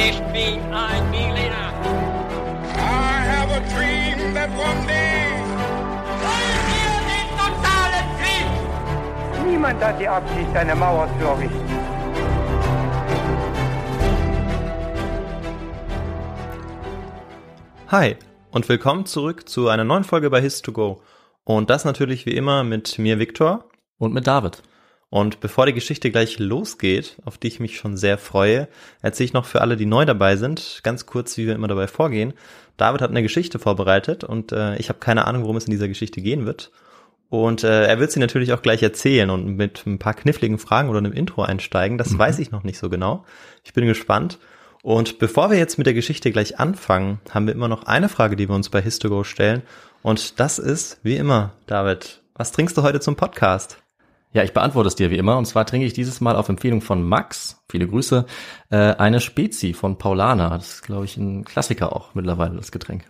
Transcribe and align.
Ich 0.00 0.20
bin 0.32 0.60
ein 0.72 1.10
Berliner. 1.10 1.72
I 2.76 3.20
have 3.32 3.50
a 3.50 3.58
dream 3.74 4.32
that 4.32 4.48
one 4.50 4.86
day. 4.86 5.26
Wollen 6.22 6.60
wir 6.70 6.94
den 7.10 7.26
totalen 7.36 8.06
Krieg? 8.20 9.44
Niemand 9.50 9.82
hat 9.82 10.00
die 10.00 10.06
Absicht, 10.06 10.54
eine 10.54 10.76
Mauer 10.76 11.08
zu 11.18 11.26
errichten. 11.26 11.68
Hi 17.88 18.14
und 18.52 18.68
willkommen 18.68 19.04
zurück 19.04 19.48
zu 19.48 19.68
einer 19.68 19.82
neuen 19.82 20.04
Folge 20.04 20.30
bei 20.30 20.38
His2Go. 20.38 21.00
Und 21.42 21.70
das 21.70 21.84
natürlich 21.84 22.24
wie 22.24 22.36
immer 22.36 22.62
mit 22.62 23.00
mir, 23.00 23.18
Viktor. 23.18 23.64
Und 23.98 24.14
mit 24.14 24.28
David. 24.28 24.62
Und 25.10 25.40
bevor 25.40 25.64
die 25.64 25.72
Geschichte 25.72 26.10
gleich 26.10 26.38
losgeht, 26.38 27.16
auf 27.24 27.38
die 27.38 27.48
ich 27.48 27.60
mich 27.60 27.78
schon 27.78 27.96
sehr 27.96 28.18
freue, 28.18 28.68
erzähle 29.00 29.24
ich 29.26 29.32
noch 29.32 29.46
für 29.46 29.62
alle, 29.62 29.76
die 29.76 29.86
neu 29.86 30.04
dabei 30.04 30.36
sind, 30.36 30.80
ganz 30.82 31.06
kurz, 31.06 31.36
wie 31.38 31.46
wir 31.46 31.54
immer 31.54 31.68
dabei 31.68 31.86
vorgehen. 31.86 32.34
David 32.76 33.00
hat 33.00 33.10
eine 33.10 33.22
Geschichte 33.22 33.58
vorbereitet 33.58 34.22
und 34.22 34.52
äh, 34.52 34.76
ich 34.76 34.90
habe 34.90 34.98
keine 34.98 35.26
Ahnung, 35.26 35.42
worum 35.42 35.56
es 35.56 35.64
in 35.64 35.70
dieser 35.70 35.88
Geschichte 35.88 36.20
gehen 36.20 36.44
wird. 36.44 36.70
Und 37.30 37.64
äh, 37.64 37.86
er 37.86 38.00
wird 38.00 38.12
sie 38.12 38.20
natürlich 38.20 38.52
auch 38.52 38.62
gleich 38.62 38.82
erzählen 38.82 39.30
und 39.30 39.56
mit 39.56 39.84
ein 39.86 39.98
paar 39.98 40.14
kniffligen 40.14 40.58
Fragen 40.58 40.88
oder 40.88 40.98
einem 40.98 41.12
Intro 41.12 41.42
einsteigen. 41.42 41.98
Das 41.98 42.10
mhm. 42.10 42.18
weiß 42.18 42.38
ich 42.38 42.50
noch 42.50 42.62
nicht 42.62 42.78
so 42.78 42.88
genau. 42.88 43.24
Ich 43.64 43.72
bin 43.72 43.86
gespannt. 43.86 44.38
Und 44.82 45.18
bevor 45.18 45.50
wir 45.50 45.58
jetzt 45.58 45.76
mit 45.76 45.86
der 45.86 45.94
Geschichte 45.94 46.30
gleich 46.30 46.58
anfangen, 46.58 47.20
haben 47.30 47.46
wir 47.46 47.54
immer 47.54 47.68
noch 47.68 47.84
eine 47.84 48.08
Frage, 48.08 48.36
die 48.36 48.48
wir 48.48 48.54
uns 48.54 48.70
bei 48.70 48.80
Histogo 48.80 49.24
stellen. 49.24 49.62
Und 50.02 50.38
das 50.38 50.58
ist, 50.58 51.00
wie 51.02 51.16
immer, 51.16 51.52
David, 51.66 52.22
was 52.34 52.52
trinkst 52.52 52.76
du 52.76 52.82
heute 52.82 53.00
zum 53.00 53.16
Podcast? 53.16 53.78
Ja, 54.32 54.42
ich 54.42 54.52
beantworte 54.52 54.88
es 54.88 54.94
dir 54.94 55.10
wie 55.10 55.16
immer. 55.16 55.38
Und 55.38 55.46
zwar 55.46 55.64
trinke 55.64 55.86
ich 55.86 55.92
dieses 55.92 56.20
Mal 56.20 56.36
auf 56.36 56.48
Empfehlung 56.48 56.80
von 56.80 57.02
Max, 57.02 57.64
viele 57.68 57.88
Grüße, 57.88 58.26
äh, 58.70 58.76
eine 58.76 59.20
Spezi 59.20 59.72
von 59.72 59.98
Paulana. 59.98 60.50
Das 60.50 60.74
ist, 60.74 60.82
glaube 60.82 61.06
ich, 61.06 61.16
ein 61.16 61.44
Klassiker 61.44 61.94
auch 61.94 62.14
mittlerweile, 62.14 62.56
das 62.56 62.72
Getränk. 62.72 63.04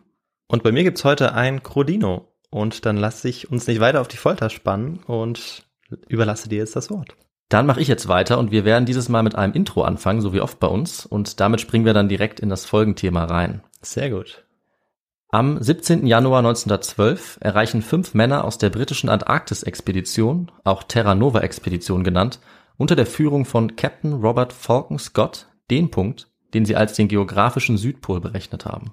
Und 0.46 0.62
bei 0.62 0.72
mir 0.72 0.84
gibt's 0.84 1.04
heute 1.04 1.34
ein 1.34 1.62
Crodino. 1.62 2.32
Und 2.50 2.86
dann 2.86 2.96
lasse 2.96 3.28
ich 3.28 3.50
uns 3.50 3.66
nicht 3.66 3.80
weiter 3.80 4.00
auf 4.00 4.08
die 4.08 4.16
Folter 4.16 4.48
spannen 4.48 5.00
und 5.06 5.66
überlasse 6.08 6.48
dir 6.48 6.58
jetzt 6.58 6.76
das 6.76 6.90
Wort. 6.90 7.14
Dann 7.48 7.66
mache 7.66 7.80
ich 7.80 7.88
jetzt 7.88 8.08
weiter 8.08 8.38
und 8.38 8.50
wir 8.50 8.64
werden 8.64 8.84
dieses 8.84 9.08
Mal 9.08 9.22
mit 9.22 9.34
einem 9.34 9.54
Intro 9.54 9.82
anfangen, 9.82 10.20
so 10.20 10.32
wie 10.32 10.40
oft 10.40 10.60
bei 10.60 10.66
uns. 10.66 11.06
Und 11.06 11.40
damit 11.40 11.60
springen 11.60 11.84
wir 11.84 11.94
dann 11.94 12.08
direkt 12.08 12.40
in 12.40 12.48
das 12.48 12.66
Folgenthema 12.66 13.24
rein. 13.24 13.62
Sehr 13.80 14.10
gut. 14.10 14.47
Am 15.30 15.62
17. 15.62 16.06
Januar 16.06 16.38
1912 16.38 17.36
erreichen 17.42 17.82
fünf 17.82 18.14
Männer 18.14 18.44
aus 18.44 18.56
der 18.56 18.70
britischen 18.70 19.10
Antarktis-Expedition, 19.10 20.50
auch 20.64 20.82
Terra 20.82 21.14
Nova-Expedition 21.14 22.02
genannt, 22.02 22.40
unter 22.78 22.96
der 22.96 23.04
Führung 23.04 23.44
von 23.44 23.76
Captain 23.76 24.14
Robert 24.14 24.54
Falcon 24.54 24.98
Scott 24.98 25.48
den 25.70 25.90
Punkt, 25.90 26.28
den 26.54 26.64
sie 26.64 26.76
als 26.76 26.94
den 26.94 27.08
geografischen 27.08 27.76
Südpol 27.76 28.22
berechnet 28.22 28.64
haben. 28.64 28.92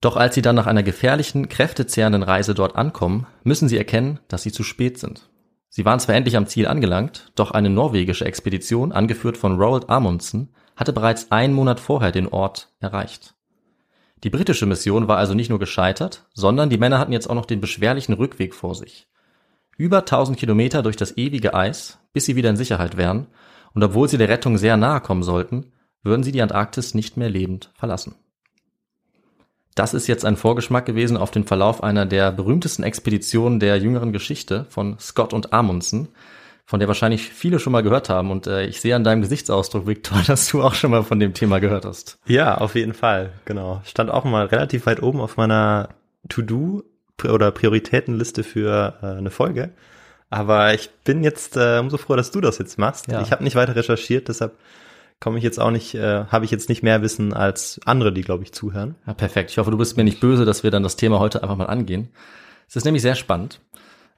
Doch 0.00 0.16
als 0.16 0.36
sie 0.36 0.42
dann 0.42 0.54
nach 0.54 0.68
einer 0.68 0.84
gefährlichen, 0.84 1.48
kräftezehrenden 1.48 2.22
Reise 2.22 2.54
dort 2.54 2.76
ankommen, 2.76 3.26
müssen 3.42 3.68
sie 3.68 3.78
erkennen, 3.78 4.20
dass 4.28 4.44
sie 4.44 4.52
zu 4.52 4.62
spät 4.62 5.00
sind. 5.00 5.28
Sie 5.70 5.84
waren 5.84 5.98
zwar 5.98 6.14
endlich 6.14 6.36
am 6.36 6.46
Ziel 6.46 6.68
angelangt, 6.68 7.32
doch 7.34 7.50
eine 7.50 7.68
norwegische 7.68 8.26
Expedition, 8.26 8.92
angeführt 8.92 9.36
von 9.36 9.60
Roald 9.60 9.90
Amundsen, 9.90 10.54
hatte 10.76 10.92
bereits 10.92 11.32
einen 11.32 11.52
Monat 11.52 11.80
vorher 11.80 12.12
den 12.12 12.28
Ort 12.28 12.70
erreicht. 12.78 13.34
Die 14.24 14.30
britische 14.30 14.66
Mission 14.66 15.06
war 15.06 15.18
also 15.18 15.34
nicht 15.34 15.48
nur 15.48 15.58
gescheitert, 15.58 16.26
sondern 16.34 16.70
die 16.70 16.78
Männer 16.78 16.98
hatten 16.98 17.12
jetzt 17.12 17.30
auch 17.30 17.34
noch 17.34 17.46
den 17.46 17.60
beschwerlichen 17.60 18.14
Rückweg 18.14 18.54
vor 18.54 18.74
sich. 18.74 19.06
Über 19.76 19.98
1000 19.98 20.36
Kilometer 20.36 20.82
durch 20.82 20.96
das 20.96 21.16
ewige 21.16 21.54
Eis, 21.54 21.98
bis 22.12 22.24
sie 22.24 22.34
wieder 22.34 22.50
in 22.50 22.56
Sicherheit 22.56 22.96
wären, 22.96 23.28
und 23.74 23.84
obwohl 23.84 24.08
sie 24.08 24.18
der 24.18 24.28
Rettung 24.28 24.58
sehr 24.58 24.76
nahe 24.76 25.00
kommen 25.00 25.22
sollten, 25.22 25.72
würden 26.02 26.24
sie 26.24 26.32
die 26.32 26.42
Antarktis 26.42 26.94
nicht 26.94 27.16
mehr 27.16 27.30
lebend 27.30 27.70
verlassen. 27.74 28.16
Das 29.76 29.94
ist 29.94 30.08
jetzt 30.08 30.24
ein 30.24 30.36
Vorgeschmack 30.36 30.86
gewesen 30.86 31.16
auf 31.16 31.30
den 31.30 31.44
Verlauf 31.44 31.84
einer 31.84 32.04
der 32.04 32.32
berühmtesten 32.32 32.82
Expeditionen 32.82 33.60
der 33.60 33.78
jüngeren 33.78 34.12
Geschichte 34.12 34.66
von 34.70 34.98
Scott 34.98 35.32
und 35.32 35.52
Amundsen, 35.52 36.08
von 36.68 36.80
der 36.80 36.88
wahrscheinlich 36.88 37.30
viele 37.30 37.60
schon 37.60 37.72
mal 37.72 37.82
gehört 37.82 38.10
haben. 38.10 38.30
Und 38.30 38.46
äh, 38.46 38.66
ich 38.66 38.82
sehe 38.82 38.94
an 38.94 39.02
deinem 39.02 39.22
Gesichtsausdruck, 39.22 39.86
Victor, 39.86 40.20
dass 40.26 40.48
du 40.48 40.62
auch 40.62 40.74
schon 40.74 40.90
mal 40.90 41.02
von 41.02 41.18
dem 41.18 41.32
Thema 41.32 41.60
gehört 41.60 41.86
hast. 41.86 42.18
Ja, 42.26 42.58
auf 42.58 42.74
jeden 42.74 42.92
Fall, 42.92 43.32
genau. 43.46 43.80
Stand 43.86 44.10
auch 44.10 44.24
mal 44.24 44.44
relativ 44.44 44.84
weit 44.84 45.02
oben 45.02 45.22
auf 45.22 45.38
meiner 45.38 45.88
To-Do 46.28 46.84
oder 47.24 47.52
Prioritätenliste 47.52 48.44
für 48.44 48.98
äh, 49.02 49.06
eine 49.06 49.30
Folge. 49.30 49.70
Aber 50.28 50.74
ich 50.74 50.90
bin 51.04 51.24
jetzt 51.24 51.56
äh, 51.56 51.78
umso 51.78 51.96
froher, 51.96 52.18
dass 52.18 52.32
du 52.32 52.42
das 52.42 52.58
jetzt 52.58 52.78
machst. 52.78 53.10
Ja. 53.10 53.22
Ich 53.22 53.32
habe 53.32 53.42
nicht 53.44 53.56
weiter 53.56 53.74
recherchiert, 53.74 54.28
deshalb 54.28 54.52
komme 55.20 55.38
ich 55.38 55.44
jetzt 55.44 55.58
auch 55.58 55.70
nicht, 55.70 55.94
äh, 55.94 56.26
habe 56.26 56.44
ich 56.44 56.50
jetzt 56.50 56.68
nicht 56.68 56.82
mehr 56.82 57.00
Wissen 57.00 57.32
als 57.32 57.80
andere, 57.86 58.12
die, 58.12 58.20
glaube 58.20 58.42
ich, 58.44 58.52
zuhören. 58.52 58.94
Ja, 59.06 59.14
perfekt. 59.14 59.50
Ich 59.50 59.56
hoffe, 59.56 59.70
du 59.70 59.78
bist 59.78 59.96
mir 59.96 60.04
nicht 60.04 60.20
böse, 60.20 60.44
dass 60.44 60.64
wir 60.64 60.70
dann 60.70 60.82
das 60.82 60.96
Thema 60.96 61.18
heute 61.18 61.42
einfach 61.42 61.56
mal 61.56 61.64
angehen. 61.64 62.10
Es 62.68 62.76
ist 62.76 62.84
nämlich 62.84 63.00
sehr 63.00 63.14
spannend. 63.14 63.60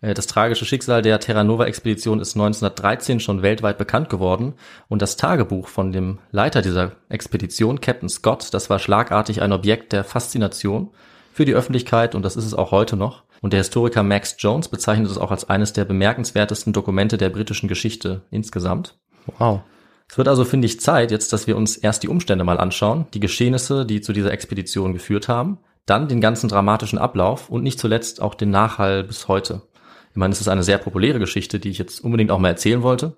Äh, 0.01 0.15
das 0.15 0.27
tragische 0.27 0.65
Schicksal 0.65 1.03
der 1.03 1.21
Terra 1.21 1.45
Nova 1.45 1.67
Expedition 1.67 2.21
ist 2.21 2.35
1913 2.35 3.21
schon 3.21 3.43
weltweit 3.43 3.79
bekannt 3.79 4.09
geworden 4.09 4.55
und 4.89 5.03
das 5.03 5.17
Tagebuch 5.17 5.69
von 5.69 5.93
dem 5.93 6.19
Leiter 6.31 6.63
dieser 6.63 6.93
Expedition, 7.09 7.81
Captain 7.81 8.09
Scott, 8.09 8.53
das 8.53 8.71
war 8.71 8.79
schlagartig 8.79 9.43
ein 9.43 9.53
Objekt 9.53 9.93
der 9.93 10.05
Faszination 10.05 10.91
für 11.33 11.45
die 11.45 11.55
Öffentlichkeit 11.55 12.15
und 12.15 12.23
das 12.23 12.37
ist 12.37 12.47
es 12.47 12.55
auch 12.55 12.71
heute 12.71 12.97
noch. 12.97 13.25
Und 13.41 13.53
der 13.53 13.61
Historiker 13.61 14.03
Max 14.03 14.37
Jones 14.39 14.69
bezeichnet 14.69 15.11
es 15.11 15.17
auch 15.17 15.31
als 15.31 15.49
eines 15.49 15.73
der 15.73 15.87
bemerkenswertesten 15.87 16.75
Dokumente 16.75 17.17
der 17.17 17.31
britischen 17.31 17.69
Geschichte 17.69 18.23
insgesamt. 18.31 18.99
Wow. 19.39 19.63
Es 20.11 20.19
wird 20.19 20.29
also, 20.29 20.45
finde 20.45 20.67
ich, 20.67 20.81
Zeit 20.81 21.11
jetzt, 21.11 21.33
dass 21.33 21.47
wir 21.47 21.57
uns 21.57 21.77
erst 21.77 22.03
die 22.03 22.09
Umstände 22.09 22.45
mal 22.45 22.59
anschauen, 22.59 23.07
die 23.15 23.21
Geschehnisse, 23.21 23.87
die 23.87 24.01
zu 24.01 24.13
dieser 24.13 24.33
Expedition 24.33 24.93
geführt 24.93 25.29
haben, 25.29 25.59
dann 25.87 26.09
den 26.09 26.21
ganzen 26.21 26.49
dramatischen 26.49 26.99
Ablauf 26.99 27.49
und 27.49 27.63
nicht 27.63 27.79
zuletzt 27.79 28.21
auch 28.21 28.35
den 28.35 28.51
Nachhall 28.51 29.05
bis 29.05 29.29
heute. 29.29 29.63
Ich 30.11 30.17
meine, 30.17 30.33
es 30.33 30.41
ist 30.41 30.49
eine 30.49 30.63
sehr 30.63 30.79
populäre 30.79 31.19
Geschichte, 31.19 31.61
die 31.61 31.71
ich 31.71 31.79
jetzt 31.79 32.01
unbedingt 32.01 32.31
auch 32.31 32.39
mal 32.39 32.49
erzählen 32.49 32.83
wollte. 32.83 33.17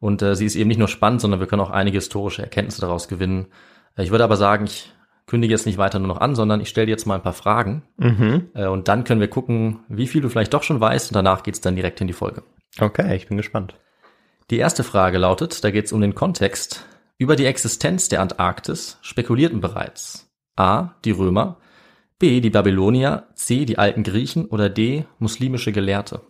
Und 0.00 0.20
äh, 0.22 0.34
sie 0.34 0.46
ist 0.46 0.56
eben 0.56 0.68
nicht 0.68 0.78
nur 0.78 0.88
spannend, 0.88 1.20
sondern 1.20 1.40
wir 1.40 1.46
können 1.46 1.62
auch 1.62 1.70
einige 1.70 1.98
historische 1.98 2.42
Erkenntnisse 2.42 2.80
daraus 2.80 3.06
gewinnen. 3.06 3.46
Äh, 3.96 4.02
ich 4.02 4.10
würde 4.10 4.24
aber 4.24 4.36
sagen, 4.36 4.64
ich 4.64 4.92
kündige 5.26 5.52
jetzt 5.52 5.66
nicht 5.66 5.78
weiter 5.78 6.00
nur 6.00 6.08
noch 6.08 6.20
an, 6.20 6.34
sondern 6.34 6.60
ich 6.60 6.68
stelle 6.68 6.86
dir 6.86 6.92
jetzt 6.92 7.06
mal 7.06 7.14
ein 7.14 7.22
paar 7.22 7.32
Fragen. 7.32 7.84
Mhm. 7.98 8.50
Äh, 8.54 8.66
und 8.66 8.88
dann 8.88 9.04
können 9.04 9.20
wir 9.20 9.28
gucken, 9.28 9.80
wie 9.88 10.08
viel 10.08 10.20
du 10.20 10.28
vielleicht 10.28 10.52
doch 10.54 10.64
schon 10.64 10.80
weißt. 10.80 11.10
Und 11.10 11.14
danach 11.14 11.44
geht's 11.44 11.60
dann 11.60 11.76
direkt 11.76 12.00
in 12.00 12.08
die 12.08 12.12
Folge. 12.12 12.42
Okay, 12.80 13.14
ich 13.14 13.28
bin 13.28 13.36
gespannt. 13.36 13.76
Die 14.50 14.58
erste 14.58 14.82
Frage 14.82 15.18
lautet, 15.18 15.62
da 15.62 15.70
geht 15.70 15.86
es 15.86 15.92
um 15.92 16.00
den 16.00 16.14
Kontext. 16.14 16.84
Über 17.16 17.36
die 17.36 17.46
Existenz 17.46 18.08
der 18.08 18.20
Antarktis 18.20 18.98
spekulierten 19.02 19.60
bereits 19.60 20.28
A. 20.56 20.90
die 21.04 21.12
Römer, 21.12 21.58
B. 22.18 22.40
die 22.40 22.50
Babylonier, 22.50 23.28
C. 23.34 23.64
die 23.64 23.78
alten 23.78 24.02
Griechen 24.02 24.46
oder 24.46 24.68
D. 24.68 25.04
muslimische 25.18 25.72
Gelehrte. 25.72 26.22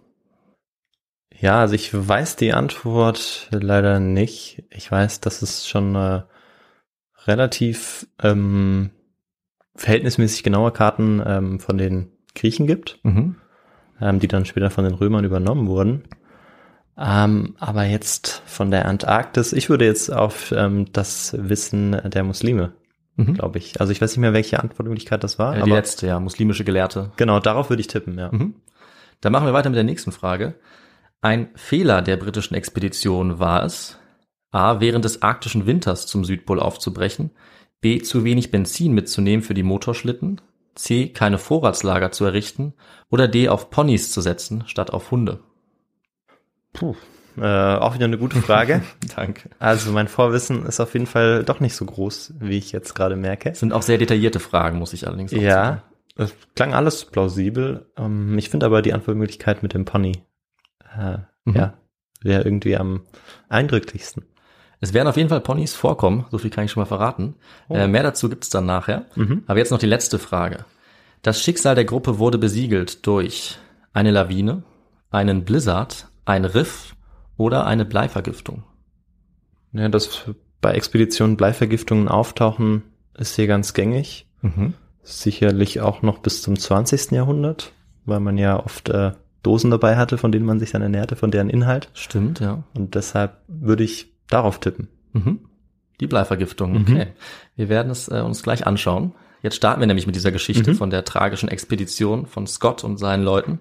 Ja, 1.42 1.58
also 1.58 1.74
ich 1.74 1.90
weiß 1.92 2.36
die 2.36 2.52
Antwort 2.52 3.48
leider 3.50 3.98
nicht. 3.98 4.62
Ich 4.70 4.88
weiß, 4.88 5.18
dass 5.18 5.42
es 5.42 5.66
schon 5.66 5.96
äh, 5.96 6.22
relativ 7.26 8.06
ähm, 8.22 8.90
verhältnismäßig 9.74 10.44
genaue 10.44 10.70
Karten 10.70 11.20
ähm, 11.26 11.58
von 11.58 11.78
den 11.78 12.12
Griechen 12.36 12.68
gibt, 12.68 13.00
mhm. 13.02 13.34
ähm, 14.00 14.20
die 14.20 14.28
dann 14.28 14.44
später 14.44 14.70
von 14.70 14.84
den 14.84 14.94
Römern 14.94 15.24
übernommen 15.24 15.66
wurden. 15.66 16.04
Ähm, 16.96 17.56
aber 17.58 17.86
jetzt 17.86 18.42
von 18.46 18.70
der 18.70 18.86
Antarktis, 18.86 19.52
ich 19.52 19.68
würde 19.68 19.84
jetzt 19.84 20.12
auf 20.12 20.52
ähm, 20.52 20.92
das 20.92 21.34
Wissen 21.36 22.00
der 22.04 22.22
Muslime, 22.22 22.74
mhm. 23.16 23.34
glaube 23.34 23.58
ich. 23.58 23.80
Also 23.80 23.90
ich 23.90 24.00
weiß 24.00 24.12
nicht 24.12 24.20
mehr, 24.20 24.32
welche 24.32 24.60
Antwortmöglichkeit 24.60 25.24
das 25.24 25.40
war. 25.40 25.58
Ja, 25.58 25.64
die 25.64 25.70
letzte, 25.70 26.06
ja, 26.06 26.20
muslimische 26.20 26.62
Gelehrte. 26.62 27.10
Genau, 27.16 27.40
darauf 27.40 27.68
würde 27.68 27.80
ich 27.80 27.88
tippen, 27.88 28.16
ja. 28.16 28.30
Mhm. 28.30 28.54
Dann 29.20 29.32
machen 29.32 29.46
wir 29.46 29.52
weiter 29.52 29.70
mit 29.70 29.76
der 29.76 29.82
nächsten 29.82 30.12
Frage. 30.12 30.54
Ein 31.24 31.50
Fehler 31.54 32.02
der 32.02 32.16
britischen 32.16 32.56
Expedition 32.56 33.38
war 33.38 33.62
es, 33.62 33.96
a. 34.50 34.80
während 34.80 35.04
des 35.04 35.22
arktischen 35.22 35.66
Winters 35.66 36.08
zum 36.08 36.24
Südpol 36.24 36.58
aufzubrechen, 36.58 37.30
b. 37.80 38.02
zu 38.02 38.24
wenig 38.24 38.50
Benzin 38.50 38.92
mitzunehmen 38.92 39.44
für 39.44 39.54
die 39.54 39.62
Motorschlitten, 39.62 40.40
c. 40.74 41.10
keine 41.10 41.38
Vorratslager 41.38 42.10
zu 42.10 42.24
errichten 42.24 42.74
oder 43.08 43.28
d. 43.28 43.48
auf 43.48 43.70
Ponys 43.70 44.10
zu 44.10 44.20
setzen 44.20 44.64
statt 44.66 44.92
auf 44.92 45.12
Hunde. 45.12 45.38
Puh, 46.72 46.96
äh, 47.38 47.76
auch 47.76 47.94
wieder 47.94 48.06
eine 48.06 48.18
gute 48.18 48.42
Frage. 48.42 48.82
Danke. 49.14 49.48
Also 49.60 49.92
mein 49.92 50.08
Vorwissen 50.08 50.66
ist 50.66 50.80
auf 50.80 50.92
jeden 50.92 51.06
Fall 51.06 51.44
doch 51.44 51.60
nicht 51.60 51.76
so 51.76 51.84
groß, 51.84 52.34
wie 52.40 52.58
ich 52.58 52.72
jetzt 52.72 52.94
gerade 52.94 53.14
merke. 53.14 53.50
Das 53.50 53.60
sind 53.60 53.72
auch 53.72 53.82
sehr 53.82 53.98
detaillierte 53.98 54.40
Fragen, 54.40 54.80
muss 54.80 54.92
ich 54.92 55.06
allerdings 55.06 55.32
auch 55.32 55.38
ja, 55.38 55.64
sagen. 55.64 55.82
Ja, 56.18 56.24
es 56.24 56.34
klang 56.56 56.74
alles 56.74 57.04
plausibel. 57.04 57.86
Ähm, 57.96 58.36
ich 58.38 58.50
finde 58.50 58.66
aber 58.66 58.82
die 58.82 58.92
Antwortmöglichkeit 58.92 59.62
mit 59.62 59.72
dem 59.72 59.84
Pony 59.84 60.24
äh, 60.98 61.18
mhm. 61.44 61.56
ja, 61.56 61.74
wäre 62.22 62.42
irgendwie 62.42 62.76
am 62.76 63.02
eindrücklichsten. 63.48 64.24
Es 64.80 64.92
werden 64.92 65.06
auf 65.06 65.16
jeden 65.16 65.28
Fall 65.28 65.40
Ponys 65.40 65.74
vorkommen, 65.74 66.26
so 66.30 66.38
viel 66.38 66.50
kann 66.50 66.64
ich 66.64 66.72
schon 66.72 66.80
mal 66.80 66.86
verraten. 66.86 67.36
Oh. 67.68 67.74
Äh, 67.74 67.86
mehr 67.86 68.02
dazu 68.02 68.28
gibt's 68.28 68.50
dann 68.50 68.66
nachher. 68.66 69.06
Mhm. 69.14 69.44
Aber 69.46 69.58
jetzt 69.58 69.70
noch 69.70 69.78
die 69.78 69.86
letzte 69.86 70.18
Frage. 70.18 70.64
Das 71.22 71.40
Schicksal 71.40 71.76
der 71.76 71.84
Gruppe 71.84 72.18
wurde 72.18 72.36
besiegelt 72.36 73.06
durch 73.06 73.58
eine 73.92 74.10
Lawine, 74.10 74.64
einen 75.10 75.44
Blizzard, 75.44 76.08
ein 76.24 76.44
Riff 76.44 76.96
oder 77.36 77.64
eine 77.64 77.84
Bleivergiftung. 77.84 78.64
Ja, 79.72 79.88
dass 79.88 80.24
bei 80.60 80.72
Expeditionen 80.72 81.36
Bleivergiftungen 81.36 82.08
auftauchen, 82.08 82.82
ist 83.16 83.36
hier 83.36 83.46
ganz 83.46 83.74
gängig. 83.74 84.26
Mhm. 84.40 84.74
Sicherlich 85.04 85.80
auch 85.80 86.02
noch 86.02 86.18
bis 86.18 86.42
zum 86.42 86.58
20. 86.58 87.12
Jahrhundert, 87.12 87.72
weil 88.04 88.20
man 88.20 88.36
ja 88.36 88.58
oft 88.58 88.88
äh, 88.88 89.12
Dosen 89.42 89.70
dabei 89.70 89.96
hatte, 89.96 90.18
von 90.18 90.30
denen 90.32 90.46
man 90.46 90.58
sich 90.60 90.70
dann 90.70 90.82
ernährte, 90.82 91.16
von 91.16 91.30
deren 91.30 91.50
Inhalt. 91.50 91.88
Stimmt, 91.94 92.40
ja. 92.40 92.62
Und 92.74 92.94
deshalb 92.94 93.38
würde 93.48 93.82
ich 93.84 94.12
darauf 94.28 94.60
tippen. 94.60 94.88
Mhm. 95.12 95.40
Die 96.00 96.06
Bleivergiftung, 96.06 96.72
Mhm. 96.72 96.80
okay. 96.82 97.06
Wir 97.56 97.68
werden 97.68 97.90
es 97.90 98.08
äh, 98.08 98.20
uns 98.20 98.42
gleich 98.42 98.66
anschauen. 98.66 99.12
Jetzt 99.42 99.56
starten 99.56 99.80
wir 99.80 99.86
nämlich 99.86 100.06
mit 100.06 100.14
dieser 100.16 100.32
Geschichte 100.32 100.70
Mhm. 100.70 100.76
von 100.76 100.90
der 100.90 101.04
tragischen 101.04 101.48
Expedition 101.48 102.26
von 102.26 102.46
Scott 102.46 102.84
und 102.84 102.98
seinen 102.98 103.24
Leuten. 103.24 103.60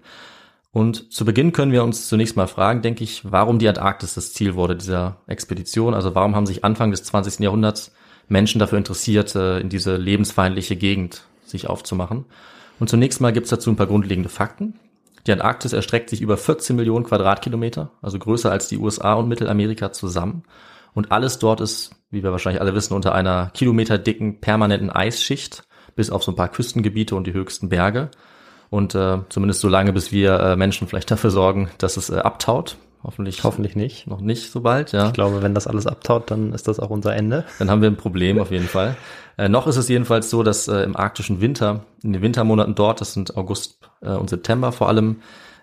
Und 0.71 1.11
zu 1.11 1.25
Beginn 1.25 1.51
können 1.51 1.71
wir 1.73 1.83
uns 1.83 2.07
zunächst 2.07 2.37
mal 2.37 2.47
fragen, 2.47 2.81
denke 2.81 3.03
ich, 3.03 3.29
warum 3.29 3.59
die 3.59 3.67
Antarktis 3.67 4.13
das 4.13 4.31
Ziel 4.31 4.55
wurde 4.55 4.75
dieser 4.77 5.17
Expedition. 5.27 5.93
Also 5.93 6.15
warum 6.15 6.35
haben 6.35 6.45
sich 6.45 6.63
Anfang 6.63 6.91
des 6.91 7.03
20. 7.03 7.43
Jahrhunderts 7.43 7.91
Menschen 8.29 8.59
dafür 8.59 8.77
interessiert, 8.77 9.35
äh, 9.35 9.59
in 9.59 9.67
diese 9.69 9.97
lebensfeindliche 9.97 10.77
Gegend 10.77 11.23
sich 11.45 11.67
aufzumachen. 11.67 12.25
Und 12.79 12.89
zunächst 12.89 13.19
mal 13.19 13.33
gibt 13.33 13.45
es 13.45 13.49
dazu 13.49 13.69
ein 13.69 13.75
paar 13.75 13.87
grundlegende 13.87 14.29
Fakten. 14.29 14.75
Die 15.27 15.31
Antarktis 15.31 15.73
erstreckt 15.73 16.09
sich 16.09 16.21
über 16.21 16.38
14 16.38 16.75
Millionen 16.75 17.06
Quadratkilometer, 17.06 17.91
also 18.01 18.18
größer 18.18 18.51
als 18.51 18.68
die 18.68 18.77
USA 18.77 19.13
und 19.13 19.27
Mittelamerika 19.27 19.91
zusammen. 19.91 20.44
Und 20.94 21.12
alles 21.12 21.39
dort 21.39 21.62
ist, 21.62 21.91
wie 22.09 22.23
wir 22.23 22.31
wahrscheinlich 22.31 22.62
alle 22.62 22.75
wissen, 22.75 22.94
unter 22.94 23.15
einer 23.15 23.51
kilometerdicken 23.53 24.41
permanenten 24.41 24.89
Eisschicht, 24.89 25.63
bis 25.95 26.09
auf 26.09 26.23
so 26.23 26.31
ein 26.31 26.35
paar 26.35 26.50
Küstengebiete 26.50 27.15
und 27.15 27.27
die 27.27 27.33
höchsten 27.33 27.69
Berge. 27.69 28.09
Und 28.69 28.95
äh, 28.95 29.19
zumindest 29.29 29.62
so 29.62 29.68
lange, 29.68 29.94
bis 29.94 30.12
wir 30.12 30.39
äh, 30.39 30.56
Menschen 30.56 30.88
vielleicht 30.88 31.12
dafür 31.12 31.29
sorgen, 31.29 31.69
dass 31.77 31.97
es 31.97 32.09
äh, 32.09 32.17
abtaut. 32.17 32.77
Hoffentlich, 33.03 33.44
Hoffentlich 33.44 33.75
nicht. 33.75 34.07
noch 34.07 34.21
nicht 34.21 34.51
so 34.51 34.62
bald, 34.62 34.92
ja. 34.92 35.07
Ich 35.07 35.13
glaube, 35.13 35.42
wenn 35.42 35.56
das 35.56 35.68
alles 35.68 35.88
abtaut, 35.88 36.30
dann 36.30 36.53
ist 36.53 36.68
das 36.68 36.80
auch 36.80 36.89
unser 36.89 37.15
Ende. 37.15 37.45
Dann 37.59 37.71
haben 37.71 37.81
wir 37.81 37.89
ein 37.89 37.98
Problem 37.98 38.39
auf 38.39 38.51
jeden 38.51 38.68
Fall. 38.68 38.95
Äh, 39.38 39.50
noch 39.50 39.65
ist 39.68 39.77
es 39.77 39.88
jedenfalls 39.89 40.30
so, 40.30 40.44
dass 40.44 40.68
äh, 40.68 40.83
im 40.83 40.95
arktischen 40.95 41.42
Winter, 41.42 41.86
in 42.03 42.13
den 42.13 42.21
Wintermonaten 42.21 42.75
dort, 42.75 43.01
das 43.01 43.13
sind 43.13 43.38
August 43.38 43.80
äh, 44.01 44.09
und 44.09 44.30
September 44.30 44.71
vor 44.71 44.88
allem, 44.88 45.18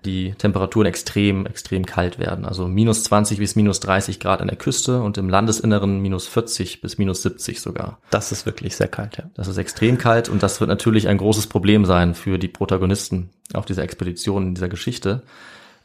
die 0.04 0.32
Temperaturen 0.32 0.86
extrem, 0.86 1.46
extrem 1.46 1.84
kalt 1.84 2.18
werden. 2.18 2.44
Also 2.44 2.68
minus 2.68 3.02
20 3.04 3.38
bis 3.38 3.56
minus 3.56 3.80
30 3.80 4.20
Grad 4.20 4.40
an 4.40 4.48
der 4.48 4.56
Küste 4.56 5.02
und 5.02 5.18
im 5.18 5.28
Landesinneren 5.28 6.00
minus 6.00 6.26
40 6.28 6.80
bis 6.80 6.98
minus 6.98 7.22
70 7.22 7.60
sogar. 7.60 7.98
Das 8.10 8.32
ist 8.32 8.46
wirklich 8.46 8.76
sehr 8.76 8.88
kalt, 8.88 9.16
ja. 9.18 9.24
Das 9.34 9.48
ist 9.48 9.58
extrem 9.58 9.98
kalt 9.98 10.28
und 10.28 10.42
das 10.42 10.60
wird 10.60 10.68
natürlich 10.68 11.08
ein 11.08 11.18
großes 11.18 11.48
Problem 11.48 11.84
sein 11.84 12.14
für 12.14 12.38
die 12.38 12.48
Protagonisten 12.48 13.30
auf 13.54 13.64
dieser 13.64 13.82
Expedition 13.82 14.48
in 14.48 14.54
dieser 14.54 14.68
Geschichte. 14.68 15.22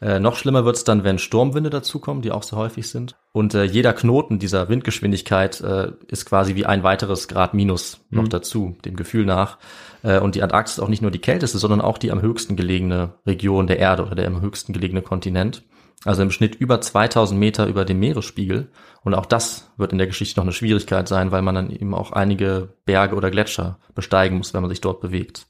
Äh, 0.00 0.20
noch 0.20 0.36
schlimmer 0.36 0.64
wird's 0.64 0.84
dann, 0.84 1.04
wenn 1.04 1.18
Sturmwinde 1.18 1.70
dazukommen, 1.70 2.22
die 2.22 2.32
auch 2.32 2.42
sehr 2.42 2.58
häufig 2.58 2.88
sind. 2.88 3.16
Und 3.32 3.54
äh, 3.54 3.64
jeder 3.64 3.92
Knoten 3.92 4.38
dieser 4.38 4.68
Windgeschwindigkeit 4.68 5.60
äh, 5.60 5.92
ist 6.08 6.26
quasi 6.26 6.54
wie 6.54 6.66
ein 6.66 6.82
weiteres 6.82 7.28
Grad 7.28 7.54
Minus 7.54 8.00
noch 8.10 8.28
dazu, 8.28 8.76
dem 8.84 8.96
Gefühl 8.96 9.24
nach. 9.24 9.58
Äh, 10.02 10.20
und 10.20 10.34
die 10.34 10.42
Antarktis 10.42 10.78
ist 10.78 10.80
auch 10.80 10.88
nicht 10.88 11.02
nur 11.02 11.10
die 11.10 11.20
kälteste, 11.20 11.58
sondern 11.58 11.80
auch 11.80 11.98
die 11.98 12.12
am 12.12 12.22
höchsten 12.22 12.56
gelegene 12.56 13.14
Region 13.26 13.66
der 13.66 13.78
Erde 13.78 14.04
oder 14.04 14.14
der 14.14 14.26
am 14.26 14.40
höchsten 14.40 14.72
gelegene 14.72 15.02
Kontinent. 15.02 15.62
Also 16.04 16.22
im 16.22 16.30
Schnitt 16.30 16.54
über 16.54 16.80
2000 16.80 17.38
Meter 17.38 17.66
über 17.66 17.84
dem 17.84 17.98
Meeresspiegel. 17.98 18.68
Und 19.02 19.14
auch 19.14 19.26
das 19.26 19.70
wird 19.76 19.92
in 19.92 19.98
der 19.98 20.06
Geschichte 20.06 20.38
noch 20.38 20.44
eine 20.44 20.52
Schwierigkeit 20.52 21.08
sein, 21.08 21.30
weil 21.30 21.42
man 21.42 21.54
dann 21.54 21.70
eben 21.70 21.94
auch 21.94 22.12
einige 22.12 22.74
Berge 22.84 23.16
oder 23.16 23.30
Gletscher 23.30 23.78
besteigen 23.94 24.36
muss, 24.36 24.52
wenn 24.52 24.60
man 24.60 24.70
sich 24.70 24.80
dort 24.80 25.00
bewegt. 25.00 25.46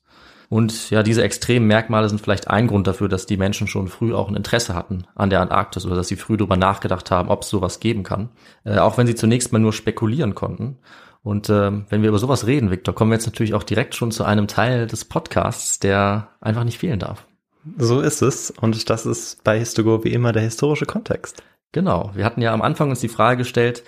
Und 0.54 0.90
ja, 0.90 1.02
diese 1.02 1.24
extremen 1.24 1.66
Merkmale 1.66 2.08
sind 2.08 2.20
vielleicht 2.20 2.46
ein 2.46 2.68
Grund 2.68 2.86
dafür, 2.86 3.08
dass 3.08 3.26
die 3.26 3.36
Menschen 3.36 3.66
schon 3.66 3.88
früh 3.88 4.14
auch 4.14 4.28
ein 4.28 4.36
Interesse 4.36 4.76
hatten 4.76 5.04
an 5.16 5.28
der 5.28 5.40
Antarktis 5.40 5.84
oder 5.84 5.96
dass 5.96 6.06
sie 6.06 6.14
früh 6.14 6.36
darüber 6.36 6.56
nachgedacht 6.56 7.10
haben, 7.10 7.28
ob 7.28 7.42
es 7.42 7.48
sowas 7.48 7.80
geben 7.80 8.04
kann. 8.04 8.28
Äh, 8.62 8.78
auch 8.78 8.96
wenn 8.96 9.08
sie 9.08 9.16
zunächst 9.16 9.52
mal 9.52 9.58
nur 9.58 9.72
spekulieren 9.72 10.36
konnten. 10.36 10.76
Und 11.24 11.50
ähm, 11.50 11.86
wenn 11.88 12.02
wir 12.02 12.08
über 12.08 12.20
sowas 12.20 12.46
reden, 12.46 12.70
Victor, 12.70 12.94
kommen 12.94 13.10
wir 13.10 13.16
jetzt 13.16 13.26
natürlich 13.26 13.52
auch 13.54 13.64
direkt 13.64 13.96
schon 13.96 14.12
zu 14.12 14.22
einem 14.22 14.46
Teil 14.46 14.86
des 14.86 15.04
Podcasts, 15.04 15.80
der 15.80 16.28
einfach 16.40 16.62
nicht 16.62 16.78
fehlen 16.78 17.00
darf. 17.00 17.26
So 17.76 18.00
ist 18.00 18.22
es. 18.22 18.52
Und 18.52 18.88
das 18.90 19.06
ist 19.06 19.42
bei 19.42 19.58
Histogo 19.58 20.04
wie 20.04 20.12
immer 20.12 20.30
der 20.30 20.42
historische 20.42 20.86
Kontext. 20.86 21.42
Genau. 21.72 22.12
Wir 22.14 22.24
hatten 22.24 22.42
ja 22.42 22.54
am 22.54 22.62
Anfang 22.62 22.90
uns 22.90 23.00
die 23.00 23.08
Frage 23.08 23.38
gestellt, 23.38 23.82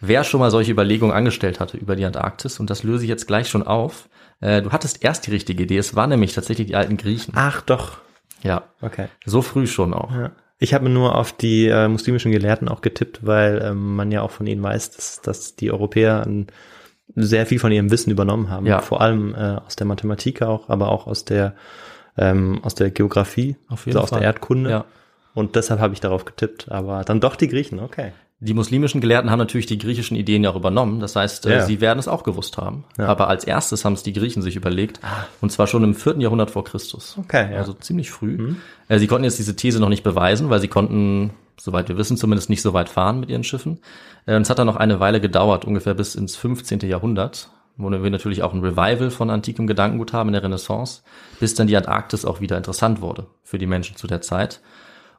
wer 0.00 0.24
schon 0.24 0.40
mal 0.40 0.50
solche 0.50 0.72
Überlegungen 0.72 1.14
angestellt 1.14 1.60
hatte 1.60 1.76
über 1.76 1.94
die 1.94 2.04
Antarktis. 2.04 2.58
Und 2.58 2.70
das 2.70 2.82
löse 2.82 3.04
ich 3.04 3.08
jetzt 3.08 3.28
gleich 3.28 3.48
schon 3.48 3.62
auf. 3.62 4.08
Äh, 4.40 4.62
du 4.62 4.70
hattest 4.70 5.04
erst 5.04 5.26
die 5.26 5.30
richtige 5.30 5.62
Idee. 5.64 5.78
Es 5.78 5.94
waren 5.94 6.10
nämlich 6.10 6.34
tatsächlich 6.34 6.66
die 6.68 6.76
alten 6.76 6.96
Griechen. 6.96 7.34
Ach 7.36 7.60
doch. 7.62 7.98
Ja. 8.42 8.64
Okay. 8.80 9.08
So 9.24 9.42
früh 9.42 9.66
schon 9.66 9.94
auch. 9.94 10.12
Ja. 10.12 10.32
Ich 10.58 10.74
habe 10.74 10.88
nur 10.88 11.14
auf 11.14 11.32
die 11.32 11.66
äh, 11.66 11.88
muslimischen 11.88 12.32
Gelehrten 12.32 12.68
auch 12.68 12.80
getippt, 12.80 13.24
weil 13.24 13.62
ähm, 13.62 13.96
man 13.96 14.10
ja 14.10 14.22
auch 14.22 14.30
von 14.30 14.46
ihnen 14.46 14.62
weiß, 14.62 14.90
dass, 14.92 15.20
dass 15.22 15.56
die 15.56 15.70
Europäer 15.70 16.24
ein, 16.26 16.48
sehr 17.14 17.46
viel 17.46 17.58
von 17.58 17.72
ihrem 17.72 17.90
Wissen 17.90 18.10
übernommen 18.10 18.50
haben. 18.50 18.66
Ja. 18.66 18.80
Vor 18.80 19.00
allem 19.00 19.34
äh, 19.34 19.58
aus 19.64 19.76
der 19.76 19.86
Mathematik 19.86 20.42
auch, 20.42 20.68
aber 20.68 20.90
auch 20.90 21.06
aus 21.06 21.24
der 21.24 21.54
ähm, 22.18 22.60
aus 22.62 22.74
der 22.74 22.90
Geografie, 22.90 23.56
Auf 23.68 23.86
jeden 23.86 23.96
also 23.96 24.04
aus 24.04 24.10
Fall. 24.10 24.20
der 24.20 24.26
Erdkunde. 24.26 24.70
Ja. 24.70 24.84
Und 25.34 25.54
deshalb 25.54 25.80
habe 25.80 25.94
ich 25.94 26.00
darauf 26.00 26.24
getippt. 26.24 26.70
Aber 26.70 27.04
dann 27.04 27.20
doch 27.20 27.36
die 27.36 27.48
Griechen, 27.48 27.78
okay. 27.78 28.12
Die 28.40 28.54
muslimischen 28.54 29.00
Gelehrten 29.00 29.30
haben 29.32 29.40
natürlich 29.40 29.66
die 29.66 29.78
griechischen 29.78 30.16
Ideen 30.16 30.44
ja 30.44 30.50
auch 30.50 30.56
übernommen. 30.56 31.00
Das 31.00 31.16
heißt, 31.16 31.46
äh, 31.46 31.56
Ja. 31.56 31.64
sie 31.66 31.80
werden 31.80 31.98
es 31.98 32.06
auch 32.06 32.22
gewusst 32.22 32.56
haben. 32.56 32.84
Ja. 32.96 33.06
Ah. 33.06 33.08
Aber 33.08 33.28
als 33.28 33.42
erstes 33.44 33.84
haben 33.84 33.94
es 33.94 34.04
die 34.04 34.12
Griechen 34.12 34.42
sich 34.42 34.54
überlegt. 34.54 35.00
Und 35.40 35.50
zwar 35.50 35.66
schon 35.66 35.82
im 35.82 35.94
vierten 35.94 36.20
Jahrhundert 36.20 36.52
vor 36.52 36.62
Christus. 36.64 37.16
Okay, 37.18 37.42
ja. 37.42 37.48
Mhm. 37.48 37.54
Also 37.56 37.72
ziemlich 37.72 38.10
früh. 38.12 38.54
Äh, 38.88 39.00
sie 39.00 39.08
konnten 39.08 39.24
jetzt 39.24 39.38
diese 39.40 39.56
These 39.56 39.80
noch 39.80 39.88
nicht 39.88 40.04
beweisen, 40.04 40.50
weil 40.50 40.60
sie 40.60 40.68
konnten, 40.68 41.30
soweit 41.58 41.88
wir 41.88 41.98
wissen, 41.98 42.16
zumindest 42.16 42.48
nicht 42.48 42.62
so 42.62 42.72
weit 42.74 42.88
fahren 42.88 43.18
mit 43.18 43.28
ihren 43.28 43.42
Schiffen. 43.42 43.80
Äh, 44.26 44.36
und 44.36 44.42
es 44.42 44.50
hat 44.50 44.60
dann 44.60 44.66
noch 44.68 44.76
eine 44.76 45.00
Weile 45.00 45.20
gedauert, 45.20 45.64
ungefähr 45.64 45.94
bis 45.94 46.14
ins 46.14 46.36
15. 46.36 46.78
Jahrhundert, 46.88 47.50
wo 47.76 47.90
wir 47.90 48.10
natürlich 48.10 48.44
auch 48.44 48.54
ein 48.54 48.60
Revival 48.60 49.10
von 49.10 49.30
antikem 49.30 49.66
Gedankengut 49.66 50.12
haben 50.12 50.28
in 50.28 50.34
der 50.34 50.44
Renaissance, 50.44 51.02
bis 51.40 51.56
dann 51.56 51.66
die 51.66 51.76
Antarktis 51.76 52.24
auch 52.24 52.40
wieder 52.40 52.56
interessant 52.56 53.00
wurde 53.00 53.26
für 53.42 53.58
die 53.58 53.66
Menschen 53.66 53.96
zu 53.96 54.06
der 54.06 54.20
Zeit. 54.20 54.60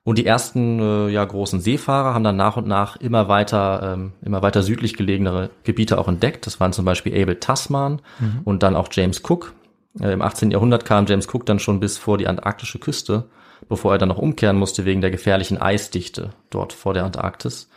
Und 0.04 0.18
die 0.18 0.26
ersten 0.26 0.80
äh, 0.80 1.10
ja, 1.10 1.24
großen 1.24 1.60
Seefahrer 1.60 2.14
haben 2.14 2.24
dann 2.24 2.38
nach 2.38 2.58
und 2.58 2.68
nach 2.68 2.96
immer 2.98 3.28
weiter, 3.28 3.94
ähm, 3.94 4.14
immer 4.22 4.42
weiter 4.42 4.64
südlich 4.64 4.96
gelegenere 4.96 5.50
Gebiete 5.64 5.98
auch 5.98 6.08
entdeckt. 6.08 6.48
Das 6.48 6.60
waren 6.60 6.74
zum 6.74 6.86
Beispiel 6.86 7.22
Abel 7.22 7.36
Tasman 7.36 8.02
und 8.46 8.64
dann 8.64 8.76
auch 8.76 8.88
James 8.92 9.22
Cook. 9.28 9.54
Äh, 10.00 10.14
Im 10.14 10.22
18. 10.22 10.52
Jahrhundert 10.52 10.86
kam 10.86 11.06
James 11.06 11.28
Cook 11.32 11.46
dann 11.46 11.60
schon 11.60 11.80
bis 11.80 11.98
vor 11.98 12.18
die 12.18 12.28
antarktische 12.28 12.80
Küste, 12.80 13.26
bevor 13.68 13.92
er 13.92 13.98
dann 13.98 14.10
noch 14.10 14.18
umkehren 14.18 14.58
musste 14.58 14.86
wegen 14.86 15.02
der 15.02 15.12
gefährlichen 15.12 15.58
Eisdichte 15.58 16.32
dort 16.50 16.74
vor 16.74 16.94
der 16.94 17.06
Antarktis. 17.06 17.70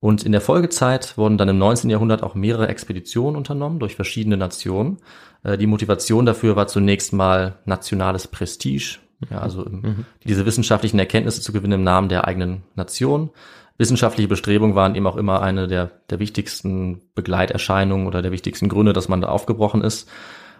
Und 0.00 0.24
in 0.24 0.32
der 0.32 0.40
Folgezeit 0.40 1.18
wurden 1.18 1.36
dann 1.36 1.50
im 1.50 1.58
19. 1.58 1.90
Jahrhundert 1.90 2.22
auch 2.22 2.34
mehrere 2.34 2.68
Expeditionen 2.68 3.36
unternommen 3.36 3.78
durch 3.78 3.96
verschiedene 3.96 4.38
Nationen. 4.38 4.96
Äh, 5.42 5.58
Die 5.58 5.66
Motivation 5.66 6.24
dafür 6.24 6.56
war 6.56 6.68
zunächst 6.68 7.12
mal 7.12 7.58
nationales 7.66 8.26
Prestige, 8.26 8.98
ja, 9.28 9.38
also 9.38 9.64
im, 9.64 10.06
diese 10.24 10.46
wissenschaftlichen 10.46 10.98
Erkenntnisse 10.98 11.40
zu 11.40 11.52
gewinnen 11.52 11.80
im 11.80 11.84
Namen 11.84 12.08
der 12.08 12.26
eigenen 12.26 12.62
Nation. 12.74 13.30
Wissenschaftliche 13.76 14.28
Bestrebungen 14.28 14.74
waren 14.74 14.94
eben 14.94 15.06
auch 15.06 15.16
immer 15.16 15.42
eine 15.42 15.66
der, 15.66 15.90
der 16.10 16.18
wichtigsten 16.18 17.00
Begleiterscheinungen 17.14 18.06
oder 18.06 18.22
der 18.22 18.32
wichtigsten 18.32 18.68
Gründe, 18.68 18.92
dass 18.92 19.08
man 19.08 19.20
da 19.20 19.28
aufgebrochen 19.28 19.82
ist. 19.82 20.08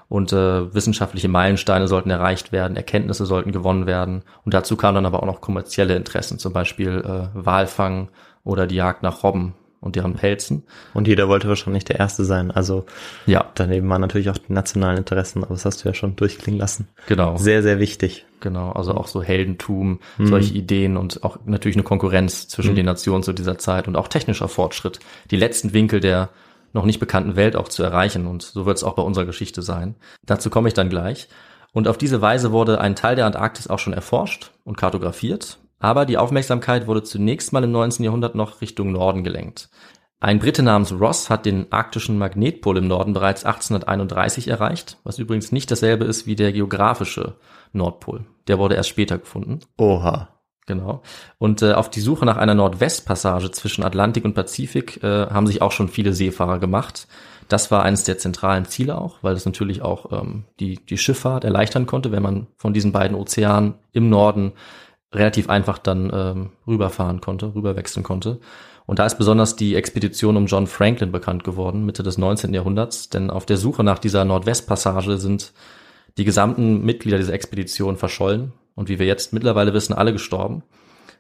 Und 0.09 0.33
äh, 0.33 0.75
wissenschaftliche 0.75 1.29
Meilensteine 1.29 1.87
sollten 1.87 2.11
erreicht 2.11 2.51
werden, 2.51 2.77
Erkenntnisse 2.77 3.27
sollten 3.27 3.53
gewonnen 3.53 3.87
werden. 3.87 4.23
Und 4.45 4.55
dazu 4.55 4.77
kamen 4.77 4.97
dann 4.97 5.07
aber 5.07 5.23
auch 5.23 5.27
noch 5.27 5.41
kommerzielle 5.41 5.95
Interessen, 5.95 6.39
zum 6.39 6.53
Beispiel 6.53 7.05
äh, 7.05 7.29
Walfang 7.35 8.09
oder 8.43 8.67
die 8.67 8.75
Jagd 8.75 9.03
nach 9.05 9.23
Robben 9.23 9.55
und 9.81 9.97
deren 9.97 10.15
Pelzen. 10.15 10.65
Und 10.95 11.09
jeder 11.09 11.29
wollte 11.29 11.49
wahrscheinlich 11.49 11.85
der 11.85 11.99
Erste 11.99 12.25
sein. 12.25 12.51
Also 12.51 12.85
Ja, 13.27 13.51
daneben 13.55 13.89
waren 13.89 14.01
natürlich 14.01 14.31
auch 14.31 14.39
die 14.39 14.53
nationalen 14.53 14.99
Interessen, 14.99 15.43
aber 15.43 15.55
das 15.55 15.65
hast 15.65 15.85
du 15.85 15.89
ja 15.89 15.95
schon 15.95 16.17
durchklingen 16.17 16.61
lassen. 16.61 16.89
genau. 17.07 17.37
Sehr, 17.37 17.63
sehr 17.63 17.79
wichtig. 17.79 18.27
Genau, 18.41 18.73
also 18.73 18.95
auch 18.95 19.07
so 19.07 19.23
Heldentum, 19.23 20.01
solche 20.19 20.55
Ideen 20.55 20.97
und 20.97 21.25
auch 21.25 21.39
natürlich 21.45 21.77
eine 21.77 21.83
Konkurrenz 21.85 22.49
zwischen 22.49 22.75
den 22.75 22.87
Nationen 22.87 23.23
zu 23.23 23.35
dieser 23.35 23.59
Zeit 23.59 23.87
und 23.87 23.97
auch 23.97 24.09
technischer 24.09 24.49
Fortschritt, 24.49 24.99
die 25.31 25.37
letzten 25.37 25.75
Winkel 25.75 26.01
der 26.01 26.31
noch 26.73 26.87
nicht 26.87 27.01
bekannten 27.01 27.37
Welt 27.37 27.55
auch 27.55 27.69
zu 27.69 27.83
erreichen 27.83 28.27
und 28.27 28.43
so 28.43 28.65
wird 28.65 28.79
es 28.79 28.85
auch 28.85 28.95
bei 28.95 29.03
unserer 29.03 29.27
Geschichte 29.27 29.61
sein. 29.61 29.95
Dazu 30.25 30.49
komme 30.51 30.69
ich 30.69 30.75
dann 30.75 30.89
gleich. 30.89 31.29
Und 31.73 31.87
auf 31.87 31.99
diese 31.99 32.21
Weise 32.21 32.51
wurde 32.51 32.81
ein 32.81 32.97
Teil 32.97 33.15
der 33.17 33.27
Antarktis 33.27 33.69
auch 33.69 33.79
schon 33.79 33.93
erforscht 33.93 34.53
und 34.65 34.77
kartografiert, 34.77 35.59
aber 35.81 36.07
die 36.07 36.19
Aufmerksamkeit 36.19 36.87
wurde 36.87 37.03
zunächst 37.03 37.53
mal 37.53 37.65
im 37.65 37.73
19. 37.73 38.05
Jahrhundert 38.05 38.37
noch 38.37 38.61
Richtung 38.61 38.93
Norden 38.93 39.25
gelenkt. 39.25 39.71
Ein 40.21 40.39
Brite 40.39 40.63
namens 40.63 40.93
Ross 40.93 41.31
hat 41.31 41.47
den 41.47 41.73
arktischen 41.73 42.19
Magnetpol 42.19 42.77
im 42.77 42.87
Norden 42.87 43.15
bereits 43.15 43.47
1831 43.47 44.49
erreicht, 44.49 44.99
was 45.03 45.19
übrigens 45.19 45.51
nicht 45.51 45.71
dasselbe 45.71 46.05
ist 46.05 46.27
wie 46.27 46.37
der 46.37 46.53
geografische 46.53 47.37
Nordpol. 47.73 48.27
Der 48.47 48.59
wurde 48.59 48.75
erst 48.75 48.91
später 48.91 49.19
gefunden. 49.19 49.61
Oha. 49.79 50.29
Genau. 50.67 51.03
Und 51.39 51.63
äh, 51.63 51.73
auf 51.73 51.91
die 51.91 52.01
Suche 52.01 52.27
nach 52.27 52.37
einer 52.37 52.55
Nordwestpassage 52.55 53.51
zwischen 53.51 53.83
Atlantik 53.83 54.25
und 54.25 54.35
Pazifik 54.35 55.03
äh, 55.03 55.27
haben 55.27 55.47
sich 55.47 55.63
auch 55.63 55.73
schon 55.73 55.89
viele 55.89 56.13
Seefahrer 56.13 56.59
gemacht. 56.61 57.09
Das 57.49 57.73
war 57.73 57.83
eines 57.83 58.05
der 58.05 58.19
zentralen 58.19 58.67
Ziele 58.67 58.97
auch, 58.97 59.19
weil 59.23 59.35
das 59.35 59.47
natürlich 59.47 59.83
auch 59.83 60.13
ähm, 60.13 60.45
die, 60.61 60.77
die 60.77 60.99
Schifffahrt 60.99 61.43
erleichtern 61.43 61.87
konnte, 61.87 62.13
wenn 62.13 62.23
man 62.23 62.47
von 62.57 62.73
diesen 62.73 62.93
beiden 62.93 63.17
Ozeanen 63.17 63.75
im 63.93 64.11
Norden 64.11 64.53
relativ 65.13 65.49
einfach 65.49 65.79
dann 65.79 66.11
ähm, 66.13 66.51
rüberfahren 66.67 67.21
konnte, 67.21 67.55
rüberwechseln 67.55 68.05
konnte. 68.05 68.41
Und 68.87 68.99
da 68.99 69.07
ist 69.07 69.19
besonders 69.19 69.57
die 69.57 69.75
Expedition 69.75 70.37
um 70.37 70.47
John 70.47 70.67
Franklin 70.67 71.13
bekannt 71.13 71.45
geworden, 71.45 71.85
Mitte 71.85 72.03
des 72.03 72.19
19. 72.19 72.53
Jahrhunderts, 72.55 73.09
denn 73.09 73.31
auf 73.31 73.47
der 73.47 73.57
Suche 73.57 73.85
nach 73.85 73.99
dieser 73.99 74.25
Nordwestpassage 74.25 75.17
sind 75.19 75.53
die 76.19 76.25
gesamten 76.25 76.85
Mitglieder 76.85 77.19
dieser 77.19 77.35
Expedition 77.35 77.97
verschollen 77.97 78.53
und 78.75 78.89
wie 78.89 78.99
wir 78.99 79.07
jetzt 79.07 79.33
mittlerweile 79.33 79.75
wissen, 79.75 79.93
alle 79.93 80.13
gestorben. 80.13 80.63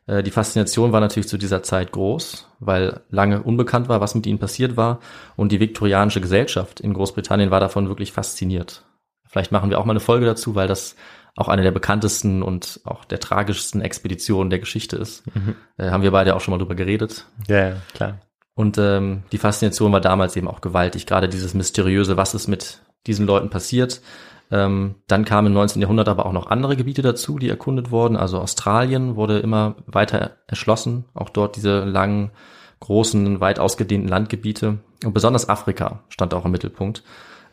Äh, 0.06 0.22
die 0.22 0.30
Faszination 0.30 0.92
war 0.92 1.00
natürlich 1.00 1.28
zu 1.28 1.38
dieser 1.38 1.62
Zeit 1.62 1.92
groß, 1.92 2.48
weil 2.58 3.00
lange 3.10 3.42
unbekannt 3.42 3.88
war, 3.88 4.00
was 4.00 4.14
mit 4.14 4.26
ihnen 4.26 4.38
passiert 4.38 4.76
war 4.76 5.00
und 5.36 5.52
die 5.52 5.60
viktorianische 5.60 6.20
Gesellschaft 6.20 6.80
in 6.80 6.92
Großbritannien 6.92 7.50
war 7.50 7.60
davon 7.60 7.88
wirklich 7.88 8.12
fasziniert. 8.12 8.84
Vielleicht 9.28 9.52
machen 9.52 9.70
wir 9.70 9.78
auch 9.78 9.84
mal 9.84 9.92
eine 9.92 10.00
Folge 10.00 10.26
dazu, 10.26 10.56
weil 10.56 10.66
das 10.66 10.96
auch 11.36 11.48
eine 11.48 11.62
der 11.62 11.70
bekanntesten 11.70 12.42
und 12.42 12.80
auch 12.84 13.04
der 13.04 13.20
tragischsten 13.20 13.80
Expeditionen 13.80 14.50
der 14.50 14.58
Geschichte 14.58 14.96
ist. 14.96 15.24
Mhm. 15.34 15.56
Äh, 15.76 15.90
haben 15.90 16.02
wir 16.02 16.10
beide 16.10 16.36
auch 16.36 16.40
schon 16.40 16.52
mal 16.52 16.58
drüber 16.58 16.74
geredet. 16.74 17.26
Ja, 17.48 17.68
ja 17.68 17.76
klar. 17.94 18.18
Und 18.54 18.78
ähm, 18.78 19.22
die 19.32 19.38
Faszination 19.38 19.92
war 19.92 20.00
damals 20.00 20.36
eben 20.36 20.48
auch 20.48 20.60
gewaltig, 20.60 21.06
gerade 21.06 21.28
dieses 21.28 21.54
mysteriöse, 21.54 22.16
was 22.16 22.34
ist 22.34 22.48
mit 22.48 22.82
diesen 23.06 23.26
Leuten 23.26 23.48
passiert. 23.48 24.02
Ähm, 24.50 24.96
dann 25.06 25.24
kamen 25.24 25.48
im 25.48 25.52
19. 25.54 25.80
Jahrhundert 25.80 26.08
aber 26.08 26.26
auch 26.26 26.32
noch 26.32 26.48
andere 26.48 26.76
Gebiete 26.76 27.02
dazu, 27.02 27.38
die 27.38 27.48
erkundet 27.48 27.90
wurden. 27.90 28.16
Also 28.16 28.38
Australien 28.38 29.16
wurde 29.16 29.38
immer 29.38 29.76
weiter 29.86 30.32
erschlossen, 30.48 31.04
auch 31.14 31.30
dort 31.30 31.56
diese 31.56 31.84
langen, 31.84 32.32
großen, 32.80 33.40
weit 33.40 33.60
ausgedehnten 33.60 34.08
Landgebiete. 34.08 34.78
Und 35.04 35.14
besonders 35.14 35.48
Afrika 35.48 36.02
stand 36.08 36.34
auch 36.34 36.44
im 36.44 36.50
Mittelpunkt. 36.50 37.04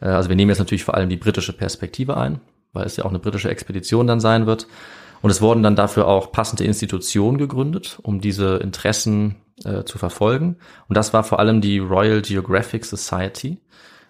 Äh, 0.02 0.08
also 0.08 0.30
wir 0.30 0.36
nehmen 0.36 0.50
jetzt 0.50 0.60
natürlich 0.60 0.84
vor 0.84 0.96
allem 0.96 1.10
die 1.10 1.18
britische 1.18 1.54
Perspektive 1.54 2.18
ein, 2.18 2.42
weil 2.74 2.86
es 2.86 2.98
ja 2.98 3.06
auch 3.06 3.10
eine 3.10 3.20
britische 3.20 3.50
Expedition 3.50 4.08
dann 4.08 4.20
sein 4.20 4.46
wird. 4.46 4.68
Und 5.22 5.32
es 5.32 5.42
wurden 5.42 5.64
dann 5.64 5.76
dafür 5.76 6.08
auch 6.08 6.32
passende 6.32 6.64
Institutionen 6.64 7.38
gegründet, 7.38 8.00
um 8.04 8.22
diese 8.22 8.58
Interessen 8.58 9.36
äh, 9.66 9.84
zu 9.84 9.98
verfolgen. 9.98 10.58
Und 10.88 10.96
das 10.96 11.14
war 11.14 11.24
vor 11.24 11.40
allem 11.40 11.62
die 11.62 11.80
Royal 11.80 12.22
Geographic 12.22 12.86
Society. 12.86 13.60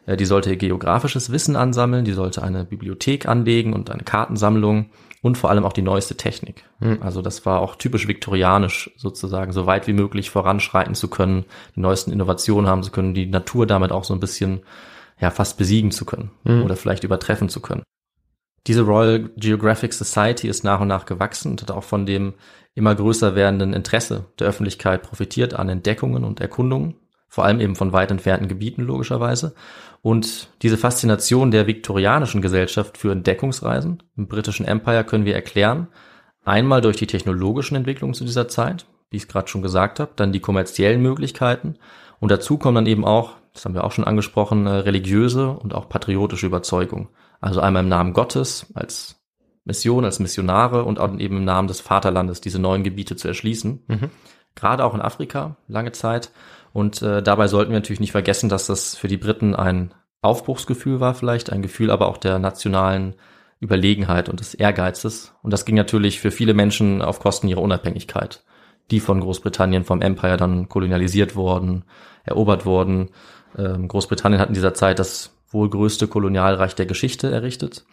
Äh, 0.06 0.18
die 0.18 0.26
sollte 0.26 0.58
geografisches 0.58 1.32
Wissen 1.32 1.56
ansammeln, 1.56 2.06
die 2.06 2.14
sollte 2.14 2.44
eine 2.44 2.66
Bibliothek 2.66 3.28
anlegen 3.28 3.74
und 3.74 3.90
eine 3.90 4.04
Kartensammlung 4.04 4.90
und 5.22 5.38
vor 5.38 5.50
allem 5.50 5.66
auch 5.66 5.74
die 5.74 5.82
neueste 5.82 6.16
Technik. 6.16 6.64
Mhm. 6.80 7.00
Also 7.02 7.22
das 7.22 7.46
war 7.46 7.60
auch 7.60 7.76
typisch 7.76 8.08
viktorianisch 8.08 8.92
sozusagen, 8.98 9.52
so 9.52 9.66
weit 9.66 9.88
wie 9.88 9.94
möglich 9.94 10.30
voranschreiten 10.30 10.96
zu 10.96 11.10
können, 11.10 11.46
die 11.76 11.82
neuesten 11.82 12.12
Innovationen 12.12 12.70
haben 12.70 12.84
zu 12.84 12.92
können, 12.92 13.14
die 13.14 13.26
Natur 13.26 13.68
damit 13.68 13.92
auch 13.92 14.04
so 14.04 14.14
ein 14.14 14.20
bisschen 14.20 14.62
ja 15.20 15.32
fast 15.32 15.58
besiegen 15.58 15.92
zu 15.92 16.06
können 16.06 16.32
mhm. 16.44 16.64
oder 16.64 16.76
vielleicht 16.76 17.04
übertreffen 17.04 17.50
zu 17.50 17.62
können. 17.62 17.84
Diese 18.68 18.82
Royal 18.82 19.30
Geographic 19.38 19.94
Society 19.94 20.50
ist 20.50 20.66
nach 20.66 20.82
und 20.82 20.90
nach 20.90 21.06
gewachsen 21.06 21.52
und 21.52 21.62
hat 21.62 21.72
auch 21.72 21.86
von 21.86 22.06
dem 22.06 22.34
immer 22.76 22.94
größer 22.94 23.34
werdenden 23.34 23.74
Interesse 23.74 24.26
der 24.40 24.48
Öffentlichkeit 24.48 25.04
profitiert 25.04 25.54
an 25.54 25.70
Entdeckungen 25.70 26.26
und 26.26 26.42
Erkundungen, 26.42 26.96
vor 27.30 27.46
allem 27.46 27.62
eben 27.62 27.78
von 27.78 27.94
weit 27.94 28.12
entfernten 28.12 28.50
Gebieten 28.50 28.82
logischerweise. 28.82 29.56
Und 30.02 30.50
diese 30.62 30.78
Faszination 30.78 31.50
der 31.50 31.66
viktorianischen 31.66 32.42
Gesellschaft 32.42 32.98
für 32.98 33.12
Entdeckungsreisen 33.14 34.04
im 34.18 34.28
britischen 34.28 34.66
Empire 34.66 35.06
können 35.06 35.26
wir 35.26 35.34
erklären, 35.34 35.88
einmal 36.44 36.82
durch 36.82 36.98
die 36.98 37.08
technologischen 37.08 37.76
Entwicklungen 37.76 38.14
zu 38.14 38.26
dieser 38.26 38.48
Zeit, 38.48 38.86
wie 39.10 39.18
ich 39.18 39.24
es 39.24 39.30
gerade 39.30 39.48
schon 39.48 39.62
gesagt 39.62 40.00
habe, 40.00 40.12
dann 40.18 40.34
die 40.34 40.42
kommerziellen 40.42 41.02
Möglichkeiten 41.02 41.76
und 42.20 42.32
dazu 42.32 42.58
kommen 42.58 42.76
dann 42.76 42.86
eben 42.86 43.06
auch, 43.06 43.36
das 43.54 43.66
haben 43.66 43.74
wir 43.74 43.86
auch 43.86 43.92
schon 43.92 44.06
angesprochen, 44.06 44.68
religiöse 44.68 45.50
und 45.50 45.74
auch 45.74 45.90
patriotische 45.90 46.46
Überzeugung. 46.46 47.08
Also 47.40 47.62
einmal 47.62 47.84
im 47.84 47.90
Namen 47.90 48.14
Gottes 48.14 48.68
als 48.74 49.22
Mission, 49.66 50.06
als 50.06 50.20
Missionare 50.20 50.86
und 50.86 51.00
auch 51.00 51.14
eben 51.20 51.38
im 51.38 51.46
Namen 51.46 51.68
des 51.68 51.82
Vaterlandes 51.82 52.42
diese 52.42 52.60
neuen 52.60 52.84
Gebiete 52.84 53.16
zu 53.16 53.28
erschließen. 53.28 53.84
Mhm. 53.88 54.10
Gerade 54.56 54.84
auch 54.84 54.94
in 54.94 55.02
Afrika 55.02 55.58
lange 55.68 55.92
Zeit. 55.92 56.32
Und 56.74 57.02
äh, 57.02 57.22
dabei 57.22 57.48
sollten 57.48 57.72
wir 57.72 57.80
natürlich 57.80 58.00
nicht 58.00 58.12
vergessen, 58.12 58.50
dass 58.50 58.68
das 58.68 58.96
für 58.96 59.08
die 59.08 59.18
Briten 59.18 59.56
ein 59.56 59.94
Aufbruchsgefühl 60.22 61.00
war 61.00 61.14
vielleicht, 61.14 61.52
ein 61.52 61.62
Gefühl 61.62 61.92
aber 61.92 62.08
auch 62.08 62.18
der 62.18 62.40
nationalen 62.40 63.16
Überlegenheit 63.60 64.30
und 64.30 64.40
des 64.40 64.54
Ehrgeizes. 64.54 65.34
Und 65.42 65.52
das 65.52 65.66
ging 65.66 65.76
natürlich 65.76 66.20
für 66.20 66.32
viele 66.32 66.54
Menschen 66.54 67.02
auf 67.02 67.20
Kosten 67.20 67.48
ihrer 67.48 67.62
Unabhängigkeit, 67.62 68.44
die 68.92 69.00
von 69.00 69.20
Großbritannien 69.20 69.84
vom 69.84 70.02
Empire 70.02 70.38
dann 70.38 70.70
kolonialisiert 70.70 71.36
worden, 71.36 71.84
erobert 72.24 72.66
worden. 72.66 73.10
Ähm, 73.58 73.88
Großbritannien 73.88 74.40
hat 74.40 74.50
in 74.50 74.54
dieser 74.54 74.74
Zeit 74.74 75.00
das 75.00 75.37
wohl 75.50 75.70
größte 75.70 76.08
Kolonialreich 76.08 76.76
der 76.76 76.86
Geschichte 76.86 77.32
errichtet. 77.32 77.86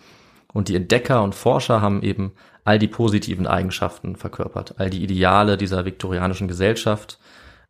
Und 0.52 0.68
die 0.68 0.76
Entdecker 0.76 1.22
und 1.22 1.34
Forscher 1.34 1.80
haben 1.80 2.02
eben 2.02 2.32
all 2.64 2.78
die 2.78 2.88
positiven 2.88 3.46
Eigenschaften 3.46 4.16
verkörpert, 4.16 4.74
all 4.78 4.90
die 4.90 5.02
Ideale 5.02 5.56
dieser 5.56 5.84
viktorianischen 5.84 6.48
Gesellschaft. 6.48 7.18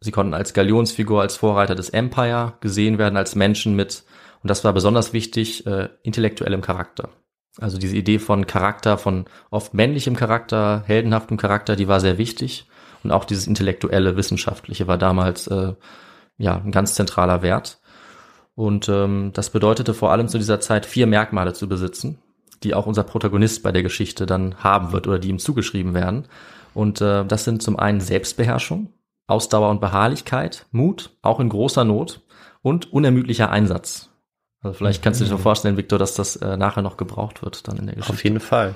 Sie 0.00 0.10
konnten 0.10 0.34
als 0.34 0.52
Galionsfigur, 0.52 1.22
als 1.22 1.36
Vorreiter 1.36 1.74
des 1.74 1.90
Empire 1.90 2.54
gesehen 2.60 2.98
werden, 2.98 3.16
als 3.16 3.34
Menschen 3.34 3.74
mit, 3.74 4.04
und 4.42 4.50
das 4.50 4.64
war 4.64 4.72
besonders 4.72 5.12
wichtig, 5.12 5.66
äh, 5.66 5.88
intellektuellem 6.02 6.60
Charakter. 6.60 7.08
Also 7.58 7.78
diese 7.78 7.96
Idee 7.96 8.18
von 8.18 8.46
Charakter, 8.46 8.98
von 8.98 9.26
oft 9.50 9.74
männlichem 9.74 10.16
Charakter, 10.16 10.82
heldenhaftem 10.86 11.36
Charakter, 11.36 11.76
die 11.76 11.88
war 11.88 12.00
sehr 12.00 12.18
wichtig. 12.18 12.68
Und 13.02 13.12
auch 13.12 13.24
dieses 13.24 13.46
intellektuelle, 13.46 14.16
wissenschaftliche 14.16 14.86
war 14.86 14.98
damals 14.98 15.46
äh, 15.46 15.74
ja 16.36 16.56
ein 16.56 16.72
ganz 16.72 16.94
zentraler 16.94 17.42
Wert. 17.42 17.78
Und 18.54 18.88
ähm, 18.88 19.30
das 19.34 19.50
bedeutete 19.50 19.94
vor 19.94 20.12
allem 20.12 20.28
zu 20.28 20.38
dieser 20.38 20.60
Zeit 20.60 20.86
vier 20.86 21.06
Merkmale 21.06 21.52
zu 21.52 21.68
besitzen, 21.68 22.18
die 22.62 22.74
auch 22.74 22.86
unser 22.86 23.02
Protagonist 23.02 23.62
bei 23.62 23.72
der 23.72 23.82
Geschichte 23.82 24.26
dann 24.26 24.56
haben 24.62 24.92
wird 24.92 25.06
oder 25.06 25.18
die 25.18 25.28
ihm 25.28 25.38
zugeschrieben 25.38 25.94
werden. 25.94 26.26
Und 26.72 27.00
äh, 27.00 27.24
das 27.24 27.44
sind 27.44 27.62
zum 27.62 27.78
einen 27.78 28.00
Selbstbeherrschung, 28.00 28.92
Ausdauer 29.26 29.70
und 29.70 29.80
Beharrlichkeit, 29.80 30.66
Mut, 30.70 31.10
auch 31.22 31.40
in 31.40 31.48
großer 31.48 31.84
Not 31.84 32.20
und 32.62 32.92
unermüdlicher 32.92 33.50
Einsatz. 33.50 34.10
Also 34.62 34.78
vielleicht 34.78 35.02
kannst 35.02 35.20
du 35.20 35.24
dir 35.24 35.30
schon 35.30 35.38
vorstellen, 35.38 35.76
Victor, 35.76 35.98
dass 35.98 36.14
das 36.14 36.36
äh, 36.36 36.56
nachher 36.56 36.82
noch 36.82 36.96
gebraucht 36.96 37.42
wird 37.42 37.68
dann 37.68 37.76
in 37.76 37.86
der 37.86 37.96
Geschichte. 37.96 38.12
Auf 38.12 38.24
jeden 38.24 38.40
Fall. 38.40 38.74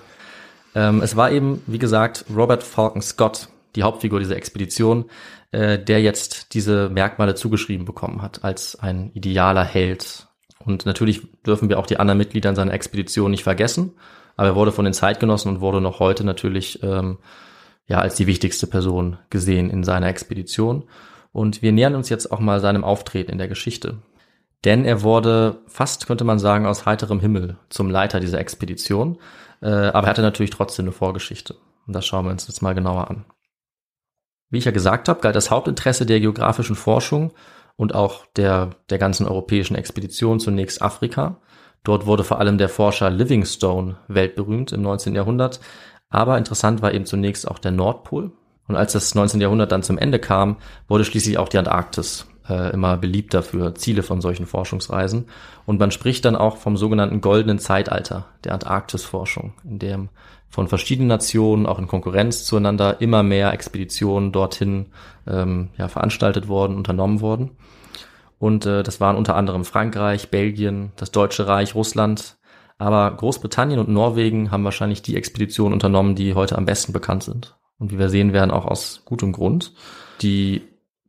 Ähm, 0.75 1.03
es 1.03 1.17
war 1.17 1.31
eben, 1.31 1.63
wie 1.67 1.79
gesagt, 1.79 2.25
Robert 2.35 2.63
Falcon 2.63 3.01
Scott, 3.01 3.49
die 3.75 3.83
Hauptfigur 3.83 4.19
dieser 4.19 4.37
Expedition, 4.37 5.07
äh, 5.53 5.79
der 5.79 6.01
jetzt 6.03 6.55
diese 6.55 6.89
Merkmale 6.89 7.35
zugeschrieben 7.35 7.87
bekommen 7.87 8.23
hat 8.23 8.45
als 8.45 8.79
ein 8.79 9.11
idealer 9.15 9.65
Held. 9.65 10.29
Und 10.65 10.87
natürlich 10.87 11.27
dürfen 11.43 11.69
wir 11.69 11.79
auch 11.79 11.87
die 11.87 11.99
anderen 11.99 12.19
Mitglieder 12.19 12.51
in 12.51 12.57
seiner 12.57 12.75
Expedition 12.75 13.31
nicht 13.31 13.45
vergessen, 13.45 13.93
aber 14.37 14.49
er 14.49 14.55
wurde 14.57 14.73
von 14.73 14.85
den 14.85 14.95
Zeitgenossen 14.95 15.55
und 15.55 15.61
wurde 15.61 15.81
noch 15.81 16.01
heute 16.01 16.25
natürlich 16.25 16.83
ähm, 16.83 17.19
ja 17.87 17.99
als 17.99 18.17
die 18.17 18.27
wichtigste 18.27 18.67
Person 18.67 19.19
gesehen 19.31 19.71
in 19.71 19.85
seiner 19.85 20.09
Expedition. 20.09 20.85
Und 21.33 21.63
wir 21.63 21.73
nähern 21.73 21.95
uns 21.95 22.09
jetzt 22.09 22.31
auch 22.33 22.41
mal 22.41 22.61
seinem 22.61 22.85
Auftreten 22.85 23.33
in 23.33 23.39
der 23.39 23.49
Geschichte. 23.49 23.99
Denn 24.65 24.85
er 24.85 25.03
wurde 25.03 25.63
fast, 25.67 26.07
könnte 26.07 26.25
man 26.25 26.39
sagen, 26.39 26.67
aus 26.67 26.85
heiterem 26.85 27.21
Himmel 27.21 27.59
zum 27.69 27.91
Leiter 27.91 28.21
dieser 28.21 28.41
Expedition. 28.41 29.19
Äh, 29.61 29.69
aber 29.69 30.07
er 30.07 30.11
hatte 30.11 30.23
natürlich 30.23 30.51
trotzdem 30.51 30.87
eine 30.87 30.93
Vorgeschichte. 30.93 31.55
Und 31.87 31.95
das 31.95 32.07
schauen 32.07 32.27
wir 32.27 32.33
uns 32.33 32.49
jetzt 32.49 32.61
mal 32.61 32.75
genauer 32.75 33.09
an. 33.09 33.25
Wie 34.51 34.59
ich 34.59 34.65
ja 34.65 34.71
gesagt 34.71 35.09
habe, 35.09 35.21
galt 35.21 35.37
das 35.37 35.51
Hauptinteresse 35.51 36.07
der 36.07 36.21
geografischen 36.21 36.77
Forschung 36.77 37.33
und 37.77 37.95
auch 37.95 38.27
der, 38.37 38.71
der 38.91 38.99
ganzen 38.99 39.27
europäischen 39.27 39.75
Expedition 39.75 40.41
zunächst 40.41 40.83
Afrika. 40.83 41.41
Dort 41.85 42.07
wurde 42.07 42.25
vor 42.25 42.41
allem 42.41 42.59
der 42.59 42.69
Forscher 42.69 43.11
Livingstone 43.11 43.97
weltberühmt 44.09 44.73
im 44.73 44.83
19. 44.83 45.15
Jahrhundert. 45.15 45.61
Aber 46.11 46.39
interessant 46.39 46.83
war 46.83 46.93
eben 46.93 47.07
zunächst 47.07 47.47
auch 47.47 47.59
der 47.59 47.71
Nordpol. 47.71 48.33
Und 48.67 48.77
als 48.77 48.93
das 48.93 49.15
19. 49.15 49.41
Jahrhundert 49.41 49.73
dann 49.73 49.83
zum 49.83 49.99
Ende 49.99 50.19
kam, 50.19 50.57
wurde 50.89 51.05
schließlich 51.05 51.39
auch 51.39 51.49
die 51.49 51.59
Antarktis 51.59 52.27
äh, 52.49 52.73
immer 52.73 52.97
beliebter 52.97 53.43
für 53.43 53.75
Ziele 53.75 54.03
von 54.03 54.21
solchen 54.21 54.47
Forschungsreisen. 54.47 55.27
Und 55.67 55.79
man 55.79 55.91
spricht 55.91 56.25
dann 56.25 56.37
auch 56.37 56.57
vom 56.57 56.77
sogenannten 56.77 57.21
goldenen 57.21 57.59
Zeitalter 57.59 58.27
der 58.45 58.55
Antarktisforschung, 58.55 59.55
in 59.65 59.79
dem 59.79 60.09
von 60.49 60.69
verschiedenen 60.69 61.09
Nationen, 61.09 61.67
auch 61.67 61.79
in 61.79 61.89
Konkurrenz 61.89 62.45
zueinander, 62.45 63.01
immer 63.01 63.23
mehr 63.23 63.53
Expeditionen 63.53 64.33
dorthin 64.33 64.87
ähm, 65.27 65.69
ja, 65.77 65.89
veranstaltet 65.89 66.49
worden, 66.49 66.77
unternommen 66.77 67.21
worden. 67.21 67.51
Und 68.39 68.67
äh, 68.67 68.83
das 68.83 69.01
waren 69.01 69.17
unter 69.17 69.37
anderem 69.37 69.65
Frankreich, 69.65 70.31
Belgien, 70.31 70.93
das 70.97 71.11
Deutsche 71.11 71.47
Reich, 71.47 71.75
Russland. 71.75 72.37
Aber 72.79 73.11
Großbritannien 73.11 73.81
und 73.81 73.89
Norwegen 73.89 74.51
haben 74.51 74.65
wahrscheinlich 74.65 75.03
die 75.03 75.17
Expeditionen 75.17 75.73
unternommen, 75.73 76.15
die 76.15 76.35
heute 76.35 76.57
am 76.57 76.65
besten 76.65 76.93
bekannt 76.93 77.25
sind. 77.25 77.57
Und 77.79 77.93
wie 77.93 77.99
wir 77.99 78.09
sehen 78.09 78.33
werden, 78.33 78.53
auch 78.53 78.65
aus 78.65 79.03
gutem 79.05 79.33
Grund. 79.33 79.73
Die 80.23 80.63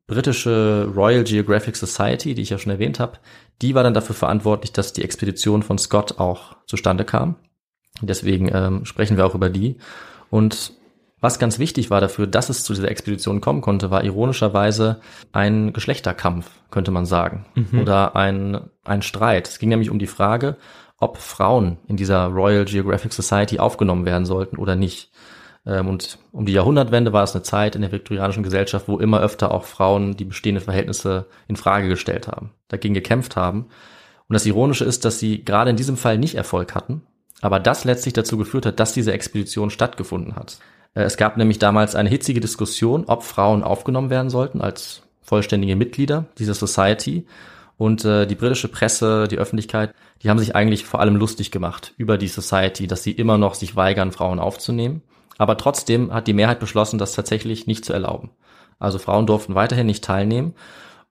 britische 0.10 0.92
Royal 0.94 1.24
Geographic 1.24 1.76
Society, 1.76 2.36
die 2.36 2.42
ich 2.42 2.50
ja 2.50 2.58
schon 2.58 2.72
erwähnt 2.72 3.00
habe, 3.00 3.20
die 3.62 3.76
war 3.76 3.84
dann 3.84 3.94
dafür 3.94 4.16
verantwortlich, 4.16 4.74
dass 4.74 4.92
die 4.92 5.04
Expedition 5.04 5.64
von 5.64 5.78
Scott 5.78 6.20
auch 6.20 6.58
zustande 6.66 7.06
kam. 7.06 7.36
Deswegen 8.02 8.50
ähm, 8.54 8.86
sprechen 8.86 9.18
wir 9.18 9.26
auch 9.26 9.36
über 9.36 9.50
die. 9.50 9.78
Und 10.30 10.74
was 11.22 11.38
ganz 11.38 11.60
wichtig 11.60 11.90
war 11.90 12.02
dafür, 12.02 12.28
dass 12.28 12.50
es 12.50 12.64
zu 12.64 12.74
dieser 12.74 12.90
Expedition 12.90 13.42
kommen 13.42 13.62
konnte, 13.62 13.92
war 13.92 14.04
ironischerweise 14.04 15.02
ein 15.32 15.74
Geschlechterkampf, 15.74 16.50
könnte 16.72 16.92
man 16.92 17.06
sagen. 17.06 17.46
Mhm. 17.56 17.82
Oder 17.82 18.16
ein, 18.16 18.62
ein 18.86 19.02
Streit. 19.02 19.48
Es 19.48 19.60
ging 19.60 19.70
nämlich 19.70 19.90
um 19.90 20.00
die 20.00 20.08
Frage, 20.08 20.58
ob 20.98 21.18
Frauen 21.18 21.78
in 21.88 21.98
dieser 21.98 22.26
Royal 22.28 22.66
Geographic 22.66 23.14
Society 23.14 23.60
aufgenommen 23.60 24.06
werden 24.06 24.26
sollten 24.26 24.58
oder 24.58 24.76
nicht. 24.76 25.12
Ähm, 25.66 25.88
und 25.88 26.20
um 26.32 26.46
die 26.46 26.54
Jahrhundertwende 26.54 27.14
war 27.14 27.24
es 27.24 27.36
eine 27.36 27.44
Zeit 27.44 27.76
in 27.76 27.82
der 27.82 27.92
viktorianischen 27.92 28.44
Gesellschaft, 28.44 28.88
wo 28.88 29.00
immer 29.00 29.22
öfter 29.22 29.52
auch 29.52 29.64
Frauen 29.64 30.18
die 30.18 30.26
bestehenden 30.26 30.64
Verhältnisse 30.64 31.26
in 31.48 31.56
Frage 31.56 31.88
gestellt 31.88 32.28
haben, 32.28 32.52
dagegen 32.68 32.94
gekämpft 32.94 33.36
haben. 33.36 33.68
Und 34.28 34.34
das 34.34 34.46
Ironische 34.46 34.86
ist, 34.86 35.06
dass 35.06 35.20
sie 35.20 35.44
gerade 35.44 35.72
in 35.72 35.78
diesem 35.78 35.98
Fall 35.98 36.18
nicht 36.18 36.36
Erfolg 36.36 36.76
hatten, 36.76 37.02
aber 37.42 37.60
das 37.60 37.84
letztlich 37.84 38.14
dazu 38.14 38.38
geführt 38.38 38.66
hat, 38.66 38.80
dass 38.80 38.94
diese 38.94 39.14
Expedition 39.14 39.70
stattgefunden 39.70 40.36
hat. 40.36 40.60
Äh, 40.94 41.02
es 41.04 41.18
gab 41.18 41.38
nämlich 41.38 41.60
damals 41.60 41.96
eine 41.96 42.10
hitzige 42.10 42.40
Diskussion, 42.40 43.06
ob 43.06 43.24
Frauen 43.24 43.64
aufgenommen 43.64 44.10
werden 44.10 44.30
sollten 44.30 44.62
als 44.62 45.04
vollständige 45.22 45.76
Mitglieder 45.76 46.26
dieser 46.38 46.54
Society. 46.54 47.26
Und 47.78 48.04
äh, 48.04 48.26
die 48.26 48.36
britische 48.36 48.68
Presse, 48.68 49.28
die 49.30 49.38
Öffentlichkeit, 49.38 49.94
die 50.22 50.30
haben 50.30 50.40
sich 50.40 50.54
eigentlich 50.54 50.84
vor 50.84 51.00
allem 51.00 51.16
lustig 51.16 51.50
gemacht 51.50 51.94
über 51.98 52.18
die 52.18 52.28
Society, 52.28 52.88
dass 52.88 53.04
sie 53.04 53.12
immer 53.12 53.38
noch 53.38 53.54
sich 53.54 53.76
weigern, 53.76 54.12
Frauen 54.12 54.40
aufzunehmen. 54.40 55.02
Aber 55.40 55.58
trotzdem 55.58 56.14
hat 56.14 56.28
die 56.28 56.34
Mehrheit 56.34 56.60
beschlossen, 56.60 57.00
das 57.00 57.14
tatsächlich 57.14 57.66
nicht 57.66 57.86
zu 57.86 57.94
erlauben. 57.94 58.30
Also 58.78 59.00
Frauen 59.00 59.26
durften 59.26 59.56
weiterhin 59.56 59.88
nicht 59.88 60.04
teilnehmen. 60.04 60.54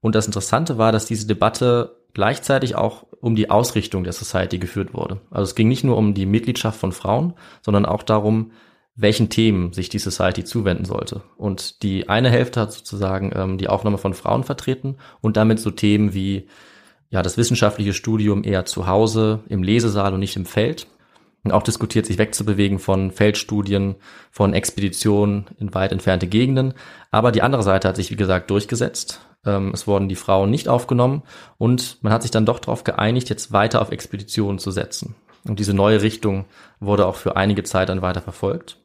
Und 0.01 0.15
das 0.15 0.27
Interessante 0.27 0.79
war, 0.79 0.93
dass 0.93 1.07
diese 1.07 1.27
Debatte 1.27 1.97
gleichzeitig 2.13 2.77
auch 2.77 3.07
um 3.21 3.35
die 3.35 3.51
Ausrichtung 3.51 4.05
der 4.05 4.13
Society 4.13 4.59
geführt 4.59 4.93
wurde. 4.93 5.21
Also 5.31 5.45
es 5.45 5.55
ging 5.55 5.69
nicht 5.69 5.83
nur 5.83 5.97
um 5.97 6.13
die 6.13 6.27
Mitgliedschaft 6.27 6.79
von 6.79 6.93
Frauen, 6.93 7.33
sondern 7.63 7.87
auch 7.87 8.03
darum, 8.03 8.53
welchen 8.95 9.31
Themen 9.31 9.73
sich 9.73 9.89
die 9.89 9.99
Society 9.99 10.45
zuwenden 10.45 10.85
sollte. 10.85 11.23
Und 11.39 11.83
die 11.83 12.11
eine 12.11 12.29
Hälfte 12.31 12.61
hat 12.61 12.73
sozusagen 12.73 13.33
ähm, 13.35 13.57
die 13.57 13.69
Aufnahme 13.69 13.97
von 13.97 14.13
Frauen 14.13 14.45
vertreten 14.45 14.97
und 15.23 15.39
damit 15.39 15.59
so 15.59 15.71
Themen 15.71 16.13
wie 16.13 16.49
ja 17.09 17.23
das 17.23 17.39
wissenschaftliche 17.39 17.95
Studium 17.95 18.45
eher 18.45 18.67
zu 18.67 18.87
Hause 18.87 19.41
im 19.49 19.63
Lesesaal 19.63 20.13
und 20.13 20.21
nicht 20.21 20.37
im 20.37 20.45
Feld 20.45 20.87
auch 21.51 21.63
diskutiert, 21.63 22.07
sich 22.07 22.19
wegzubewegen 22.19 22.79
von 22.79 23.11
Feldstudien, 23.11 23.97
von 24.31 24.55
Expeditionen 24.55 25.47
in 25.59 25.73
weit 25.75 25.93
entfernte 25.93 26.27
Gegenden. 26.27 26.75
Aber 27.11 27.33
die 27.33 27.43
andere 27.43 27.63
Seite 27.63 27.89
hat 27.89 27.97
sich, 27.97 28.11
wie 28.11 28.17
gesagt, 28.17 28.51
durchgesetzt. 28.51 29.21
Ähm, 29.47 29.71
es 29.73 29.87
wurden 29.87 30.09
die 30.09 30.17
Frauen 30.17 30.51
nicht 30.51 30.69
aufgenommen 30.69 31.23
und 31.57 32.03
man 32.03 32.13
hat 32.13 32.23
sich 32.23 32.31
dann 32.31 32.47
doch 32.47 32.59
darauf 32.59 32.85
geeinigt, 32.85 33.29
jetzt 33.31 33.53
weiter 33.53 33.81
auf 33.81 33.91
Expeditionen 33.93 34.59
zu 34.59 34.71
setzen. 34.71 35.15
Und 35.47 35.59
diese 35.59 35.75
neue 35.75 36.03
Richtung 36.03 36.47
wurde 36.81 37.07
auch 37.07 37.17
für 37.17 37.37
einige 37.37 37.63
Zeit 37.63 37.89
dann 37.89 38.03
weiter 38.03 38.21
verfolgt. 38.21 38.79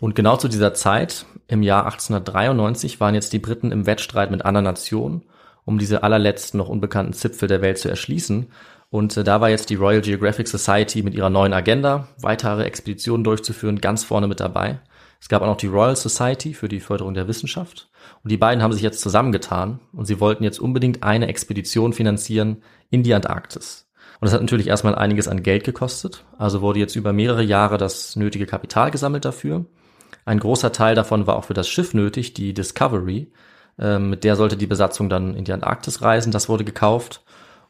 Und 0.00 0.16
genau 0.16 0.36
zu 0.36 0.48
dieser 0.48 0.74
Zeit, 0.74 1.26
im 1.46 1.62
Jahr 1.62 1.84
1893, 1.84 2.98
waren 2.98 3.14
jetzt 3.14 3.32
die 3.32 3.38
Briten 3.38 3.70
im 3.70 3.86
Wettstreit 3.86 4.32
mit 4.32 4.44
anderen 4.44 4.64
Nationen, 4.64 5.22
um 5.64 5.78
diese 5.78 6.02
allerletzten 6.02 6.58
noch 6.58 6.68
unbekannten 6.68 7.12
Zipfel 7.12 7.46
der 7.46 7.62
Welt 7.62 7.78
zu 7.78 7.88
erschließen. 7.88 8.48
Und 8.92 9.16
äh, 9.16 9.24
da 9.24 9.40
war 9.40 9.48
jetzt 9.48 9.70
die 9.70 9.74
Royal 9.74 10.02
Geographic 10.02 10.46
Society 10.46 11.02
mit 11.02 11.14
ihrer 11.14 11.30
neuen 11.30 11.54
Agenda, 11.54 12.08
weitere 12.20 12.64
Expeditionen 12.64 13.24
durchzuführen, 13.24 13.80
ganz 13.80 14.04
vorne 14.04 14.28
mit 14.28 14.38
dabei. 14.38 14.80
Es 15.18 15.30
gab 15.30 15.40
auch 15.40 15.46
noch 15.46 15.56
die 15.56 15.66
Royal 15.66 15.96
Society 15.96 16.52
für 16.52 16.68
die 16.68 16.78
Förderung 16.78 17.14
der 17.14 17.26
Wissenschaft. 17.26 17.88
Und 18.22 18.30
die 18.30 18.36
beiden 18.36 18.62
haben 18.62 18.74
sich 18.74 18.82
jetzt 18.82 19.00
zusammengetan 19.00 19.80
und 19.94 20.04
sie 20.04 20.20
wollten 20.20 20.44
jetzt 20.44 20.60
unbedingt 20.60 21.02
eine 21.02 21.28
Expedition 21.28 21.94
finanzieren 21.94 22.62
in 22.90 23.02
die 23.02 23.14
Antarktis. 23.14 23.88
Und 24.20 24.26
das 24.26 24.34
hat 24.34 24.42
natürlich 24.42 24.66
erstmal 24.66 24.94
einiges 24.94 25.26
an 25.26 25.42
Geld 25.42 25.64
gekostet. 25.64 26.26
Also 26.36 26.60
wurde 26.60 26.78
jetzt 26.78 26.94
über 26.94 27.14
mehrere 27.14 27.42
Jahre 27.42 27.78
das 27.78 28.14
nötige 28.14 28.44
Kapital 28.44 28.90
gesammelt 28.90 29.24
dafür. 29.24 29.64
Ein 30.26 30.38
großer 30.38 30.70
Teil 30.70 30.94
davon 30.94 31.26
war 31.26 31.36
auch 31.36 31.44
für 31.44 31.54
das 31.54 31.66
Schiff 31.66 31.94
nötig, 31.94 32.34
die 32.34 32.52
Discovery. 32.52 33.32
Ähm, 33.78 34.10
mit 34.10 34.22
der 34.22 34.36
sollte 34.36 34.58
die 34.58 34.66
Besatzung 34.66 35.08
dann 35.08 35.34
in 35.34 35.44
die 35.44 35.52
Antarktis 35.54 36.02
reisen. 36.02 36.30
Das 36.30 36.50
wurde 36.50 36.64
gekauft. 36.64 37.22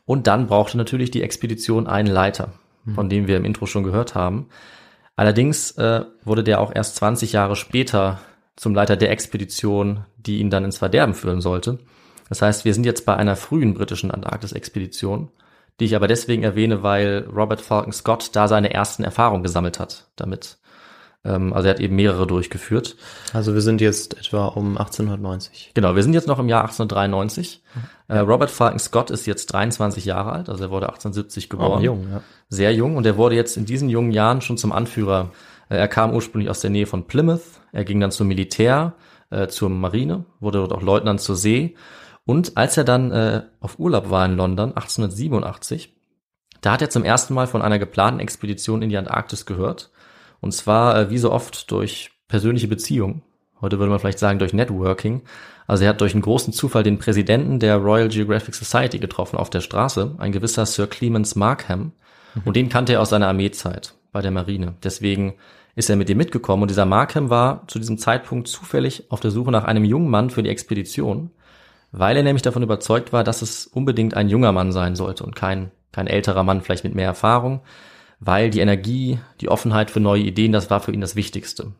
Und 0.05 0.27
dann 0.27 0.47
brauchte 0.47 0.77
natürlich 0.77 1.11
die 1.11 1.23
Expedition 1.23 1.87
einen 1.87 2.09
Leiter, 2.09 2.53
hm. 2.85 2.95
von 2.95 3.09
dem 3.09 3.27
wir 3.27 3.37
im 3.37 3.45
Intro 3.45 3.67
schon 3.67 3.85
gehört 3.85 4.15
haben. 4.15 4.49
Allerdings 5.17 5.73
äh, 5.73 6.05
wurde 6.25 6.45
der 6.45 6.61
auch 6.61 6.75
erst 6.75 6.97
20 6.97 7.33
Jahre 7.33 7.57
später 7.57 8.21
zum 8.57 8.75
Leiter 8.75 8.97
der 8.97 9.11
Expedition, 9.11 10.05
die 10.17 10.39
ihn 10.39 10.51
dann 10.51 10.65
ins 10.65 10.79
Verderben 10.79 11.15
führen 11.15 11.41
sollte. 11.41 11.79
Das 12.29 12.43
heißt, 12.43 12.65
wir 12.65 12.75
sind 12.75 12.85
jetzt 12.85 13.05
bei 13.05 13.17
einer 13.17 13.37
frühen 13.37 13.75
britischen 13.75 14.11
Antarktis-Expedition, 14.11 15.31
die 15.81 15.85
ich 15.85 15.97
aber 15.97 16.09
deswegen 16.09 16.43
erwähne, 16.43 16.83
weil 16.83 17.29
Robert 17.35 17.61
Falcon 17.61 17.93
Scott 17.93 18.31
da 18.35 18.49
seine 18.49 18.73
ersten 18.73 19.05
Erfahrungen 19.05 19.43
gesammelt 19.43 19.79
hat 19.79 20.09
damit. 20.17 20.59
Ähm, 21.25 21.53
also 21.53 21.69
er 21.69 21.75
hat 21.75 21.81
eben 21.81 21.97
mehrere 21.97 22.27
durchgeführt. 22.27 22.97
Also 23.33 23.55
wir 23.55 23.61
sind 23.61 23.81
jetzt 23.81 24.19
etwa 24.19 24.47
um 24.47 24.77
1890. 24.77 25.73
Genau, 25.75 25.95
wir 25.95 26.03
sind 26.03 26.15
jetzt 26.15 26.27
noch 26.27 26.39
im 26.39 26.49
Jahr 26.49 26.63
1893. 26.63 27.63
Mhm. 27.75 27.81
Äh, 28.09 28.19
Robert 28.19 28.51
Falcon 28.51 28.79
Scott 28.79 29.11
ist 29.11 29.27
jetzt 29.27 29.47
23 29.53 30.05
Jahre 30.05 30.33
alt, 30.33 30.49
also 30.49 30.65
er 30.65 30.71
wurde 30.71 30.87
1870 30.87 31.49
geboren. 31.49 31.81
Oh, 31.81 31.85
jung, 31.85 32.07
ja. 32.11 32.23
Sehr 32.49 32.75
jung 32.75 32.97
und 32.97 33.07
er 33.07 33.17
wurde 33.17 33.37
jetzt 33.37 33.57
in 33.57 33.67
diesen 33.67 33.89
jungen 33.89 34.11
Jahren 34.11 34.41
schon 34.41 34.59
zum 34.59 34.73
Anführer. 34.73 35.31
Äh, 35.69 35.77
er 35.77 35.89
kam 35.89 36.13
ursprünglich 36.13 36.51
aus 36.51 36.61
der 36.61 36.71
Nähe 36.71 36.87
von 36.87 37.07
Plymouth, 37.07 37.61
er 37.73 37.85
ging 37.85 38.01
dann 38.01 38.11
zum 38.11 38.27
Militär, 38.27 38.95
äh, 39.31 39.47
zur 39.47 39.71
Marine, 39.71 40.25
wurde 40.41 40.59
dort 40.59 40.73
auch 40.73 40.83
Leutnant 40.83 41.21
zur 41.21 41.37
See. 41.37 41.77
Und 42.25 42.57
als 42.57 42.77
er 42.77 42.85
dann 42.85 43.11
äh, 43.11 43.43
auf 43.61 43.79
Urlaub 43.79 44.11
war 44.11 44.25
in 44.27 44.37
London, 44.37 44.71
1887, 44.71 45.97
da 46.61 46.73
hat 46.73 46.83
er 46.83 46.91
zum 46.91 47.05
ersten 47.05 47.35
Mal 47.35 47.49
von 47.49 47.63
einer 47.63 47.81
geplanten 47.81 48.21
Expedition 48.21 48.83
in 48.83 48.89
die 48.89 48.97
Antarktis 48.97 49.47
gehört 49.47 49.91
und 50.43 50.53
zwar, 50.53 50.99
äh, 50.99 51.11
wie 51.11 51.19
so 51.19 51.33
oft, 51.33 51.71
durch 51.71 52.11
persönliche 52.29 52.69
Beziehungen. 52.69 53.23
Heute 53.63 53.79
würde 53.79 53.91
man 53.91 54.01
vielleicht 54.01 54.19
sagen, 54.19 54.41
durch 54.41 54.53
Networking. 54.53 55.23
Also 55.67 55.85
er 55.85 55.91
hat 55.91 56.01
durch 56.01 56.13
einen 56.13 56.23
großen 56.23 56.53
Zufall 56.53 56.83
den 56.83 56.99
Präsidenten 56.99 57.61
der 57.61 57.77
Royal 57.77 58.09
Geographic 58.09 58.55
Society 58.55 58.99
getroffen 58.99 59.37
auf 59.37 59.49
der 59.49 59.61
Straße, 59.61 60.17
ein 60.19 60.33
gewisser 60.33 60.67
Sir 60.67 60.89
Clemens 60.89 61.37
Markham. 61.37 61.93
Mhm. 62.35 62.43
Und 62.45 62.57
den 62.57 62.69
kannte 62.69 62.95
er 62.95 63.01
aus 63.01 63.11
seiner 63.11 63.29
Armeezeit 63.29 63.95
bei 64.11 64.21
der 64.21 64.33
Marine. 64.33 64.75
Deswegen 64.83 65.35
ist 65.77 65.89
er 65.89 65.97
mit 65.97 66.11
ihm 66.11 66.19
mitgekommen. 66.19 66.63
Und 66.63 66.71
dieser 66.71 66.87
Markham 66.87 67.31
war 67.31 67.67
zu 67.69 67.79
diesem 67.79 67.97
Zeitpunkt 67.97 68.49
zufällig 68.49 69.11
auf 69.11 69.21
der 69.21 69.31
Suche 69.31 69.53
nach 69.53 69.65
einem 69.65 69.85
jungen 69.85 70.11
Mann 70.11 70.31
für 70.31 70.43
die 70.43 70.51
Expedition, 70.51 71.31
weil 71.93 72.17
er 72.17 72.25
nämlich 72.25 72.43
davon 72.43 72.65
überzeugt 72.65 73.13
war, 73.13 73.23
dass 73.23 73.43
es 73.43 73.69
unbedingt 73.69 74.15
ein 74.15 74.29
junger 74.29 74.51
Mann 74.51 74.73
sein 74.73 74.97
sollte 74.97 75.23
und 75.23 75.37
kein, 75.37 75.71
kein 75.93 76.09
älterer 76.09 76.43
Mann, 76.43 76.63
vielleicht 76.63 76.85
mit 76.85 76.97
mehr 76.97 77.07
Erfahrung 77.07 77.61
weil 78.25 78.51
die 78.51 78.61
Energie, 78.61 79.19
die 79.41 79.49
Offenheit 79.49 79.91
für 79.91 79.99
neue 79.99 80.23
Ideen, 80.23 80.53
das 80.53 80.71
war 80.71 80.79
für 80.79 80.93
ihn 80.93 81.01
das 81.01 81.17
Wichtigste. 81.17 81.73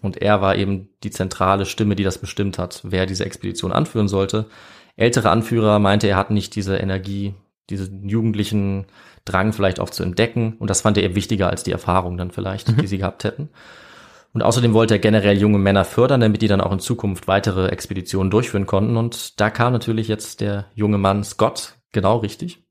Und 0.00 0.22
er 0.22 0.40
war 0.40 0.54
eben 0.54 0.90
die 1.02 1.10
zentrale 1.10 1.66
Stimme, 1.66 1.96
die 1.96 2.04
das 2.04 2.18
bestimmt 2.18 2.56
hat, 2.56 2.82
wer 2.84 3.04
diese 3.04 3.24
Expedition 3.24 3.72
anführen 3.72 4.06
sollte. 4.06 4.46
Ältere 4.96 5.30
Anführer 5.30 5.80
meinte, 5.80 6.06
er 6.06 6.16
hat 6.16 6.30
nicht 6.30 6.54
diese 6.54 6.76
Energie, 6.76 7.34
diesen 7.68 8.08
jugendlichen 8.08 8.86
Drang 9.24 9.52
vielleicht 9.52 9.80
auch 9.80 9.90
zu 9.90 10.04
entdecken. 10.04 10.54
Und 10.60 10.70
das 10.70 10.82
fand 10.82 10.96
er 10.98 11.02
eben 11.02 11.16
wichtiger 11.16 11.50
als 11.50 11.64
die 11.64 11.72
Erfahrung 11.72 12.16
dann 12.16 12.30
vielleicht, 12.30 12.68
mhm. 12.68 12.76
die 12.76 12.86
sie 12.86 12.98
gehabt 12.98 13.24
hätten. 13.24 13.48
Und 14.32 14.42
außerdem 14.42 14.74
wollte 14.74 14.94
er 14.94 15.00
generell 15.00 15.36
junge 15.36 15.58
Männer 15.58 15.84
fördern, 15.84 16.20
damit 16.20 16.42
die 16.42 16.48
dann 16.48 16.60
auch 16.60 16.70
in 16.70 16.78
Zukunft 16.78 17.26
weitere 17.26 17.70
Expeditionen 17.70 18.30
durchführen 18.30 18.66
konnten. 18.66 18.96
Und 18.96 19.40
da 19.40 19.50
kam 19.50 19.72
natürlich 19.72 20.06
jetzt 20.06 20.40
der 20.42 20.66
junge 20.74 20.98
Mann 20.98 21.24
Scott 21.24 21.74
genau 21.90 22.18
richtig. 22.18 22.67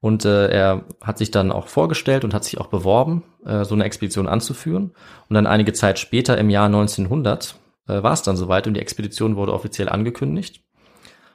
Und 0.00 0.24
äh, 0.24 0.48
er 0.48 0.84
hat 1.02 1.18
sich 1.18 1.30
dann 1.30 1.50
auch 1.50 1.66
vorgestellt 1.66 2.24
und 2.24 2.32
hat 2.32 2.44
sich 2.44 2.58
auch 2.58 2.68
beworben, 2.68 3.24
äh, 3.44 3.64
so 3.64 3.74
eine 3.74 3.84
Expedition 3.84 4.28
anzuführen. 4.28 4.92
Und 5.28 5.34
dann 5.34 5.46
einige 5.46 5.72
Zeit 5.72 5.98
später, 5.98 6.38
im 6.38 6.50
Jahr 6.50 6.66
1900, 6.66 7.56
äh, 7.88 8.02
war 8.02 8.12
es 8.12 8.22
dann 8.22 8.36
soweit 8.36 8.66
und 8.66 8.74
die 8.74 8.80
Expedition 8.80 9.36
wurde 9.36 9.52
offiziell 9.52 9.88
angekündigt, 9.88 10.62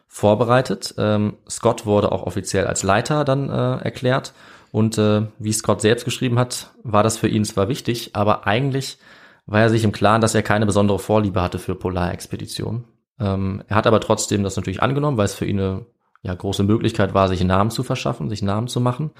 vorbereitet. 0.08 0.96
Ähm, 0.98 1.38
Scott 1.50 1.86
wurde 1.86 2.12
auch 2.12 2.24
offiziell 2.24 2.68
als 2.68 2.84
Leiter 2.84 3.26
dann 3.26 3.50
äh, 3.50 3.84
erklärt. 3.84 4.34
Und 4.72 4.98
äh, 4.98 5.28
wie 5.40 5.54
Scott 5.54 5.82
selbst 5.82 6.06
geschrieben 6.06 6.40
hat, 6.40 6.72
war 6.84 7.04
das 7.04 7.18
für 7.18 7.28
ihn 7.28 7.46
zwar 7.46 7.68
wichtig, 7.68 8.16
aber 8.16 8.48
eigentlich 8.48 8.98
war 9.46 9.62
er 9.62 9.70
sich 9.70 9.84
im 9.84 9.92
Klaren, 9.92 10.22
dass 10.22 10.36
er 10.36 10.42
keine 10.42 10.66
besondere 10.66 11.00
Vorliebe 11.00 11.42
hatte 11.42 11.60
für 11.60 11.76
Polarexpeditionen. 11.76 12.86
Ähm, 13.20 13.64
er 13.68 13.76
hat 13.76 13.88
aber 13.88 14.00
trotzdem 14.00 14.42
das 14.44 14.56
natürlich 14.56 14.82
angenommen, 14.82 15.18
weil 15.18 15.26
es 15.26 15.36
für 15.36 15.46
ihn 15.46 15.60
eine 15.60 15.86
ja, 16.24 16.34
große 16.34 16.64
Möglichkeit 16.64 17.14
war, 17.14 17.28
sich 17.28 17.44
Namen 17.44 17.70
zu 17.70 17.84
verschaffen, 17.84 18.30
sich 18.30 18.42
Namen 18.42 18.68
zu 18.68 18.80
machen. 18.80 19.12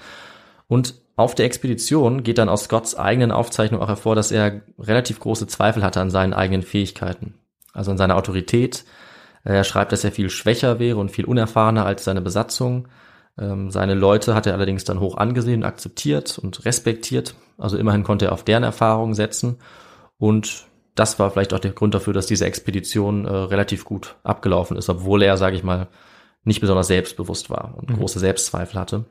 Und 0.66 0.94
auf 1.16 1.34
der 1.34 1.46
Expedition 1.46 2.22
geht 2.22 2.38
dann 2.38 2.48
aus 2.48 2.64
Scotts 2.64 2.96
eigenen 2.96 3.30
Aufzeichnung 3.30 3.80
auch 3.80 3.88
hervor, 3.88 4.16
dass 4.16 4.32
er 4.32 4.62
relativ 4.78 5.20
große 5.20 5.46
Zweifel 5.46 5.84
hatte 5.84 6.00
an 6.00 6.10
seinen 6.10 6.32
eigenen 6.32 6.62
Fähigkeiten, 6.62 7.34
also 7.72 7.90
an 7.90 7.98
seiner 7.98 8.16
Autorität. 8.16 8.84
Er 9.44 9.62
schreibt, 9.62 9.92
dass 9.92 10.02
er 10.02 10.12
viel 10.12 10.30
schwächer 10.30 10.78
wäre 10.78 10.98
und 10.98 11.10
viel 11.10 11.26
unerfahrener 11.26 11.84
als 11.84 12.04
seine 12.04 12.22
Besatzung. 12.22 12.88
Ähm, 13.38 13.70
seine 13.70 13.94
Leute 13.94 14.34
hat 14.34 14.46
er 14.46 14.54
allerdings 14.54 14.84
dann 14.84 15.00
hoch 15.00 15.18
angesehen, 15.18 15.62
akzeptiert 15.62 16.38
und 16.38 16.64
respektiert. 16.64 17.34
Also 17.58 17.76
immerhin 17.76 18.02
konnte 18.02 18.26
er 18.26 18.32
auf 18.32 18.42
deren 18.42 18.64
Erfahrungen 18.64 19.14
setzen. 19.14 19.58
Und 20.16 20.64
das 20.94 21.18
war 21.18 21.30
vielleicht 21.30 21.52
auch 21.52 21.58
der 21.58 21.72
Grund 21.72 21.94
dafür, 21.94 22.14
dass 22.14 22.26
diese 22.26 22.46
Expedition 22.46 23.26
äh, 23.26 23.30
relativ 23.30 23.84
gut 23.84 24.16
abgelaufen 24.22 24.76
ist, 24.76 24.88
obwohl 24.88 25.22
er, 25.22 25.36
sage 25.36 25.56
ich 25.56 25.62
mal, 25.62 25.88
nicht 26.44 26.60
besonders 26.60 26.86
selbstbewusst 26.86 27.50
war 27.50 27.74
und 27.76 27.90
mhm. 27.90 27.96
große 27.96 28.18
Selbstzweifel 28.18 28.78
hatte. 28.78 29.04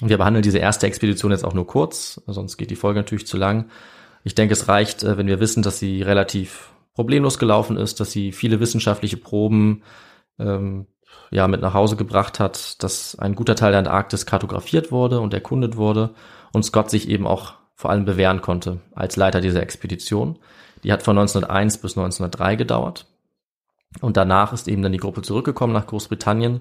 Und 0.00 0.08
wir 0.08 0.18
behandeln 0.18 0.42
diese 0.42 0.58
erste 0.58 0.86
Expedition 0.86 1.32
jetzt 1.32 1.44
auch 1.44 1.54
nur 1.54 1.66
kurz, 1.66 2.20
sonst 2.26 2.56
geht 2.56 2.70
die 2.70 2.76
Folge 2.76 3.00
natürlich 3.00 3.26
zu 3.26 3.36
lang. 3.36 3.68
Ich 4.24 4.34
denke, 4.34 4.52
es 4.52 4.68
reicht, 4.68 5.02
äh, 5.02 5.18
wenn 5.18 5.26
wir 5.26 5.40
wissen, 5.40 5.62
dass 5.62 5.78
sie 5.78 6.02
relativ 6.02 6.70
problemlos 6.94 7.38
gelaufen 7.38 7.76
ist, 7.76 8.00
dass 8.00 8.10
sie 8.10 8.32
viele 8.32 8.60
wissenschaftliche 8.60 9.16
Proben 9.16 9.82
ähm, 10.38 10.86
ja 11.30 11.48
mit 11.48 11.60
nach 11.60 11.74
Hause 11.74 11.96
gebracht 11.96 12.40
hat, 12.40 12.82
dass 12.82 13.18
ein 13.18 13.34
guter 13.34 13.54
Teil 13.54 13.70
der 13.72 13.80
Antarktis 13.80 14.26
kartografiert 14.26 14.90
wurde 14.90 15.20
und 15.20 15.34
erkundet 15.34 15.76
wurde 15.76 16.10
und 16.52 16.64
Scott 16.64 16.90
sich 16.90 17.08
eben 17.08 17.26
auch 17.26 17.54
vor 17.74 17.90
allem 17.90 18.04
bewähren 18.04 18.40
konnte 18.40 18.80
als 18.94 19.16
Leiter 19.16 19.40
dieser 19.40 19.62
Expedition. 19.62 20.38
Die 20.82 20.92
hat 20.92 21.02
von 21.02 21.16
1901 21.16 21.78
bis 21.78 21.96
1903 21.96 22.56
gedauert. 22.56 23.06
Und 24.00 24.16
danach 24.16 24.52
ist 24.52 24.68
eben 24.68 24.82
dann 24.82 24.92
die 24.92 24.98
Gruppe 24.98 25.22
zurückgekommen 25.22 25.72
nach 25.72 25.86
Großbritannien 25.86 26.60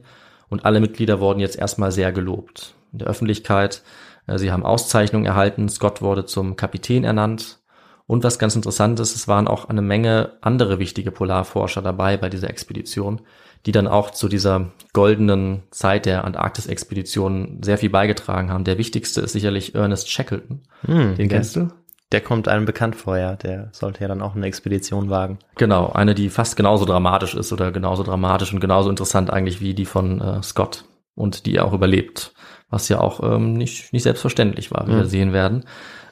und 0.50 0.66
alle 0.66 0.80
Mitglieder 0.80 1.20
wurden 1.20 1.40
jetzt 1.40 1.58
erstmal 1.58 1.92
sehr 1.92 2.12
gelobt. 2.12 2.76
In 2.94 3.00
der 3.00 3.08
Öffentlichkeit, 3.08 3.84
äh, 4.28 4.38
sie 4.38 4.52
haben 4.52 4.66
Auszeichnungen 4.66 5.26
erhalten, 5.26 5.70
Scott 5.70 6.02
wurde 6.02 6.26
zum 6.26 6.56
Kapitän 6.56 7.04
ernannt. 7.04 7.60
Und 8.06 8.24
was 8.24 8.40
ganz 8.40 8.56
interessant 8.56 9.00
ist, 9.02 9.16
es 9.16 9.28
waren 9.28 9.50
auch 9.50 9.68
eine 9.68 9.82
Menge 9.82 10.38
andere 10.40 10.80
wichtige 10.80 11.12
Polarforscher 11.12 11.82
dabei 11.82 12.16
bei 12.16 12.30
dieser 12.30 12.50
Expedition, 12.50 13.20
die 13.66 13.74
dann 13.74 13.88
auch 13.88 14.12
zu 14.12 14.30
dieser 14.30 14.72
goldenen 14.94 15.64
Zeit 15.72 16.06
der 16.06 16.24
Antarktis-Expedition 16.24 17.60
sehr 17.62 17.78
viel 17.78 17.90
beigetragen 17.90 18.50
haben. 18.50 18.64
Der 18.64 18.78
wichtigste 18.78 19.20
ist 19.20 19.34
sicherlich 19.34 19.76
Ernest 19.76 20.10
Shackleton. 20.10 20.62
Hm, 20.86 21.16
Den 21.16 21.28
kennst 21.28 21.58
du? 21.58 21.68
Der 22.12 22.22
kommt 22.22 22.48
einem 22.48 22.66
bekannt 22.66 22.96
vor, 22.96 23.18
ja. 23.18 23.36
Der 23.36 23.70
sollte 23.74 24.02
ja 24.02 24.08
dann 24.08 24.22
auch 24.22 24.36
eine 24.36 24.46
Expedition 24.46 25.10
wagen. 25.10 25.40
Genau, 25.56 25.92
eine, 25.92 26.16
die 26.16 26.30
fast 26.30 26.56
genauso 26.56 26.86
dramatisch 26.86 27.36
ist 27.36 27.52
oder 27.52 27.72
genauso 27.72 28.04
dramatisch 28.04 28.54
und 28.54 28.60
genauso 28.60 28.90
interessant 28.90 29.30
eigentlich 29.30 29.60
wie 29.60 29.74
die 29.74 29.86
von 29.86 30.22
äh, 30.22 30.42
Scott 30.44 30.86
und 31.16 31.46
die 31.46 31.60
auch 31.60 31.74
überlebt, 31.74 32.34
was 32.70 32.88
ja 32.90 33.00
auch 33.00 33.22
ähm, 33.24 33.54
nicht, 33.54 33.92
nicht 33.92 34.04
selbstverständlich 34.04 34.72
war, 34.72 34.88
wie 34.88 34.92
Mhm. 34.94 34.98
wir 34.98 35.06
sehen 35.06 35.34
werden. 35.34 35.66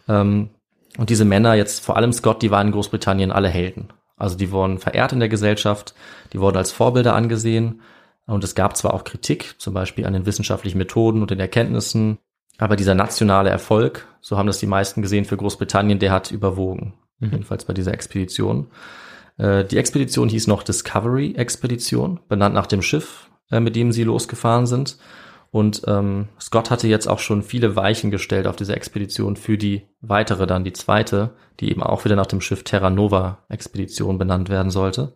Ähm, 0.09 0.49
und 0.97 1.09
diese 1.09 1.25
Männer, 1.25 1.53
jetzt 1.55 1.83
vor 1.83 1.95
allem 1.97 2.11
Scott, 2.13 2.41
die 2.41 2.51
waren 2.51 2.67
in 2.67 2.73
Großbritannien 2.73 3.31
alle 3.31 3.49
Helden. 3.49 3.89
Also 4.17 4.37
die 4.37 4.51
wurden 4.51 4.79
verehrt 4.79 5.13
in 5.13 5.19
der 5.19 5.29
Gesellschaft, 5.29 5.93
die 6.33 6.39
wurden 6.39 6.57
als 6.57 6.71
Vorbilder 6.71 7.15
angesehen. 7.15 7.81
Und 8.27 8.43
es 8.43 8.55
gab 8.55 8.75
zwar 8.75 8.93
auch 8.93 9.03
Kritik, 9.03 9.55
zum 9.59 9.73
Beispiel 9.73 10.05
an 10.05 10.13
den 10.13 10.25
wissenschaftlichen 10.25 10.77
Methoden 10.77 11.21
und 11.21 11.31
den 11.31 11.39
Erkenntnissen, 11.39 12.17
aber 12.57 12.75
dieser 12.75 12.95
nationale 12.95 13.49
Erfolg, 13.49 14.07
so 14.21 14.37
haben 14.37 14.47
das 14.47 14.59
die 14.59 14.67
meisten 14.67 15.01
gesehen 15.01 15.25
für 15.25 15.37
Großbritannien, 15.37 15.99
der 15.99 16.11
hat 16.11 16.31
überwogen. 16.31 16.93
Jedenfalls 17.19 17.65
bei 17.65 17.73
dieser 17.73 17.93
Expedition. 17.93 18.67
Äh, 19.37 19.63
Die 19.65 19.77
Expedition 19.77 20.29
hieß 20.29 20.47
noch 20.47 20.63
Discovery 20.63 21.33
Expedition, 21.35 22.19
benannt 22.27 22.55
nach 22.55 22.67
dem 22.67 22.81
Schiff, 22.81 23.29
äh, 23.51 23.59
mit 23.59 23.75
dem 23.75 23.91
sie 23.91 24.03
losgefahren 24.03 24.67
sind. 24.67 24.97
Und 25.51 25.83
ähm, 25.87 26.27
Scott 26.39 26.69
hatte 26.69 26.87
jetzt 26.87 27.07
auch 27.07 27.19
schon 27.19 27.41
viele 27.41 27.77
Weichen 27.77 28.11
gestellt 28.11 28.45
auf 28.45 28.57
diese 28.57 28.75
Expedition 28.75 29.37
für 29.37 29.57
die 29.57 29.83
weitere, 30.01 30.47
dann 30.47 30.65
die 30.65 30.73
zweite, 30.73 31.31
die 31.61 31.71
eben 31.71 31.81
auch 31.81 32.03
wieder 32.03 32.17
nach 32.17 32.25
dem 32.25 32.41
Schiff 32.41 32.63
Terra 32.63 32.89
Nova 32.89 33.45
Expedition 33.47 34.17
benannt 34.17 34.49
werden 34.49 34.69
sollte. 34.69 35.13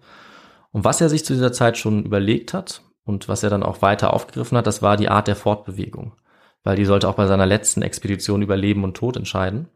Und 0.71 0.85
was 0.85 1.01
er 1.01 1.09
sich 1.09 1.25
zu 1.25 1.33
dieser 1.33 1.51
Zeit 1.51 1.77
schon 1.77 2.05
überlegt 2.05 2.53
hat 2.53 2.83
und 3.03 3.27
was 3.27 3.43
er 3.43 3.49
dann 3.49 3.63
auch 3.63 3.81
weiter 3.81 4.13
aufgegriffen 4.13 4.57
hat, 4.57 4.67
das 4.67 4.81
war 4.81 4.95
die 4.95 5.09
Art 5.09 5.27
der 5.27 5.35
Fortbewegung. 5.35 6.13
Weil 6.63 6.75
die 6.75 6.85
sollte 6.85 7.07
auch 7.07 7.15
bei 7.15 7.27
seiner 7.27 7.45
letzten 7.45 7.81
Expedition 7.81 8.41
über 8.41 8.57
Leben 8.57 8.83
und 8.83 8.95
Tod 8.95 9.17
entscheiden. 9.17 9.69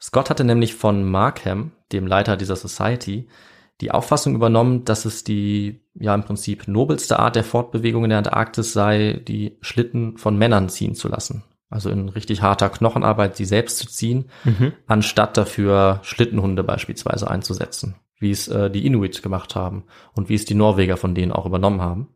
Scott 0.00 0.30
hatte 0.30 0.44
nämlich 0.44 0.74
von 0.74 1.08
Markham, 1.08 1.72
dem 1.92 2.06
Leiter 2.06 2.36
dieser 2.36 2.56
Society, 2.56 3.28
die 3.80 3.90
Auffassung 3.90 4.34
übernommen, 4.34 4.84
dass 4.84 5.04
es 5.04 5.24
die 5.24 5.80
ja 5.94 6.14
im 6.14 6.24
Prinzip 6.24 6.68
nobelste 6.68 7.18
Art 7.18 7.36
der 7.36 7.44
Fortbewegung 7.44 8.04
in 8.04 8.10
der 8.10 8.18
Antarktis 8.18 8.72
sei, 8.72 9.20
die 9.26 9.56
Schlitten 9.60 10.16
von 10.16 10.36
Männern 10.36 10.68
ziehen 10.68 10.94
zu 10.94 11.08
lassen. 11.08 11.44
Also 11.70 11.90
in 11.90 12.08
richtig 12.08 12.40
harter 12.42 12.70
Knochenarbeit 12.70 13.36
sie 13.36 13.44
selbst 13.44 13.78
zu 13.78 13.88
ziehen, 13.88 14.26
anstatt 14.86 15.36
dafür 15.36 16.00
Schlittenhunde 16.02 16.62
beispielsweise 16.62 17.28
einzusetzen, 17.28 17.96
wie 18.20 18.30
es 18.30 18.46
äh, 18.46 18.70
die 18.70 18.86
Inuit 18.86 19.22
gemacht 19.22 19.56
haben 19.56 19.84
und 20.12 20.28
wie 20.28 20.34
es 20.34 20.44
die 20.44 20.54
Norweger 20.54 20.96
von 20.96 21.16
denen 21.16 21.32
auch 21.32 21.46
übernommen 21.46 21.80
haben. 21.80 22.13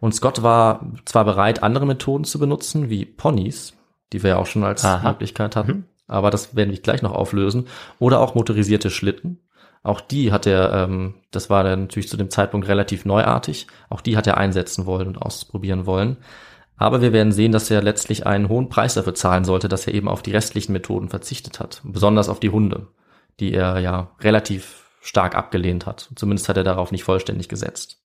Und 0.00 0.14
Scott 0.14 0.42
war 0.42 0.86
zwar 1.04 1.24
bereit, 1.24 1.62
andere 1.62 1.86
Methoden 1.86 2.24
zu 2.24 2.38
benutzen, 2.38 2.90
wie 2.90 3.04
Ponys, 3.04 3.74
die 4.12 4.22
wir 4.22 4.30
ja 4.30 4.36
auch 4.38 4.46
schon 4.46 4.64
als 4.64 4.84
Aha. 4.84 5.10
Möglichkeit 5.10 5.56
hatten, 5.56 5.86
aber 6.08 6.30
das 6.30 6.56
werden 6.56 6.70
wir 6.70 6.80
gleich 6.80 7.02
noch 7.02 7.12
auflösen, 7.12 7.68
oder 7.98 8.20
auch 8.20 8.34
motorisierte 8.34 8.90
Schlitten. 8.90 9.40
Auch 9.82 10.00
die 10.00 10.32
hat 10.32 10.46
er, 10.46 10.72
ähm, 10.72 11.14
das 11.30 11.48
war 11.48 11.64
dann 11.64 11.82
natürlich 11.82 12.08
zu 12.08 12.16
dem 12.16 12.30
Zeitpunkt 12.30 12.68
relativ 12.68 13.04
neuartig, 13.04 13.66
auch 13.88 14.00
die 14.00 14.16
hat 14.16 14.26
er 14.26 14.36
einsetzen 14.36 14.86
wollen 14.86 15.06
und 15.06 15.22
ausprobieren 15.22 15.86
wollen. 15.86 16.18
Aber 16.76 17.02
wir 17.02 17.12
werden 17.12 17.32
sehen, 17.32 17.52
dass 17.52 17.70
er 17.70 17.82
letztlich 17.82 18.26
einen 18.26 18.48
hohen 18.48 18.70
Preis 18.70 18.94
dafür 18.94 19.14
zahlen 19.14 19.44
sollte, 19.44 19.68
dass 19.68 19.86
er 19.86 19.94
eben 19.94 20.08
auf 20.08 20.22
die 20.22 20.32
restlichen 20.32 20.72
Methoden 20.72 21.10
verzichtet 21.10 21.60
hat, 21.60 21.82
besonders 21.84 22.30
auf 22.30 22.40
die 22.40 22.50
Hunde, 22.50 22.88
die 23.38 23.52
er 23.52 23.78
ja 23.80 24.10
relativ 24.20 24.88
stark 25.02 25.34
abgelehnt 25.34 25.86
hat. 25.86 26.10
Zumindest 26.14 26.48
hat 26.48 26.56
er 26.56 26.64
darauf 26.64 26.90
nicht 26.90 27.04
vollständig 27.04 27.48
gesetzt. 27.48 27.99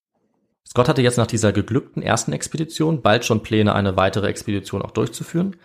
Scott 0.67 0.89
hatte 0.89 1.01
jetzt 1.01 1.17
nach 1.17 1.27
dieser 1.27 1.53
geglückten 1.53 2.01
ersten 2.01 2.33
Expedition 2.33 3.01
bald 3.01 3.25
schon 3.25 3.43
Pläne, 3.43 3.73
eine 3.75 3.95
weitere 3.97 4.27
Expedition 4.27 4.81
auch 4.81 4.91
durchzuführen. 4.91 5.55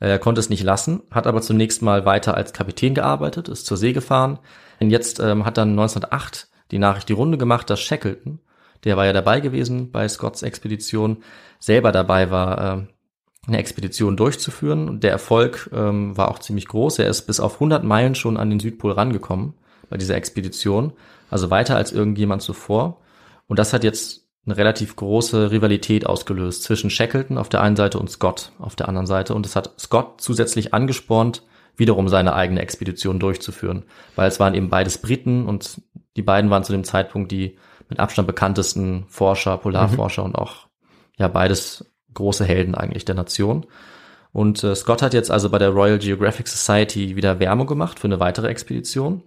Er 0.00 0.18
konnte 0.18 0.40
es 0.40 0.48
nicht 0.48 0.62
lassen, 0.62 1.02
hat 1.10 1.26
aber 1.26 1.42
zunächst 1.42 1.82
mal 1.82 2.06
weiter 2.06 2.34
als 2.34 2.52
Kapitän 2.52 2.94
gearbeitet, 2.94 3.48
ist 3.48 3.66
zur 3.66 3.76
See 3.76 3.92
gefahren. 3.92 4.38
Und 4.80 4.90
jetzt 4.90 5.20
ähm, 5.20 5.44
hat 5.44 5.58
dann 5.58 5.70
1908 5.70 6.48
die 6.70 6.78
Nachricht 6.78 7.08
die 7.08 7.14
Runde 7.14 7.36
gemacht, 7.36 7.68
dass 7.68 7.80
Shackleton, 7.80 8.40
der 8.84 8.96
war 8.96 9.04
ja 9.04 9.12
dabei 9.12 9.40
gewesen 9.40 9.90
bei 9.90 10.08
Scotts 10.08 10.42
Expedition, 10.42 11.18
selber 11.58 11.92
dabei 11.92 12.30
war, 12.30 12.72
ähm, 12.72 12.88
eine 13.46 13.58
Expedition 13.58 14.16
durchzuführen. 14.16 14.88
Und 14.88 15.04
der 15.04 15.10
Erfolg 15.10 15.68
ähm, 15.72 16.16
war 16.16 16.30
auch 16.30 16.38
ziemlich 16.38 16.66
groß. 16.66 16.98
Er 16.98 17.08
ist 17.08 17.22
bis 17.22 17.38
auf 17.38 17.54
100 17.54 17.84
Meilen 17.84 18.14
schon 18.14 18.38
an 18.38 18.48
den 18.48 18.60
Südpol 18.60 18.92
rangekommen 18.92 19.54
bei 19.90 19.98
dieser 19.98 20.14
Expedition, 20.14 20.92
also 21.30 21.50
weiter 21.50 21.76
als 21.76 21.92
irgendjemand 21.92 22.40
zuvor. 22.40 23.00
Und 23.48 23.58
das 23.58 23.72
hat 23.72 23.84
jetzt 23.84 24.19
eine 24.46 24.56
relativ 24.56 24.96
große 24.96 25.50
Rivalität 25.50 26.06
ausgelöst 26.06 26.62
zwischen 26.62 26.90
Shackleton 26.90 27.38
auf 27.38 27.48
der 27.48 27.60
einen 27.60 27.76
Seite 27.76 27.98
und 27.98 28.10
Scott 28.10 28.52
auf 28.58 28.74
der 28.74 28.88
anderen 28.88 29.06
Seite. 29.06 29.34
Und 29.34 29.44
es 29.46 29.54
hat 29.54 29.74
Scott 29.78 30.20
zusätzlich 30.20 30.72
angespornt, 30.72 31.42
wiederum 31.76 32.08
seine 32.08 32.34
eigene 32.34 32.60
Expedition 32.60 33.18
durchzuführen, 33.18 33.84
weil 34.16 34.28
es 34.28 34.40
waren 34.40 34.54
eben 34.54 34.70
beides 34.70 34.98
Briten 34.98 35.46
und 35.46 35.82
die 36.16 36.22
beiden 36.22 36.50
waren 36.50 36.64
zu 36.64 36.72
dem 36.72 36.84
Zeitpunkt 36.84 37.30
die 37.32 37.58
mit 37.88 37.98
Abstand 37.98 38.26
bekanntesten 38.26 39.04
Forscher, 39.08 39.56
Polarforscher 39.58 40.22
und 40.22 40.36
auch 40.36 40.68
ja 41.18 41.28
beides 41.28 41.92
große 42.14 42.44
Helden 42.44 42.74
eigentlich 42.74 43.04
der 43.04 43.14
Nation. 43.14 43.66
Und 44.32 44.62
äh, 44.62 44.74
Scott 44.74 45.02
hat 45.02 45.12
jetzt 45.12 45.30
also 45.30 45.50
bei 45.50 45.58
der 45.58 45.70
Royal 45.70 45.98
Geographic 45.98 46.48
Society 46.48 47.16
wieder 47.16 47.40
Werbung 47.40 47.66
gemacht 47.66 47.98
für 47.98 48.06
eine 48.06 48.20
weitere 48.20 48.48
Expedition. 48.48 49.22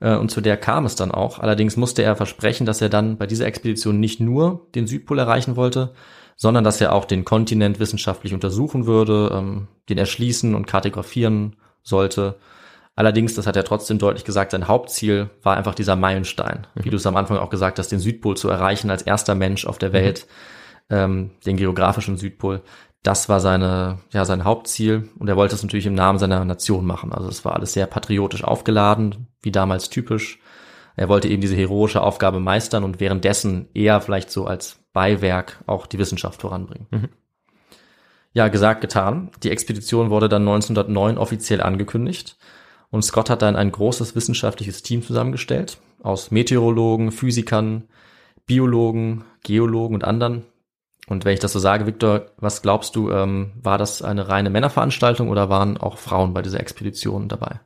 Äh, 0.00 0.16
und 0.16 0.30
zu 0.30 0.40
der 0.40 0.56
kam 0.56 0.86
es 0.86 0.96
dann 0.96 1.10
auch. 1.10 1.38
Allerdings 1.38 1.76
musste 1.76 2.02
er 2.02 2.16
versprechen, 2.16 2.66
dass 2.66 2.80
er 2.80 2.88
dann 2.88 3.18
bei 3.18 3.26
dieser 3.26 3.46
Expedition 3.46 4.00
nicht 4.00 4.20
nur 4.20 4.66
den 4.74 4.86
Südpol 4.86 5.18
erreichen 5.18 5.56
wollte, 5.56 5.92
sondern 6.36 6.64
dass 6.64 6.80
er 6.80 6.92
auch 6.92 7.04
den 7.04 7.24
Kontinent 7.24 7.80
wissenschaftlich 7.80 8.32
untersuchen 8.32 8.86
würde, 8.86 9.30
ähm, 9.34 9.68
den 9.88 9.98
erschließen 9.98 10.54
und 10.54 10.66
kartografieren 10.66 11.56
sollte. 11.82 12.36
Allerdings, 12.94 13.34
das 13.34 13.46
hat 13.46 13.56
er 13.56 13.64
trotzdem 13.64 13.98
deutlich 13.98 14.24
gesagt, 14.24 14.52
sein 14.52 14.68
Hauptziel 14.68 15.30
war 15.42 15.56
einfach 15.56 15.74
dieser 15.74 15.96
Meilenstein, 15.96 16.66
wie 16.74 16.90
du 16.90 16.96
es 16.96 17.06
am 17.06 17.16
Anfang 17.16 17.38
auch 17.38 17.50
gesagt 17.50 17.78
hast, 17.78 17.92
den 17.92 18.00
Südpol 18.00 18.36
zu 18.36 18.48
erreichen 18.48 18.90
als 18.90 19.02
erster 19.02 19.34
Mensch 19.34 19.66
auf 19.66 19.78
der 19.78 19.92
Welt, 19.92 20.26
ähm, 20.90 21.30
den 21.46 21.56
geografischen 21.56 22.16
Südpol. 22.16 22.62
Das 23.02 23.28
war 23.28 23.40
seine, 23.40 24.00
ja, 24.12 24.24
sein 24.24 24.44
Hauptziel 24.44 25.08
und 25.18 25.28
er 25.28 25.36
wollte 25.36 25.54
es 25.54 25.62
natürlich 25.62 25.86
im 25.86 25.94
Namen 25.94 26.18
seiner 26.18 26.44
Nation 26.44 26.84
machen. 26.84 27.12
Also 27.12 27.28
es 27.28 27.44
war 27.44 27.54
alles 27.54 27.72
sehr 27.72 27.86
patriotisch 27.86 28.44
aufgeladen, 28.44 29.28
wie 29.40 29.52
damals 29.52 29.88
typisch. 29.88 30.40
Er 30.96 31.08
wollte 31.08 31.28
eben 31.28 31.40
diese 31.40 31.54
heroische 31.54 32.02
Aufgabe 32.02 32.40
meistern 32.40 32.82
und 32.82 32.98
währenddessen 32.98 33.68
eher 33.72 34.00
vielleicht 34.00 34.30
so 34.30 34.46
als 34.46 34.80
Beiwerk 34.92 35.62
auch 35.66 35.86
die 35.86 35.98
Wissenschaft 35.98 36.40
voranbringen. 36.40 36.88
Ja, 38.32 38.48
gesagt, 38.48 38.80
getan. 38.80 39.30
Die 39.42 39.50
Expedition 39.50 40.10
wurde 40.10 40.28
dann 40.28 40.42
1909 40.42 41.18
offiziell 41.18 41.60
angekündigt 41.62 42.36
und 42.90 43.02
Scott 43.02 43.30
hat 43.30 43.42
dann 43.42 43.56
ein 43.56 43.70
großes 43.70 44.16
wissenschaftliches 44.16 44.82
Team 44.82 45.02
zusammengestellt 45.02 45.78
aus 46.02 46.30
Meteorologen, 46.30 47.12
Physikern, 47.12 47.84
Biologen, 48.46 49.24
Geologen 49.42 49.94
und 49.94 50.04
anderen. 50.04 50.44
Und 51.08 51.24
wenn 51.24 51.34
ich 51.34 51.40
das 51.40 51.52
so 51.52 51.58
sage, 51.58 51.86
Victor, 51.86 52.26
was 52.36 52.62
glaubst 52.62 52.94
du, 52.94 53.10
ähm, 53.10 53.52
war 53.62 53.78
das 53.78 54.02
eine 54.02 54.28
reine 54.28 54.50
Männerveranstaltung 54.50 55.28
oder 55.28 55.48
waren 55.48 55.78
auch 55.78 55.96
Frauen 55.98 56.34
bei 56.34 56.42
dieser 56.42 56.60
Expedition 56.60 57.28
dabei? 57.28 57.60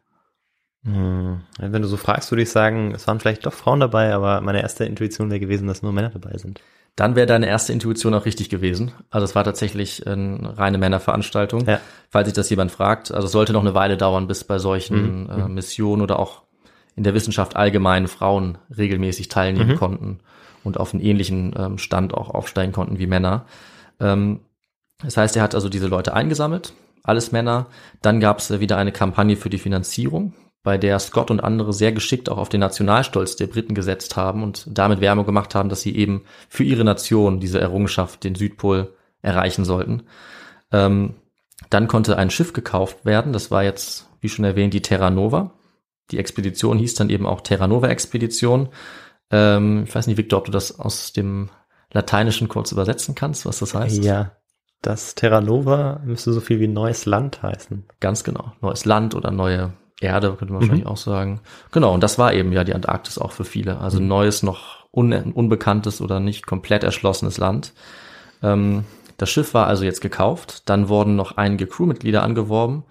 Hm. 0.85 1.43
Wenn 1.59 1.83
du 1.83 1.89
so 1.89 1.97
fragst, 1.97 2.31
würde 2.31 2.43
ich 2.43 2.51
sagen, 2.51 2.93
es 2.95 3.07
waren 3.07 3.21
vielleicht 3.21 3.47
doch 3.47 3.53
Frauen 3.53 3.81
dabei, 3.81 4.15
aber 4.15 4.41
meine 4.41 4.63
erste 4.63 4.85
Intuition 4.85 5.31
wäre 5.31 5.41
gewesen, 5.41 5.69
dass 5.69 5.83
nur 5.83 5.93
Männer 5.93 6.11
dabei 6.11 6.37
sind. 6.39 6.61
Dann 6.97 7.17
wäre 7.17 7.27
deine 7.27 7.47
erste 7.47 7.73
Intuition 7.73 8.13
auch 8.15 8.27
richtig 8.27 8.51
gewesen. 8.51 8.93
Also 9.11 9.25
es 9.25 9.35
war 9.35 9.45
tatsächlich 9.45 10.07
eine 10.07 10.59
reine 10.59 10.79
Männerveranstaltung. 10.79 11.67
Ja. 11.67 11.81
Falls 12.11 12.27
sich 12.27 12.35
das 12.35 12.51
jemand 12.51 12.71
fragt, 12.71 13.13
also 13.13 13.27
es 13.27 13.33
sollte 13.33 13.53
noch 13.53 13.63
eine 13.63 13.75
Weile 13.75 13.97
dauern, 13.97 14.27
bis 14.27 14.45
bei 14.45 14.59
solchen 14.59 15.25
Mhm. 15.25 15.31
äh, 15.31 15.49
Missionen 15.49 16.03
oder 16.03 16.19
auch 16.19 16.43
in 16.95 17.05
der 17.05 17.15
Wissenschaft 17.15 17.57
allgemein 17.57 18.09
Frauen 18.09 18.59
regelmäßig 18.77 19.29
teilnehmen 19.29 19.71
Mhm. 19.71 19.77
konnten 19.77 20.21
und 20.65 20.79
auf 20.79 20.95
einen 20.95 21.03
ähnlichen 21.03 21.55
ähm, 21.57 21.79
Stand 21.79 22.15
auch 22.15 22.31
aufsteigen 22.31 22.73
konnten 22.73 22.99
wie 22.99 23.07
Männer. 23.07 23.47
Ähm, 24.01 24.41
das 25.03 25.17
heißt, 25.17 25.37
er 25.37 25.43
hat 25.43 25.55
also 25.55 25.69
diese 25.69 25.89
Leute 25.89 26.15
eingesammelt, 26.15 26.75
alles 27.03 27.33
Männer. 27.33 27.67
Dann 28.01 28.21
gab 28.21 28.39
es 28.39 28.61
wieder 28.61 28.77
eine 28.77 28.93
Kampagne 28.93 29.37
für 29.37 29.51
die 29.51 29.59
Finanzierung, 29.59 30.35
bei 30.63 30.79
der 30.79 30.99
Scott 31.01 31.31
und 31.31 31.43
andere 31.43 31.73
sehr 31.73 31.93
geschickt 31.93 32.29
auch 32.29 32.39
auf 32.39 32.49
den 32.49 32.61
Nationalstolz 32.61 33.35
der 33.37 33.49
Briten 33.49 33.75
gesetzt 33.75 34.17
haben 34.17 34.45
und 34.45 34.65
damit 34.69 35.01
Werbung 35.01 35.27
gemacht 35.27 35.55
haben, 35.55 35.69
dass 35.69 35.83
sie 35.83 35.97
eben 35.97 36.23
für 36.49 36.63
ihre 36.63 36.85
Nation 36.85 37.41
diese 37.41 37.61
Errungenschaft, 37.61 38.23
den 38.23 38.37
Südpol, 38.37 38.95
erreichen 39.23 39.65
sollten. 39.65 40.05
Ähm, 40.71 41.15
Dann 41.71 41.89
konnte 41.89 42.17
ein 42.17 42.31
Schiff 42.31 42.53
gekauft 42.53 43.05
werden. 43.05 43.33
Das 43.33 43.51
war 43.51 43.65
jetzt, 43.65 44.09
wie 44.21 44.29
schon 44.29 44.45
erwähnt, 44.45 44.75
die 44.75 44.83
Terra 44.83 45.11
Nova. 45.11 45.53
Die 46.11 46.19
Expedition 46.19 46.79
hieß 46.79 46.95
dann 46.95 47.11
eben 47.11 47.27
auch 47.27 47.41
Terra 47.41 47.67
Nova 47.67 47.89
Expedition. 47.89 48.69
Ähm, 49.33 49.85
ich 49.85 49.95
weiß 49.95 50.07
nicht, 50.07 50.17
Victor, 50.17 50.39
ob 50.39 50.45
du 50.45 50.53
das 50.53 50.79
aus 50.79 51.13
dem 51.13 51.51
Lateinischen 51.91 52.49
kurz 52.49 52.73
übersetzen 52.73 53.15
kannst, 53.15 53.45
was 53.47 53.59
das 53.59 53.75
heißt? 53.75 54.05
Ja, 54.05 54.33
das 54.83 55.15
Terra 55.15 55.41
Nova 55.41 56.01
müsste 56.05 56.33
so 56.33 56.41
viel 56.41 56.61
wie 56.61 56.69
neues 56.69 57.07
Land 57.07 57.43
heißen. 57.43 57.85
Ganz 58.01 58.25
genau. 58.25 58.53
Neues 58.61 58.85
Land 58.85 59.15
oder 59.15 59.31
neue 59.31 59.73
Erde, 60.01 60.35
könnte 60.35 60.53
man 60.53 60.63
mhm. 60.63 60.67
wahrscheinlich 60.67 60.87
auch 60.87 60.97
sagen. 60.97 61.41
Genau, 61.71 61.95
und 61.95 62.03
das 62.03 62.19
war 62.19 62.35
eben 62.35 62.53
ja 62.53 62.65
die 62.65 62.75
Antarktis 62.75 63.19
auch 63.19 63.33
für 63.33 63.45
viele. 63.45 63.79
Also 63.79 64.01
mhm. 64.01 64.09
neues, 64.09 64.43
noch 64.43 64.87
un 64.93 65.13
unbekanntes 65.13 66.01
oder 66.01 66.21
nicht 66.21 66.47
komplett 66.47 66.85
erschlossenes 66.85 67.39
Land. 67.39 67.73
Ähm, 68.43 68.85
das 69.17 69.31
Schiff 69.31 69.55
war 69.55 69.67
also 69.67 69.85
jetzt 69.85 70.01
gekauft, 70.01 70.69
dann 70.69 70.89
wurden 70.89 71.17
noch 71.17 71.37
einige 71.37 71.67
Crewmitglieder 71.67 72.23
angeworben 72.23 72.85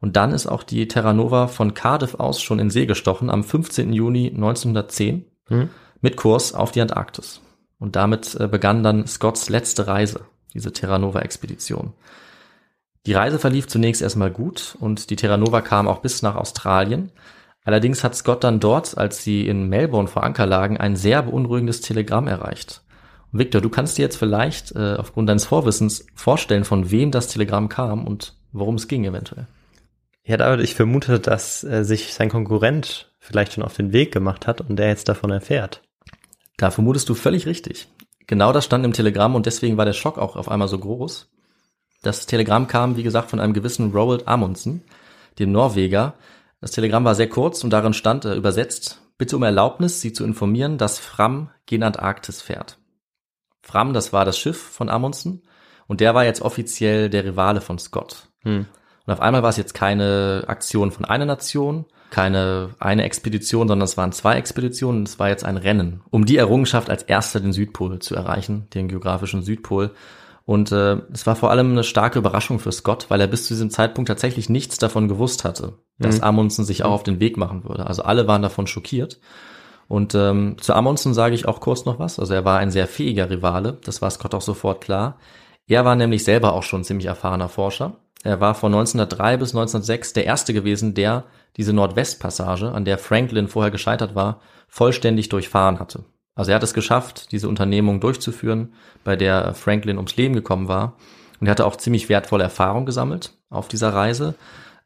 und 0.00 0.16
dann 0.16 0.32
ist 0.32 0.46
auch 0.46 0.62
die 0.62 0.86
Terra 0.86 1.12
Nova 1.12 1.46
von 1.46 1.74
Cardiff 1.74 2.14
aus 2.16 2.42
schon 2.42 2.58
in 2.58 2.70
See 2.70 2.86
gestochen 2.86 3.30
am 3.30 3.42
15. 3.42 3.92
Juni 3.92 4.28
1910 4.28 5.24
mhm. 5.48 5.70
Mit 6.00 6.16
Kurs 6.16 6.54
auf 6.54 6.72
die 6.72 6.80
Antarktis. 6.80 7.40
Und 7.78 7.96
damit 7.96 8.34
äh, 8.38 8.48
begann 8.48 8.82
dann 8.82 9.06
Scotts 9.06 9.48
letzte 9.48 9.86
Reise, 9.86 10.22
diese 10.54 10.72
Terra 10.72 10.98
Nova 10.98 11.20
Expedition. 11.20 11.92
Die 13.06 13.14
Reise 13.14 13.38
verlief 13.38 13.68
zunächst 13.68 14.02
erstmal 14.02 14.30
gut 14.30 14.76
und 14.80 15.10
die 15.10 15.16
Terra 15.16 15.36
Nova 15.36 15.60
kam 15.60 15.88
auch 15.88 16.00
bis 16.00 16.22
nach 16.22 16.36
Australien. 16.36 17.10
Allerdings 17.64 18.02
hat 18.02 18.14
Scott 18.14 18.44
dann 18.44 18.60
dort, 18.60 18.98
als 18.98 19.22
sie 19.22 19.46
in 19.46 19.68
Melbourne 19.68 20.08
vor 20.08 20.24
Anker 20.24 20.46
lagen, 20.46 20.76
ein 20.76 20.96
sehr 20.96 21.22
beunruhigendes 21.22 21.80
Telegramm 21.80 22.26
erreicht. 22.26 22.82
Victor, 23.30 23.60
du 23.60 23.68
kannst 23.68 23.98
dir 23.98 24.02
jetzt 24.02 24.16
vielleicht 24.16 24.72
äh, 24.72 24.96
aufgrund 24.96 25.28
deines 25.28 25.44
Vorwissens 25.44 26.06
vorstellen, 26.14 26.64
von 26.64 26.90
wem 26.90 27.10
das 27.10 27.28
Telegramm 27.28 27.68
kam 27.68 28.06
und 28.06 28.34
worum 28.52 28.76
es 28.76 28.88
ging 28.88 29.04
eventuell. 29.04 29.46
Ja, 30.24 30.36
David, 30.36 30.64
ich 30.64 30.74
vermute, 30.74 31.20
dass 31.20 31.64
äh, 31.64 31.84
sich 31.84 32.14
sein 32.14 32.30
Konkurrent 32.30 33.12
vielleicht 33.18 33.52
schon 33.54 33.64
auf 33.64 33.74
den 33.74 33.92
Weg 33.92 34.12
gemacht 34.12 34.46
hat 34.46 34.60
und 34.60 34.76
der 34.76 34.88
jetzt 34.88 35.08
davon 35.08 35.30
erfährt. 35.30 35.82
Da 36.58 36.70
vermutest 36.70 37.08
du 37.08 37.14
völlig 37.14 37.46
richtig. 37.46 37.88
Genau 38.26 38.52
das 38.52 38.66
stand 38.66 38.84
im 38.84 38.92
Telegramm 38.92 39.34
und 39.34 39.46
deswegen 39.46 39.78
war 39.78 39.86
der 39.86 39.94
Schock 39.94 40.18
auch 40.18 40.36
auf 40.36 40.50
einmal 40.50 40.68
so 40.68 40.78
groß. 40.78 41.30
Das 42.02 42.26
Telegramm 42.26 42.66
kam, 42.66 42.96
wie 42.96 43.02
gesagt, 43.02 43.30
von 43.30 43.40
einem 43.40 43.54
gewissen 43.54 43.92
Roald 43.92 44.28
Amundsen, 44.28 44.82
dem 45.38 45.52
Norweger. 45.52 46.14
Das 46.60 46.72
Telegramm 46.72 47.04
war 47.04 47.14
sehr 47.14 47.28
kurz 47.28 47.64
und 47.64 47.70
darin 47.70 47.94
stand 47.94 48.24
äh, 48.24 48.34
übersetzt, 48.34 49.00
bitte 49.16 49.36
um 49.36 49.44
Erlaubnis, 49.44 50.00
Sie 50.00 50.12
zu 50.12 50.24
informieren, 50.24 50.78
dass 50.78 50.98
Fram 50.98 51.50
gen 51.66 51.82
Antarktis 51.82 52.42
fährt. 52.42 52.78
Fram, 53.62 53.94
das 53.94 54.12
war 54.12 54.24
das 54.24 54.38
Schiff 54.38 54.60
von 54.60 54.88
Amundsen 54.88 55.42
und 55.86 56.00
der 56.00 56.14
war 56.14 56.24
jetzt 56.24 56.42
offiziell 56.42 57.08
der 57.08 57.24
Rivale 57.24 57.60
von 57.60 57.78
Scott. 57.78 58.28
Hm. 58.42 58.66
Und 59.06 59.12
auf 59.12 59.20
einmal 59.20 59.42
war 59.42 59.50
es 59.50 59.56
jetzt 59.56 59.74
keine 59.74 60.44
Aktion 60.48 60.90
von 60.90 61.04
einer 61.04 61.24
Nation, 61.24 61.86
keine 62.10 62.70
eine 62.78 63.04
Expedition, 63.04 63.68
sondern 63.68 63.84
es 63.84 63.96
waren 63.96 64.12
zwei 64.12 64.36
Expeditionen. 64.36 65.02
Es 65.02 65.18
war 65.18 65.28
jetzt 65.28 65.44
ein 65.44 65.56
Rennen, 65.56 66.00
um 66.10 66.24
die 66.24 66.36
Errungenschaft 66.36 66.90
als 66.90 67.02
erster 67.02 67.40
den 67.40 67.52
Südpol 67.52 67.98
zu 67.98 68.14
erreichen, 68.14 68.66
den 68.74 68.88
geografischen 68.88 69.42
Südpol. 69.42 69.92
Und 70.44 70.72
äh, 70.72 70.96
es 71.12 71.26
war 71.26 71.36
vor 71.36 71.50
allem 71.50 71.72
eine 71.72 71.84
starke 71.84 72.18
Überraschung 72.18 72.58
für 72.58 72.72
Scott, 72.72 73.06
weil 73.10 73.20
er 73.20 73.26
bis 73.26 73.44
zu 73.44 73.52
diesem 73.52 73.68
Zeitpunkt 73.68 74.08
tatsächlich 74.08 74.48
nichts 74.48 74.78
davon 74.78 75.06
gewusst 75.06 75.44
hatte, 75.44 75.74
dass 75.98 76.18
mhm. 76.18 76.24
Amundsen 76.24 76.64
sich 76.64 76.84
auch 76.84 76.92
auf 76.92 77.02
den 77.02 77.20
Weg 77.20 77.36
machen 77.36 77.64
würde. 77.64 77.86
Also 77.86 78.02
alle 78.02 78.26
waren 78.26 78.40
davon 78.40 78.66
schockiert. 78.66 79.20
Und 79.88 80.14
ähm, 80.14 80.56
zu 80.58 80.74
Amundsen 80.74 81.12
sage 81.12 81.34
ich 81.34 81.46
auch 81.46 81.60
kurz 81.60 81.84
noch 81.84 81.98
was. 81.98 82.18
Also 82.18 82.32
er 82.32 82.46
war 82.46 82.58
ein 82.58 82.70
sehr 82.70 82.86
fähiger 82.86 83.28
Rivale, 83.28 83.78
das 83.84 84.00
war 84.00 84.10
Scott 84.10 84.34
auch 84.34 84.42
sofort 84.42 84.82
klar. 84.82 85.18
Er 85.66 85.84
war 85.84 85.96
nämlich 85.96 86.24
selber 86.24 86.54
auch 86.54 86.62
schon 86.62 86.82
ziemlich 86.82 87.06
erfahrener 87.06 87.50
Forscher. 87.50 87.96
Er 88.24 88.40
war 88.40 88.54
von 88.54 88.72
1903 88.72 89.36
bis 89.36 89.50
1906 89.50 90.12
der 90.12 90.24
erste 90.24 90.52
gewesen, 90.52 90.94
der 90.94 91.24
diese 91.56 91.72
Nordwestpassage, 91.72 92.72
an 92.72 92.84
der 92.84 92.98
Franklin 92.98 93.48
vorher 93.48 93.70
gescheitert 93.70 94.14
war, 94.14 94.40
vollständig 94.68 95.28
durchfahren 95.28 95.78
hatte. 95.78 96.04
Also 96.34 96.50
er 96.50 96.56
hat 96.56 96.62
es 96.62 96.74
geschafft, 96.74 97.32
diese 97.32 97.48
Unternehmung 97.48 98.00
durchzuführen, 98.00 98.74
bei 99.04 99.16
der 99.16 99.54
Franklin 99.54 99.96
ums 99.96 100.16
Leben 100.16 100.34
gekommen 100.34 100.68
war. 100.68 100.96
Und 101.40 101.46
er 101.46 101.52
hatte 101.52 101.66
auch 101.66 101.76
ziemlich 101.76 102.08
wertvolle 102.08 102.44
Erfahrung 102.44 102.86
gesammelt 102.86 103.32
auf 103.50 103.68
dieser 103.68 103.92
Reise 103.92 104.34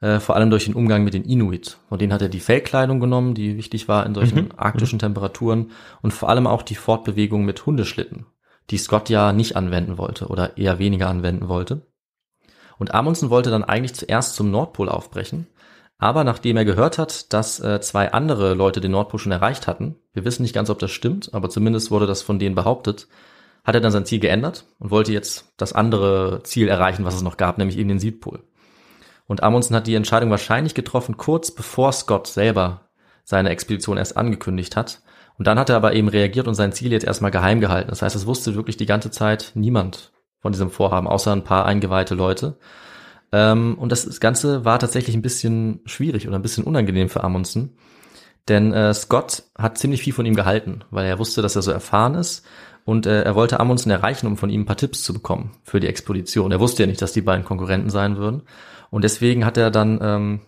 äh, 0.03 0.21
vor 0.21 0.37
allem 0.37 0.51
durch 0.51 0.67
den 0.67 0.75
Umgang 0.75 1.05
mit 1.05 1.15
den 1.15 1.25
Inuit. 1.25 1.79
Von 1.89 1.99
denen 1.99 2.13
hat 2.13 2.21
er 2.21 2.29
die 2.29 2.41
Fellkleidung 2.41 3.01
genommen, 3.01 3.35
die 3.35 3.57
wichtig 3.57 3.89
war 3.89 4.05
in 4.05 4.15
solchen 4.15 4.37
mhm. 4.37 4.49
arktischen 4.57 4.99
Temperaturen 4.99 5.71
und 6.03 6.13
vor 6.13 6.29
allem 6.29 6.47
auch 6.47 6.63
die 6.63 6.75
Fortbewegung 6.75 7.45
mit 7.45 7.65
Hundeschlitten, 7.65 8.27
die 8.71 8.79
Scott 8.79 9.09
ja 9.09 9.33
nicht 9.33 9.57
anwenden 9.57 9.99
wollte 9.99 10.27
oder 10.27 10.59
eher 10.59 10.79
weniger 10.79 11.09
anwenden 11.09 11.49
wollte. 11.49 11.87
Und 12.79 12.95
Amundsen 12.95 13.31
wollte 13.31 13.51
dann 13.51 13.65
eigentlich 13.65 13.95
zuerst 13.95 14.35
zum 14.35 14.51
Nordpol 14.51 14.89
aufbrechen, 14.89 15.47
aber 15.99 16.25
nachdem 16.25 16.57
er 16.57 16.65
gehört 16.65 16.99
hat, 16.99 17.33
dass 17.33 17.61
äh, 17.61 17.81
zwei 17.81 18.13
andere 18.13 18.55
Leute 18.55 18.81
den 18.81 18.91
Nordpol 18.91 19.21
schon 19.21 19.31
erreicht 19.31 19.69
hatten, 19.69 19.95
wir 20.13 20.25
wissen 20.25 20.43
nicht 20.43 20.55
ganz, 20.55 20.69
ob 20.69 20.81
das 20.81 20.91
stimmt, 20.91 21.33
aber 21.33 21.49
zumindest 21.49 21.93
wurde 21.93 22.09
das 22.09 22.23
von 22.23 22.41
denen 22.41 22.57
behauptet, 22.57 23.07
hat 23.63 23.77
er 23.77 23.81
dann 23.81 23.93
sein 23.93 24.05
Ziel 24.05 24.19
geändert 24.19 24.65
und 24.81 24.91
wollte 24.91 25.13
jetzt 25.13 25.53
das 25.57 25.73
andere 25.73 26.41
Ziel 26.43 26.67
erreichen, 26.67 27.05
was 27.05 27.15
es 27.15 27.23
noch 27.23 27.37
gab, 27.37 27.57
nämlich 27.57 27.79
eben 27.79 27.89
den 27.89 28.01
Südpol. 28.01 28.41
Und 29.27 29.45
Amundsen 29.45 29.77
hat 29.77 29.87
die 29.87 29.95
Entscheidung 29.95 30.31
wahrscheinlich 30.31 30.75
getroffen, 30.75 31.17
kurz 31.17 31.53
bevor 31.53 31.93
Scott 31.93 32.27
selber 32.27 32.89
seine 33.23 33.51
Expedition 33.51 33.97
erst 33.97 34.17
angekündigt 34.17 34.77
hat. 34.77 35.03
Und 35.39 35.47
dann 35.47 35.59
hat 35.59 35.71
er 35.71 35.77
aber 35.77 35.95
eben 35.95 36.09
reagiert 36.09 36.49
und 36.49 36.55
sein 36.55 36.73
Ziel 36.73 36.93
jetzt 36.93 37.07
erstmal 37.07 37.31
geheim 37.31 37.61
gehalten. 37.61 37.91
Das 37.91 38.03
heißt, 38.03 38.17
es 38.17 38.27
wusste 38.27 38.57
wirklich 38.57 38.77
die 38.77 38.87
ganze 38.87 39.11
Zeit 39.11 39.53
niemand 39.55 40.13
von 40.43 40.53
diesem 40.53 40.71
Vorhaben, 40.71 41.07
außer 41.07 41.33
ein 41.33 41.45
paar 41.45 41.65
eingeweihte 41.65 42.15
Leute. 42.15 42.59
Ähm, 43.33 43.77
und 43.79 43.91
das 43.91 44.21
Ganze 44.21 44.65
war 44.65 44.79
tatsächlich 44.79 45.17
ein 45.17 45.23
bisschen 45.23 45.81
schwierig 45.87 46.29
oder 46.29 46.37
ein 46.37 46.43
bisschen 46.43 46.65
unangenehm 46.65 47.09
für 47.09 47.25
Amundsen. 47.25 47.77
Denn 48.49 48.73
äh, 48.73 48.93
Scott 48.93 49.45
hat 49.57 49.79
ziemlich 49.79 50.03
viel 50.03 50.13
von 50.13 50.27
ihm 50.27 50.35
gehalten, 50.35 50.85
weil 50.91 51.07
er 51.07 51.19
wusste, 51.19 51.43
dass 51.43 51.57
er 51.57 51.63
so 51.63 51.71
erfahren 51.71 52.17
ist. 52.17 52.45
Und 52.85 53.07
äh, 53.07 53.23
er 53.23 53.37
wollte 53.37 53.61
Amundsen 53.61 53.91
erreichen, 53.93 54.27
um 54.27 54.37
von 54.37 54.51
ihm 54.51 54.63
ein 54.63 54.67
paar 54.67 54.77
Tipps 54.77 55.05
zu 55.05 55.15
bekommen 55.15 55.53
für 55.63 55.79
die 55.79 55.87
Expedition. 55.87 56.51
Er 56.51 56.59
wusste 56.59 56.83
ja 56.83 56.89
nicht, 56.89 57.01
dass 57.01 57.13
die 57.13 57.23
beiden 57.23 57.45
Konkurrenten 57.45 57.91
sein 57.91 58.17
würden. 58.17 58.43
Und 58.91 59.05
deswegen 59.05 59.45
hat 59.45 59.57
er 59.57 59.71
dann 59.71 60.01
ähm, 60.03 60.41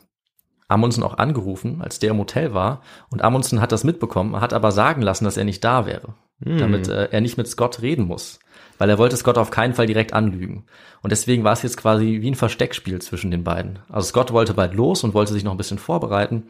Amundsen 0.66 1.04
auch 1.04 1.18
angerufen, 1.18 1.80
als 1.80 2.00
der 2.00 2.10
im 2.10 2.18
Hotel 2.18 2.52
war. 2.52 2.82
Und 3.10 3.22
Amundsen 3.22 3.60
hat 3.60 3.70
das 3.70 3.84
mitbekommen, 3.84 4.40
hat 4.40 4.52
aber 4.52 4.72
sagen 4.72 5.00
lassen, 5.00 5.24
dass 5.24 5.36
er 5.36 5.44
nicht 5.44 5.62
da 5.62 5.86
wäre, 5.86 6.14
hm. 6.42 6.58
damit 6.58 6.88
äh, 6.88 7.08
er 7.12 7.20
nicht 7.20 7.36
mit 7.36 7.46
Scott 7.46 7.80
reden 7.82 8.06
muss. 8.06 8.40
Weil 8.78 8.90
er 8.90 8.98
wollte 8.98 9.16
Scott 9.16 9.38
auf 9.38 9.50
keinen 9.50 9.74
Fall 9.74 9.86
direkt 9.86 10.12
anlügen. 10.12 10.64
Und 11.02 11.10
deswegen 11.10 11.44
war 11.44 11.52
es 11.52 11.62
jetzt 11.62 11.76
quasi 11.76 12.18
wie 12.20 12.30
ein 12.30 12.34
Versteckspiel 12.34 13.00
zwischen 13.00 13.30
den 13.30 13.44
beiden. 13.44 13.78
Also 13.88 14.08
Scott 14.08 14.32
wollte 14.32 14.54
bald 14.54 14.74
los 14.74 15.04
und 15.04 15.14
wollte 15.14 15.32
sich 15.32 15.44
noch 15.44 15.52
ein 15.52 15.58
bisschen 15.58 15.78
vorbereiten. 15.78 16.44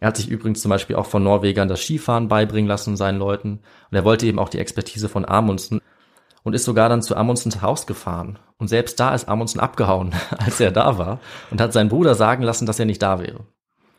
Er 0.00 0.08
hat 0.08 0.16
sich 0.16 0.28
übrigens 0.28 0.60
zum 0.60 0.68
Beispiel 0.68 0.96
auch 0.96 1.06
von 1.06 1.22
Norwegern 1.22 1.68
das 1.68 1.82
Skifahren 1.82 2.28
beibringen 2.28 2.68
lassen, 2.68 2.96
seinen 2.96 3.18
Leuten. 3.18 3.60
Und 3.90 3.96
er 3.96 4.04
wollte 4.04 4.26
eben 4.26 4.38
auch 4.38 4.48
die 4.48 4.58
Expertise 4.58 5.08
von 5.08 5.24
Amundsen 5.24 5.80
und 6.42 6.54
ist 6.54 6.64
sogar 6.64 6.88
dann 6.88 7.02
zu 7.02 7.16
Amundsens 7.16 7.62
Haus 7.62 7.86
gefahren. 7.86 8.38
Und 8.58 8.68
selbst 8.68 9.00
da 9.00 9.14
ist 9.14 9.28
Amundsen 9.28 9.60
abgehauen, 9.60 10.12
als 10.38 10.60
er 10.60 10.70
da 10.70 10.98
war 10.98 11.20
und 11.50 11.60
hat 11.60 11.72
seinen 11.72 11.88
Bruder 11.88 12.14
sagen 12.14 12.42
lassen, 12.42 12.66
dass 12.66 12.78
er 12.78 12.86
nicht 12.86 13.02
da 13.02 13.18
wäre. 13.18 13.40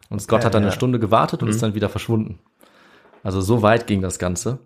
Und 0.10 0.22
Scott 0.22 0.42
ja, 0.42 0.46
hat 0.46 0.54
dann 0.54 0.64
ja. 0.64 0.68
eine 0.68 0.76
Stunde 0.76 1.00
gewartet 1.00 1.42
und 1.42 1.50
mhm. 1.50 1.54
ist 1.54 1.64
dann 1.64 1.76
wieder 1.76 1.90
verschwunden. 1.90 2.40
Also 3.24 3.42
so 3.42 3.62
weit 3.62 3.88
ging 3.88 4.02
das 4.02 4.20
Ganze. 4.20 4.60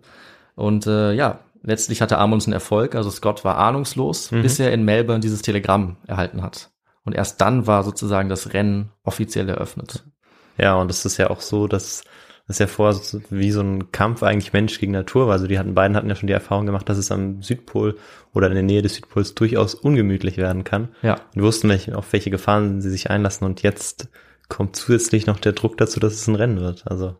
Und 0.54 0.86
äh, 0.86 1.12
ja, 1.12 1.40
letztlich 1.62 2.02
hatte 2.02 2.18
Amundsen 2.18 2.52
Erfolg. 2.52 2.94
Also 2.94 3.10
Scott 3.10 3.44
war 3.44 3.58
ahnungslos, 3.58 4.30
mhm. 4.30 4.42
bis 4.42 4.58
er 4.58 4.72
in 4.72 4.84
Melbourne 4.84 5.20
dieses 5.20 5.42
Telegramm 5.42 5.96
erhalten 6.06 6.42
hat. 6.42 6.70
Und 7.04 7.14
erst 7.14 7.40
dann 7.40 7.66
war 7.66 7.82
sozusagen 7.82 8.28
das 8.28 8.52
Rennen 8.52 8.92
offiziell 9.02 9.48
eröffnet. 9.48 10.04
Ja, 10.58 10.74
und 10.76 10.90
es 10.90 11.04
ist 11.04 11.16
ja 11.16 11.30
auch 11.30 11.40
so, 11.40 11.66
dass 11.66 12.04
das 12.46 12.56
ist 12.56 12.60
ja 12.60 12.66
vor 12.66 13.00
wie 13.30 13.52
so 13.52 13.60
ein 13.60 13.92
Kampf 13.92 14.22
eigentlich 14.22 14.52
Mensch 14.52 14.80
gegen 14.80 14.92
Natur 14.92 15.26
war. 15.26 15.34
Also 15.34 15.46
die 15.46 15.58
hatten 15.58 15.74
beiden 15.74 15.96
hatten 15.96 16.08
ja 16.08 16.16
schon 16.16 16.26
die 16.26 16.32
Erfahrung 16.32 16.66
gemacht, 16.66 16.88
dass 16.88 16.98
es 16.98 17.12
am 17.12 17.40
Südpol 17.40 17.96
oder 18.34 18.48
in 18.48 18.54
der 18.54 18.64
Nähe 18.64 18.82
des 18.82 18.96
Südpols 18.96 19.34
durchaus 19.34 19.74
ungemütlich 19.74 20.38
werden 20.38 20.64
kann. 20.64 20.88
Ja. 21.02 21.14
Und 21.14 21.36
die 21.36 21.42
wussten, 21.42 21.70
auf 21.94 22.12
welche 22.12 22.30
Gefahren 22.30 22.80
sie 22.80 22.90
sich 22.90 23.10
einlassen. 23.10 23.46
Und 23.46 23.62
jetzt 23.62 24.08
kommt 24.48 24.74
zusätzlich 24.74 25.26
noch 25.26 25.38
der 25.38 25.52
Druck 25.52 25.78
dazu, 25.78 26.00
dass 26.00 26.14
es 26.14 26.26
ein 26.26 26.34
Rennen 26.34 26.60
wird. 26.60 26.82
Also 26.86 27.16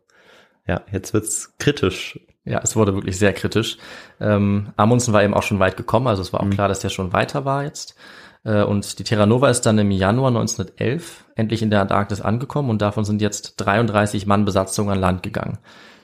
ja, 0.67 0.83
jetzt 0.91 1.15
wird's 1.15 1.55
kritisch. 1.59 2.19
Ja, 2.45 2.61
es 2.63 2.75
wurde 2.75 2.95
wirklich 2.95 3.19
sehr 3.19 3.33
kritisch. 3.33 3.79
Ähm, 4.21 4.73
Amundsen 4.77 5.13
war 5.13 5.23
eben 5.23 5.35
auch 5.35 5.45
schon 5.45 5.61
weit 5.61 5.77
gekommen, 5.77 6.09
also 6.09 6.23
es 6.23 6.33
war 6.33 6.41
auch 6.41 6.45
mhm. 6.45 6.51
klar, 6.51 6.69
dass 6.69 6.81
der 6.81 6.89
schon 6.89 7.13
weiter 7.13 7.45
war 7.45 7.63
jetzt. 7.63 7.95
Äh, 8.45 8.65
und 8.65 8.99
die 8.99 9.05
Terra 9.05 9.27
Nova 9.27 9.49
ist 9.49 9.63
dann 9.63 9.79
im 9.79 9.91
Januar 9.91 10.29
1911 10.29 11.25
endlich 11.37 11.63
in 11.63 11.71
der 11.71 11.81
Antarktis 11.81 12.21
angekommen 12.21 12.71
und 12.71 12.83
davon 12.83 13.05
sind 13.05 13.23
jetzt 13.23 13.55
33 13.59 14.27
Mann 14.27 14.45
Besatzung 14.45 14.91
an 14.91 14.99
Land 14.99 15.23
gegangen. 15.23 15.59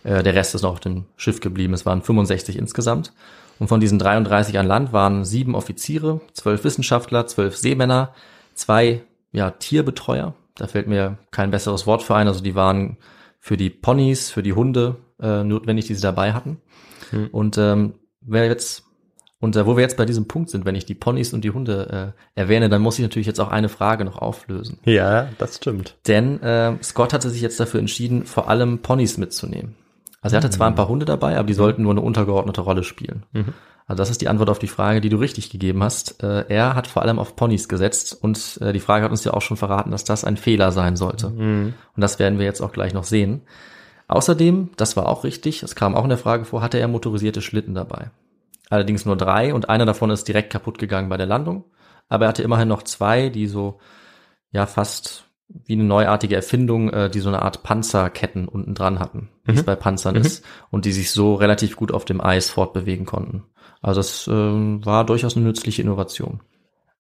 Äh, 0.05 0.23
der 0.23 0.35
Rest 0.35 0.55
ist 0.55 0.63
noch 0.63 0.73
auf 0.73 0.81
dem 0.81 1.07
Schiff 1.17 1.41
geblieben. 1.41 1.75
Es 1.75 1.87
waren 1.87 2.03
65 2.03 2.57
insgesamt. 2.57 3.13
Und 3.59 3.67
von 3.67 3.81
diesen 3.81 3.99
33 3.99 4.59
an 4.59 4.67
Land 4.67 4.93
waren 4.93 5.25
sieben 5.25 5.57
Offiziere, 5.57 6.21
zwölf 6.33 6.63
Wissenschaftler, 6.63 7.27
zwölf 7.27 7.57
Seemänner, 7.57 8.15
zwei 8.55 9.03
ja, 9.33 9.51
Tierbetreuer. 9.51 10.35
Da 10.55 10.67
fällt 10.69 10.87
mir 10.87 11.19
kein 11.33 11.51
besseres 11.51 11.87
Wort 11.87 12.03
für 12.03 12.15
ein. 12.15 12.29
Also 12.29 12.41
die 12.41 12.55
waren 12.55 12.97
für 13.41 13.57
die 13.57 13.71
Ponys, 13.71 14.31
für 14.31 14.43
die 14.45 14.53
Hunde 14.53 14.97
äh, 15.21 15.45
notwendig, 15.45 15.87
die 15.87 15.95
sie 15.95 16.03
dabei 16.03 16.33
hatten. 16.33 16.59
Hm. 17.11 17.29
Und 17.33 17.59
ähm, 17.59 17.95
wer 18.21 18.47
jetzt 18.47 18.85
Und 19.41 19.55
äh, 19.57 19.67
wo 19.67 19.77
wir 19.77 19.83
jetzt 19.83 19.97
bei 19.97 20.05
diesem 20.05 20.27
Punkt 20.27 20.51
sind, 20.51 20.65
wenn 20.65 20.75
ich 20.75 20.85
die 20.85 20.97
Ponys 20.97 21.33
und 21.33 21.43
die 21.45 21.51
Hunde 21.51 22.15
äh, 22.37 22.41
erwähne, 22.41 22.69
dann 22.69 22.83
muss 22.83 22.99
ich 22.99 23.03
natürlich 23.03 23.27
jetzt 23.27 23.41
auch 23.41 23.51
eine 23.51 23.69
Frage 23.69 24.05
noch 24.05 24.19
auflösen. 24.19 24.79
Ja, 24.85 25.29
das 25.39 25.57
stimmt. 25.57 25.97
Denn 26.09 26.43
äh, 26.43 26.75
Scott 26.83 27.13
hatte 27.13 27.31
sich 27.31 27.41
jetzt 27.41 27.61
dafür 27.61 27.81
entschieden, 27.81 28.25
vor 28.25 28.49
allem 28.49 28.81
Ponys 28.81 29.17
mitzunehmen. 29.17 29.77
Also 30.21 30.35
er 30.35 30.43
hatte 30.43 30.51
zwar 30.51 30.67
ein 30.67 30.75
paar 30.75 30.89
Hunde 30.89 31.07
dabei, 31.07 31.39
aber 31.39 31.47
die 31.47 31.55
sollten 31.55 31.85
nur 31.85 31.93
eine 31.93 32.01
untergeordnete 32.01 32.61
Rolle 32.63 32.83
spielen. 32.83 33.23
Also 33.87 33.99
das 34.03 34.11
ist 34.11 34.21
die 34.21 34.29
Antwort 34.29 34.51
auf 34.51 34.59
die 34.59 34.67
Frage, 34.67 35.01
die 35.01 35.09
du 35.09 35.17
richtig 35.17 35.51
gegeben 35.51 35.85
hast. 35.85 36.21
Äh, 36.23 36.47
er 36.49 36.75
hat 36.75 36.89
vor 36.89 37.03
allem 37.03 37.21
auf 37.21 37.37
Ponys 37.37 37.69
gesetzt 37.69 38.19
und 38.21 38.59
äh, 38.61 38.73
die 38.73 38.81
Frage 38.81 39.05
hat 39.05 39.13
uns 39.13 39.23
ja 39.23 39.33
auch 39.33 39.43
schon 39.43 39.57
verraten, 39.57 39.93
dass 39.93 40.03
das 40.03 40.25
ein 40.25 40.37
Fehler 40.37 40.73
sein 40.73 40.97
sollte. 40.97 41.29
Und 41.95 42.01
das 42.01 42.19
werden 42.19 42.41
wir 42.41 42.45
jetzt 42.45 42.61
auch 42.61 42.73
gleich 42.73 42.93
noch 42.93 43.05
sehen. 43.05 43.43
Außerdem, 44.09 44.71
das 44.77 44.97
war 44.97 45.07
auch 45.07 45.25
richtig, 45.25 45.63
es 45.63 45.75
kam 45.75 45.95
auch 45.95 46.03
in 46.03 46.09
der 46.09 46.19
Frage 46.19 46.45
vor, 46.45 46.63
hatte 46.63 46.79
er 46.79 46.89
motorisierte 46.89 47.43
Schlitten 47.43 47.75
dabei. 47.75 48.11
Allerdings 48.71 49.05
nur 49.05 49.17
drei 49.17 49.55
und 49.55 49.69
einer 49.69 49.87
davon 49.87 50.11
ist 50.11 50.27
direkt 50.29 50.51
kaputt 50.51 50.79
gegangen 50.79 51.09
bei 51.09 51.17
der 51.17 51.27
Landung. 51.27 51.65
Aber 52.09 52.25
er 52.25 52.29
hatte 52.31 52.43
immerhin 52.43 52.69
noch 52.69 52.83
zwei, 52.83 53.29
die 53.29 53.47
so, 53.47 53.79
ja, 54.51 54.67
fast 54.67 55.25
wie 55.49 55.75
eine 55.75 55.85
neuartige 55.85 56.37
Erfindung, 56.37 56.91
äh, 56.91 57.11
die 57.11 57.21
so 57.21 57.29
eine 57.29 57.43
Art 57.43 57.63
Panzerketten 57.63 58.49
unten 58.49 58.75
dran 58.75 58.99
hatten, 58.99 59.31
wie 59.45 59.53
es 59.53 59.63
bei 59.63 59.77
Panzern 59.77 60.17
ist, 60.17 60.45
und 60.71 60.85
die 60.85 60.93
sich 60.93 61.11
so 61.11 61.35
relativ 61.35 61.77
gut 61.77 61.93
auf 61.93 62.05
dem 62.05 62.21
Eis 62.21 62.51
fortbewegen 62.51 63.07
konnten. 63.07 63.45
Also 63.81 64.01
das 64.01 64.29
ähm, 64.29 64.85
war 64.85 65.07
durchaus 65.07 65.37
eine 65.37 65.47
nützliche 65.47 65.83
Innovation. 65.83 66.43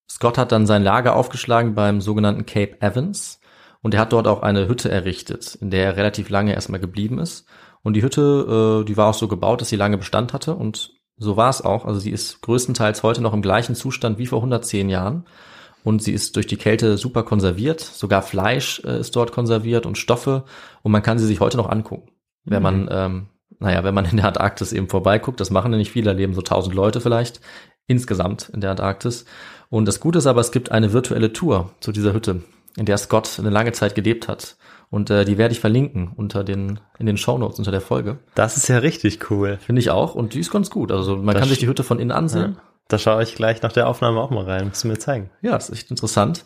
Scott 0.09 0.39
hat 0.39 0.53
dann 0.53 0.67
sein 0.67 0.83
Lager 0.83 1.17
aufgeschlagen 1.17 1.75
beim 1.75 2.01
sogenannten 2.01 2.47
Cape 2.47 2.81
Evans 2.81 3.41
und 3.89 3.95
er 3.95 4.01
hat 4.01 4.13
dort 4.13 4.29
auch 4.29 4.43
eine 4.43 4.69
Hütte 4.69 4.91
errichtet, 4.91 5.55
in 5.63 5.71
der 5.71 5.83
er 5.83 5.97
relativ 5.97 6.29
lange 6.29 6.53
erstmal 6.53 6.79
geblieben 6.79 7.19
ist. 7.19 7.47
Und 7.83 7.95
die 7.95 8.03
Hütte, 8.03 8.83
äh, 8.83 8.85
die 8.85 8.99
war 8.99 9.09
auch 9.09 9.15
so 9.15 9.29
gebaut, 9.29 9.63
dass 9.63 9.71
sie 9.71 9.77
lange 9.77 9.97
Bestand 9.97 10.35
hatte 10.35 10.55
und 10.55 10.93
so 11.17 11.39
war 11.39 11.49
es 11.49 11.63
auch. 11.63 11.87
Also 11.87 11.99
sie 11.99 12.11
ist 12.11 12.43
größtenteils 12.43 13.03
heute 13.03 13.23
noch 13.23 13.33
im 13.33 13.41
gleichen 13.41 13.75
Zustand 13.75 14.19
wie 14.19 14.27
vor 14.27 14.41
110 14.41 14.91
Jahren. 14.91 15.25
Und 15.85 16.03
sie 16.03 16.13
ist 16.13 16.37
durch 16.37 16.47
die 16.47 16.59
Kälte 16.59 16.99
super 16.99 17.23
konserviert. 17.23 17.81
Sogar 17.81 18.21
Fleisch 18.21 18.83
äh, 18.85 19.01
ist 19.01 19.17
dort 19.17 19.33
konserviert 19.33 19.87
und 19.87 19.97
Stoffe. 19.97 20.45
Und 20.83 20.93
man 20.93 21.03
kann 21.03 21.19
sie 21.19 21.27
sich 21.27 21.41
heute 21.41 21.57
noch 21.57 21.71
angucken. 21.71 22.11
Wenn 22.45 22.63
man, 22.63 22.89
ähm, 22.91 23.29
naja, 23.59 23.85
wenn 23.85 23.95
man 23.95 24.05
in 24.05 24.19
der 24.19 24.27
Antarktis 24.27 24.75
eben 24.75 24.91
vorbeiguckt, 24.91 25.41
das 25.41 25.49
machen 25.49 25.73
ja 25.73 25.79
nicht 25.79 25.93
viele, 25.93 26.11
da 26.11 26.13
leben 26.13 26.35
so 26.35 26.43
1000 26.43 26.75
Leute 26.75 27.01
vielleicht 27.01 27.41
insgesamt 27.87 28.51
in 28.51 28.61
der 28.61 28.73
Antarktis. 28.73 29.25
Und 29.71 29.89
das 29.89 29.99
Gute 29.99 30.19
ist 30.19 30.27
aber, 30.27 30.43
es 30.43 30.53
gibt 30.53 30.73
eine 30.73 30.93
virtuelle 30.93 31.33
Tour 31.33 31.71
zu 31.81 31.91
dieser 31.91 32.13
Hütte, 32.13 32.43
in 32.77 32.87
der 32.87 32.99
Scott 32.99 33.39
eine 33.39 33.51
lange 33.51 33.73
Zeit 33.73 33.95
gelebt 33.95 34.29
hat. 34.29 34.57
Und 34.91 35.11
äh, 35.11 35.25
die 35.25 35.37
werde 35.37 35.53
ich 35.53 35.61
verlinken 35.61 36.13
unter 36.17 36.45
den, 36.45 36.81
in 36.99 37.07
den 37.07 37.19
Shownotes 37.19 37.59
unter 37.59 37.71
der 37.71 37.83
Folge. 37.83 38.19
Das 38.35 38.57
ist 38.57 38.69
ja 38.69 38.79
richtig 38.79 39.31
cool. 39.31 39.59
Finde 39.61 39.81
ich 39.81 39.91
auch. 39.91 40.15
Und 40.15 40.35
die 40.35 40.41
ist 40.41 40.51
ganz 40.51 40.71
gut. 40.71 40.91
Also 40.91 41.17
man 41.17 41.35
Das 41.35 41.41
kann 41.41 41.49
sich 41.49 41.59
die 41.59 41.69
Hütte 41.69 41.85
von 41.85 41.99
innen 41.99 42.13
ansehen. 42.13 42.57
Da 42.89 42.99
schaue 42.99 43.23
ich 43.23 43.35
gleich 43.35 43.61
nach 43.61 43.73
der 43.73 43.87
Aufnahme 43.87 44.19
auch 44.21 44.31
mal 44.31 44.45
rein. 44.45 44.69
Musst 44.69 44.85
du 44.85 44.89
mir 44.89 44.99
zeigen. 44.99 45.29
Ja, 45.43 45.57
ist 45.57 45.71
echt 45.71 45.91
interessant. 45.91 46.43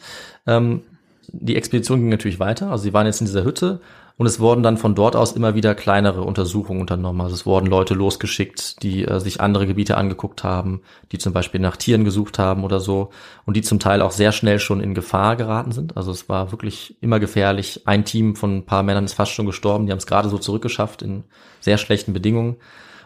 Ähm, 0.47 0.83
die 1.29 1.55
Expedition 1.55 2.01
ging 2.01 2.09
natürlich 2.09 2.41
weiter. 2.41 2.73
Also 2.73 2.83
sie 2.83 2.93
waren 2.93 3.07
jetzt 3.07 3.21
in 3.21 3.27
dieser 3.27 3.45
Hütte 3.45 3.81
und 4.17 4.27
es 4.27 4.41
wurden 4.41 4.63
dann 4.63 4.77
von 4.77 4.95
dort 4.95 5.17
aus 5.17 5.33
immer 5.33 5.55
wieder 5.55 5.75
kleinere 5.75 6.23
Untersuchungen 6.23 6.81
unternommen. 6.81 7.21
Also 7.21 7.35
es 7.35 7.47
wurden 7.47 7.67
Leute 7.67 7.95
losgeschickt, 7.95 8.83
die 8.83 9.05
äh, 9.05 9.21
sich 9.21 9.41
andere 9.41 9.67
Gebiete 9.67 9.97
angeguckt 9.97 10.45
haben, 10.45 10.83
die 11.13 11.19
zum 11.19 11.33
Beispiel 11.33 11.61
nach 11.61 11.77
Tieren 11.77 12.05
gesucht 12.05 12.39
haben 12.39 12.65
oder 12.65 12.81
so 12.81 13.11
und 13.47 13.57
die 13.57 13.63
zum 13.63 13.79
Teil 13.79 14.03
auch 14.03 14.13
sehr 14.13 14.33
schnell 14.33 14.59
schon 14.59 14.81
in 14.81 14.95
Gefahr 14.95 15.37
geraten 15.37 15.73
sind. 15.73 15.97
Also 15.97 16.11
es 16.11 16.29
war 16.29 16.53
wirklich 16.53 16.97
immer 17.01 17.21
gefährlich. 17.21 17.83
Ein 17.87 18.05
Team 18.05 18.37
von 18.37 18.59
ein 18.59 18.67
paar 18.67 18.83
Männern 18.83 19.05
ist 19.05 19.15
fast 19.15 19.33
schon 19.33 19.47
gestorben. 19.47 19.87
Die 19.87 19.93
haben 19.93 19.99
es 19.99 20.07
gerade 20.07 20.29
so 20.29 20.39
zurückgeschafft 20.39 21.03
in 21.03 21.25
sehr 21.61 21.79
schlechten 21.79 22.13
Bedingungen. 22.13 22.57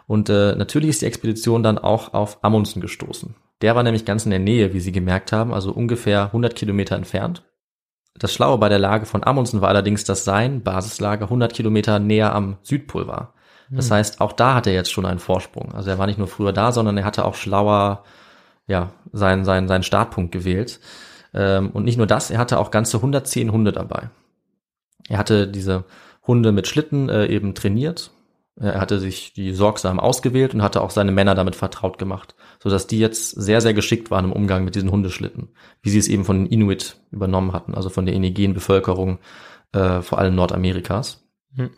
Und 0.06 0.28
äh, 0.28 0.54
natürlich 0.54 0.90
ist 0.90 1.02
die 1.02 1.06
Expedition 1.06 1.62
dann 1.62 1.78
auch 1.78 2.14
auf 2.14 2.42
Amundsen 2.42 2.80
gestoßen. 2.80 3.34
Der 3.62 3.74
war 3.74 3.82
nämlich 3.82 4.04
ganz 4.04 4.24
in 4.24 4.30
der 4.30 4.40
Nähe, 4.40 4.74
wie 4.74 4.80
sie 4.80 4.92
gemerkt 4.92 5.32
haben, 5.32 5.52
also 5.52 5.72
ungefähr 5.72 6.26
100 6.26 6.54
Kilometer 6.54 6.94
entfernt. 6.94 7.42
Das 8.18 8.32
Schlaue 8.32 8.58
bei 8.58 8.68
der 8.68 8.78
Lage 8.78 9.06
von 9.06 9.24
Amundsen 9.24 9.60
war 9.60 9.68
allerdings, 9.68 10.04
dass 10.04 10.24
sein 10.24 10.62
Basislager 10.62 11.24
100 11.26 11.52
Kilometer 11.52 11.98
näher 11.98 12.34
am 12.34 12.56
Südpol 12.62 13.06
war. 13.06 13.34
Das 13.70 13.90
heißt, 13.90 14.20
auch 14.20 14.32
da 14.32 14.54
hat 14.54 14.66
er 14.66 14.74
jetzt 14.74 14.92
schon 14.92 15.06
einen 15.06 15.18
Vorsprung. 15.18 15.74
Also 15.74 15.90
er 15.90 15.98
war 15.98 16.06
nicht 16.06 16.18
nur 16.18 16.28
früher 16.28 16.52
da, 16.52 16.70
sondern 16.70 16.96
er 16.96 17.04
hatte 17.04 17.24
auch 17.24 17.34
schlauer, 17.34 18.04
ja, 18.66 18.90
seinen, 19.12 19.44
seinen, 19.44 19.66
seinen 19.66 19.82
Startpunkt 19.82 20.32
gewählt. 20.32 20.80
Ähm, 21.34 21.70
und 21.70 21.84
nicht 21.84 21.96
nur 21.96 22.06
das, 22.06 22.30
er 22.30 22.38
hatte 22.38 22.58
auch 22.58 22.70
ganze 22.70 22.98
110 22.98 23.50
Hunde 23.50 23.72
dabei. 23.72 24.10
Er 25.08 25.18
hatte 25.18 25.48
diese 25.48 25.84
Hunde 26.26 26.52
mit 26.52 26.68
Schlitten 26.68 27.08
äh, 27.08 27.26
eben 27.26 27.54
trainiert. 27.54 28.10
Er 28.58 28.80
hatte 28.80 28.98
sich 28.98 29.34
die 29.34 29.52
sorgsam 29.52 30.00
ausgewählt 30.00 30.54
und 30.54 30.62
hatte 30.62 30.80
auch 30.80 30.90
seine 30.90 31.12
Männer 31.12 31.34
damit 31.34 31.56
vertraut 31.56 31.98
gemacht, 31.98 32.34
sodass 32.62 32.86
die 32.86 32.98
jetzt 32.98 33.30
sehr, 33.30 33.60
sehr 33.60 33.74
geschickt 33.74 34.10
waren 34.10 34.24
im 34.24 34.32
Umgang 34.32 34.64
mit 34.64 34.74
diesen 34.74 34.90
Hundeschlitten, 34.90 35.48
wie 35.82 35.90
sie 35.90 35.98
es 35.98 36.08
eben 36.08 36.24
von 36.24 36.38
den 36.38 36.46
Inuit 36.46 36.96
übernommen 37.10 37.52
hatten, 37.52 37.74
also 37.74 37.90
von 37.90 38.06
der 38.06 38.14
indigenen 38.14 38.54
Bevölkerung, 38.54 39.18
äh, 39.72 40.00
vor 40.00 40.18
allem 40.18 40.34
Nordamerikas. 40.34 41.22
Hm. 41.54 41.70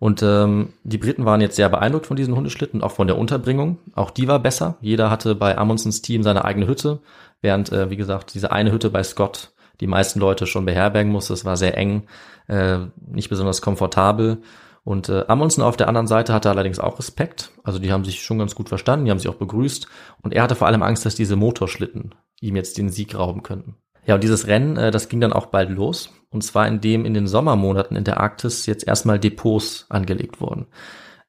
Und 0.00 0.22
ähm, 0.22 0.72
die 0.82 0.98
Briten 0.98 1.24
waren 1.24 1.40
jetzt 1.40 1.56
sehr 1.56 1.68
beeindruckt 1.68 2.06
von 2.06 2.16
diesen 2.16 2.34
Hundeschlitten, 2.34 2.82
auch 2.82 2.92
von 2.92 3.06
der 3.06 3.16
Unterbringung. 3.16 3.78
Auch 3.94 4.10
die 4.10 4.26
war 4.26 4.40
besser. 4.40 4.76
Jeder 4.80 5.10
hatte 5.10 5.34
bei 5.34 5.56
Amundsens 5.56 6.02
Team 6.02 6.22
seine 6.22 6.44
eigene 6.44 6.66
Hütte, 6.66 7.00
während, 7.42 7.70
äh, 7.72 7.90
wie 7.90 7.96
gesagt, 7.96 8.34
diese 8.34 8.50
eine 8.50 8.72
Hütte 8.72 8.90
bei 8.90 9.02
Scott 9.02 9.52
die 9.80 9.86
meisten 9.86 10.20
Leute 10.20 10.46
schon 10.46 10.64
beherbergen 10.64 11.12
musste. 11.12 11.32
Es 11.32 11.44
war 11.44 11.56
sehr 11.56 11.76
eng, 11.78 12.04
äh, 12.48 12.78
nicht 13.06 13.28
besonders 13.28 13.62
komfortabel. 13.62 14.38
Und 14.84 15.08
äh, 15.08 15.24
Amundsen 15.28 15.62
auf 15.62 15.76
der 15.76 15.88
anderen 15.88 16.06
Seite 16.06 16.34
hatte 16.34 16.50
allerdings 16.50 16.78
auch 16.78 16.98
Respekt. 16.98 17.50
Also 17.64 17.78
die 17.78 17.90
haben 17.90 18.04
sich 18.04 18.22
schon 18.22 18.38
ganz 18.38 18.54
gut 18.54 18.68
verstanden, 18.68 19.06
die 19.06 19.10
haben 19.10 19.18
sich 19.18 19.30
auch 19.30 19.36
begrüßt. 19.36 19.88
Und 20.22 20.34
er 20.34 20.42
hatte 20.42 20.54
vor 20.54 20.66
allem 20.66 20.82
Angst, 20.82 21.06
dass 21.06 21.14
diese 21.14 21.36
Motorschlitten 21.36 22.14
ihm 22.40 22.56
jetzt 22.56 22.76
den 22.76 22.90
Sieg 22.90 23.14
rauben 23.14 23.42
könnten. 23.42 23.76
Ja, 24.06 24.14
und 24.14 24.22
dieses 24.22 24.46
Rennen, 24.46 24.76
äh, 24.76 24.90
das 24.90 25.08
ging 25.08 25.20
dann 25.20 25.32
auch 25.32 25.46
bald 25.46 25.70
los. 25.70 26.12
Und 26.28 26.42
zwar 26.42 26.68
indem 26.68 27.06
in 27.06 27.14
den 27.14 27.26
Sommermonaten 27.26 27.96
in 27.96 28.04
der 28.04 28.20
Arktis 28.20 28.66
jetzt 28.66 28.86
erstmal 28.86 29.18
Depots 29.18 29.86
angelegt 29.88 30.40
wurden. 30.40 30.66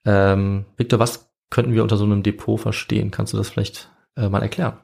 Ähm, 0.04 0.66
Victor, 0.76 1.00
was 1.00 1.32
könnten 1.50 1.74
wir 1.74 1.84
unter 1.84 1.96
so 1.96 2.04
einem 2.04 2.24
Depot 2.24 2.60
verstehen? 2.60 3.12
Kannst 3.12 3.32
du 3.32 3.38
das 3.38 3.50
vielleicht 3.50 3.90
äh, 4.18 4.28
mal 4.28 4.42
erklären? 4.42 4.78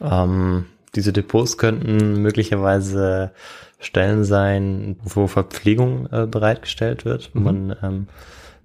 Ähm, 0.00 0.66
diese 0.94 1.12
Depots 1.12 1.58
könnten 1.58 2.22
möglicherweise 2.22 3.32
Stellen 3.84 4.24
sein, 4.24 4.96
wo 5.04 5.26
Verpflegung 5.26 6.06
äh, 6.10 6.26
bereitgestellt 6.26 7.04
wird, 7.04 7.30
wo 7.34 7.40
Mhm. 7.40 7.44
man, 7.44 7.76
ähm, 7.82 8.06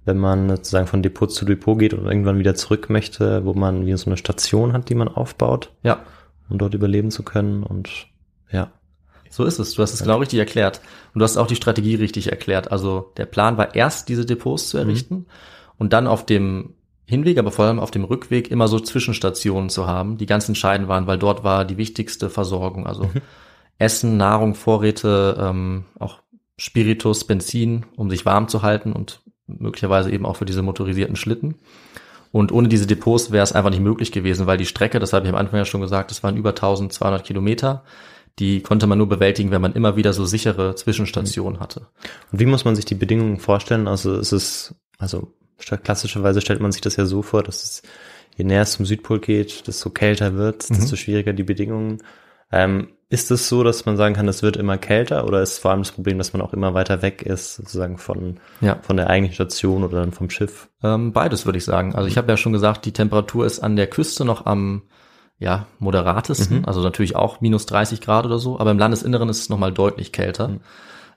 wenn 0.04 0.18
man 0.18 0.48
sozusagen 0.48 0.86
von 0.86 1.02
Depot 1.02 1.30
zu 1.30 1.44
Depot 1.44 1.78
geht 1.78 1.94
und 1.94 2.06
irgendwann 2.06 2.38
wieder 2.38 2.54
zurück 2.54 2.90
möchte, 2.90 3.44
wo 3.44 3.54
man 3.54 3.86
wie 3.86 3.96
so 3.96 4.06
eine 4.06 4.16
Station 4.16 4.72
hat, 4.72 4.88
die 4.88 4.94
man 4.94 5.08
aufbaut, 5.08 5.70
Ja, 5.82 6.00
um 6.48 6.58
dort 6.58 6.74
überleben 6.74 7.10
zu 7.10 7.22
können 7.22 7.62
und 7.62 7.90
ja. 8.50 8.70
So 9.32 9.44
ist 9.44 9.60
es. 9.60 9.74
Du 9.74 9.82
hast 9.82 9.92
es 9.94 10.02
genau 10.02 10.16
richtig 10.18 10.40
erklärt. 10.40 10.80
Und 11.14 11.20
du 11.20 11.24
hast 11.24 11.36
auch 11.36 11.46
die 11.46 11.54
Strategie 11.54 11.94
richtig 11.94 12.32
erklärt. 12.32 12.72
Also 12.72 13.12
der 13.16 13.26
Plan 13.26 13.56
war 13.56 13.76
erst, 13.76 14.08
diese 14.08 14.26
Depots 14.26 14.68
zu 14.70 14.76
errichten 14.78 15.26
und 15.78 15.92
dann 15.92 16.08
auf 16.08 16.26
dem 16.26 16.74
Hinweg, 17.04 17.38
aber 17.38 17.52
vor 17.52 17.66
allem 17.66 17.78
auf 17.78 17.92
dem 17.92 18.02
Rückweg 18.02 18.50
immer 18.50 18.66
so 18.66 18.80
Zwischenstationen 18.80 19.70
zu 19.70 19.86
haben, 19.86 20.16
die 20.18 20.26
ganz 20.26 20.48
entscheidend 20.48 20.88
waren, 20.88 21.06
weil 21.06 21.18
dort 21.18 21.44
war 21.44 21.64
die 21.64 21.76
wichtigste 21.76 22.28
Versorgung. 22.28 22.88
Also 22.88 23.08
Essen, 23.80 24.16
Nahrung, 24.16 24.54
Vorräte, 24.54 25.36
ähm, 25.40 25.84
auch 25.98 26.20
Spiritus, 26.58 27.24
Benzin, 27.24 27.86
um 27.96 28.10
sich 28.10 28.26
warm 28.26 28.46
zu 28.48 28.62
halten 28.62 28.92
und 28.92 29.22
möglicherweise 29.46 30.12
eben 30.12 30.26
auch 30.26 30.36
für 30.36 30.44
diese 30.44 30.62
motorisierten 30.62 31.16
Schlitten. 31.16 31.56
Und 32.30 32.52
ohne 32.52 32.68
diese 32.68 32.86
Depots 32.86 33.32
wäre 33.32 33.42
es 33.42 33.52
einfach 33.52 33.70
nicht 33.70 33.82
möglich 33.82 34.12
gewesen, 34.12 34.46
weil 34.46 34.58
die 34.58 34.66
Strecke, 34.66 35.00
das 35.00 35.12
habe 35.12 35.26
ich 35.26 35.32
am 35.32 35.38
Anfang 35.38 35.58
ja 35.58 35.64
schon 35.64 35.80
gesagt, 35.80 36.10
das 36.10 36.22
waren 36.22 36.36
über 36.36 36.50
1200 36.50 37.24
Kilometer. 37.24 37.82
Die 38.38 38.60
konnte 38.60 38.86
man 38.86 38.98
nur 38.98 39.08
bewältigen, 39.08 39.50
wenn 39.50 39.62
man 39.62 39.72
immer 39.72 39.96
wieder 39.96 40.12
so 40.12 40.24
sichere 40.26 40.74
Zwischenstationen 40.74 41.58
hatte. 41.58 41.88
Und 42.30 42.38
wie 42.38 42.46
muss 42.46 42.64
man 42.64 42.76
sich 42.76 42.84
die 42.84 42.94
Bedingungen 42.94 43.38
vorstellen? 43.38 43.88
Also 43.88 44.14
es 44.14 44.32
ist, 44.32 44.74
also 44.98 45.32
klassischerweise 45.58 46.40
stellt 46.40 46.60
man 46.60 46.70
sich 46.70 46.82
das 46.82 46.96
ja 46.96 47.06
so 47.06 47.22
vor, 47.22 47.42
dass 47.42 47.64
es, 47.64 47.82
je 48.36 48.44
näher 48.44 48.62
es 48.62 48.72
zum 48.72 48.86
Südpol 48.86 49.18
geht, 49.20 49.66
desto 49.66 49.90
kälter 49.90 50.34
wird, 50.36 50.68
desto 50.70 50.96
schwieriger 50.96 51.32
die 51.32 51.42
Bedingungen. 51.42 52.02
Ähm, 52.52 52.88
ist 53.08 53.30
es 53.32 53.48
so, 53.48 53.64
dass 53.64 53.86
man 53.86 53.96
sagen 53.96 54.14
kann, 54.14 54.28
es 54.28 54.42
wird 54.42 54.56
immer 54.56 54.78
kälter 54.78 55.26
oder 55.26 55.42
ist 55.42 55.58
vor 55.58 55.72
allem 55.72 55.80
das 55.80 55.90
Problem, 55.90 56.16
dass 56.18 56.32
man 56.32 56.40
auch 56.42 56.52
immer 56.52 56.74
weiter 56.74 57.02
weg 57.02 57.22
ist, 57.22 57.56
sozusagen 57.56 57.98
von, 57.98 58.38
Ja. 58.60 58.78
von 58.82 58.96
der 58.96 59.10
eigentlichen 59.10 59.34
Station 59.34 59.82
oder 59.82 59.98
dann 59.98 60.12
vom 60.12 60.30
Schiff? 60.30 60.68
Ähm, 60.82 61.12
beides 61.12 61.44
würde 61.44 61.58
ich 61.58 61.64
sagen. 61.64 61.96
Also 61.96 62.06
ich 62.06 62.16
habe 62.16 62.30
ja 62.30 62.36
schon 62.36 62.52
gesagt, 62.52 62.84
die 62.84 62.92
Temperatur 62.92 63.44
ist 63.46 63.58
an 63.58 63.74
der 63.74 63.88
Küste 63.88 64.24
noch 64.24 64.46
am 64.46 64.82
ja, 65.40 65.66
moderatesten, 65.78 66.66
also 66.66 66.82
natürlich 66.82 67.16
auch 67.16 67.40
minus 67.40 67.64
30 67.66 68.00
Grad 68.02 68.26
oder 68.26 68.38
so, 68.38 68.60
aber 68.60 68.70
im 68.70 68.78
Landesinneren 68.78 69.28
ist 69.30 69.40
es 69.40 69.48
nochmal 69.48 69.72
deutlich 69.72 70.12
kälter. 70.12 70.60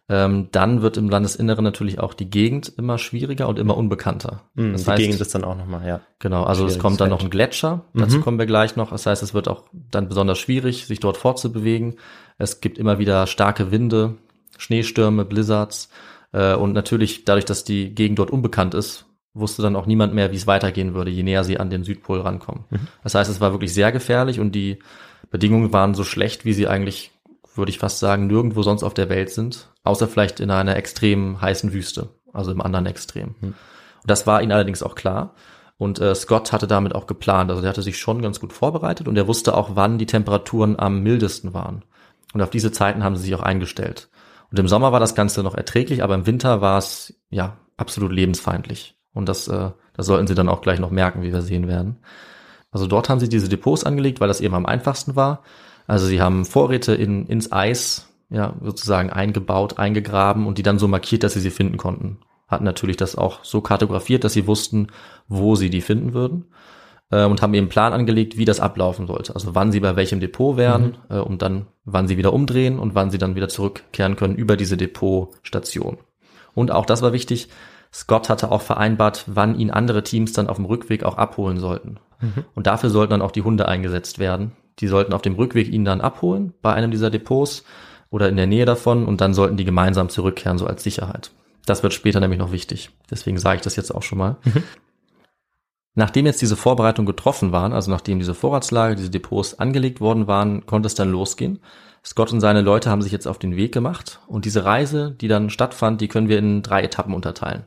Ähm, 0.09 0.49
dann 0.51 0.81
wird 0.81 0.97
im 0.97 1.09
Landesinneren 1.09 1.63
natürlich 1.63 1.99
auch 1.99 2.13
die 2.13 2.29
Gegend 2.29 2.73
immer 2.77 2.97
schwieriger 2.97 3.47
und 3.47 3.57
immer 3.57 3.77
unbekannter. 3.77 4.41
Mhm, 4.53 4.73
das 4.73 4.83
die 4.83 4.89
heißt, 4.89 5.01
Gegend 5.01 5.21
ist 5.21 5.33
dann 5.33 5.45
auch 5.45 5.55
nochmal, 5.55 5.87
ja. 5.87 6.01
Genau, 6.19 6.43
also 6.43 6.65
es 6.65 6.77
kommt 6.77 6.99
dann 6.99 7.09
noch 7.09 7.23
ein 7.23 7.29
Gletscher, 7.29 7.85
dazu 7.93 8.19
kommen 8.19 8.37
wir 8.37 8.45
gleich 8.45 8.75
noch. 8.75 8.89
Das 8.89 9.05
heißt, 9.05 9.23
es 9.23 9.33
wird 9.33 9.47
auch 9.47 9.63
dann 9.91 10.09
besonders 10.09 10.39
schwierig, 10.39 10.85
sich 10.85 10.99
dort 10.99 11.15
fortzubewegen. 11.15 11.95
Es 12.37 12.59
gibt 12.59 12.77
immer 12.77 12.99
wieder 12.99 13.27
starke 13.27 13.71
Winde, 13.71 14.15
Schneestürme, 14.57 15.23
Blizzards 15.23 15.89
äh, 16.33 16.53
und 16.53 16.73
natürlich 16.73 17.23
dadurch, 17.23 17.45
dass 17.45 17.63
die 17.63 17.95
Gegend 17.95 18.19
dort 18.19 18.31
unbekannt 18.31 18.73
ist, 18.73 19.05
wusste 19.33 19.61
dann 19.61 19.75
auch 19.75 19.85
niemand 19.85 20.13
mehr, 20.13 20.31
wie 20.31 20.35
es 20.35 20.47
weitergehen 20.47 20.93
würde, 20.93 21.11
je 21.11 21.23
näher 21.23 21.43
sie 21.43 21.59
an 21.59 21.69
den 21.69 21.83
Südpol 21.83 22.21
rankommen. 22.21 22.65
Mhm. 22.69 22.87
Das 23.03 23.15
heißt, 23.15 23.29
es 23.29 23.41
war 23.41 23.51
wirklich 23.51 23.73
sehr 23.73 23.91
gefährlich 23.91 24.39
und 24.39 24.53
die 24.53 24.79
Bedingungen 25.31 25.73
waren 25.73 25.95
so 25.95 26.03
schlecht, 26.03 26.45
wie 26.45 26.53
sie 26.53 26.67
eigentlich, 26.67 27.11
würde 27.55 27.69
ich 27.69 27.79
fast 27.79 27.99
sagen, 27.99 28.27
nirgendwo 28.27 28.63
sonst 28.63 28.83
auf 28.83 28.93
der 28.93 29.09
Welt 29.09 29.29
sind, 29.29 29.69
außer 29.83 30.07
vielleicht 30.07 30.39
in 30.39 30.51
einer 30.51 30.75
extrem 30.75 31.41
heißen 31.41 31.73
Wüste, 31.73 32.09
also 32.33 32.51
im 32.51 32.61
anderen 32.61 32.85
Extrem. 32.85 33.35
Mhm. 33.39 33.47
Und 33.49 33.55
das 34.09 34.27
war 34.27 34.41
ihnen 34.41 34.51
allerdings 34.51 34.83
auch 34.83 34.95
klar. 34.95 35.35
Und 35.77 35.99
äh, 35.99 36.15
Scott 36.15 36.51
hatte 36.51 36.67
damit 36.67 36.95
auch 36.95 37.07
geplant. 37.07 37.49
Also 37.49 37.61
der 37.61 37.69
hatte 37.69 37.81
sich 37.81 37.97
schon 37.97 38.21
ganz 38.21 38.39
gut 38.39 38.53
vorbereitet 38.53 39.07
und 39.07 39.17
er 39.17 39.27
wusste 39.27 39.55
auch, 39.55 39.71
wann 39.73 39.97
die 39.97 40.05
Temperaturen 40.05 40.79
am 40.79 41.01
mildesten 41.01 41.53
waren. 41.53 41.83
Und 42.33 42.41
auf 42.41 42.49
diese 42.49 42.71
Zeiten 42.71 43.03
haben 43.03 43.15
sie 43.15 43.23
sich 43.23 43.35
auch 43.35 43.41
eingestellt. 43.41 44.09
Und 44.51 44.59
im 44.59 44.67
Sommer 44.67 44.91
war 44.91 44.99
das 44.99 45.15
Ganze 45.15 45.43
noch 45.43 45.55
erträglich, 45.55 46.03
aber 46.03 46.15
im 46.15 46.27
Winter 46.27 46.61
war 46.61 46.77
es 46.77 47.13
ja 47.29 47.57
absolut 47.77 48.11
lebensfeindlich. 48.11 48.95
Und 49.13 49.29
das, 49.29 49.47
äh, 49.47 49.71
das 49.93 50.05
sollten 50.05 50.27
sie 50.27 50.35
dann 50.35 50.49
auch 50.49 50.61
gleich 50.61 50.79
noch 50.79 50.91
merken, 50.91 51.21
wie 51.21 51.33
wir 51.33 51.41
sehen 51.41 51.67
werden. 51.67 51.99
Also 52.71 52.87
dort 52.87 53.09
haben 53.09 53.19
sie 53.19 53.29
diese 53.29 53.49
Depots 53.49 53.83
angelegt, 53.83 54.19
weil 54.19 54.27
das 54.27 54.41
eben 54.41 54.55
am 54.55 54.65
einfachsten 54.65 55.15
war. 55.15 55.43
Also 55.87 56.05
sie 56.05 56.21
haben 56.21 56.45
Vorräte 56.45 56.93
in, 56.93 57.27
ins 57.27 57.51
Eis, 57.51 58.07
ja, 58.29 58.53
sozusagen 58.61 59.09
eingebaut, 59.09 59.77
eingegraben 59.77 60.47
und 60.47 60.57
die 60.57 60.63
dann 60.63 60.79
so 60.79 60.87
markiert, 60.87 61.23
dass 61.23 61.33
sie 61.33 61.39
sie 61.39 61.51
finden 61.51 61.77
konnten. 61.77 62.19
Hatten 62.47 62.63
natürlich 62.63 62.97
das 62.97 63.15
auch 63.15 63.43
so 63.43 63.61
kartografiert, 63.61 64.23
dass 64.23 64.33
sie 64.33 64.47
wussten, 64.47 64.87
wo 65.27 65.55
sie 65.55 65.69
die 65.69 65.81
finden 65.81 66.13
würden. 66.13 66.45
Äh, 67.13 67.25
und 67.25 67.41
haben 67.41 67.53
eben 67.53 67.65
einen 67.65 67.69
Plan 67.69 67.93
angelegt, 67.93 68.37
wie 68.37 68.45
das 68.45 68.59
ablaufen 68.59 69.07
sollte. 69.07 69.35
Also 69.35 69.53
wann 69.55 69.71
sie 69.71 69.79
bei 69.79 69.95
welchem 69.95 70.19
Depot 70.19 70.57
wären, 70.57 70.97
mhm. 71.09 71.15
äh, 71.15 71.19
und 71.19 71.41
dann 71.41 71.67
wann 71.85 72.07
sie 72.07 72.17
wieder 72.17 72.33
umdrehen 72.33 72.79
und 72.79 72.95
wann 72.95 73.11
sie 73.11 73.17
dann 73.17 73.35
wieder 73.35 73.49
zurückkehren 73.49 74.15
können 74.15 74.35
über 74.35 74.57
diese 74.57 74.77
Depotstation. 74.77 75.97
Und 76.55 76.71
auch 76.71 76.85
das 76.85 77.01
war 77.01 77.13
wichtig, 77.13 77.49
Scott 77.93 78.29
hatte 78.29 78.51
auch 78.51 78.61
vereinbart, 78.61 79.25
wann 79.27 79.59
ihn 79.59 79.69
andere 79.69 80.03
Teams 80.03 80.33
dann 80.33 80.47
auf 80.47 80.57
dem 80.57 80.65
Rückweg 80.65 81.03
auch 81.03 81.17
abholen 81.17 81.59
sollten. 81.59 81.97
Mhm. 82.19 82.45
Und 82.55 82.65
dafür 82.65 82.89
sollten 82.89 83.11
dann 83.11 83.21
auch 83.21 83.31
die 83.31 83.43
Hunde 83.43 83.67
eingesetzt 83.67 84.17
werden. 84.17 84.53
Die 84.79 84.87
sollten 84.87 85.13
auf 85.13 85.21
dem 85.21 85.35
Rückweg 85.35 85.67
ihn 85.67 85.85
dann 85.85 86.01
abholen 86.01 86.53
bei 86.61 86.73
einem 86.73 86.91
dieser 86.91 87.09
Depots 87.09 87.63
oder 88.09 88.29
in 88.29 88.35
der 88.35 88.47
Nähe 88.47 88.65
davon 88.65 89.05
und 89.05 89.21
dann 89.21 89.33
sollten 89.33 89.57
die 89.57 89.65
gemeinsam 89.65 90.09
zurückkehren, 90.09 90.57
so 90.57 90.67
als 90.67 90.83
Sicherheit. 90.83 91.31
Das 91.65 91.83
wird 91.83 91.93
später 91.93 92.19
nämlich 92.19 92.39
noch 92.39 92.51
wichtig. 92.51 92.89
Deswegen 93.09 93.37
sage 93.37 93.57
ich 93.57 93.61
das 93.61 93.75
jetzt 93.75 93.93
auch 93.93 94.03
schon 94.03 94.17
mal. 94.17 94.37
Mhm. 94.43 94.63
Nachdem 95.95 96.25
jetzt 96.25 96.41
diese 96.41 96.55
Vorbereitungen 96.55 97.05
getroffen 97.05 97.51
waren, 97.51 97.71
also 97.71 97.91
nachdem 97.91 98.19
diese 98.19 98.33
Vorratslager, 98.33 98.95
diese 98.95 99.11
Depots 99.11 99.59
angelegt 99.59 100.01
worden 100.01 100.27
waren, 100.27 100.65
konnte 100.65 100.87
es 100.87 100.95
dann 100.95 101.11
losgehen. 101.11 101.59
Scott 102.03 102.33
und 102.33 102.41
seine 102.41 102.61
Leute 102.61 102.89
haben 102.89 103.01
sich 103.01 103.11
jetzt 103.11 103.27
auf 103.27 103.39
den 103.39 103.55
Weg 103.55 103.73
gemacht 103.73 104.19
und 104.27 104.45
diese 104.45 104.65
Reise, 104.65 105.15
die 105.21 105.27
dann 105.27 105.49
stattfand, 105.49 106.01
die 106.01 106.07
können 106.07 106.29
wir 106.29 106.39
in 106.39 106.63
drei 106.63 106.81
Etappen 106.81 107.13
unterteilen. 107.13 107.63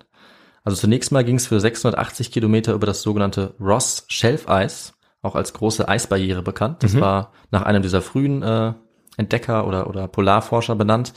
Also 0.64 0.76
zunächst 0.76 1.12
mal 1.12 1.24
ging 1.24 1.36
es 1.36 1.46
für 1.46 1.61
680 1.61 2.32
Kilometer 2.32 2.74
über 2.74 2.86
das 2.86 3.02
sogenannte 3.02 3.54
Ross 3.61 4.04
Shelf 4.09 4.48
Eis, 4.48 4.94
auch 5.26 5.34
als 5.34 5.52
große 5.52 5.88
Eisbarriere 5.88 6.42
bekannt. 6.42 6.82
Das 6.82 6.94
mhm. 6.94 7.00
war 7.00 7.32
nach 7.50 7.62
einem 7.62 7.82
dieser 7.82 8.02
frühen 8.02 8.42
äh, 8.42 8.72
Entdecker 9.16 9.66
oder, 9.66 9.88
oder 9.88 10.08
Polarforscher 10.08 10.74
benannt. 10.74 11.12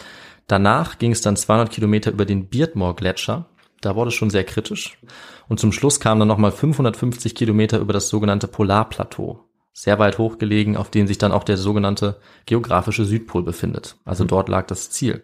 Danach 0.48 0.98
ging 0.98 1.12
es 1.12 1.22
dann 1.22 1.36
200 1.36 1.70
Kilometer 1.70 2.12
über 2.12 2.26
den 2.26 2.50
Beardmore 2.50 2.96
Gletscher. 2.96 3.46
Da 3.82 3.96
wurde 3.96 4.10
es 4.10 4.16
schon 4.16 4.30
sehr 4.30 4.44
kritisch. 4.44 5.00
Und 5.48 5.60
zum 5.60 5.72
Schluss 5.72 6.00
kamen 6.00 6.20
dann 6.20 6.28
nochmal 6.28 6.52
550 6.52 7.36
Kilometer 7.36 7.80
über 7.80 7.94
das 7.94 8.10
sogenannte 8.10 8.48
Polarplateau. 8.48 9.46
Sehr 9.72 10.00
weit 10.00 10.18
hochgelegen, 10.18 10.76
auf 10.76 10.90
dem 10.92 11.08
sich 11.08 11.18
dann 11.18 11.32
auch 11.32 11.44
der 11.44 11.58
sogenannte 11.58 12.20
geografische 12.46 13.06
Südpol 13.06 13.44
befindet. 13.44 13.98
Also 14.06 14.24
mhm. 14.24 14.30
dort 14.30 14.50
lag 14.50 14.68
das 14.68 14.90
Ziel. 14.90 15.24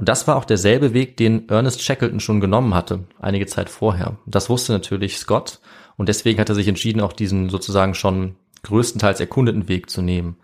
Und 0.00 0.08
das 0.08 0.26
war 0.26 0.36
auch 0.36 0.46
derselbe 0.46 0.94
Weg, 0.94 1.18
den 1.18 1.48
Ernest 1.50 1.82
Shackleton 1.82 2.20
schon 2.20 2.40
genommen 2.40 2.72
hatte, 2.72 3.04
einige 3.20 3.44
Zeit 3.44 3.68
vorher. 3.68 4.16
Das 4.24 4.48
wusste 4.48 4.72
natürlich 4.72 5.18
Scott 5.18 5.60
und 6.00 6.08
deswegen 6.08 6.40
hat 6.40 6.48
er 6.48 6.54
sich 6.54 6.66
entschieden, 6.66 7.02
auch 7.02 7.12
diesen 7.12 7.50
sozusagen 7.50 7.92
schon 7.92 8.36
größtenteils 8.62 9.20
erkundeten 9.20 9.68
Weg 9.68 9.90
zu 9.90 10.00
nehmen. 10.00 10.38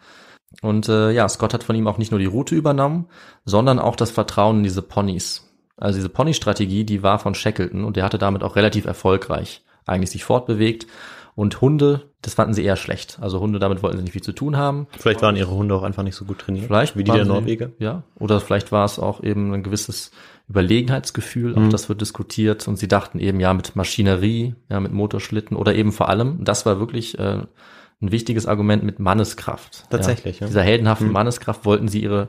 Und 0.61 0.91
äh, 0.91 1.13
ja, 1.13 1.27
Scott 1.31 1.55
hat 1.55 1.65
von 1.65 1.75
ihm 1.75 1.89
auch 1.89 1.97
nicht 1.97 2.11
nur 2.11 2.21
die 2.21 2.27
Route 2.27 2.55
übernommen, 2.55 3.07
sondern 3.47 3.79
auch 3.79 3.97
das 3.97 4.11
Vertrauen 4.11 4.59
in 4.59 4.65
diese 4.65 4.83
Ponys. 4.83 5.51
Also 5.79 5.97
diese 5.97 6.11
Pony-Strategie, 6.11 6.85
die 6.85 7.03
war 7.03 7.19
von 7.19 7.35
Shackleton 7.35 7.85
und 7.85 7.97
der 7.97 8.05
hatte 8.05 8.19
damit 8.19 8.43
auch 8.43 8.55
relativ 8.55 8.85
erfolgreich 8.85 9.65
eigentlich 9.87 10.11
sich 10.11 10.25
fortbewegt 10.25 10.89
und 11.37 11.59
Hunde, 11.63 12.11
das 12.21 12.35
fanden 12.35 12.53
sie 12.53 12.65
eher 12.65 12.77
schlecht. 12.77 13.17
Also 13.23 13.41
Hunde, 13.41 13.59
damit 13.59 13.83
wollten 13.83 13.97
sie 13.97 14.03
nicht 14.03 14.13
viel 14.13 14.23
zu 14.23 14.33
tun 14.33 14.59
haben. 14.59 14.89
Vielleicht 14.99 15.23
waren 15.23 15.37
ihre 15.37 15.55
Hunde 15.55 15.75
auch 15.75 15.85
einfach 15.85 16.03
nicht 16.03 16.17
so 16.17 16.27
gut 16.27 16.39
trainiert. 16.39 16.67
Vielleicht. 16.67 16.97
Wie 16.97 17.05
die 17.05 17.13
der 17.13 17.25
Norweger. 17.25 17.71
Ja. 17.79 18.03
Oder 18.19 18.41
vielleicht 18.41 18.73
war 18.73 18.85
es 18.85 18.99
auch 18.99 19.23
eben 19.23 19.55
ein 19.55 19.63
gewisses 19.63 20.11
Überlegenheitsgefühl. 20.49 21.55
Auch 21.55 21.61
mhm. 21.61 21.71
das 21.71 21.89
wird 21.89 22.01
diskutiert. 22.01 22.69
Und 22.69 22.77
sie 22.77 22.89
dachten 22.89 23.19
eben, 23.19 23.41
ja, 23.41 23.53
mit 23.53 23.77
Maschinerie, 23.77 24.55
ja, 24.71 24.81
mit 24.81 24.93
Motorschlitten 24.93 25.57
oder 25.57 25.75
eben 25.75 25.93
vor 25.93 26.09
allem, 26.09 26.45
das 26.45 26.67
war 26.67 26.79
wirklich 26.79 27.19
äh, 27.19 27.43
ein 28.01 28.13
wichtiges 28.13 28.47
Argument 28.47 28.83
mit 28.85 28.99
Manneskraft. 28.99 29.85
Tatsächlich, 29.91 30.41
ja. 30.41 30.47
ja. 30.47 30.49
Dieser 30.49 30.63
heldenhaften 30.63 31.09
mhm. 31.09 31.15
Manneskraft 31.15 31.65
wollten 31.65 31.89
sie 31.89 32.03
ihre, 32.03 32.29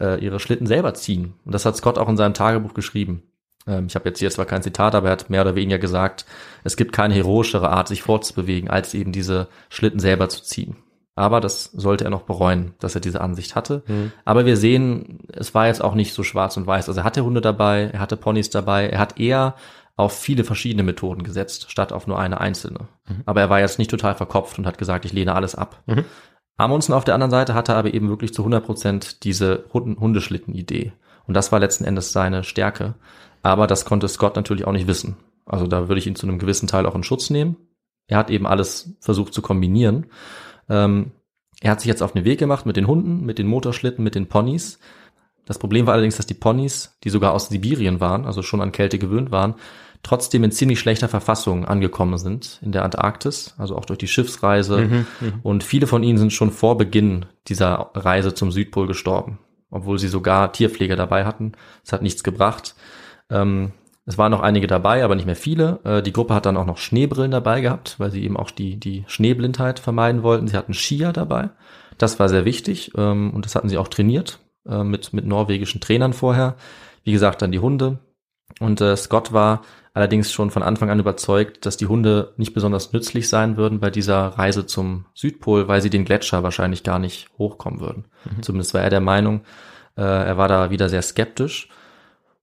äh, 0.00 0.22
ihre 0.24 0.40
Schlitten 0.40 0.66
selber 0.66 0.94
ziehen. 0.94 1.34
Und 1.44 1.52
das 1.52 1.66
hat 1.66 1.76
Scott 1.76 1.98
auch 1.98 2.08
in 2.08 2.16
seinem 2.16 2.34
Tagebuch 2.34 2.74
geschrieben. 2.74 3.22
Ähm, 3.66 3.86
ich 3.86 3.94
habe 3.94 4.08
jetzt 4.08 4.18
hier 4.18 4.30
zwar 4.30 4.46
kein 4.46 4.62
Zitat, 4.62 4.94
aber 4.94 5.08
er 5.08 5.12
hat 5.12 5.28
mehr 5.28 5.42
oder 5.42 5.54
weniger 5.54 5.78
gesagt, 5.78 6.24
es 6.64 6.76
gibt 6.76 6.92
keine 6.92 7.14
heroischere 7.14 7.68
Art, 7.68 7.88
sich 7.88 8.02
fortzubewegen, 8.02 8.70
als 8.70 8.94
eben 8.94 9.12
diese 9.12 9.48
Schlitten 9.68 10.00
selber 10.00 10.28
zu 10.28 10.42
ziehen. 10.42 10.76
Aber 11.18 11.40
das 11.40 11.64
sollte 11.64 12.04
er 12.04 12.10
noch 12.10 12.22
bereuen, 12.22 12.74
dass 12.78 12.94
er 12.94 13.00
diese 13.00 13.20
Ansicht 13.20 13.56
hatte. 13.56 13.82
Mhm. 13.88 14.12
Aber 14.24 14.46
wir 14.46 14.56
sehen, 14.56 15.18
es 15.32 15.52
war 15.52 15.66
jetzt 15.66 15.82
auch 15.82 15.96
nicht 15.96 16.14
so 16.14 16.22
schwarz 16.22 16.56
und 16.56 16.68
weiß. 16.68 16.88
Also 16.88 17.00
er 17.00 17.04
hatte 17.04 17.24
Hunde 17.24 17.40
dabei, 17.40 17.90
er 17.92 17.98
hatte 17.98 18.16
Ponys 18.16 18.50
dabei, 18.50 18.88
er 18.88 19.00
hat 19.00 19.18
eher 19.18 19.56
auf 19.96 20.16
viele 20.16 20.44
verschiedene 20.44 20.84
Methoden 20.84 21.24
gesetzt, 21.24 21.72
statt 21.72 21.92
auf 21.92 22.06
nur 22.06 22.20
eine 22.20 22.40
einzelne. 22.40 22.86
Mhm. 23.08 23.22
Aber 23.26 23.40
er 23.40 23.50
war 23.50 23.58
jetzt 23.58 23.80
nicht 23.80 23.90
total 23.90 24.14
verkopft 24.14 24.60
und 24.60 24.66
hat 24.66 24.78
gesagt, 24.78 25.04
ich 25.06 25.12
lehne 25.12 25.34
alles 25.34 25.56
ab. 25.56 25.82
Mhm. 25.86 26.04
Amundsen 26.56 26.94
auf 26.94 27.02
der 27.02 27.14
anderen 27.14 27.32
Seite 27.32 27.52
hatte 27.52 27.74
aber 27.74 27.92
eben 27.92 28.08
wirklich 28.08 28.32
zu 28.32 28.42
100 28.42 28.64
Prozent 28.64 29.24
diese 29.24 29.64
Hundeschlitten-Idee. 29.72 30.92
Und 31.26 31.34
das 31.34 31.50
war 31.50 31.58
letzten 31.58 31.84
Endes 31.84 32.12
seine 32.12 32.44
Stärke. 32.44 32.94
Aber 33.42 33.66
das 33.66 33.84
konnte 33.84 34.06
Scott 34.06 34.36
natürlich 34.36 34.66
auch 34.68 34.72
nicht 34.72 34.86
wissen. 34.86 35.16
Also 35.46 35.66
da 35.66 35.88
würde 35.88 35.98
ich 35.98 36.06
ihn 36.06 36.14
zu 36.14 36.28
einem 36.28 36.38
gewissen 36.38 36.68
Teil 36.68 36.86
auch 36.86 36.94
in 36.94 37.02
Schutz 37.02 37.28
nehmen. 37.28 37.56
Er 38.06 38.18
hat 38.18 38.30
eben 38.30 38.46
alles 38.46 38.94
versucht 39.00 39.34
zu 39.34 39.42
kombinieren. 39.42 40.06
Ähm, 40.68 41.12
er 41.60 41.72
hat 41.72 41.80
sich 41.80 41.88
jetzt 41.88 42.02
auf 42.02 42.12
den 42.12 42.24
Weg 42.24 42.38
gemacht 42.38 42.66
mit 42.66 42.76
den 42.76 42.86
Hunden, 42.86 43.24
mit 43.24 43.38
den 43.38 43.46
Motorschlitten, 43.46 44.04
mit 44.04 44.14
den 44.14 44.26
Ponys. 44.26 44.78
Das 45.44 45.58
Problem 45.58 45.86
war 45.86 45.94
allerdings, 45.94 46.16
dass 46.16 46.26
die 46.26 46.34
Ponys, 46.34 46.96
die 47.04 47.10
sogar 47.10 47.32
aus 47.32 47.48
Sibirien 47.48 48.00
waren, 48.00 48.26
also 48.26 48.42
schon 48.42 48.60
an 48.60 48.72
Kälte 48.72 48.98
gewöhnt 48.98 49.30
waren, 49.30 49.54
trotzdem 50.02 50.44
in 50.44 50.52
ziemlich 50.52 50.78
schlechter 50.78 51.08
Verfassung 51.08 51.64
angekommen 51.64 52.18
sind 52.18 52.60
in 52.62 52.72
der 52.72 52.84
Antarktis, 52.84 53.54
also 53.58 53.76
auch 53.76 53.84
durch 53.84 53.98
die 53.98 54.08
Schiffsreise. 54.08 54.78
Mhm, 54.78 55.06
mhm. 55.20 55.32
und 55.42 55.64
viele 55.64 55.86
von 55.86 56.02
ihnen 56.02 56.18
sind 56.18 56.32
schon 56.32 56.50
vor 56.50 56.76
Beginn 56.76 57.26
dieser 57.48 57.90
Reise 57.94 58.34
zum 58.34 58.52
Südpol 58.52 58.86
gestorben, 58.86 59.38
obwohl 59.70 59.98
sie 59.98 60.08
sogar 60.08 60.52
Tierpfleger 60.52 60.96
dabei 60.96 61.24
hatten. 61.24 61.52
Es 61.84 61.92
hat 61.92 62.02
nichts 62.02 62.22
gebracht. 62.22 62.74
Ähm, 63.30 63.72
es 64.08 64.16
waren 64.16 64.30
noch 64.30 64.40
einige 64.40 64.66
dabei, 64.66 65.04
aber 65.04 65.14
nicht 65.14 65.26
mehr 65.26 65.36
viele. 65.36 65.80
Äh, 65.84 66.02
die 66.02 66.14
Gruppe 66.14 66.34
hat 66.34 66.46
dann 66.46 66.56
auch 66.56 66.64
noch 66.64 66.78
Schneebrillen 66.78 67.30
dabei 67.30 67.60
gehabt, 67.60 67.96
weil 67.98 68.10
sie 68.10 68.24
eben 68.24 68.38
auch 68.38 68.50
die, 68.50 68.80
die 68.80 69.04
Schneeblindheit 69.06 69.78
vermeiden 69.78 70.22
wollten. 70.22 70.48
Sie 70.48 70.56
hatten 70.56 70.72
Skier 70.72 71.12
dabei. 71.12 71.50
Das 71.98 72.18
war 72.18 72.30
sehr 72.30 72.46
wichtig 72.46 72.92
ähm, 72.96 73.32
und 73.34 73.44
das 73.44 73.54
hatten 73.54 73.68
sie 73.68 73.76
auch 73.76 73.88
trainiert 73.88 74.38
äh, 74.66 74.82
mit, 74.82 75.12
mit 75.12 75.26
norwegischen 75.26 75.82
Trainern 75.82 76.14
vorher. 76.14 76.56
Wie 77.04 77.12
gesagt, 77.12 77.42
dann 77.42 77.52
die 77.52 77.58
Hunde. 77.58 77.98
Und 78.60 78.80
äh, 78.80 78.96
Scott 78.96 79.34
war 79.34 79.60
allerdings 79.92 80.32
schon 80.32 80.50
von 80.50 80.62
Anfang 80.62 80.88
an 80.88 81.00
überzeugt, 81.00 81.66
dass 81.66 81.76
die 81.76 81.86
Hunde 81.86 82.32
nicht 82.38 82.54
besonders 82.54 82.94
nützlich 82.94 83.28
sein 83.28 83.58
würden 83.58 83.78
bei 83.78 83.90
dieser 83.90 84.28
Reise 84.28 84.64
zum 84.64 85.04
Südpol, 85.12 85.68
weil 85.68 85.82
sie 85.82 85.90
den 85.90 86.06
Gletscher 86.06 86.42
wahrscheinlich 86.42 86.82
gar 86.82 86.98
nicht 86.98 87.28
hochkommen 87.36 87.80
würden. 87.80 88.06
Mhm. 88.24 88.42
Zumindest 88.42 88.72
war 88.72 88.80
er 88.80 88.90
der 88.90 89.00
Meinung. 89.00 89.42
Äh, 89.98 90.02
er 90.02 90.38
war 90.38 90.48
da 90.48 90.70
wieder 90.70 90.88
sehr 90.88 91.02
skeptisch 91.02 91.68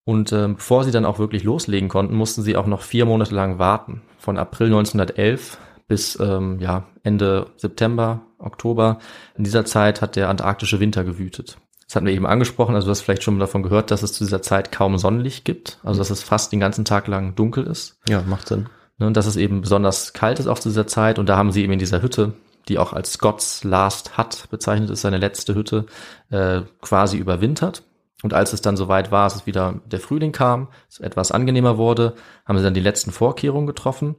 und 0.05 0.31
äh, 0.31 0.47
bevor 0.47 0.83
sie 0.83 0.91
dann 0.91 1.05
auch 1.05 1.19
wirklich 1.19 1.43
loslegen 1.43 1.89
konnten, 1.89 2.15
mussten 2.15 2.43
sie 2.43 2.55
auch 2.55 2.67
noch 2.67 2.83
vier 2.83 3.05
Monate 3.05 3.33
lang 3.33 3.59
warten. 3.59 4.03
Von 4.19 4.37
April 4.37 4.67
1911 4.67 5.57
bis 5.87 6.19
ähm, 6.19 6.59
ja, 6.59 6.85
Ende 7.03 7.47
September, 7.57 8.21
Oktober. 8.39 8.99
In 9.35 9.43
dieser 9.43 9.65
Zeit 9.65 10.01
hat 10.01 10.15
der 10.15 10.29
antarktische 10.29 10.79
Winter 10.79 11.03
gewütet. 11.03 11.57
Das 11.87 11.95
hatten 11.95 12.07
wir 12.07 12.13
eben 12.13 12.25
angesprochen, 12.25 12.73
also 12.73 12.85
du 12.85 12.91
hast 12.91 13.01
vielleicht 13.01 13.23
schon 13.23 13.37
davon 13.37 13.61
gehört, 13.61 13.91
dass 13.91 14.01
es 14.01 14.13
zu 14.13 14.23
dieser 14.23 14.41
Zeit 14.41 14.71
kaum 14.71 14.97
Sonnenlicht 14.97 15.45
gibt, 15.45 15.79
also 15.83 15.99
dass 15.99 16.09
es 16.09 16.23
fast 16.23 16.51
den 16.51 16.59
ganzen 16.59 16.85
Tag 16.85 17.07
lang 17.07 17.35
dunkel 17.35 17.65
ist. 17.67 17.99
Ja, 18.09 18.23
macht 18.23 18.47
Sinn. 18.47 18.67
Ne, 18.97 19.07
und 19.07 19.17
dass 19.17 19.27
es 19.27 19.35
eben 19.35 19.61
besonders 19.61 20.13
kalt 20.13 20.39
ist 20.39 20.47
auch 20.47 20.57
zu 20.57 20.69
dieser 20.69 20.87
Zeit 20.87 21.19
und 21.19 21.29
da 21.29 21.37
haben 21.37 21.51
sie 21.51 21.63
eben 21.63 21.73
in 21.73 21.79
dieser 21.79 22.01
Hütte, 22.01 22.33
die 22.69 22.79
auch 22.79 22.93
als 22.93 23.13
Scott's 23.13 23.63
Last 23.63 24.17
Hut 24.17 24.49
bezeichnet 24.49 24.89
ist, 24.89 25.01
seine 25.01 25.17
letzte 25.17 25.53
Hütte, 25.53 25.85
äh, 26.29 26.61
quasi 26.81 27.17
überwintert. 27.17 27.83
Und 28.23 28.33
als 28.33 28.53
es 28.53 28.61
dann 28.61 28.77
soweit 28.77 29.11
war, 29.11 29.25
dass 29.25 29.35
es 29.35 29.45
wieder 29.45 29.81
der 29.85 29.99
Frühling 29.99 30.31
kam, 30.31 30.69
es 30.89 30.99
etwas 30.99 31.31
angenehmer 31.31 31.77
wurde, 31.77 32.15
haben 32.45 32.57
sie 32.57 32.63
dann 32.63 32.73
die 32.73 32.79
letzten 32.79 33.11
Vorkehrungen 33.11 33.67
getroffen. 33.67 34.15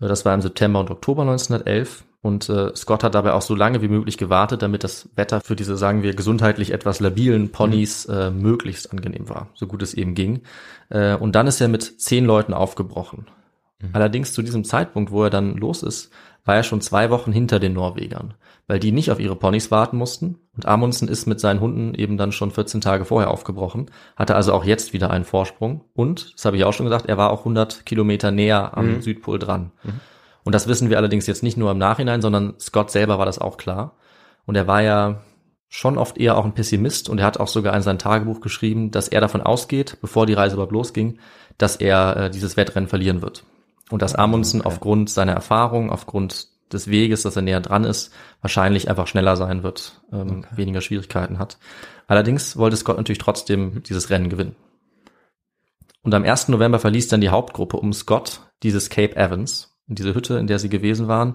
Äh, 0.00 0.08
das 0.08 0.24
war 0.24 0.34
im 0.34 0.40
September 0.40 0.80
und 0.80 0.90
Oktober 0.90 1.22
1911. 1.22 2.04
Und 2.22 2.50
äh, 2.50 2.76
Scott 2.76 3.02
hat 3.02 3.14
dabei 3.14 3.32
auch 3.32 3.42
so 3.42 3.54
lange 3.54 3.80
wie 3.80 3.88
möglich 3.88 4.18
gewartet, 4.18 4.60
damit 4.60 4.84
das 4.84 5.08
Wetter 5.16 5.40
für 5.40 5.56
diese, 5.56 5.76
sagen 5.78 6.02
wir, 6.02 6.14
gesundheitlich 6.14 6.70
etwas 6.70 7.00
labilen 7.00 7.50
Ponys 7.50 8.06
mhm. 8.06 8.14
äh, 8.14 8.30
möglichst 8.30 8.92
angenehm 8.92 9.30
war, 9.30 9.48
so 9.54 9.66
gut 9.66 9.82
es 9.82 9.94
eben 9.94 10.14
ging. 10.14 10.42
Äh, 10.90 11.14
und 11.14 11.34
dann 11.34 11.46
ist 11.46 11.62
er 11.62 11.68
mit 11.68 12.00
zehn 12.00 12.26
Leuten 12.26 12.52
aufgebrochen. 12.52 13.26
Mhm. 13.80 13.90
Allerdings 13.94 14.34
zu 14.34 14.42
diesem 14.42 14.64
Zeitpunkt, 14.64 15.10
wo 15.10 15.24
er 15.24 15.30
dann 15.30 15.56
los 15.56 15.82
ist, 15.82 16.12
war 16.50 16.56
er 16.56 16.64
schon 16.64 16.80
zwei 16.80 17.10
Wochen 17.10 17.30
hinter 17.30 17.60
den 17.60 17.74
Norwegern, 17.74 18.34
weil 18.66 18.80
die 18.80 18.90
nicht 18.90 19.12
auf 19.12 19.20
ihre 19.20 19.36
Ponys 19.36 19.70
warten 19.70 19.96
mussten. 19.96 20.36
Und 20.56 20.66
Amundsen 20.66 21.06
ist 21.06 21.26
mit 21.26 21.38
seinen 21.38 21.60
Hunden 21.60 21.94
eben 21.94 22.16
dann 22.16 22.32
schon 22.32 22.50
14 22.50 22.80
Tage 22.80 23.04
vorher 23.04 23.30
aufgebrochen, 23.30 23.86
hatte 24.16 24.34
also 24.34 24.52
auch 24.52 24.64
jetzt 24.64 24.92
wieder 24.92 25.12
einen 25.12 25.24
Vorsprung. 25.24 25.84
Und, 25.94 26.34
das 26.34 26.44
habe 26.44 26.56
ich 26.56 26.64
auch 26.64 26.72
schon 26.72 26.86
gesagt, 26.86 27.06
er 27.06 27.16
war 27.16 27.30
auch 27.30 27.42
100 27.42 27.86
Kilometer 27.86 28.32
näher 28.32 28.76
am 28.76 28.96
mhm. 28.96 29.00
Südpol 29.00 29.38
dran. 29.38 29.70
Mhm. 29.84 30.00
Und 30.42 30.52
das 30.52 30.66
wissen 30.66 30.90
wir 30.90 30.96
allerdings 30.96 31.28
jetzt 31.28 31.44
nicht 31.44 31.56
nur 31.56 31.70
im 31.70 31.78
Nachhinein, 31.78 32.20
sondern 32.20 32.54
Scott 32.58 32.90
selber 32.90 33.16
war 33.16 33.26
das 33.26 33.38
auch 33.38 33.56
klar. 33.56 33.94
Und 34.44 34.56
er 34.56 34.66
war 34.66 34.82
ja 34.82 35.20
schon 35.68 35.98
oft 35.98 36.18
eher 36.18 36.36
auch 36.36 36.44
ein 36.44 36.54
Pessimist 36.54 37.08
und 37.08 37.20
er 37.20 37.26
hat 37.26 37.38
auch 37.38 37.46
sogar 37.46 37.76
in 37.76 37.82
sein 37.82 38.00
Tagebuch 38.00 38.40
geschrieben, 38.40 38.90
dass 38.90 39.06
er 39.06 39.20
davon 39.20 39.40
ausgeht, 39.40 39.98
bevor 40.00 40.26
die 40.26 40.34
Reise 40.34 40.54
überhaupt 40.54 40.72
losging, 40.72 41.20
dass 41.58 41.76
er 41.76 42.16
äh, 42.16 42.30
dieses 42.30 42.56
Wettrennen 42.56 42.88
verlieren 42.88 43.22
wird. 43.22 43.44
Und 43.90 44.02
dass 44.02 44.14
Amundsen 44.14 44.60
okay. 44.60 44.68
aufgrund 44.68 45.10
seiner 45.10 45.32
Erfahrung, 45.32 45.90
aufgrund 45.90 46.48
des 46.72 46.88
Weges, 46.88 47.22
dass 47.22 47.36
er 47.36 47.42
näher 47.42 47.60
dran 47.60 47.84
ist, 47.84 48.12
wahrscheinlich 48.40 48.88
einfach 48.88 49.06
schneller 49.06 49.36
sein 49.36 49.62
wird, 49.62 50.00
ähm, 50.12 50.44
okay. 50.44 50.56
weniger 50.56 50.80
Schwierigkeiten 50.80 51.38
hat. 51.38 51.58
Allerdings 52.06 52.56
wollte 52.56 52.76
Scott 52.76 52.96
natürlich 52.96 53.18
trotzdem 53.18 53.82
dieses 53.82 54.10
Rennen 54.10 54.28
gewinnen. 54.28 54.56
Und 56.02 56.14
am 56.14 56.24
1. 56.24 56.48
November 56.48 56.78
verließ 56.78 57.08
dann 57.08 57.20
die 57.20 57.28
Hauptgruppe 57.28 57.76
um 57.76 57.92
Scott 57.92 58.40
dieses 58.62 58.88
Cape 58.88 59.16
Evans, 59.16 59.76
diese 59.86 60.14
Hütte, 60.14 60.38
in 60.38 60.46
der 60.46 60.58
sie 60.58 60.68
gewesen 60.68 61.08
waren. 61.08 61.34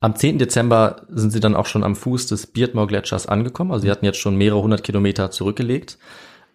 Am 0.00 0.16
10. 0.16 0.38
Dezember 0.38 1.02
sind 1.08 1.30
sie 1.30 1.38
dann 1.38 1.54
auch 1.54 1.66
schon 1.66 1.84
am 1.84 1.94
Fuß 1.94 2.26
des 2.26 2.48
Beardmore 2.48 2.88
Gletschers 2.88 3.26
angekommen. 3.26 3.70
Also 3.70 3.82
sie 3.82 3.90
hatten 3.90 4.04
jetzt 4.04 4.18
schon 4.18 4.36
mehrere 4.36 4.60
hundert 4.60 4.82
Kilometer 4.82 5.30
zurückgelegt. 5.30 5.98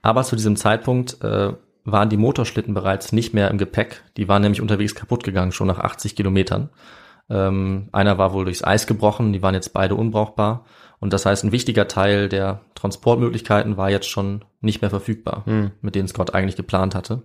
Aber 0.01 0.23
zu 0.23 0.35
diesem 0.35 0.57
Zeitpunkt 0.57 1.23
äh, 1.23 1.53
waren 1.91 2.09
die 2.09 2.17
Motorschlitten 2.17 2.73
bereits 2.73 3.11
nicht 3.11 3.33
mehr 3.33 3.49
im 3.49 3.57
Gepäck. 3.57 4.03
Die 4.17 4.27
waren 4.27 4.41
nämlich 4.41 4.61
unterwegs 4.61 4.95
kaputt 4.95 5.23
gegangen, 5.23 5.51
schon 5.51 5.67
nach 5.67 5.79
80 5.79 6.15
Kilometern. 6.15 6.69
Ähm, 7.29 7.89
einer 7.91 8.17
war 8.17 8.33
wohl 8.33 8.45
durchs 8.45 8.63
Eis 8.63 8.88
gebrochen, 8.88 9.33
die 9.33 9.41
waren 9.41 9.53
jetzt 9.53 9.73
beide 9.73 9.95
unbrauchbar. 9.95 10.65
Und 10.99 11.13
das 11.13 11.25
heißt, 11.25 11.43
ein 11.43 11.51
wichtiger 11.51 11.88
Teil 11.88 12.29
der 12.29 12.61
Transportmöglichkeiten 12.75 13.77
war 13.77 13.89
jetzt 13.89 14.09
schon 14.09 14.43
nicht 14.61 14.81
mehr 14.81 14.89
verfügbar, 14.89 15.43
hm. 15.45 15.71
mit 15.81 15.95
denen 15.95 16.07
Scott 16.07 16.33
eigentlich 16.33 16.55
geplant 16.55 16.95
hatte. 16.95 17.23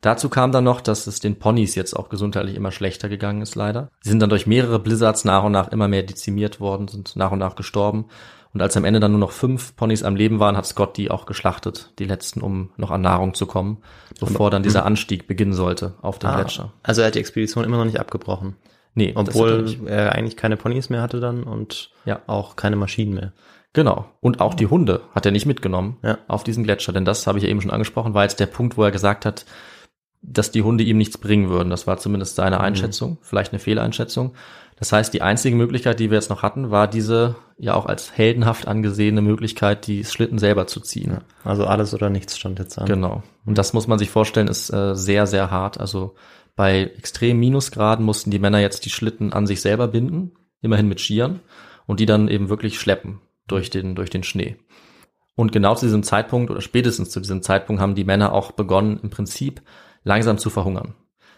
Dazu 0.00 0.28
kam 0.28 0.52
dann 0.52 0.64
noch, 0.64 0.80
dass 0.80 1.08
es 1.08 1.18
den 1.18 1.40
Ponys 1.40 1.74
jetzt 1.74 1.94
auch 1.94 2.08
gesundheitlich 2.08 2.54
immer 2.54 2.70
schlechter 2.70 3.08
gegangen 3.08 3.42
ist, 3.42 3.56
leider. 3.56 3.90
Sie 4.00 4.10
sind 4.10 4.20
dann 4.20 4.30
durch 4.30 4.46
mehrere 4.46 4.78
Blizzards 4.78 5.24
nach 5.24 5.42
und 5.42 5.52
nach 5.52 5.68
immer 5.72 5.88
mehr 5.88 6.04
dezimiert 6.04 6.60
worden, 6.60 6.86
sind 6.86 7.16
nach 7.16 7.32
und 7.32 7.40
nach 7.40 7.56
gestorben. 7.56 8.06
Und 8.54 8.62
als 8.62 8.76
am 8.76 8.84
Ende 8.84 9.00
dann 9.00 9.12
nur 9.12 9.20
noch 9.20 9.32
fünf 9.32 9.76
Ponys 9.76 10.02
am 10.02 10.16
Leben 10.16 10.40
waren, 10.40 10.56
hat 10.56 10.66
Scott 10.66 10.96
die 10.96 11.10
auch 11.10 11.26
geschlachtet, 11.26 11.92
die 11.98 12.06
letzten, 12.06 12.40
um 12.40 12.70
noch 12.76 12.90
an 12.90 13.02
Nahrung 13.02 13.34
zu 13.34 13.46
kommen, 13.46 13.78
bevor 14.20 14.50
dann 14.50 14.62
dieser. 14.62 14.86
Anstieg 14.86 15.26
beginnen 15.26 15.52
sollte 15.52 15.94
auf 16.00 16.18
den 16.18 16.30
ah, 16.30 16.36
Gletscher. 16.36 16.72
Also 16.82 17.02
er 17.02 17.08
hat 17.08 17.14
die 17.14 17.20
Expedition 17.20 17.64
immer 17.64 17.76
noch 17.76 17.84
nicht 17.84 18.00
abgebrochen. 18.00 18.56
Nee, 18.94 19.12
obwohl 19.14 19.76
er, 19.86 20.06
er 20.06 20.12
eigentlich 20.12 20.36
keine 20.36 20.56
Ponys 20.56 20.88
mehr 20.88 21.02
hatte 21.02 21.20
dann 21.20 21.42
und 21.42 21.90
ja. 22.04 22.20
auch 22.26 22.56
keine 22.56 22.76
Maschinen 22.76 23.14
mehr. 23.14 23.32
Genau. 23.72 24.06
Und 24.20 24.40
auch 24.40 24.54
die 24.54 24.66
Hunde 24.66 25.02
hat 25.14 25.26
er 25.26 25.32
nicht 25.32 25.46
mitgenommen 25.46 25.98
ja. 26.02 26.18
auf 26.26 26.42
diesen 26.42 26.64
Gletscher, 26.64 26.92
denn 26.92 27.04
das 27.04 27.26
habe 27.26 27.38
ich 27.38 27.44
ja 27.44 27.50
eben 27.50 27.60
schon 27.60 27.70
angesprochen, 27.70 28.14
war 28.14 28.24
jetzt 28.24 28.40
der 28.40 28.46
Punkt, 28.46 28.76
wo 28.76 28.82
er 28.82 28.90
gesagt 28.90 29.26
hat, 29.26 29.44
dass 30.22 30.50
die 30.50 30.62
Hunde 30.62 30.84
ihm 30.84 30.98
nichts 30.98 31.18
bringen 31.18 31.48
würden. 31.48 31.70
Das 31.70 31.86
war 31.86 31.98
zumindest 31.98 32.36
seine 32.36 32.56
mhm. 32.56 32.62
Einschätzung, 32.62 33.10
mhm. 33.10 33.18
vielleicht 33.22 33.52
eine 33.52 33.60
Fehleinschätzung. 33.60 34.34
Das 34.78 34.92
heißt, 34.92 35.12
die 35.12 35.22
einzige 35.22 35.56
Möglichkeit, 35.56 35.98
die 35.98 36.10
wir 36.10 36.18
jetzt 36.18 36.30
noch 36.30 36.42
hatten, 36.42 36.70
war 36.70 36.86
diese 36.86 37.36
ja 37.58 37.74
auch 37.74 37.86
als 37.86 38.16
heldenhaft 38.16 38.68
angesehene 38.68 39.20
Möglichkeit, 39.20 39.86
die 39.86 40.04
Schlitten 40.04 40.38
selber 40.38 40.68
zu 40.68 40.80
ziehen. 40.80 41.18
Also 41.42 41.66
alles 41.66 41.94
oder 41.94 42.10
nichts 42.10 42.38
stand 42.38 42.60
jetzt 42.60 42.78
an. 42.78 42.86
Genau. 42.86 43.22
Und 43.44 43.58
das 43.58 43.72
muss 43.72 43.88
man 43.88 43.98
sich 43.98 44.10
vorstellen, 44.10 44.46
ist 44.46 44.72
äh, 44.72 44.94
sehr, 44.94 45.26
sehr 45.26 45.50
hart. 45.50 45.80
Also 45.80 46.14
bei 46.54 46.82
extremen 46.96 47.40
Minusgraden 47.40 48.04
mussten 48.04 48.30
die 48.30 48.38
Männer 48.38 48.60
jetzt 48.60 48.84
die 48.84 48.90
Schlitten 48.90 49.32
an 49.32 49.46
sich 49.46 49.60
selber 49.60 49.88
binden, 49.88 50.32
immerhin 50.60 50.88
mit 50.88 51.00
Skiern, 51.00 51.40
und 51.86 51.98
die 51.98 52.06
dann 52.06 52.28
eben 52.28 52.48
wirklich 52.48 52.78
schleppen 52.78 53.20
durch 53.48 53.70
den, 53.70 53.96
durch 53.96 54.10
den 54.10 54.22
Schnee. 54.22 54.56
Und 55.34 55.52
genau 55.52 55.74
zu 55.74 55.86
diesem 55.86 56.02
Zeitpunkt 56.02 56.50
oder 56.50 56.60
spätestens 56.60 57.10
zu 57.10 57.20
diesem 57.20 57.42
Zeitpunkt 57.42 57.80
haben 57.80 57.94
die 57.94 58.04
Männer 58.04 58.32
auch 58.32 58.52
begonnen, 58.52 59.00
im 59.02 59.10
Prinzip 59.10 59.62
langsam 60.04 60.38
zu 60.38 60.50
verhungern. 60.50 60.94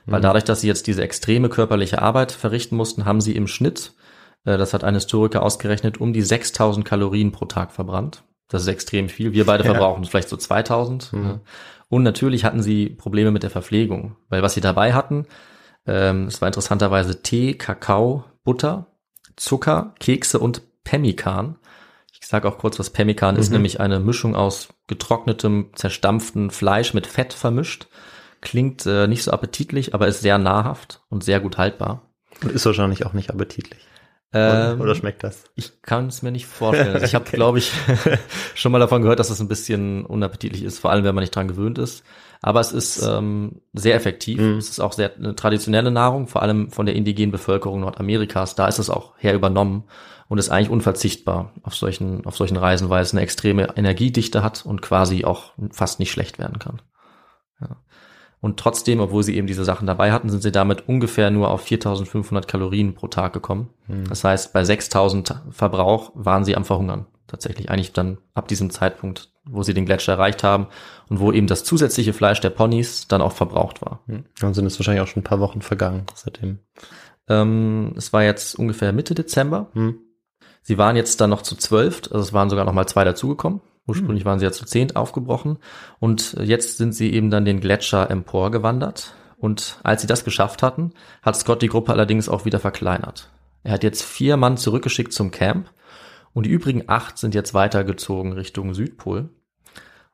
Weil 0.07 0.21
mhm. 0.21 0.25
dadurch, 0.25 0.45
dass 0.45 0.61
sie 0.61 0.69
jetzt 0.69 0.87
diese 0.87 1.03
extreme 1.03 1.49
körperliche 1.49 2.01
Arbeit 2.03 2.33
verrichten 2.33 2.77
mussten, 2.77 3.05
haben 3.05 3.21
sie 3.21 3.37
im 3.37 3.47
Schnitt, 3.47 3.93
äh, 4.45 4.57
das 4.57 4.75
hat 4.75 4.85
ein 4.85 4.95
Historiker 4.95 5.43
ausgerechnet, 5.43 6.01
um 6.01 6.13
die 6.13 6.23
6000 6.23 6.85
Kalorien 6.85 7.33
pro 7.33 7.45
Tag 7.45 7.73
verbrannt. 7.73 8.25
Das 8.49 8.63
ist 8.63 8.69
extrem 8.69 9.09
viel. 9.09 9.33
Wir 9.33 9.47
beide 9.47 9.65
ja. 9.65 9.71
verbrauchen 9.71 10.05
vielleicht 10.05 10.29
so 10.29 10.37
2000. 10.37 11.13
Mhm. 11.13 11.41
Und 11.89 12.03
natürlich 12.03 12.45
hatten 12.45 12.63
sie 12.63 12.91
Probleme 12.91 13.31
mit 13.31 13.43
der 13.43 13.51
Verpflegung, 13.51 14.17
weil 14.29 14.43
was 14.43 14.55
sie 14.55 14.61
dabei 14.61 14.93
hatten, 14.93 15.27
ähm, 15.87 16.27
es 16.27 16.41
war 16.41 16.49
interessanterweise 16.49 17.23
Tee, 17.23 17.55
Kakao, 17.55 18.25
Butter, 18.45 18.87
Zucker, 19.37 19.95
Kekse 19.99 20.39
und 20.39 20.63
Pemmikan. 20.85 21.57
Ich 22.13 22.27
sage 22.27 22.49
auch 22.49 22.59
kurz, 22.59 22.79
was 22.79 22.91
Pemmikan 22.91 23.35
mhm. 23.35 23.41
ist, 23.41 23.51
nämlich 23.51 23.81
eine 23.81 23.99
Mischung 23.99 24.37
aus 24.37 24.69
getrocknetem, 24.87 25.71
zerstampften 25.75 26.51
Fleisch 26.51 26.95
mit 26.95 27.07
Fett 27.07 27.33
vermischt. 27.33 27.89
Klingt 28.41 28.87
äh, 28.87 29.07
nicht 29.07 29.23
so 29.23 29.31
appetitlich, 29.33 29.95
aber 29.95 30.09
ist 30.09 30.23
sehr 30.23 30.39
nahrhaft 30.39 31.03
und 31.09 31.25
sehr 31.25 31.41
gut 31.41 31.59
haltbar. 31.59 32.11
Und 32.43 32.53
ist 32.53 32.65
wahrscheinlich 32.65 33.05
auch 33.05 33.13
nicht 33.13 33.31
appetitlich. 33.31 33.81
Ähm, 34.33 34.81
Oder 34.81 34.95
schmeckt 34.95 35.25
das? 35.25 35.45
Ich 35.57 35.83
kann 35.83 36.07
es 36.07 36.23
mir 36.23 36.31
nicht 36.31 36.47
vorstellen. 36.47 36.95
Also 36.95 37.05
ich 37.05 37.15
habe, 37.15 37.25
okay. 37.29 37.37
glaube 37.37 37.59
ich, 37.59 37.73
schon 38.55 38.71
mal 38.71 38.79
davon 38.79 39.03
gehört, 39.03 39.19
dass 39.19 39.31
es 39.31 39.41
ein 39.41 39.49
bisschen 39.49 40.07
unappetitlich 40.07 40.63
ist, 40.63 40.79
vor 40.79 40.91
allem 40.91 41.05
wenn 41.05 41.15
man 41.15 41.23
nicht 41.23 41.35
dran 41.35 41.49
gewöhnt 41.49 41.79
ist. 41.79 42.05
Aber 42.41 42.61
es 42.61 42.73
ist 42.73 43.03
ähm, 43.03 43.61
sehr 43.73 43.97
effektiv. 43.97 44.41
Mm. 44.41 44.57
Es 44.57 44.71
ist 44.71 44.81
auch 44.81 44.93
sehr 44.93 45.15
eine 45.17 45.35
traditionelle 45.35 45.91
Nahrung, 45.91 46.27
vor 46.29 46.43
allem 46.43 46.71
von 46.71 46.87
der 46.87 46.95
indigenen 46.95 47.33
Bevölkerung 47.33 47.81
Nordamerikas. 47.81 48.55
Da 48.55 48.69
ist 48.69 48.79
es 48.79 48.89
auch 48.89 49.15
her 49.19 49.35
übernommen 49.35 49.85
und 50.29 50.39
ist 50.39 50.49
eigentlich 50.49 50.71
unverzichtbar 50.71 51.53
auf 51.65 51.75
solchen, 51.75 52.25
auf 52.25 52.37
solchen 52.37 52.57
Reisen, 52.57 52.89
weil 52.89 53.03
es 53.03 53.13
eine 53.13 53.21
extreme 53.23 53.77
Energiedichte 53.77 54.43
hat 54.45 54.65
und 54.65 54.81
quasi 54.81 55.25
auch 55.25 55.53
fast 55.73 55.99
nicht 55.99 56.13
schlecht 56.13 56.39
werden 56.39 56.61
kann. 56.61 56.81
Und 58.41 58.59
trotzdem, 58.59 59.01
obwohl 59.01 59.23
sie 59.23 59.37
eben 59.37 59.47
diese 59.47 59.65
Sachen 59.65 59.87
dabei 59.87 60.13
hatten, 60.13 60.31
sind 60.31 60.43
sie 60.43 60.53
damit 60.53 60.89
ungefähr 60.89 61.31
nur 61.31 61.51
auf 61.51 61.63
4500 61.63 62.49
Kalorien 62.49 62.95
pro 62.95 63.07
Tag 63.07 63.35
gekommen. 63.35 63.69
Hm. 63.87 64.09
Das 64.09 64.25
heißt, 64.25 64.53
bei 64.53 64.65
6000 64.65 65.35
Verbrauch 65.51 66.13
waren 66.15 66.45
sie 66.45 66.57
am 66.57 66.65
Verhungern. 66.65 67.07
Tatsächlich 67.27 67.71
eigentlich 67.71 67.93
dann 67.93 68.19
ab 68.35 68.49
diesem 68.49 68.71
Zeitpunkt, 68.71 69.31
wo 69.45 69.63
sie 69.63 69.75
den 69.75 69.85
Gletscher 69.85 70.15
erreicht 70.15 70.43
haben 70.43 70.69
und 71.09 71.21
wo 71.21 71.33
eben 71.33 71.47
das 71.47 71.65
zusätzliche 71.65 72.13
Fleisch 72.13 72.41
der 72.41 72.51
Ponys 72.51 73.07
dann 73.09 73.23
auch 73.23 73.33
verbraucht 73.33 73.83
war. 73.83 74.01
Hm. 74.07 74.25
Dann 74.41 74.55
sind 74.55 74.67
es 74.67 74.79
wahrscheinlich 74.79 75.03
auch 75.03 75.07
schon 75.07 75.21
ein 75.21 75.25
paar 75.25 75.41
Wochen 75.41 75.61
vergangen 75.61 76.07
seitdem. 76.15 76.61
Ähm, 77.29 77.93
es 77.97 78.13
war 78.13 78.25
jetzt 78.25 78.59
ungefähr 78.59 78.93
Mitte 78.93 79.15
Dezember. 79.15 79.69
Hm. 79.75 79.99
Sie 80.63 80.79
waren 80.79 80.97
jetzt 80.97 81.21
dann 81.21 81.31
noch 81.31 81.43
zu 81.43 81.57
zwölf, 81.57 82.03
also 82.05 82.21
es 82.21 82.33
waren 82.33 82.51
sogar 82.51 82.65
noch 82.65 82.73
mal 82.73 82.87
zwei 82.87 83.05
dazugekommen. 83.05 83.61
Ursprünglich 83.87 84.25
waren 84.25 84.39
sie 84.39 84.45
ja 84.45 84.53
zu 84.53 84.65
zehnt 84.65 84.97
aufgebrochen 84.97 85.59
und 85.99 86.37
jetzt 86.41 86.79
sind 86.79 86.95
sie 86.95 87.13
eben 87.13 87.31
dann 87.31 87.45
den 87.45 87.61
Gletscher 87.61 88.11
emporgewandert. 88.11 89.15
Und 89.37 89.81
als 89.83 90.03
sie 90.03 90.07
das 90.07 90.25
geschafft 90.25 90.63
hatten, 90.63 90.93
hat 91.23 91.35
Scott 91.35 91.63
die 91.63 91.69
Gruppe 91.69 91.93
allerdings 91.93 92.29
auch 92.29 92.45
wieder 92.45 92.61
verkleinert. 92.61 93.31
Er 93.63 93.73
hat 93.73 93.83
jetzt 93.83 94.03
vier 94.03 94.37
Mann 94.37 94.59
zurückgeschickt 94.59 95.13
zum 95.13 95.31
Camp 95.31 95.71
und 96.33 96.47
die 96.47 96.51
übrigen 96.51 96.85
acht 96.87 97.19
sind 97.19 97.35
jetzt 97.35 97.55
weitergezogen 97.55 98.33
Richtung 98.33 98.75
Südpol. 98.75 99.31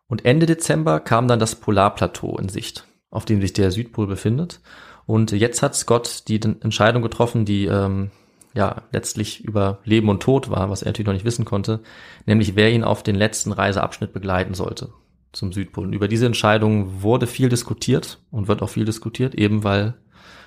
Und 0.07 0.25
Ende 0.25 0.47
Dezember 0.47 1.01
kam 1.01 1.27
dann 1.27 1.41
das 1.41 1.57
Polarplateau 1.57 2.39
in 2.39 2.49
Sicht, 2.49 2.87
auf 3.11 3.25
dem 3.25 3.41
sich 3.41 3.53
der 3.53 3.73
Südpol 3.73 4.07
befindet. 4.07 4.61
Und 5.07 5.33
jetzt 5.33 5.63
hat 5.63 5.75
Scott 5.75 6.29
die 6.29 6.41
Entscheidung 6.43 7.03
getroffen, 7.03 7.45
die 7.45 7.67
ähm, 7.67 8.11
ja 8.57 8.83
letztlich 8.91 9.45
über 9.45 9.79
Leben 9.85 10.09
und 10.09 10.23
Tod 10.23 10.51
war, 10.51 10.71
was 10.71 10.83
er 10.83 10.89
natürlich 10.89 11.07
noch 11.07 11.15
nicht 11.15 11.25
wissen 11.25 11.45
konnte, 11.45 11.81
nämlich 12.25 12.57
wer 12.57 12.73
ihn 12.73 12.83
auf 12.83 13.03
den 13.03 13.15
letzten 13.15 13.53
Reiseabschnitt 13.53 14.13
begleiten 14.13 14.55
sollte 14.55 14.89
zum 15.33 15.53
Südpol. 15.53 15.87
Und 15.87 15.93
über 15.93 16.09
diese 16.09 16.27
Entscheidung 16.27 17.03
wurde 17.03 17.27
viel 17.27 17.49
diskutiert 17.49 18.19
und 18.31 18.49
wird 18.49 18.63
auch 18.63 18.71
viel 18.71 18.87
diskutiert, 18.87 19.35
eben 19.35 19.63
weil 19.63 19.95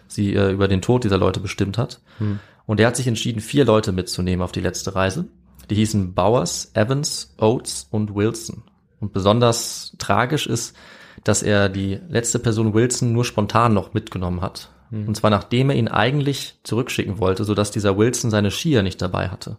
sie 0.07 0.33
äh, 0.33 0.51
über 0.51 0.67
den 0.67 0.81
Tod 0.81 1.03
dieser 1.03 1.17
Leute 1.17 1.39
bestimmt 1.39 1.77
hat. 1.77 2.01
Hm. 2.17 2.39
Und 2.65 2.79
er 2.79 2.87
hat 2.87 2.95
sich 2.95 3.07
entschieden, 3.07 3.39
vier 3.39 3.65
Leute 3.65 3.91
mitzunehmen 3.91 4.43
auf 4.43 4.51
die 4.51 4.61
letzte 4.61 4.95
Reise. 4.95 5.27
Die 5.69 5.75
hießen 5.75 6.13
Bowers, 6.15 6.71
Evans, 6.73 7.35
Oates 7.37 7.87
und 7.91 8.15
Wilson. 8.15 8.63
Und 8.99 9.13
besonders 9.13 9.95
tragisch 9.99 10.47
ist, 10.47 10.75
dass 11.23 11.43
er 11.43 11.69
die 11.69 11.99
letzte 12.09 12.39
Person 12.39 12.73
Wilson 12.73 13.13
nur 13.13 13.25
spontan 13.25 13.73
noch 13.73 13.93
mitgenommen 13.93 14.41
hat. 14.41 14.71
Mhm. 14.89 15.07
Und 15.07 15.15
zwar 15.15 15.29
nachdem 15.29 15.69
er 15.69 15.75
ihn 15.75 15.87
eigentlich 15.87 16.59
zurückschicken 16.63 17.19
wollte, 17.19 17.43
sodass 17.43 17.71
dieser 17.71 17.97
Wilson 17.97 18.31
seine 18.31 18.51
Skier 18.51 18.83
nicht 18.83 19.01
dabei 19.01 19.29
hatte. 19.29 19.57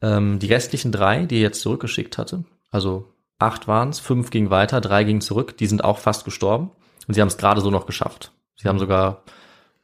Ähm, 0.00 0.38
die 0.38 0.52
restlichen 0.52 0.92
drei, 0.92 1.26
die 1.26 1.36
er 1.36 1.42
jetzt 1.42 1.60
zurückgeschickt 1.60 2.18
hatte, 2.18 2.44
also 2.70 3.12
acht 3.38 3.68
waren 3.68 3.90
es, 3.90 4.00
fünf 4.00 4.30
gingen 4.30 4.50
weiter, 4.50 4.80
drei 4.80 5.04
gingen 5.04 5.20
zurück, 5.20 5.56
die 5.56 5.66
sind 5.66 5.84
auch 5.84 5.98
fast 5.98 6.24
gestorben. 6.24 6.70
Und 7.06 7.14
sie 7.14 7.20
haben 7.20 7.28
es 7.28 7.38
gerade 7.38 7.60
so 7.60 7.70
noch 7.70 7.86
geschafft. 7.86 8.32
Sie 8.56 8.68
haben 8.68 8.78
sogar 8.78 9.22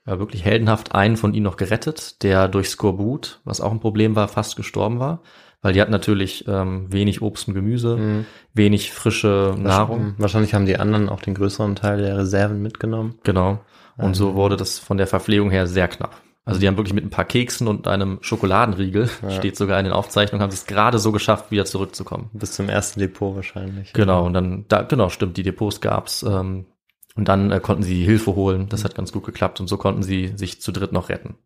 ja, 0.07 0.19
wirklich 0.19 0.45
heldenhaft 0.45 0.95
einen 0.95 1.17
von 1.17 1.33
ihnen 1.33 1.45
noch 1.45 1.57
gerettet, 1.57 2.23
der 2.23 2.49
durch 2.49 2.69
Skorbut, 2.69 3.41
was 3.45 3.61
auch 3.61 3.73
ein 3.73 3.81
Problem 3.81 4.15
war, 4.15 4.29
fast 4.29 4.57
gestorben 4.57 4.99
war. 4.99 5.23
Weil 5.63 5.73
die 5.73 5.81
hatten 5.81 5.93
natürlich 5.93 6.47
ähm, 6.47 6.93
wenig 6.93 7.23
Obst 7.23 7.49
und 7.49 7.55
Gemüse, 7.55 7.97
mhm. 7.97 8.27
wenig 8.53 8.93
frische 8.93 9.55
Nahrung. 9.59 10.15
Wahrscheinlich 10.19 10.53
haben 10.53 10.67
die 10.67 10.77
anderen 10.77 11.09
auch 11.09 11.23
den 11.23 11.33
größeren 11.33 11.75
Teil 11.75 12.03
der 12.03 12.19
Reserven 12.19 12.61
mitgenommen. 12.61 13.15
Genau. 13.23 13.61
Und 13.97 14.15
so 14.15 14.35
wurde 14.35 14.57
das 14.57 14.79
von 14.79 14.97
der 14.97 15.07
Verpflegung 15.07 15.51
her 15.51 15.67
sehr 15.67 15.89
knapp. 15.89 16.21
Also 16.45 16.61
die 16.61 16.67
haben 16.67 16.77
wirklich 16.77 16.93
mit 16.93 17.05
ein 17.05 17.11
paar 17.11 17.25
Keksen 17.25 17.69
und 17.69 17.89
einem 17.89 18.19
Schokoladenriegel, 18.21 19.09
steht 19.31 19.57
sogar 19.57 19.79
in 19.79 19.87
den 19.87 19.95
Aufzeichnungen, 19.95 20.43
haben 20.43 20.51
sie 20.51 20.59
es 20.59 20.67
gerade 20.67 20.99
so 20.99 21.11
geschafft, 21.11 21.51
wieder 21.51 21.65
zurückzukommen. 21.65 22.29
Bis 22.35 22.53
zum 22.53 22.69
ersten 22.69 23.01
Depot 23.01 23.35
wahrscheinlich. 23.35 23.95
Genau, 23.95 24.27
und 24.27 24.35
dann, 24.35 24.67
da, 24.69 24.83
genau, 24.83 25.09
stimmt, 25.09 25.39
die 25.39 25.43
Depots 25.43 25.81
gab's. 25.81 26.23
Ähm, 26.23 26.67
und 27.15 27.29
dann 27.29 27.51
äh, 27.51 27.61
konnten 27.61 27.83
sie 27.83 28.05
Hilfe 28.05 28.35
holen. 28.35 28.69
Das 28.69 28.85
hat 28.85 28.95
ganz 28.95 29.13
gut 29.13 29.25
geklappt 29.25 29.61
und 29.61 29.69
so 29.69 29.79
konnten 29.79 30.03
sie 30.03 30.33
sich 30.37 30.61
zu 30.61 30.73
dritt 30.73 30.93
noch 30.93 31.09
retten. 31.09 31.37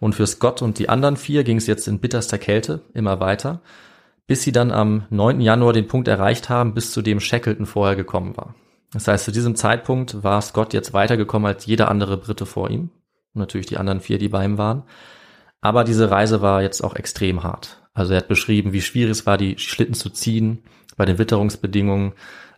Und 0.00 0.14
für 0.14 0.26
Scott 0.26 0.62
und 0.62 0.78
die 0.78 0.88
anderen 0.88 1.16
vier 1.16 1.44
ging 1.44 1.58
es 1.58 1.66
jetzt 1.66 1.86
in 1.86 2.00
bitterster 2.00 2.38
Kälte 2.38 2.80
immer 2.94 3.20
weiter, 3.20 3.60
bis 4.26 4.42
sie 4.42 4.52
dann 4.52 4.70
am 4.70 5.04
9. 5.10 5.40
Januar 5.40 5.72
den 5.72 5.88
Punkt 5.88 6.08
erreicht 6.08 6.48
haben, 6.48 6.74
bis 6.74 6.92
zu 6.92 7.02
dem 7.02 7.20
Shackleton 7.20 7.66
vorher 7.66 7.96
gekommen 7.96 8.36
war. 8.36 8.54
Das 8.92 9.06
heißt, 9.06 9.24
zu 9.26 9.32
diesem 9.32 9.54
Zeitpunkt 9.54 10.22
war 10.22 10.40
Scott 10.40 10.72
jetzt 10.72 10.92
weitergekommen 10.92 11.46
als 11.46 11.66
jeder 11.66 11.90
andere 11.90 12.16
Brite 12.16 12.46
vor 12.46 12.70
ihm. 12.70 12.90
Und 13.34 13.40
natürlich 13.40 13.66
die 13.66 13.76
anderen 13.76 14.00
vier, 14.00 14.18
die 14.18 14.28
bei 14.28 14.44
ihm 14.44 14.58
waren. 14.58 14.84
Aber 15.60 15.84
diese 15.84 16.10
Reise 16.10 16.40
war 16.40 16.62
jetzt 16.62 16.82
auch 16.82 16.94
extrem 16.94 17.42
hart. 17.42 17.82
Also 17.92 18.12
er 18.12 18.18
hat 18.18 18.28
beschrieben, 18.28 18.72
wie 18.72 18.80
schwierig 18.80 19.10
es 19.10 19.26
war, 19.26 19.36
die 19.36 19.58
Schlitten 19.58 19.94
zu 19.94 20.08
ziehen, 20.10 20.62
bei 20.96 21.04
den 21.04 21.18
Witterungsbedingungen, 21.18 22.12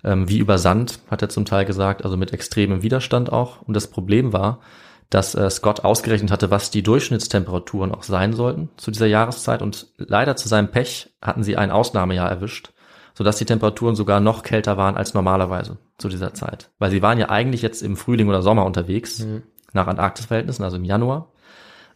ähm, 0.04 0.28
wie 0.28 0.38
über 0.38 0.58
Sand, 0.58 1.00
hat 1.10 1.22
er 1.22 1.28
zum 1.28 1.44
Teil 1.44 1.64
gesagt, 1.64 2.04
also 2.04 2.16
mit 2.16 2.32
extremem 2.32 2.82
Widerstand 2.82 3.32
auch. 3.32 3.62
Und 3.62 3.74
das 3.74 3.88
Problem 3.88 4.32
war, 4.32 4.60
dass 5.08 5.34
äh, 5.34 5.50
Scott 5.50 5.80
ausgerechnet 5.84 6.30
hatte, 6.30 6.50
was 6.50 6.70
die 6.70 6.82
Durchschnittstemperaturen 6.82 7.92
auch 7.92 8.04
sein 8.04 8.32
sollten 8.32 8.70
zu 8.76 8.90
dieser 8.90 9.06
Jahreszeit. 9.06 9.60
Und 9.60 9.88
leider 9.96 10.36
zu 10.36 10.48
seinem 10.48 10.70
Pech 10.70 11.10
hatten 11.20 11.42
sie 11.42 11.56
ein 11.56 11.70
Ausnahmejahr 11.70 12.30
erwischt, 12.30 12.72
sodass 13.20 13.36
die 13.36 13.44
Temperaturen 13.44 13.96
sogar 13.96 14.18
noch 14.18 14.42
kälter 14.42 14.78
waren 14.78 14.96
als 14.96 15.12
normalerweise 15.12 15.76
zu 15.98 16.08
dieser 16.08 16.32
Zeit. 16.32 16.70
Weil 16.78 16.90
sie 16.90 17.02
waren 17.02 17.18
ja 17.18 17.28
eigentlich 17.28 17.60
jetzt 17.60 17.82
im 17.82 17.98
Frühling 17.98 18.30
oder 18.30 18.40
Sommer 18.40 18.64
unterwegs, 18.64 19.18
mhm. 19.18 19.42
nach 19.74 19.88
Antarktisverhältnissen, 19.88 20.64
also 20.64 20.78
im 20.78 20.84
Januar. 20.84 21.30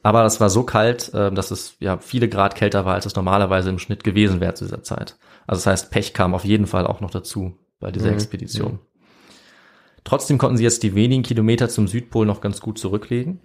Aber 0.02 0.22
das 0.22 0.38
war 0.38 0.50
so 0.50 0.64
kalt, 0.64 1.14
äh, 1.14 1.32
dass 1.32 1.50
es 1.50 1.76
ja 1.80 1.96
viele 1.96 2.28
Grad 2.28 2.56
kälter 2.56 2.84
war, 2.84 2.92
als 2.92 3.06
es 3.06 3.16
normalerweise 3.16 3.70
im 3.70 3.78
Schnitt 3.78 4.04
gewesen 4.04 4.42
wäre 4.42 4.52
zu 4.52 4.66
dieser 4.66 4.82
Zeit. 4.82 5.16
Also 5.46 5.60
das 5.60 5.66
heißt, 5.66 5.90
Pech 5.90 6.12
kam 6.12 6.34
auf 6.34 6.44
jeden 6.44 6.66
Fall 6.66 6.86
auch 6.86 7.00
noch 7.00 7.10
dazu 7.10 7.56
bei 7.80 7.90
dieser 7.90 8.08
mhm. 8.08 8.12
Expedition. 8.16 8.72
Mhm. 8.72 8.78
Trotzdem 10.04 10.36
konnten 10.36 10.58
sie 10.58 10.64
jetzt 10.64 10.82
die 10.82 10.94
wenigen 10.94 11.22
Kilometer 11.22 11.70
zum 11.70 11.88
Südpol 11.88 12.26
noch 12.26 12.42
ganz 12.42 12.60
gut 12.60 12.78
zurücklegen. 12.78 13.40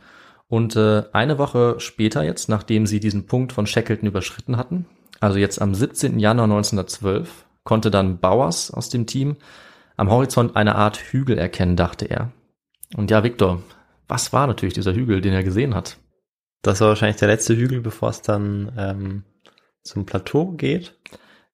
Und 0.49 0.75
äh, 0.75 1.03
eine 1.13 1.37
Woche 1.37 1.75
später 1.77 2.23
jetzt, 2.23 2.49
nachdem 2.49 2.85
sie 2.85 2.99
diesen 2.99 3.25
Punkt 3.25 3.53
von 3.53 3.65
Shackleton 3.65 4.09
überschritten 4.09 4.57
hatten, 4.57 4.85
also 5.21 5.37
jetzt 5.37 5.61
am 5.61 5.73
17. 5.73 6.19
Januar 6.19 6.43
1912, 6.43 7.45
konnte 7.69 7.91
dann 7.91 8.17
Bowers 8.17 8.71
aus 8.71 8.89
dem 8.89 9.05
Team 9.05 9.37
am 9.95 10.09
Horizont 10.09 10.55
eine 10.55 10.73
Art 10.73 10.97
Hügel 10.97 11.37
erkennen, 11.37 11.75
dachte 11.75 12.09
er. 12.09 12.31
Und 12.95 13.11
ja, 13.11 13.23
Victor, 13.23 13.61
was 14.07 14.33
war 14.33 14.47
natürlich 14.47 14.73
dieser 14.73 14.95
Hügel, 14.95 15.21
den 15.21 15.33
er 15.33 15.43
gesehen 15.43 15.75
hat? 15.75 15.97
Das 16.63 16.81
war 16.81 16.87
wahrscheinlich 16.87 17.17
der 17.17 17.27
letzte 17.27 17.55
Hügel, 17.55 17.81
bevor 17.81 18.09
es 18.09 18.23
dann 18.23 18.73
ähm, 18.75 19.23
zum 19.83 20.07
Plateau 20.07 20.53
geht. 20.53 20.97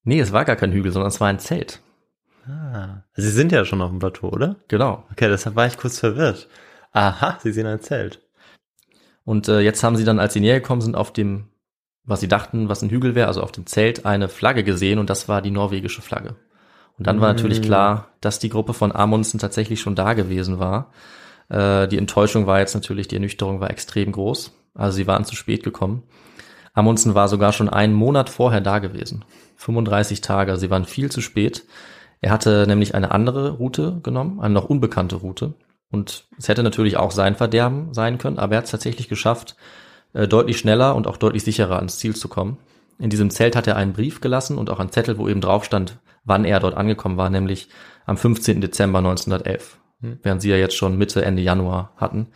Nee, 0.06 0.22
es 0.22 0.32
war 0.32 0.46
gar 0.46 0.56
kein 0.56 0.72
Hügel, 0.72 0.94
sondern 0.94 1.10
es 1.10 1.20
war 1.20 1.28
ein 1.28 1.40
Zelt. 1.40 1.82
Ah, 2.48 3.04
Sie 3.16 3.30
sind 3.30 3.52
ja 3.52 3.66
schon 3.66 3.82
auf 3.82 3.90
dem 3.90 4.00
Plateau, 4.00 4.30
oder? 4.30 4.56
Genau. 4.70 5.04
Okay, 5.12 5.28
deshalb 5.28 5.58
war 5.58 5.68
ich 5.68 5.78
kurz 5.78 6.00
verwirrt. 6.00 6.48
Aha, 6.94 7.40
Sie 7.44 7.52
sehen 7.52 7.68
ein 7.68 7.82
Zelt. 7.82 8.22
Und 9.26 9.50
äh, 9.50 9.60
jetzt 9.60 9.84
haben 9.84 9.98
sie 9.98 10.06
dann, 10.06 10.20
als 10.20 10.32
sie 10.32 10.40
näher 10.40 10.62
gekommen 10.62 10.80
sind, 10.80 10.96
auf 10.96 11.12
dem, 11.12 11.50
was 12.06 12.20
sie 12.20 12.28
dachten, 12.28 12.70
was 12.70 12.82
ein 12.82 12.90
Hügel 12.90 13.16
wäre, 13.16 13.28
also 13.28 13.42
auf 13.42 13.52
dem 13.52 13.66
Zelt, 13.66 14.06
eine 14.06 14.30
Flagge 14.30 14.64
gesehen 14.64 15.00
und 15.00 15.10
das 15.10 15.28
war 15.28 15.42
die 15.42 15.52
norwegische 15.52 16.02
Flagge. 16.02 16.36
Und 16.98 17.08
dann 17.08 17.20
war 17.20 17.34
natürlich 17.34 17.60
mm. 17.60 17.64
klar, 17.64 18.08
dass 18.22 18.40
die 18.40 18.50
Gruppe 18.50 18.74
von 18.74 18.96
Amundsen 18.96 19.40
tatsächlich 19.40 19.82
schon 19.82 19.96
da 19.96 20.14
gewesen 20.14 20.60
war. 20.60 20.92
Äh, 21.50 21.88
die 21.88 21.98
Enttäuschung 21.98 22.48
war 22.48 22.60
jetzt 22.60 22.74
natürlich, 22.74 23.08
die 23.08 23.16
Ernüchterung 23.16 23.60
war 23.60 23.70
extrem 23.70 24.12
groß. 24.12 24.54
Also 24.74 24.96
sie 24.96 25.08
waren 25.08 25.26
zu 25.26 25.36
spät 25.36 25.64
gekommen. 25.64 26.04
Amundsen 26.74 27.16
war 27.16 27.28
sogar 27.28 27.54
schon 27.54 27.70
einen 27.70 27.94
Monat 27.94 28.30
vorher 28.30 28.62
da 28.62 28.80
gewesen. 28.80 29.26
35 29.58 30.22
Tage, 30.22 30.58
sie 30.58 30.70
waren 30.70 30.86
viel 30.86 31.10
zu 31.10 31.22
spät. 31.22 31.66
Er 32.22 32.32
hatte 32.32 32.66
nämlich 32.68 32.96
eine 32.96 33.12
andere 33.12 33.52
Route 33.52 34.00
genommen, 34.04 34.40
eine 34.40 34.54
noch 34.54 34.66
unbekannte 34.66 35.18
Route. 35.18 35.54
Und 35.92 36.28
es 36.38 36.50
hätte 36.50 36.64
natürlich 36.64 36.98
auch 36.98 37.12
sein 37.12 37.36
Verderben 37.36 37.94
sein 37.94 38.18
können, 38.18 38.40
aber 38.40 38.56
er 38.56 38.58
hat 38.58 38.66
es 38.66 38.72
tatsächlich 38.72 39.08
geschafft, 39.08 39.56
äh, 40.16 40.28
deutlich 40.28 40.58
schneller 40.58 40.96
und 40.96 41.08
auch 41.08 41.18
deutlich 41.18 41.44
sicherer 41.44 41.76
ans 41.76 42.00
Ziel 42.00 42.16
zu 42.16 42.30
kommen. 42.30 42.58
In 42.98 43.10
diesem 43.10 43.30
Zelt 43.30 43.56
hat 43.56 43.68
er 43.68 43.76
einen 43.76 43.92
Brief 43.92 44.22
gelassen 44.22 44.58
und 44.58 44.70
auch 44.70 44.80
einen 44.80 44.92
Zettel, 44.92 45.18
wo 45.18 45.28
eben 45.28 45.42
drauf 45.42 45.66
stand, 45.66 45.98
wann 46.24 46.46
er 46.46 46.62
dort 46.62 46.76
angekommen 46.76 47.18
war, 47.18 47.30
nämlich 47.30 47.68
am 48.06 48.16
15. 48.16 48.62
Dezember 48.62 49.00
1911, 49.00 49.78
hm. 50.00 50.20
während 50.24 50.42
sie 50.42 50.50
ja 50.50 50.56
jetzt 50.56 50.78
schon 50.78 50.98
Mitte, 50.98 51.24
Ende 51.26 51.42
Januar 51.42 51.92
hatten. 51.98 52.28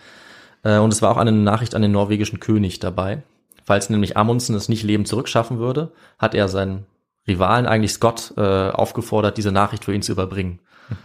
Äh, 0.63 0.79
und 0.79 0.91
es 0.91 1.01
war 1.01 1.11
auch 1.11 1.17
eine 1.17 1.31
Nachricht 1.31 1.73
an 1.73 1.81
den 1.81 1.93
norwegischen 1.93 2.41
König 2.41 2.79
dabei. 2.79 3.23
Falls 3.63 3.89
nämlich 3.89 4.17
Amundsen 4.17 4.55
es 4.55 4.67
nicht 4.67 4.83
lebend 4.83 5.07
zurückschaffen 5.07 5.59
würde, 5.59 5.93
hat 6.17 6.35
er 6.35 6.49
seinen 6.49 6.85
Rivalen 7.27 7.65
eigentlich 7.65 7.93
Scott 7.93 8.33
äh, 8.35 8.41
aufgefordert, 8.41 9.37
diese 9.37 9.53
Nachricht 9.53 9.85
für 9.85 9.93
ihn 9.93 10.01
zu 10.01 10.11
überbringen. 10.11 10.59
Mhm. 10.89 10.97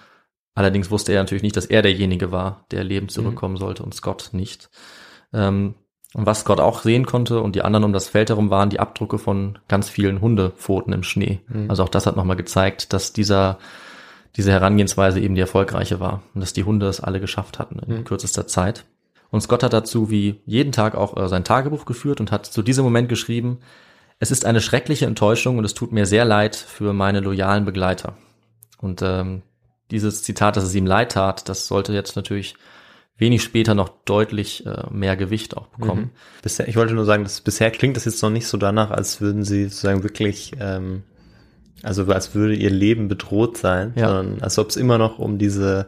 Allerdings 0.57 0.91
wusste 0.91 1.13
er 1.13 1.23
natürlich 1.23 1.43
nicht, 1.45 1.57
dass 1.57 1.67
er 1.67 1.83
derjenige 1.83 2.33
war, 2.33 2.65
der 2.73 2.83
lebend 2.83 3.13
mhm. 3.13 3.15
zurückkommen 3.15 3.55
mhm. 3.55 3.59
sollte 3.59 3.83
und 3.85 3.95
Scott 3.95 4.31
nicht. 4.33 4.71
Ähm, 5.33 5.77
und 6.15 6.27
was 6.27 6.41
Scott 6.41 6.61
auch 6.61 6.83
sehen 6.83 7.07
konnte 7.07 7.41
und 7.41 7.55
die 7.55 7.63
anderen 7.63 7.85
um 7.85 7.93
das 7.93 8.09
Feld 8.09 8.31
herum 8.31 8.49
waren 8.51 8.71
die 8.71 8.81
Abdrücke 8.81 9.19
von 9.19 9.59
ganz 9.69 9.89
vielen 9.89 10.21
Hundepfoten 10.21 10.93
im 10.93 11.03
Schnee. 11.03 11.41
Mhm. 11.49 11.69
Also 11.69 11.83
auch 11.83 11.89
das 11.89 12.07
hat 12.07 12.17
nochmal 12.17 12.37
gezeigt, 12.37 12.93
dass 12.93 13.13
dieser 13.13 13.59
diese 14.37 14.51
Herangehensweise 14.51 15.21
eben 15.21 15.35
die 15.35 15.41
erfolgreiche 15.41 16.01
war 16.01 16.23
und 16.35 16.41
dass 16.41 16.53
die 16.53 16.65
Hunde 16.65 16.89
es 16.89 17.01
alle 17.01 17.21
geschafft 17.21 17.59
hatten 17.59 17.79
in 17.79 17.99
mhm. 17.99 18.05
kürzester 18.05 18.47
Zeit. 18.47 18.85
Und 19.31 19.41
Scott 19.41 19.63
hat 19.63 19.73
dazu 19.73 20.11
wie 20.11 20.41
jeden 20.47 20.73
Tag 20.73 20.95
auch 20.95 21.17
äh, 21.17 21.29
sein 21.29 21.45
Tagebuch 21.45 21.85
geführt 21.85 22.21
und 22.21 22.33
hat 22.33 22.47
zu 22.47 22.63
diesem 22.63 22.85
Moment 22.85 23.09
geschrieben, 23.09 23.59
es 24.19 24.31
ist 24.31 24.45
eine 24.45 24.61
schreckliche 24.61 25.07
Enttäuschung 25.07 25.59
und 25.59 25.65
es 25.65 25.75
tut 25.75 25.93
mir 25.93 26.07
sehr 26.07 26.25
leid 26.25 26.57
für 26.57 26.93
meine 26.93 27.21
loyalen 27.21 27.65
Begleiter. 27.65 28.17
Und 28.79 29.03
ähm, 29.03 29.43
dieses 29.91 30.23
Zitat, 30.23 30.57
dass 30.57 30.65
es 30.65 30.75
ihm 30.75 30.87
leid 30.87 31.13
tat, 31.13 31.49
das 31.49 31.67
sollte 31.67 31.93
jetzt 31.93 32.17
natürlich 32.17 32.55
wenig 33.17 33.43
später 33.43 33.75
noch 33.75 33.91
deutlich 34.05 34.67
äh, 34.67 34.85
mehr 34.91 35.17
Gewicht 35.17 35.57
auch 35.57 35.67
bekommen. 35.69 36.03
Mhm. 36.03 36.11
Bisher, 36.43 36.69
ich 36.69 36.77
wollte 36.77 36.95
nur 36.95 37.05
sagen, 37.05 37.23
dass 37.23 37.41
bisher 37.41 37.71
klingt 37.71 37.97
das 37.97 38.05
jetzt 38.05 38.23
noch 38.23 38.31
nicht 38.31 38.47
so 38.47 38.59
danach, 38.59 38.91
als 38.91 39.21
würden 39.21 39.45
sie 39.45 39.65
sozusagen 39.65 40.03
wirklich, 40.03 40.53
ähm, 40.59 41.05
also 41.83 42.07
als 42.07 42.35
würde 42.35 42.55
ihr 42.55 42.71
Leben 42.71 43.09
bedroht 43.09 43.57
sein, 43.57 43.93
ja. 43.95 44.09
sondern 44.09 44.43
als 44.43 44.59
ob 44.59 44.71
es 44.71 44.77
immer 44.77 44.99
noch 44.99 45.19
um 45.19 45.39
diese, 45.39 45.87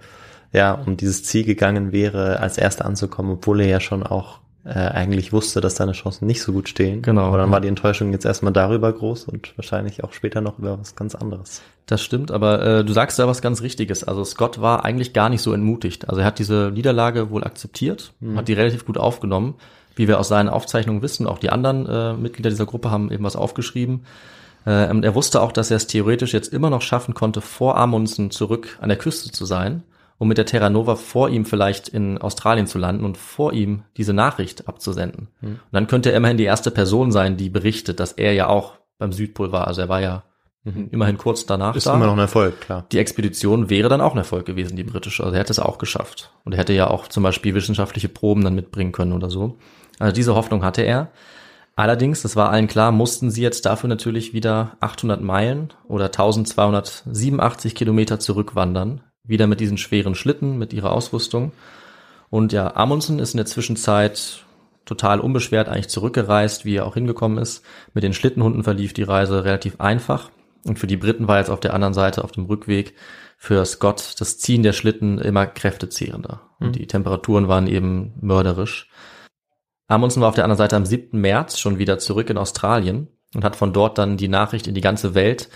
ja, 0.52 0.72
um 0.72 0.96
dieses 0.96 1.24
Ziel 1.24 1.44
gegangen 1.44 1.90
wäre, 1.90 2.40
als 2.40 2.58
Erster 2.58 2.84
anzukommen, 2.84 3.32
obwohl 3.32 3.60
er 3.60 3.68
ja 3.68 3.80
schon 3.80 4.04
auch 4.04 4.40
äh, 4.66 4.70
eigentlich 4.70 5.32
wusste, 5.32 5.60
dass 5.60 5.76
seine 5.76 5.92
Chancen 5.92 6.26
nicht 6.26 6.42
so 6.42 6.52
gut 6.52 6.68
stehen. 6.68 7.00
Genau. 7.02 7.22
Aber 7.22 7.38
dann 7.38 7.52
war 7.52 7.60
die 7.60 7.68
Enttäuschung 7.68 8.10
jetzt 8.12 8.24
erstmal 8.24 8.52
darüber 8.52 8.92
groß 8.92 9.24
und 9.24 9.56
wahrscheinlich 9.56 10.02
auch 10.02 10.12
später 10.12 10.40
noch 10.40 10.58
über 10.58 10.78
was 10.80 10.96
ganz 10.96 11.14
anderes. 11.14 11.62
Das 11.86 12.02
stimmt, 12.02 12.32
aber 12.32 12.62
äh, 12.62 12.84
du 12.84 12.92
sagst 12.92 13.16
da 13.18 13.28
was 13.28 13.40
ganz 13.42 13.62
Richtiges. 13.62 14.02
Also 14.02 14.24
Scott 14.24 14.60
war 14.60 14.84
eigentlich 14.84 15.12
gar 15.12 15.28
nicht 15.28 15.42
so 15.42 15.52
entmutigt. 15.52 16.08
Also 16.08 16.20
er 16.20 16.26
hat 16.26 16.40
diese 16.40 16.72
Niederlage 16.74 17.30
wohl 17.30 17.44
akzeptiert, 17.44 18.12
mhm. 18.18 18.36
hat 18.36 18.48
die 18.48 18.54
relativ 18.54 18.84
gut 18.84 18.98
aufgenommen. 18.98 19.54
Wie 19.94 20.08
wir 20.08 20.18
aus 20.18 20.28
seinen 20.28 20.48
Aufzeichnungen 20.48 21.00
wissen, 21.00 21.26
auch 21.26 21.38
die 21.38 21.50
anderen 21.50 21.86
äh, 21.86 22.12
Mitglieder 22.14 22.50
dieser 22.50 22.66
Gruppe 22.66 22.90
haben 22.90 23.12
eben 23.12 23.24
was 23.24 23.36
aufgeschrieben. 23.36 24.04
Äh, 24.64 24.90
und 24.90 25.04
er 25.04 25.14
wusste 25.14 25.40
auch, 25.40 25.52
dass 25.52 25.70
er 25.70 25.76
es 25.76 25.86
theoretisch 25.86 26.32
jetzt 26.32 26.52
immer 26.52 26.70
noch 26.70 26.82
schaffen 26.82 27.14
konnte, 27.14 27.40
vor 27.40 27.76
Amundsen 27.76 28.32
zurück 28.32 28.78
an 28.80 28.88
der 28.88 28.98
Küste 28.98 29.30
zu 29.30 29.44
sein 29.44 29.84
um 30.18 30.28
mit 30.28 30.38
der 30.38 30.46
Terra 30.46 30.70
Nova 30.70 30.96
vor 30.96 31.28
ihm 31.28 31.44
vielleicht 31.44 31.88
in 31.88 32.18
Australien 32.18 32.66
zu 32.66 32.78
landen 32.78 33.04
und 33.04 33.18
vor 33.18 33.52
ihm 33.52 33.82
diese 33.96 34.14
Nachricht 34.14 34.68
abzusenden. 34.68 35.28
Mhm. 35.40 35.48
Und 35.48 35.72
dann 35.72 35.86
könnte 35.86 36.10
er 36.10 36.16
immerhin 36.16 36.38
die 36.38 36.44
erste 36.44 36.70
Person 36.70 37.12
sein, 37.12 37.36
die 37.36 37.50
berichtet, 37.50 38.00
dass 38.00 38.12
er 38.12 38.32
ja 38.32 38.48
auch 38.48 38.74
beim 38.98 39.12
Südpol 39.12 39.52
war. 39.52 39.66
Also 39.66 39.82
er 39.82 39.88
war 39.88 40.00
ja 40.00 40.22
mhm. 40.64 40.88
immerhin 40.90 41.18
kurz 41.18 41.44
danach 41.44 41.76
Ist 41.76 41.86
da. 41.86 41.94
immer 41.94 42.06
noch 42.06 42.14
ein 42.14 42.18
Erfolg, 42.18 42.60
klar. 42.60 42.86
Die 42.92 42.98
Expedition 42.98 43.68
wäre 43.68 43.90
dann 43.90 44.00
auch 44.00 44.12
ein 44.12 44.18
Erfolg 44.18 44.46
gewesen, 44.46 44.76
die 44.76 44.84
britische. 44.84 45.22
Also 45.22 45.34
er 45.34 45.40
hätte 45.40 45.52
es 45.52 45.58
auch 45.58 45.76
geschafft. 45.76 46.30
Und 46.44 46.52
er 46.52 46.58
hätte 46.58 46.72
ja 46.72 46.88
auch 46.88 47.08
zum 47.08 47.22
Beispiel 47.22 47.54
wissenschaftliche 47.54 48.08
Proben 48.08 48.42
dann 48.42 48.54
mitbringen 48.54 48.92
können 48.92 49.12
oder 49.12 49.28
so. 49.28 49.58
Also 49.98 50.14
diese 50.14 50.34
Hoffnung 50.34 50.64
hatte 50.64 50.82
er. 50.82 51.10
Allerdings, 51.78 52.22
das 52.22 52.36
war 52.36 52.48
allen 52.48 52.68
klar, 52.68 52.90
mussten 52.90 53.30
sie 53.30 53.42
jetzt 53.42 53.66
dafür 53.66 53.88
natürlich 53.88 54.32
wieder 54.32 54.78
800 54.80 55.20
Meilen 55.20 55.74
oder 55.88 56.06
1287 56.06 57.74
Kilometer 57.74 58.18
zurückwandern 58.18 59.02
wieder 59.26 59.46
mit 59.46 59.60
diesen 59.60 59.78
schweren 59.78 60.14
Schlitten, 60.14 60.58
mit 60.58 60.72
ihrer 60.72 60.92
Ausrüstung. 60.92 61.52
Und 62.30 62.52
ja, 62.52 62.74
Amundsen 62.76 63.18
ist 63.18 63.34
in 63.34 63.38
der 63.38 63.46
Zwischenzeit 63.46 64.44
total 64.84 65.20
unbeschwert 65.20 65.68
eigentlich 65.68 65.88
zurückgereist, 65.88 66.64
wie 66.64 66.76
er 66.76 66.86
auch 66.86 66.94
hingekommen 66.94 67.38
ist. 67.38 67.64
Mit 67.92 68.04
den 68.04 68.14
Schlittenhunden 68.14 68.64
verlief 68.64 68.92
die 68.92 69.02
Reise 69.02 69.44
relativ 69.44 69.80
einfach. 69.80 70.30
Und 70.64 70.78
für 70.78 70.86
die 70.86 70.96
Briten 70.96 71.28
war 71.28 71.38
jetzt 71.38 71.50
auf 71.50 71.60
der 71.60 71.74
anderen 71.74 71.94
Seite, 71.94 72.24
auf 72.24 72.32
dem 72.32 72.46
Rückweg, 72.46 72.94
für 73.36 73.64
Scott 73.64 74.14
das 74.18 74.38
Ziehen 74.38 74.62
der 74.62 74.72
Schlitten 74.72 75.18
immer 75.18 75.46
kräftezehrender. 75.46 76.42
Und 76.58 76.68
mhm. 76.68 76.72
die 76.72 76.86
Temperaturen 76.86 77.48
waren 77.48 77.66
eben 77.66 78.14
mörderisch. 78.20 78.88
Amundsen 79.88 80.22
war 80.22 80.28
auf 80.28 80.34
der 80.34 80.44
anderen 80.44 80.58
Seite 80.58 80.76
am 80.76 80.86
7. 80.86 81.20
März 81.20 81.58
schon 81.58 81.78
wieder 81.78 81.98
zurück 81.98 82.30
in 82.30 82.38
Australien 82.38 83.08
und 83.34 83.44
hat 83.44 83.54
von 83.54 83.72
dort 83.72 83.98
dann 83.98 84.16
die 84.16 84.28
Nachricht 84.28 84.66
in 84.66 84.74
die 84.74 84.80
ganze 84.80 85.14
Welt 85.14 85.48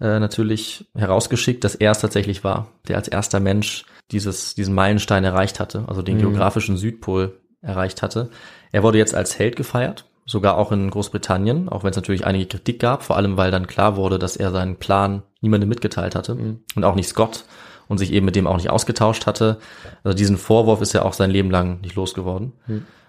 äh, 0.00 0.18
natürlich 0.18 0.86
herausgeschickt, 0.94 1.64
dass 1.64 1.74
er 1.74 1.92
es 1.92 2.00
tatsächlich 2.00 2.44
war, 2.44 2.68
der 2.88 2.96
als 2.96 3.08
erster 3.08 3.40
Mensch 3.40 3.84
dieses, 4.10 4.54
diesen 4.54 4.74
Meilenstein 4.74 5.24
erreicht 5.24 5.60
hatte, 5.60 5.84
also 5.86 6.02
den 6.02 6.16
Mhm. 6.16 6.20
geografischen 6.20 6.76
Südpol 6.76 7.38
erreicht 7.62 8.02
hatte. 8.02 8.30
Er 8.72 8.82
wurde 8.82 8.98
jetzt 8.98 9.14
als 9.14 9.38
Held 9.38 9.56
gefeiert, 9.56 10.04
sogar 10.26 10.58
auch 10.58 10.72
in 10.72 10.90
Großbritannien, 10.90 11.68
auch 11.68 11.84
wenn 11.84 11.90
es 11.90 11.96
natürlich 11.96 12.26
einige 12.26 12.46
Kritik 12.46 12.80
gab, 12.80 13.02
vor 13.02 13.16
allem 13.16 13.36
weil 13.36 13.50
dann 13.50 13.66
klar 13.66 13.96
wurde, 13.96 14.18
dass 14.18 14.36
er 14.36 14.50
seinen 14.50 14.76
Plan 14.76 15.22
niemandem 15.40 15.68
mitgeteilt 15.68 16.14
hatte 16.14 16.36
und 16.76 16.84
auch 16.84 16.94
nicht 16.94 17.08
Scott 17.08 17.44
und 17.88 17.98
sich 17.98 18.12
eben 18.12 18.24
mit 18.26 18.34
dem 18.36 18.46
auch 18.46 18.56
nicht 18.56 18.70
ausgetauscht 18.70 19.26
hatte. 19.26 19.58
Also 20.02 20.16
diesen 20.16 20.36
Vorwurf 20.38 20.80
ist 20.80 20.94
er 20.94 21.04
auch 21.04 21.12
sein 21.12 21.30
Leben 21.30 21.50
lang 21.50 21.80
nicht 21.82 21.94
losgeworden. 21.94 22.52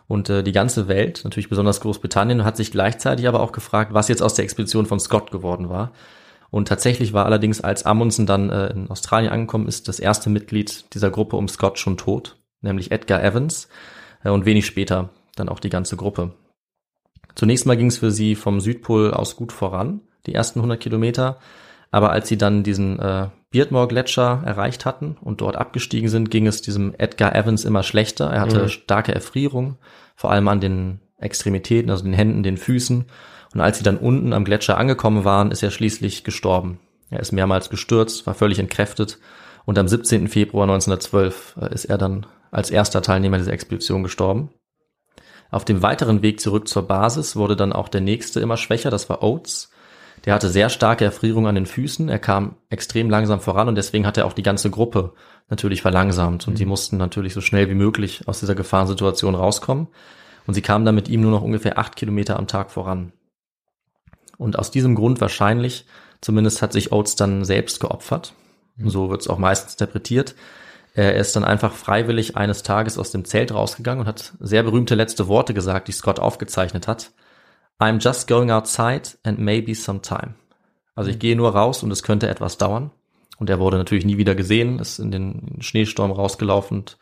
Und 0.08 0.30
äh, 0.30 0.44
die 0.44 0.52
ganze 0.52 0.88
Welt, 0.88 1.22
natürlich 1.24 1.50
besonders 1.50 1.80
Großbritannien, 1.82 2.44
hat 2.46 2.58
sich 2.58 2.72
gleichzeitig 2.72 3.28
aber 3.28 3.40
auch 3.40 3.52
gefragt, 3.54 3.94
was 3.94 4.08
jetzt 4.08 4.22
aus 4.22 4.34
der 4.36 4.44
Expedition 4.44 4.86
von 4.86 5.00
Scott 5.00 5.32
geworden 5.32 5.70
war. 5.70 5.92
Und 6.56 6.70
tatsächlich 6.70 7.12
war 7.12 7.26
allerdings, 7.26 7.60
als 7.60 7.86
Amundsen 7.86 8.26
dann 8.26 8.50
äh, 8.50 8.68
in 8.68 8.90
Australien 8.90 9.30
angekommen 9.30 9.68
ist, 9.68 9.90
das 9.90 10.00
erste 10.00 10.30
Mitglied 10.30 10.86
dieser 10.94 11.12
Gruppe 11.12 11.36
um 11.36 11.50
Scott 11.50 11.80
schon 11.80 11.98
tot, 11.98 12.38
nämlich 12.62 12.92
Edgar 12.92 13.22
Evans. 13.22 13.68
Äh, 14.24 14.30
und 14.30 14.46
wenig 14.46 14.66
später 14.66 15.10
dann 15.36 15.50
auch 15.50 15.60
die 15.60 15.68
ganze 15.68 15.98
Gruppe. 15.98 16.32
Zunächst 17.36 17.66
mal 17.66 17.76
ging 17.76 17.88
es 17.88 17.98
für 17.98 18.10
sie 18.10 18.36
vom 18.36 18.62
Südpol 18.62 19.12
aus 19.12 19.36
gut 19.36 19.52
voran, 19.52 20.00
die 20.28 20.34
ersten 20.34 20.60
100 20.60 20.80
Kilometer. 20.80 21.40
Aber 21.92 22.12
als 22.12 22.30
sie 22.30 22.38
dann 22.38 22.64
diesen 22.64 23.00
äh, 23.00 23.28
Beardmore 23.52 23.90
Gletscher 23.90 24.42
erreicht 24.46 24.86
hatten 24.86 25.18
und 25.20 25.42
dort 25.42 25.58
abgestiegen 25.58 26.08
sind, 26.08 26.32
ging 26.32 26.48
es 26.48 26.62
diesem 26.62 26.96
Edgar 26.98 27.36
Evans 27.36 27.66
immer 27.66 27.84
schlechter. 27.84 28.30
Er 28.30 28.40
hatte 28.40 28.70
starke 28.70 29.14
Erfrierung, 29.14 29.76
vor 30.16 30.32
allem 30.32 30.48
an 30.48 30.62
den 30.62 31.02
Extremitäten, 31.18 31.92
also 31.92 32.06
den 32.06 32.14
Händen, 32.14 32.44
den 32.44 32.56
Füßen. 32.56 33.08
Und 33.56 33.62
als 33.62 33.78
sie 33.78 33.86
dann 33.86 33.98
unten 33.98 34.34
am 34.34 34.44
Gletscher 34.44 34.78
angekommen 34.78 35.24
waren, 35.24 35.50
ist 35.50 35.64
er 35.64 35.72
schließlich 35.72 36.26
gestorben. 36.26 36.80
Er 37.10 37.22
ist 37.22 37.32
mehrmals 37.32 37.70
gestürzt, 37.70 38.28
war 38.28 38.34
völlig 38.34 38.60
entkräftet 38.60 39.18
und 39.64 39.80
am 39.80 39.88
17. 39.88 40.28
Februar 40.28 40.64
1912 40.66 41.56
äh, 41.62 41.74
ist 41.74 41.86
er 41.86 41.98
dann 41.98 42.26
als 42.52 42.70
erster 42.70 43.02
Teilnehmer 43.02 43.38
dieser 43.38 43.54
Expedition 43.54 44.04
gestorben. 44.04 44.50
Auf 45.52 45.64
dem 45.64 45.82
weiteren 45.82 46.22
Weg 46.22 46.42
zurück 46.42 46.68
zur 46.68 46.86
Basis 46.86 47.38
wurde 47.38 47.56
dann 47.56 47.72
auch 47.72 47.88
der 47.88 48.02
nächste 48.02 48.42
immer 48.42 48.58
schwächer, 48.58 48.90
das 48.90 49.10
war 49.10 49.24
Oates. 49.24 49.72
Der 50.26 50.34
hatte 50.34 50.50
sehr 50.50 50.68
starke 50.68 51.06
Erfrierung 51.06 51.48
an 51.48 51.56
den 51.56 51.66
Füßen, 51.66 52.10
er 52.10 52.20
kam 52.20 52.58
extrem 52.70 53.10
langsam 53.10 53.40
voran 53.40 53.70
und 53.70 53.76
deswegen 53.76 54.06
hat 54.06 54.18
er 54.18 54.26
auch 54.26 54.34
die 54.34 54.44
ganze 54.44 54.70
Gruppe 54.70 55.14
natürlich 55.48 55.82
verlangsamt 55.82 56.46
und 56.50 56.60
die 56.60 56.66
mussten 56.66 56.98
natürlich 56.98 57.34
so 57.34 57.42
schnell 57.42 57.70
wie 57.70 57.76
möglich 57.76 58.28
aus 58.28 58.42
dieser 58.42 58.56
Gefahrensituation 58.56 59.34
rauskommen 59.34 59.88
und 60.46 60.56
sie 60.56 60.62
kamen 60.62 60.84
dann 60.84 60.96
mit 60.96 61.08
ihm 61.08 61.22
nur 61.22 61.32
noch 61.32 61.42
ungefähr 61.42 61.78
acht 61.78 61.96
Kilometer 61.96 62.38
am 62.38 62.48
Tag 62.48 62.70
voran. 62.70 63.14
Und 64.38 64.60
aus 64.60 64.72
diesem 64.72 64.96
Grund 64.96 65.22
wahrscheinlich, 65.22 65.86
zumindest 66.22 66.62
hat 66.62 66.74
sich 66.74 66.92
Oates 66.92 67.16
dann 67.16 67.46
selbst 67.46 67.80
geopfert, 67.80 68.34
so 68.78 69.10
wird 69.10 69.22
es 69.22 69.28
auch 69.28 69.38
meistens 69.38 69.74
interpretiert, 69.74 70.36
er 70.96 71.16
ist 71.16 71.36
dann 71.36 71.44
einfach 71.44 71.74
freiwillig 71.74 72.38
eines 72.38 72.64
Tages 72.64 72.98
aus 72.98 73.12
dem 73.12 73.26
Zelt 73.26 73.54
rausgegangen 73.54 74.02
und 74.02 74.08
hat 74.08 74.34
sehr 74.40 74.64
berühmte 74.64 74.96
letzte 74.96 75.28
Worte 75.28 75.54
gesagt, 75.54 75.90
die 75.90 75.92
Scott 75.92 76.20
aufgezeichnet 76.20 76.88
hat. 76.88 77.12
I'm 77.80 78.02
just 78.02 78.30
going 78.30 78.50
outside 78.50 79.10
and 79.24 79.38
maybe 79.38 79.76
some 79.76 80.02
time. 80.02 80.36
Also 80.96 81.10
ich 81.10 81.20
gehe 81.20 81.36
nur 81.36 81.50
raus 81.50 81.84
und 81.84 81.92
es 81.92 82.02
könnte 82.02 82.30
etwas 82.30 82.58
dauern. 82.58 82.92
Und 83.38 83.50
er 83.50 83.60
wurde 83.60 83.78
natürlich 83.78 84.06
nie 84.06 84.18
wieder 84.18 84.34
gesehen, 84.34 84.80
ist 84.80 85.00
in 85.00 85.12
den 85.12 85.58
Schneesturm 85.60 86.12
rausgelaufen 86.12 86.78
und 86.80 86.98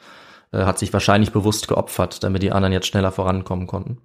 äh, 0.51 0.63
hat 0.63 0.79
sich 0.79 0.91
wahrscheinlich 0.91 1.31
bewusst 1.31 1.67
geopfert, 1.67 2.23
damit 2.23 2.41
die 2.41 2.51
anderen 2.51 2.73
jetzt 2.73 2.87
schneller 2.87 3.11
vorankommen 3.11 3.67
konnten. 3.67 3.99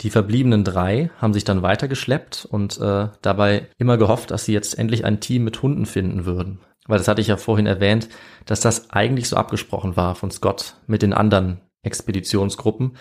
Die 0.00 0.10
verbliebenen 0.10 0.64
drei 0.64 1.10
haben 1.18 1.32
sich 1.32 1.44
dann 1.44 1.62
weitergeschleppt 1.62 2.46
und 2.50 2.80
äh, 2.80 3.08
dabei 3.22 3.68
immer 3.78 3.96
gehofft, 3.96 4.30
dass 4.30 4.44
sie 4.44 4.52
jetzt 4.52 4.78
endlich 4.78 5.04
ein 5.04 5.20
Team 5.20 5.44
mit 5.44 5.62
Hunden 5.62 5.86
finden 5.86 6.26
würden. 6.26 6.60
Weil 6.86 6.98
das 6.98 7.08
hatte 7.08 7.20
ich 7.20 7.28
ja 7.28 7.36
vorhin 7.36 7.66
erwähnt, 7.66 8.08
dass 8.44 8.60
das 8.60 8.90
eigentlich 8.90 9.28
so 9.28 9.36
abgesprochen 9.36 9.96
war 9.96 10.14
von 10.14 10.30
Scott 10.30 10.76
mit 10.86 11.02
den 11.02 11.12
anderen 11.12 11.60
Expeditionsgruppen, 11.82 12.96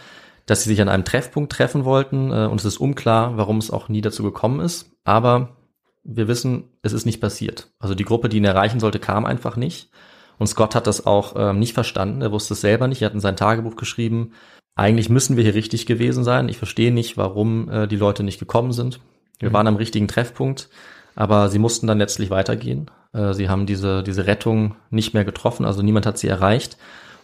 dass 0.46 0.64
sie 0.64 0.70
sich 0.70 0.82
an 0.82 0.90
einem 0.90 1.06
Treffpunkt 1.06 1.52
treffen 1.52 1.84
wollten 1.84 2.32
äh, 2.32 2.46
und 2.46 2.60
es 2.60 2.66
ist 2.66 2.78
unklar, 2.78 3.38
warum 3.38 3.58
es 3.58 3.72
auch 3.72 3.90
nie 3.90 4.02
dazu 4.02 4.24
gekommen 4.24 4.60
ist. 4.60 4.92
Aber 5.04 5.58
wir 6.04 6.28
wissen, 6.28 6.70
es 6.82 6.94
ist 6.94 7.06
nicht 7.06 7.22
passiert. 7.22 7.70
Also 7.80 7.96
die 7.96 8.06
Gruppe, 8.06 8.30
die 8.30 8.38
ihn 8.38 8.46
erreichen 8.46 8.80
sollte, 8.80 9.00
kam 9.00 9.26
einfach 9.26 9.56
nicht. 9.56 9.90
Und 10.38 10.48
Scott 10.48 10.76
hat 10.76 10.88
das 10.88 11.06
auch 11.06 11.36
ähm, 11.38 11.60
nicht 11.60 11.74
verstanden. 11.74 12.22
Er 12.22 12.32
wusste 12.32 12.54
es 12.54 12.62
selber 12.62 12.88
nicht. 12.88 13.02
Er 13.02 13.08
hat 13.08 13.14
in 13.14 13.20
sein 13.20 13.38
Tagebuch 13.38 13.76
geschrieben, 13.76 14.34
eigentlich 14.76 15.10
müssen 15.10 15.38
wir 15.38 15.44
hier 15.44 15.54
richtig 15.54 15.86
gewesen 15.86 16.24
sein. 16.24 16.50
Ich 16.50 16.58
verstehe 16.58 16.92
nicht, 16.92 17.18
warum 17.18 17.70
äh, 17.70 17.88
die 17.88 17.96
Leute 17.96 18.24
nicht 18.24 18.40
gekommen 18.40 18.72
sind. 18.72 19.00
Wir 19.40 19.54
waren 19.54 19.68
am 19.68 19.76
richtigen 19.76 20.08
Treffpunkt, 20.08 20.70
aber 21.16 21.50
sie 21.50 21.60
mussten 21.60 21.86
dann 21.86 21.98
letztlich 21.98 22.30
weitergehen. 22.30 22.90
Äh, 23.14 23.34
sie 23.34 23.50
haben 23.50 23.66
diese, 23.66 24.04
diese 24.04 24.26
Rettung 24.26 24.76
nicht 24.90 25.14
mehr 25.14 25.26
getroffen, 25.26 25.66
also 25.66 25.82
niemand 25.82 26.06
hat 26.06 26.18
sie 26.18 26.28
erreicht. 26.28 26.78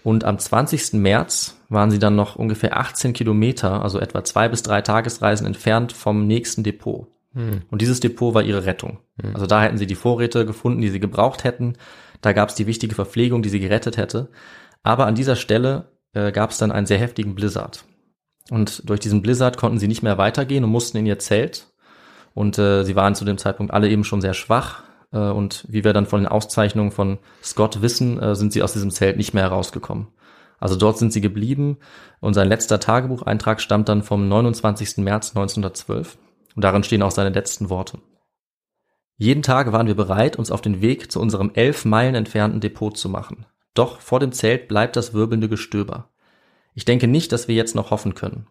Und 0.03 0.23
am 0.23 0.39
20. 0.39 0.93
März 0.93 1.59
waren 1.67 1.91
sie 1.91 1.99
dann 1.99 2.15
noch 2.15 2.35
ungefähr 2.35 2.77
18 2.77 3.13
Kilometer, 3.13 3.81
also 3.83 3.99
etwa 3.99 4.23
zwei 4.23 4.47
bis 4.47 4.63
drei 4.63 4.81
Tagesreisen 4.81 5.45
entfernt 5.45 5.91
vom 5.91 6.25
nächsten 6.25 6.63
Depot. 6.63 7.07
Und 7.69 7.81
dieses 7.81 7.99
Depot 7.99 8.33
war 8.33 8.41
ihre 8.41 8.65
Rettung. 8.65 8.99
Also 9.33 9.45
da 9.45 9.61
hätten 9.61 9.77
sie 9.77 9.87
die 9.87 9.95
Vorräte 9.95 10.45
gefunden, 10.45 10.81
die 10.81 10.89
sie 10.89 10.99
gebraucht 10.99 11.43
hätten. 11.43 11.73
Da 12.21 12.33
gab 12.33 12.49
es 12.49 12.55
die 12.55 12.65
wichtige 12.65 12.95
Verpflegung, 12.95 13.41
die 13.41 13.49
sie 13.49 13.59
gerettet 13.59 13.97
hätte. 13.97 14.29
Aber 14.83 15.05
an 15.05 15.15
dieser 15.15 15.35
Stelle 15.35 15.91
äh, 16.13 16.31
gab 16.31 16.51
es 16.51 16.57
dann 16.57 16.71
einen 16.71 16.85
sehr 16.85 16.99
heftigen 16.99 17.35
Blizzard. 17.35 17.83
Und 18.49 18.89
durch 18.89 18.99
diesen 18.99 19.21
Blizzard 19.21 19.57
konnten 19.57 19.79
sie 19.79 19.87
nicht 19.87 20.03
mehr 20.03 20.17
weitergehen 20.17 20.63
und 20.63 20.71
mussten 20.71 20.97
in 20.97 21.05
ihr 21.05 21.19
Zelt. 21.19 21.67
Und 22.33 22.57
äh, 22.57 22.83
sie 22.83 22.95
waren 22.95 23.15
zu 23.15 23.25
dem 23.25 23.37
Zeitpunkt 23.37 23.73
alle 23.73 23.89
eben 23.89 24.03
schon 24.03 24.21
sehr 24.21 24.33
schwach. 24.33 24.83
Äh, 25.11 25.19
und 25.19 25.65
wie 25.69 25.83
wir 25.83 25.93
dann 25.93 26.05
von 26.05 26.21
den 26.21 26.27
Auszeichnungen 26.27 26.91
von 26.91 27.19
Scott 27.43 27.81
wissen, 27.81 28.19
äh, 28.19 28.35
sind 28.35 28.53
sie 28.53 28.63
aus 28.63 28.73
diesem 28.73 28.91
Zelt 28.91 29.17
nicht 29.17 29.33
mehr 29.33 29.43
herausgekommen. 29.43 30.07
Also 30.59 30.75
dort 30.75 30.97
sind 30.97 31.13
sie 31.13 31.21
geblieben. 31.21 31.77
Und 32.19 32.33
sein 32.33 32.49
letzter 32.49 32.79
Tagebucheintrag 32.79 33.61
stammt 33.61 33.89
dann 33.89 34.03
vom 34.03 34.27
29. 34.27 34.97
März 34.97 35.29
1912. 35.29 36.17
Und 36.55 36.63
darin 36.63 36.83
stehen 36.83 37.03
auch 37.03 37.11
seine 37.11 37.29
letzten 37.29 37.69
Worte. 37.69 37.99
Jeden 39.17 39.43
Tag 39.43 39.71
waren 39.73 39.87
wir 39.87 39.95
bereit, 39.95 40.37
uns 40.37 40.49
auf 40.49 40.61
den 40.61 40.81
Weg 40.81 41.11
zu 41.11 41.19
unserem 41.19 41.51
elf 41.53 41.85
Meilen 41.85 42.15
entfernten 42.15 42.61
Depot 42.61 42.95
zu 42.95 43.09
machen. 43.09 43.45
Doch 43.73 43.99
vor 43.99 44.19
dem 44.19 44.31
Zelt 44.31 44.67
bleibt 44.67 44.95
das 44.95 45.13
wirbelnde 45.13 45.49
Gestöber. 45.49 46.09
Ich 46.73 46.85
denke 46.85 47.07
nicht, 47.07 47.31
dass 47.31 47.47
wir 47.47 47.55
jetzt 47.55 47.75
noch 47.75 47.91
hoffen 47.91 48.15
können. 48.15 48.47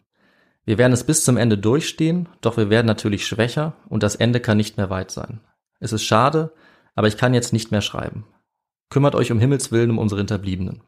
Wir 0.65 0.77
werden 0.79 0.93
es 0.93 1.05
bis 1.05 1.25
zum 1.25 1.37
Ende 1.37 1.57
durchstehen, 1.57 2.29
doch 2.41 2.57
wir 2.57 2.69
werden 2.69 2.87
natürlich 2.87 3.27
schwächer 3.27 3.75
und 3.89 4.03
das 4.03 4.17
Ende 4.17 4.41
kann 4.41 4.59
nicht 4.59 4.77
mehr 4.77 4.91
weit 4.91 5.11
sein. 5.11 5.41
Es 5.81 5.93
ist 5.93 6.05
schade, 6.05 6.53
aber 6.95 7.09
ich 7.09 7.17
kann 7.17 7.33
jetzt 7.33 7.53
nicht 7.53 7.71
mehr 7.71 7.81
schreiben. 7.81 8.27
Kümmert 8.91 9.15
euch 9.15 9.33
um 9.33 9.39
Himmels 9.39 9.73
Willen 9.73 9.91
um 9.91 9.99
unsere 9.99 10.21
Hinterbliebenen. 10.21 10.83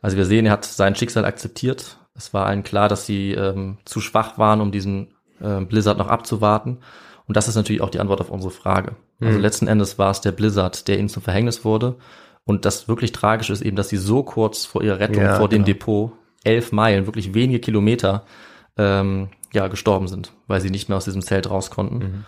Also 0.00 0.16
wir 0.16 0.26
sehen, 0.26 0.46
er 0.46 0.52
hat 0.52 0.64
sein 0.64 0.94
Schicksal 0.94 1.24
akzeptiert. 1.24 1.98
Es 2.14 2.32
war 2.32 2.46
allen 2.46 2.62
klar, 2.62 2.88
dass 2.88 3.06
sie 3.06 3.32
ähm, 3.32 3.78
zu 3.84 4.00
schwach 4.00 4.38
waren, 4.38 4.60
um 4.60 4.72
diesen 4.72 5.14
äh, 5.40 5.60
Blizzard 5.60 5.98
noch 5.98 6.08
abzuwarten. 6.08 6.78
Und 7.26 7.36
das 7.36 7.48
ist 7.48 7.56
natürlich 7.56 7.82
auch 7.82 7.90
die 7.90 8.00
Antwort 8.00 8.20
auf 8.20 8.30
unsere 8.30 8.52
Frage. 8.52 8.96
Also 9.20 9.38
letzten 9.38 9.66
Endes 9.66 9.98
war 9.98 10.10
es 10.10 10.20
der 10.20 10.32
Blizzard, 10.32 10.88
der 10.88 10.98
ihnen 10.98 11.08
zum 11.08 11.22
Verhängnis 11.22 11.64
wurde. 11.64 11.96
Und 12.46 12.64
das 12.64 12.88
wirklich 12.88 13.12
Tragische 13.12 13.52
ist 13.52 13.60
eben, 13.60 13.76
dass 13.76 13.90
sie 13.90 13.96
so 13.96 14.22
kurz 14.22 14.64
vor 14.64 14.82
ihrer 14.82 15.00
Rettung, 15.00 15.22
Ja, 15.22 15.34
vor 15.34 15.48
dem 15.48 15.64
genau. 15.64 15.78
Depot, 15.78 16.12
elf 16.44 16.72
Meilen, 16.72 17.06
wirklich 17.06 17.34
wenige 17.34 17.58
Kilometer, 17.58 18.24
ähm, 18.78 19.28
ja, 19.52 19.68
gestorben 19.68 20.06
sind, 20.06 20.32
weil 20.46 20.60
sie 20.60 20.70
nicht 20.70 20.88
mehr 20.88 20.96
aus 20.96 21.04
diesem 21.04 21.22
Zelt 21.22 21.50
raus 21.50 21.70
konnten. 21.70 22.24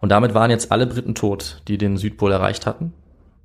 Und 0.00 0.08
damit 0.08 0.34
waren 0.34 0.50
jetzt 0.50 0.72
alle 0.72 0.86
Briten 0.86 1.14
tot, 1.14 1.62
die 1.68 1.78
den 1.78 1.96
Südpol 1.96 2.32
erreicht 2.32 2.66
hatten. 2.66 2.92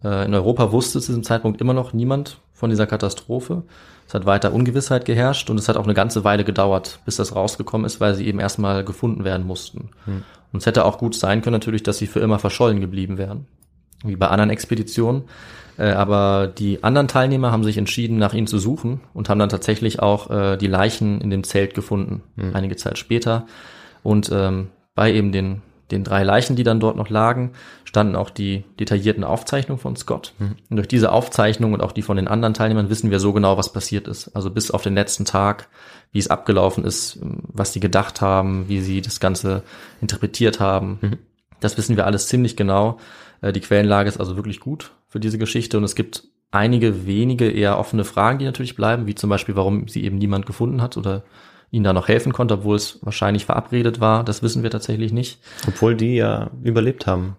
Äh, 0.04 0.26
in 0.26 0.34
Europa 0.34 0.72
wusste 0.72 1.00
zu 1.00 1.08
diesem 1.08 1.24
Zeitpunkt 1.24 1.62
immer 1.62 1.74
noch 1.74 1.94
niemand 1.94 2.40
von 2.54 2.70
dieser 2.70 2.88
Katastrophe. 2.88 3.64
Es 4.08 4.14
hat 4.14 4.26
weiter 4.26 4.54
Ungewissheit 4.54 5.06
geherrscht 5.06 5.50
und 5.50 5.60
es 5.60 5.68
hat 5.68 5.78
auch 5.78 5.84
eine 5.84 5.94
ganze 5.94 6.24
Weile 6.24 6.44
gedauert, 6.44 7.00
bis 7.06 7.18
das 7.18 7.36
rausgekommen 7.36 7.86
ist, 7.86 8.00
weil 8.00 8.16
sie 8.16 8.28
eben 8.28 8.40
erstmal 8.40 8.84
gefunden 8.84 9.24
werden 9.24 9.46
mussten. 9.46 9.90
Und 10.54 10.60
es 10.60 10.66
hätte 10.66 10.86
auch 10.86 10.98
gut 10.98 11.16
sein 11.16 11.42
können 11.42 11.56
natürlich, 11.56 11.84
dass 11.84 11.98
sie 11.98 12.08
für 12.08 12.20
immer 12.20 12.40
verschollen 12.40 12.82
geblieben 12.82 13.18
wären, 13.18 13.48
wie 14.04 14.16
bei 14.16 14.28
anderen 14.28 14.52
Expeditionen. 14.52 15.24
Äh, 15.78 15.92
aber 15.92 16.48
die 16.48 16.84
anderen 16.84 17.08
Teilnehmer 17.08 17.52
haben 17.52 17.64
sich 17.64 17.78
entschieden, 17.78 18.18
nach 18.18 18.34
ihnen 18.34 18.48
zu 18.48 18.60
suchen 18.60 19.02
und 19.14 19.30
haben 19.30 19.40
dann 19.40 19.50
tatsächlich 19.50 20.00
auch 20.00 20.30
äh, 20.30 20.58
die 20.58 20.68
Leichen 20.68 21.22
in 21.22 21.30
dem 21.30 21.44
Zelt 21.44 21.74
gefunden, 21.74 22.24
einige 22.54 22.76
Zeit 22.76 22.98
später. 22.98 23.46
Und 24.04 24.30
ähm, 24.32 24.70
bei 24.94 25.12
eben 25.14 25.32
den, 25.32 25.62
den 25.92 26.04
drei 26.04 26.24
Leichen, 26.24 26.56
die 26.56 26.64
dann 26.64 26.80
dort 26.80 26.96
noch 26.96 27.10
lagen, 27.10 27.52
standen 27.84 28.16
auch 28.16 28.30
die 28.30 28.64
detaillierten 28.80 29.24
Aufzeichnungen 29.24 29.80
von 29.80 29.96
Scott. 29.96 30.34
Und 30.70 30.78
durch 30.78 30.88
diese 30.88 31.12
Aufzeichnung 31.12 31.74
und 31.74 31.82
auch 31.82 31.92
die 31.92 32.02
von 32.02 32.18
den 32.18 32.28
anderen 32.28 32.54
Teilnehmern 32.54 32.90
wissen 32.90 33.12
wir 33.12 33.20
so 33.20 33.34
genau, 33.34 33.58
was 33.58 33.74
passiert 33.74 34.08
ist. 34.08 34.36
Also 34.36 34.50
bis 34.52 34.72
auf 34.72 34.84
den 34.84 34.96
letzten 34.96 35.26
Tag, 35.26 35.68
wie 36.12 36.20
es 36.20 36.30
abgelaufen 36.30 36.86
ist, 36.86 37.20
was 37.22 37.72
die 37.72 37.80
gedacht 37.80 38.22
haben, 38.22 38.70
wie 38.70 38.82
sie 38.82 39.02
das 39.02 39.20
Ganze 39.20 39.64
interpretiert 40.02 40.60
haben. 40.60 41.00
Das 41.60 41.78
wissen 41.78 41.98
wir 41.98 42.06
alles 42.06 42.28
ziemlich 42.28 42.56
genau. 42.56 43.00
Äh, 43.42 43.52
Die 43.52 43.62
Quellenlage 43.62 44.10
ist 44.10 44.20
also 44.20 44.36
wirklich 44.36 44.60
gut 44.60 44.92
für 45.16 45.22
diese 45.22 45.38
Geschichte 45.38 45.78
und 45.78 45.86
es 45.86 45.96
gibt 45.96 46.26
einige 46.52 47.08
wenige 47.08 47.50
eher 47.50 47.80
offene 47.80 48.04
Fragen, 48.04 48.38
die 48.38 48.44
natürlich 48.44 48.76
bleiben, 48.76 49.08
wie 49.08 49.16
zum 49.16 49.30
Beispiel, 49.30 49.56
warum 49.56 49.88
sie 49.88 50.04
eben 50.04 50.18
niemand 50.18 50.46
gefunden 50.46 50.82
hat 50.82 50.98
oder 50.98 51.24
ihnen 51.72 51.86
da 51.86 51.94
noch 51.94 52.10
helfen 52.10 52.34
konnte, 52.34 52.56
obwohl 52.56 52.76
es 52.76 53.00
wahrscheinlich 53.02 53.46
verabredet 53.46 54.02
war. 54.02 54.26
Das 54.26 54.44
wissen 54.44 54.62
wir 54.62 54.70
tatsächlich 54.72 55.14
nicht. 55.14 55.40
Obwohl 55.70 55.96
die 55.96 56.16
ja 56.16 56.50
überlebt 56.64 57.08
haben. 57.08 57.38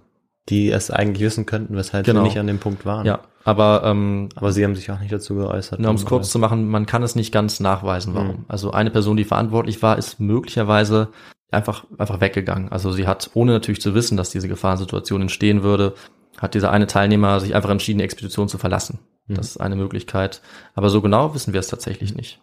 die 0.48 0.70
es 0.70 0.90
eigentlich 0.90 1.22
wissen 1.26 1.44
könnten, 1.44 1.76
weshalb 1.76 2.06
Genau. 2.06 2.20
sie 2.20 2.28
nicht 2.28 2.38
an 2.38 2.46
dem 2.46 2.60
Punkt 2.60 2.86
waren. 2.86 3.04
Ja, 3.04 3.20
aber 3.44 3.82
ähm, 3.84 4.30
Aber 4.36 4.52
sie 4.52 4.64
haben 4.64 4.74
sich 4.76 4.90
auch 4.90 5.00
nicht 5.00 5.12
dazu 5.12 5.34
geäußert. 5.34 5.80
Nur 5.80 5.90
um 5.90 5.96
es 5.96 6.06
kurz 6.06 6.30
zu 6.30 6.38
machen, 6.38 6.66
man 6.68 6.86
kann 6.86 7.02
es 7.02 7.14
nicht 7.14 7.30
ganz 7.32 7.60
nachweisen, 7.60 8.14
warum. 8.14 8.46
Also 8.48 8.70
eine 8.70 8.90
Person, 8.90 9.18
die 9.18 9.24
verantwortlich 9.24 9.82
war, 9.82 9.98
ist 9.98 10.18
möglicherweise 10.18 11.08
einfach, 11.50 11.84
einfach 11.98 12.20
weggegangen. 12.20 12.70
Also 12.70 12.90
sie 12.92 13.06
hat, 13.06 13.30
ohne 13.34 13.52
natürlich 13.52 13.80
zu 13.82 13.94
wissen, 13.94 14.16
dass 14.16 14.30
diese 14.30 14.48
Gefahrensituation 14.48 15.20
entstehen 15.22 15.62
würde, 15.62 15.94
hat 16.38 16.54
dieser 16.54 16.70
eine 16.70 16.86
Teilnehmer 16.86 17.40
sich 17.40 17.54
einfach 17.54 17.70
entschieden, 17.70 17.98
die 17.98 18.04
Expedition 18.04 18.48
zu 18.48 18.58
verlassen. 18.58 18.98
Das 19.28 19.50
ist 19.50 19.56
eine 19.60 19.76
Möglichkeit. 19.76 20.40
Aber 20.74 20.88
so 20.90 21.00
genau 21.02 21.34
wissen 21.34 21.52
wir 21.52 21.60
es 21.60 21.68
tatsächlich 21.68 22.14
nicht. 22.14 22.40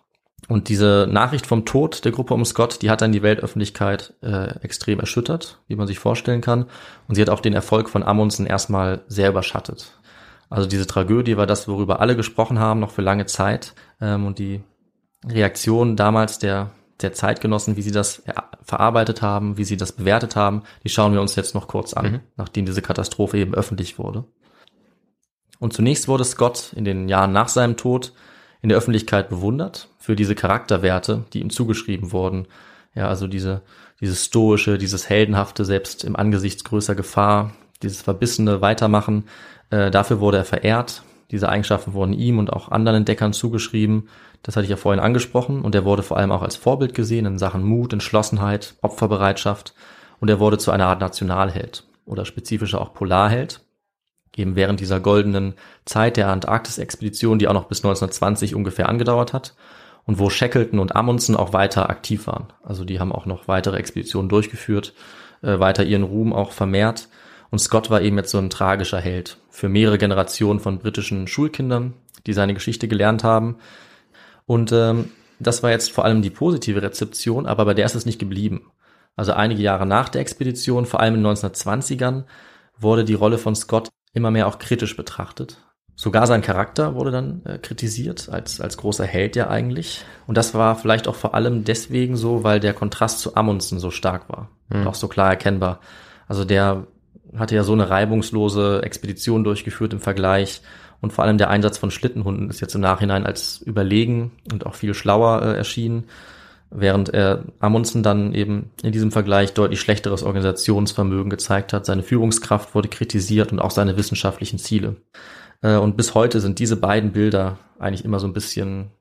Und 0.50 0.68
diese 0.68 1.08
Nachricht 1.10 1.48
vom 1.48 1.66
Tod 1.66 2.04
der 2.04 2.12
Gruppe 2.12 2.34
um 2.34 2.44
Scott, 2.44 2.82
die 2.82 2.89
hat 2.89 3.02
dann 3.02 3.14
die 3.14 3.24
Weltöffentlichkeit 3.24 4.14
äh, 4.22 4.60
extrem 4.60 5.00
erschüttert, 5.00 5.62
wie 5.68 5.76
man 5.76 5.88
sich 5.88 6.00
vorstellen 6.00 6.41
kann. 6.41 6.66
Und 7.08 7.16
sie 7.16 7.22
hat 7.22 7.30
auch 7.30 7.39
den 7.39 7.54
Erfolg 7.54 7.89
von 7.89 8.04
Amundsen 8.04 8.46
erstmal 8.46 9.04
sehr 9.08 9.30
überschattet. 9.30 9.98
Also 10.50 10.68
diese 10.68 10.86
Tragödie 10.86 11.38
war 11.38 11.48
das, 11.48 11.68
worüber 11.68 12.02
alle 12.02 12.16
gesprochen 12.16 12.60
haben, 12.60 12.82
noch 12.82 12.91
für 12.91 13.02
lange 13.02 13.26
Zeit. 13.26 13.74
Ähm, 14.02 14.26
und 14.26 14.38
die 14.38 14.62
Reaktion 15.26 15.96
damals 15.96 16.39
der, 16.39 16.72
der 17.02 17.14
Zeitgenossen, 17.14 17.76
wie 17.76 17.82
sie 17.82 17.91
das 17.91 18.20
er- 18.20 18.50
verarbeitet 18.64 19.22
haben, 19.22 19.58
wie 19.58 19.64
sie 19.66 19.78
das 19.78 19.91
bewertet 19.91 20.36
haben, 20.36 20.64
die 20.84 20.89
schauen 20.89 21.14
wir 21.14 21.22
uns 21.22 21.36
jetzt 21.36 21.54
noch 21.56 21.68
kurz 21.68 21.94
an, 21.94 22.22
nachdem 22.38 22.66
diese 22.66 22.82
Katastrophe 22.82 23.38
eben 23.38 23.54
öffentlich 23.54 23.98
wurde. 24.00 24.24
Und 25.60 25.74
zunächst 25.74 26.08
wurde 26.08 26.24
Scott 26.26 26.74
in 26.76 26.86
den 26.86 27.10
Jahren 27.10 27.32
nach 27.32 27.48
seinem 27.48 27.78
Tod 27.78 28.14
in 28.62 28.70
der 28.70 28.78
Öffentlichkeit 28.78 29.30
bewundert 29.30 29.89
für 29.98 30.16
diese 30.16 30.36
Charakterwerte, 30.36 31.26
die 31.34 31.41
ihm 31.41 31.50
zugeschrieben 31.50 32.12
wurden. 32.12 32.48
Ja, 32.96 33.08
also 33.08 33.28
diese, 33.28 33.62
dieses 34.00 34.26
stoische, 34.26 34.78
dieses 34.78 35.10
heldenhafte, 35.10 35.66
selbst 35.66 36.04
im 36.04 36.16
Angesichts 36.16 36.64
größer 36.64 36.96
Gefahr, 36.96 37.54
dieses 37.82 38.02
verbissene 38.02 38.62
Weitermachen. 38.62 39.26
Äh, 39.70 39.91
dafür 39.91 40.20
wurde 40.20 40.38
er 40.38 40.46
verehrt. 40.46 41.04
Diese 41.34 41.49
Eigenschaften 41.49 41.93
wurden 41.93 42.13
ihm 42.13 42.38
und 42.38 42.53
auch 42.53 42.69
anderen 42.69 42.99
Entdeckern 42.99 43.34
zugeschrieben. 43.34 44.07
Das 44.43 44.55
hatte 44.55 44.65
ich 44.65 44.69
ja 44.69 44.77
vorhin 44.77 45.03
angesprochen. 45.03 45.63
Und 45.63 45.73
er 45.73 45.84
wurde 45.84 46.03
vor 46.03 46.17
allem 46.17 46.31
auch 46.31 46.43
als 46.43 46.55
Vorbild 46.55 46.93
gesehen 46.93 47.25
in 47.25 47.39
Sachen 47.39 47.63
Mut, 47.63 47.91
Entschlossenheit, 47.91 48.75
Opferbereitschaft. 48.84 49.73
Und 50.19 50.29
er 50.29 50.39
wurde 50.39 50.59
zu 50.59 50.69
einer 50.69 50.86
Art 50.86 51.01
Nationalheld 51.01 51.86
oder 52.05 52.23
spezifischer 52.25 52.79
auch 52.79 52.93
Polarheld 52.93 53.61
eben 54.38 54.55
während 54.55 54.79
dieser 54.79 54.99
goldenen 54.99 55.55
Zeit 55.86 56.17
der 56.17 56.29
Antarktis-Expedition, 56.29 57.39
die 57.39 57.47
auch 57.47 57.53
noch 57.53 57.65
bis 57.65 57.79
1920 57.79 58.55
ungefähr 58.55 58.89
angedauert 58.89 59.34
hat 59.34 59.55
und 60.05 60.19
wo 60.19 60.29
Shackleton 60.29 60.79
und 60.79 60.95
Amundsen 60.95 61.36
auch 61.36 61.53
weiter 61.53 61.89
aktiv 61.89 62.27
waren. 62.27 62.47
Also 62.63 62.86
die 62.86 62.99
haben 62.99 63.11
auch 63.11 63.25
noch 63.25 63.47
weitere 63.47 63.77
Expeditionen 63.77 64.29
durchgeführt, 64.29 64.93
äh, 65.41 65.59
weiter 65.59 65.84
ihren 65.84 66.03
Ruhm 66.03 66.34
auch 66.34 66.51
vermehrt. 66.51 67.09
Und 67.54 67.60
Scott 67.60 67.91
war 67.91 68.01
eben 68.01 68.18
jetzt 68.18 68.32
so 68.32 68.39
ein 68.39 68.49
tragischer 68.49 68.99
Held 68.99 69.38
für 69.51 69.70
mehrere 69.70 69.99
Generationen 69.99 70.60
von 70.60 70.80
britischen 70.80 71.28
Schulkindern, 71.28 71.93
die 72.26 72.34
seine 72.34 72.56
Geschichte 72.56 72.88
gelernt 72.88 73.24
haben. 73.24 73.58
Und 74.47 74.72
ähm, 74.72 75.12
das 75.38 75.62
war 75.62 75.70
jetzt 75.70 75.91
vor 75.91 76.04
allem 76.04 76.24
die 76.24 76.32
positive 76.32 76.82
Rezeption, 76.82 77.45
aber 77.45 77.66
bei 77.66 77.76
der 77.76 77.86
ist 77.86 77.93
es 77.93 78.08
nicht 78.08 78.18
geblieben. 78.18 78.72
Also 79.16 79.34
einige 79.34 79.62
Jahre 79.62 79.86
nach 79.86 80.10
der 80.10 80.22
Expedition, 80.22 80.88
vor 80.88 80.99
allem 80.99 81.14
in 81.14 81.22
den 81.22 81.32
1920ern, 81.32 82.24
wurde 82.80 83.06
die 83.06 83.14
Rolle 83.14 83.38
von 83.38 83.54
Scott 83.56 83.89
immer 84.14 84.32
mehr 84.32 84.47
auch 84.47 84.58
kritisch 84.58 84.97
betrachtet. 84.97 85.60
Sogar 85.93 86.26
sein 86.26 86.41
Charakter 86.41 86.95
wurde 86.95 87.12
dann 87.12 87.45
äh, 87.45 87.60
kritisiert, 87.60 88.30
als, 88.30 88.62
als 88.62 88.78
großer 88.78 89.06
Held 89.06 89.36
ja 89.36 89.51
eigentlich. 89.51 90.04
Und 90.26 90.39
das 90.39 90.56
war 90.56 90.76
vielleicht 90.76 91.08
auch 91.08 91.14
vor 91.14 91.36
allem 91.36 91.66
deswegen 91.66 92.18
so, 92.18 92.43
weil 92.43 92.60
der 92.60 92.74
Kontrast 92.74 93.20
zu 93.20 93.36
Amundsen 93.36 93.78
so 93.78 93.91
stark 93.91 94.28
war. 94.28 94.49
Und 94.72 94.88
auch 94.88 94.95
so 94.95 95.08
klar 95.08 95.30
erkennbar. 95.30 95.82
Also 96.28 96.45
der 96.45 96.88
hatte 97.38 97.55
ja 97.55 97.63
so 97.63 97.73
eine 97.73 97.89
reibungslose 97.89 98.81
Expedition 98.84 99.43
durchgeführt 99.43 99.93
im 99.93 99.99
Vergleich. 99.99 100.61
Und 101.01 101.11
vor 101.11 101.25
allem 101.25 101.38
der 101.38 101.49
Einsatz 101.49 101.77
von 101.77 101.91
Schlittenhunden 101.91 102.49
ist 102.49 102.61
jetzt 102.61 102.75
im 102.75 102.81
Nachhinein 102.81 103.25
als 103.25 103.61
überlegen 103.61 104.31
und 104.51 104.65
auch 104.65 104.75
viel 104.75 104.93
schlauer 104.93 105.41
äh, 105.41 105.57
erschienen. 105.57 106.05
Während 106.69 107.09
er 107.09 107.43
Amundsen 107.59 108.01
dann 108.01 108.34
eben 108.34 108.71
in 108.81 108.91
diesem 108.91 109.11
Vergleich 109.11 109.53
deutlich 109.53 109.79
schlechteres 109.79 110.23
Organisationsvermögen 110.23 111.29
gezeigt 111.29 111.71
hat. 111.71 111.86
Seine 111.86 112.01
Führungskraft 112.03 112.73
wurde 112.73 112.88
kritisiert 112.88 113.51
und 113.51 113.59
auch 113.59 113.69
seine 113.71 113.95
wissenschaftlichen 113.97 114.57
Ziele. 114.57 114.95
Äh, 115.61 115.75
Und 115.75 115.97
bis 115.97 116.15
heute 116.15 116.39
sind 116.39 116.59
diese 116.59 116.77
beiden 116.77 117.11
Bilder 117.11 117.59
eigentlich 117.79 118.05
immer 118.05 118.19
so 118.19 118.27
ein 118.27 118.34
bisschen 118.34 118.91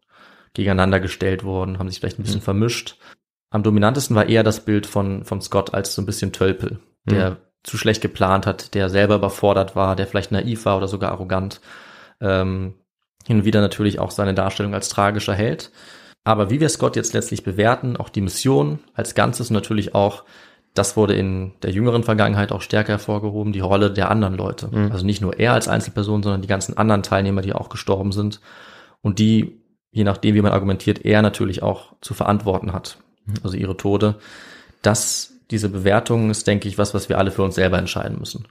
gegeneinander 0.55 1.01
gestellt 1.01 1.45
worden, 1.45 1.79
haben 1.79 1.89
sich 1.89 2.01
vielleicht 2.01 2.19
ein 2.19 2.25
bisschen 2.25 2.43
vermischt. 2.43 2.99
Am 3.51 3.63
dominantesten 3.63 4.17
war 4.17 4.29
eher 4.29 4.43
das 4.43 4.65
Bild 4.65 4.87
von, 4.87 5.25
von 5.25 5.41
Scott 5.41 5.73
als 5.73 5.95
so 5.95 6.03
ein 6.03 6.07
bisschen 6.07 6.33
Tölpel, 6.33 6.79
der 7.05 7.39
zu 7.63 7.77
schlecht 7.77 8.03
geplant 8.03 8.47
hat, 8.47 8.75
der 8.75 8.89
selber 8.89 9.17
überfordert 9.17 9.77
war, 9.77 9.97
der 9.97 10.07
vielleicht 10.07 10.33
naiv 10.33 10.65
war 10.65 10.77
oder 10.77 10.89
sogar 10.89 11.13
arrogant. 11.13 11.61
Ähm, 12.21 12.75
hin 13.27 13.39
und 13.39 13.45
wieder 13.45 13.61
natürlich 13.61 14.01
auch 14.01 14.11
seine 14.11 14.35
Darstellung 14.35 14.75
als 14.75 14.89
tragischer 14.89 15.35
Held. 15.35 15.71
Aber 16.25 16.51
wie 16.51 16.61
wir 16.61 16.69
Scott 16.69 16.97
jetzt 16.97 17.15
letztlich 17.15 17.43
bewerten, 17.43 17.97
auch 17.97 18.09
die 18.09 18.21
Mission 18.21 18.79
als 18.95 19.15
Ganzes 19.15 19.51
und 19.51 19.55
natürlich 19.55 19.95
auch, 19.95 20.25
das 20.75 20.97
wurde 20.97 21.15
in 21.15 21.53
der 21.63 21.71
jüngeren 21.71 22.05
Vergangenheit 22.05 22.53
auch 22.53 22.63
stärker 22.63 22.93
hervorgehoben, 22.93 23.53
die 23.53 23.61
Rolle 23.61 23.91
der 23.91 24.11
anderen 24.11 24.35
Leute. 24.35 24.71
Also 24.91 25.05
nicht 25.05 25.21
nur 25.21 25.39
er 25.39 25.53
als 25.53 25.69
Einzelperson, 25.69 26.23
sondern 26.23 26.43
die 26.43 26.49
ganzen 26.49 26.77
anderen 26.77 27.03
Teilnehmer, 27.03 27.43
die 27.43 27.53
auch 27.53 27.69
gestorben 27.69 28.13
sind 28.13 28.41
und 29.03 29.19
die, 29.19 29.61
je 29.91 30.05
nachdem, 30.05 30.35
wie 30.35 30.43
man 30.43 30.53
argumentiert, 30.53 31.05
er 31.05 31.23
natürlich 31.23 31.63
auch 31.63 31.93
zu 32.01 32.15
verantworten 32.15 32.73
hat. 32.73 32.99
Also 33.43 33.57
ihre 33.57 33.77
Tode. 33.77 34.17
Das, 34.81 35.32
diese 35.53 35.69
Bewertung 35.69 36.31
ist, 36.31 36.47
denke 36.47 36.67
ich, 36.69 36.79
was, 36.79 36.95
was 36.95 37.09
wir 37.09 37.19
alle 37.19 37.31
für 37.31 37.43
uns 37.43 37.55
selber 37.55 37.79
entscheiden 37.79 38.19
müssen. 38.19 38.47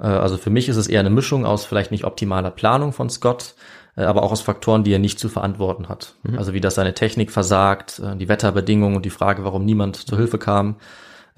Äh, 0.00 0.06
Also 0.06 0.36
für 0.36 0.50
mich 0.50 0.68
ist 0.68 0.76
es 0.76 0.88
eher 0.88 1.00
eine 1.00 1.10
Mischung 1.10 1.46
aus 1.46 1.64
vielleicht 1.64 1.90
nicht 1.90 2.04
optimaler 2.04 2.50
Planung 2.50 2.92
von 2.92 3.10
Scott, 3.10 3.54
äh, 3.96 4.02
aber 4.02 4.22
auch 4.22 4.32
aus 4.32 4.40
Faktoren, 4.40 4.82
die 4.84 4.92
er 4.92 4.98
nicht 4.98 5.18
zu 5.18 5.28
verantworten 5.28 5.88
hat. 5.88 6.14
Also 6.36 6.52
wie 6.54 6.60
das 6.60 6.74
seine 6.74 6.94
Technik 6.94 7.30
versagt, 7.30 8.00
äh, 8.00 8.16
die 8.16 8.28
Wetterbedingungen 8.28 8.96
und 8.96 9.04
die 9.04 9.10
Frage, 9.10 9.44
warum 9.44 9.64
niemand 9.64 9.96
zur 9.96 10.18
Hilfe 10.18 10.38
kam. 10.38 10.76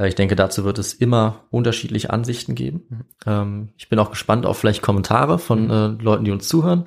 Ich 0.02 0.14
denke, 0.14 0.34
dazu 0.34 0.64
wird 0.64 0.78
es 0.78 0.94
immer 0.94 1.40
unterschiedliche 1.50 2.08
Ansichten 2.08 2.54
geben. 2.54 3.04
Ähm, 3.26 3.68
Ich 3.76 3.90
bin 3.90 3.98
auch 3.98 4.08
gespannt 4.08 4.46
auf 4.46 4.56
vielleicht 4.56 4.80
Kommentare 4.80 5.38
von 5.38 5.68
äh, 5.68 5.88
Leuten, 6.02 6.24
die 6.24 6.30
uns 6.30 6.48
zuhören 6.48 6.86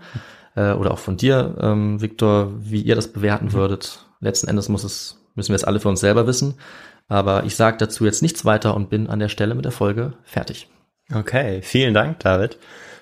oder 0.55 0.91
auch 0.91 0.99
von 0.99 1.17
dir, 1.17 1.55
ähm, 1.61 1.99
Viktor, 1.99 2.51
wie 2.59 2.81
ihr 2.83 2.93
das 2.93 3.07
bewerten 3.11 3.53
würdet. 3.53 4.05
Letzten 4.19 4.47
Endes 4.47 4.69
muss 4.69 4.83
es, 4.83 5.17
müssen 5.33 5.49
wir 5.49 5.55
es 5.55 5.63
alle 5.63 5.79
für 5.79 5.89
uns 5.89 5.99
selber 5.99 6.27
wissen. 6.27 6.53
Aber 7.07 7.43
ich 7.43 7.55
sage 7.55 7.77
dazu 7.77 8.05
jetzt 8.05 8.21
nichts 8.21 8.45
weiter 8.45 8.75
und 8.75 8.89
bin 8.89 9.07
an 9.07 9.19
der 9.19 9.29
Stelle 9.29 9.55
mit 9.55 9.65
der 9.65 9.71
Folge 9.71 10.13
fertig. 10.23 10.69
Okay, 11.13 11.61
vielen 11.61 11.93
Dank, 11.93 12.19
David, 12.19 12.57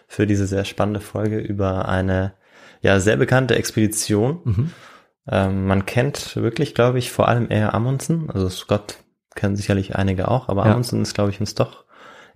für 0.07 0.25
diese 0.27 0.47
sehr 0.47 0.65
spannende 0.65 0.99
Folge 0.99 1.39
über 1.39 1.87
eine 1.87 2.33
ja 2.81 2.99
sehr 2.99 3.17
bekannte 3.17 3.55
Expedition. 3.55 4.71
Ähm, 5.27 5.67
man 5.67 5.85
kennt 5.85 6.35
wirklich, 6.35 6.73
glaube 6.73 6.97
ich, 6.99 7.11
vor 7.11 7.27
allem 7.27 7.47
eher 7.51 7.73
Amundsen. 7.75 8.29
Also 8.31 8.49
Scott 8.49 8.97
kennen 9.35 9.55
sicherlich 9.55 9.95
einige 9.95 10.29
auch, 10.29 10.49
aber 10.49 10.65
Ja. 10.65 10.71
Amundsen 10.71 11.01
ist, 11.03 11.13
glaube 11.13 11.29
ich, 11.29 11.39
uns 11.39 11.53
doch 11.55 11.85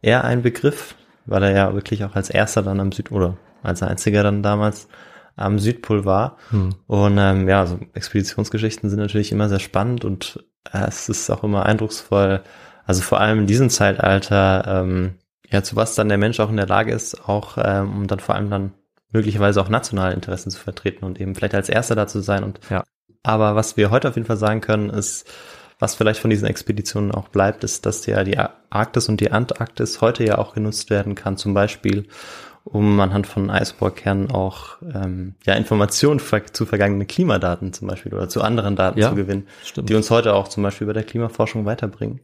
eher 0.02 0.24
ein 0.24 0.44
Begriff, 0.44 0.96
weil 1.26 1.44
er 1.44 1.52
ja 1.52 1.74
wirklich 1.74 2.04
auch 2.06 2.16
als 2.16 2.30
erster 2.30 2.62
dann 2.62 2.80
am 2.80 2.92
Süd 2.92 3.12
oder 3.12 3.38
als 3.64 3.82
einziger 3.82 4.22
dann 4.22 4.44
damals 4.44 4.88
am 5.36 5.58
Südpol 5.60 6.06
war. 6.06 6.38
Und 6.88 7.18
ähm, 7.18 7.50
ja, 7.50 7.66
so 7.66 7.80
Expeditionsgeschichten 7.96 8.90
sind 8.90 9.00
natürlich 9.00 9.32
immer 9.32 9.50
sehr 9.50 9.60
spannend 9.60 10.06
und 10.06 10.46
es 10.72 11.10
ist 11.10 11.30
auch 11.30 11.44
immer 11.44 11.66
eindrucksvoll. 11.66 12.42
Also 12.86 13.02
vor 13.02 13.20
allem 13.20 13.40
in 13.40 13.48
diesem 13.48 13.70
Zeitalter, 13.70 14.82
ähm, 14.84 15.16
ja, 15.50 15.64
zu 15.64 15.76
was 15.76 15.96
dann 15.96 16.10
der 16.10 16.18
Mensch 16.18 16.40
auch 16.40 16.50
in 16.50 16.58
der 16.58 16.68
Lage 16.68 16.92
ist, 16.92 17.28
auch 17.28 17.58
ähm, 17.58 17.92
um 17.92 18.08
dann 18.08 18.20
vor 18.20 18.36
allem 18.36 18.50
dann 18.50 18.74
möglicherweise 19.12 19.62
auch 19.62 19.70
nationale 19.70 20.14
Interessen 20.14 20.52
zu 20.52 20.60
vertreten 20.60 21.06
und 21.06 21.20
eben 21.22 21.36
vielleicht 21.36 21.56
als 21.56 21.70
Erster 21.70 21.96
da 21.96 22.08
zu 22.08 22.20
sein. 22.20 22.44
Und 22.44 22.60
Ja. 22.70 22.84
aber 23.24 23.56
was 23.56 23.78
wir 23.78 23.92
heute 23.92 24.10
auf 24.10 24.16
jeden 24.16 24.28
Fall 24.28 24.38
sagen 24.38 24.62
können, 24.62 24.90
ist, 24.90 25.28
was 25.80 25.96
vielleicht 25.96 26.20
von 26.20 26.30
diesen 26.30 26.48
Expeditionen 26.48 27.12
auch 27.12 27.30
bleibt, 27.30 27.64
ist, 27.64 27.86
dass 27.86 28.06
ja 28.06 28.24
die 28.24 28.38
Arktis 28.70 29.10
und 29.10 29.20
die 29.20 29.32
Antarktis 29.32 30.02
heute 30.02 30.24
ja 30.24 30.38
auch 30.38 30.54
genutzt 30.54 30.90
werden 30.90 31.16
kann, 31.16 31.38
zum 31.38 31.54
Beispiel, 31.54 32.08
um 32.66 33.00
anhand 33.00 33.28
von 33.28 33.50
Eisbohrkernen 33.50 34.32
auch 34.32 34.78
ähm, 34.94 35.36
ja 35.46 35.54
Informationen 35.54 36.20
zu 36.20 36.66
vergangenen 36.66 37.08
Klimadaten 37.08 37.72
zum 37.72 37.88
Beispiel 37.88 38.14
oder 38.14 38.28
zu 38.28 38.42
anderen 38.42 38.76
Daten 38.76 39.00
Ja, 39.00 39.10
zu 39.10 39.16
gewinnen, 39.16 39.48
stimmt. 39.64 39.88
die 39.88 39.96
uns 39.96 40.12
heute 40.12 40.34
auch 40.34 40.48
zum 40.48 40.64
Beispiel 40.64 40.88
bei 40.88 40.94
der 40.94 41.04
Klimaforschung 41.04 41.66
weiterbringen. 41.66 42.20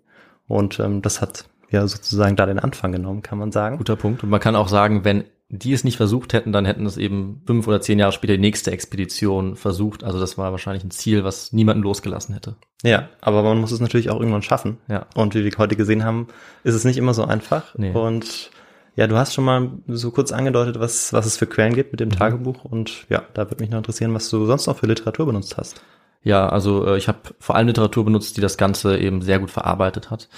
Und 0.48 0.80
ähm, 0.80 1.02
das 1.02 1.22
hat 1.22 1.46
ja 1.70 1.88
sozusagen 1.88 2.36
da 2.36 2.46
den 2.46 2.60
Anfang 2.60 2.92
genommen, 2.92 3.22
kann 3.22 3.38
man 3.38 3.52
sagen. 3.52 3.78
Guter 3.78 3.96
Punkt. 3.96 4.24
Und 4.24 4.30
man 4.30 4.40
kann 4.42 4.56
auch 4.56 4.68
sagen, 4.68 5.06
wenn 5.06 5.24
die 5.54 5.74
es 5.74 5.84
nicht 5.84 5.98
versucht 5.98 6.34
hätten, 6.34 6.54
dann 6.54 6.66
hätten 6.66 6.86
es 6.86 6.98
eben 6.98 7.42
fünf 7.46 7.68
oder 7.68 7.82
zehn 7.82 8.00
Jahre 8.00 8.14
später 8.14 8.34
die 8.34 8.40
nächste 8.40 8.72
Expedition 8.72 9.58
versucht. 9.58 10.04
Also 10.04 10.20
das 10.20 10.38
war 10.38 10.52
wahrscheinlich 10.52 10.84
ein 10.84 10.92
Ziel, 10.92 11.26
was 11.26 11.52
niemanden 11.52 11.84
losgelassen 11.84 12.34
hätte. 12.34 12.56
Ja, 12.84 13.10
aber 13.20 13.44
man 13.44 13.60
muss 13.60 13.72
es 13.72 13.82
natürlich 13.82 14.10
auch 14.10 14.20
irgendwann 14.20 14.42
schaffen. 14.44 14.78
Ja. 14.88 15.06
Und 15.14 15.36
wie 15.36 15.44
wir 15.44 15.52
heute 15.58 15.76
gesehen 15.76 16.06
haben, 16.06 16.28
ist 16.64 16.74
es 16.74 16.86
nicht 16.86 16.98
immer 16.98 17.14
so 17.14 17.26
einfach. 17.26 17.76
Nee. 17.76 17.92
Und 17.92 18.50
ja, 18.96 19.08
du 19.08 19.18
hast 19.18 19.34
schon 19.34 19.46
mal 19.46 19.70
so 19.88 20.12
kurz 20.12 20.32
angedeutet, 20.32 20.80
was, 20.80 21.14
was 21.14 21.26
es 21.26 21.38
für 21.38 21.48
Quellen 21.48 21.74
gibt 21.74 21.94
mit 21.94 22.00
dem 22.00 22.10
Mhm. 22.10 22.14
Tagebuch. 22.14 22.66
Und 22.66 23.06
ja, 23.10 23.24
da 23.34 23.50
würde 23.50 23.64
mich 23.64 23.72
noch 23.72 23.78
interessieren, 23.78 24.14
was 24.14 24.30
du 24.30 24.46
sonst 24.46 24.68
noch 24.68 24.78
für 24.78 24.88
Literatur 24.88 25.26
benutzt 25.26 25.58
hast. 25.58 25.82
Ja, 26.24 26.50
also 26.50 26.86
äh, 26.86 26.98
ich 26.98 27.08
habe 27.08 27.20
vor 27.40 27.56
allem 27.56 27.68
Literatur 27.68 28.06
benutzt, 28.06 28.38
die 28.38 28.42
das 28.42 28.58
Ganze 28.58 28.98
eben 28.98 29.22
sehr 29.22 29.40
gut 29.40 29.50
verarbeitet 29.50 30.12
hat. 30.12 30.30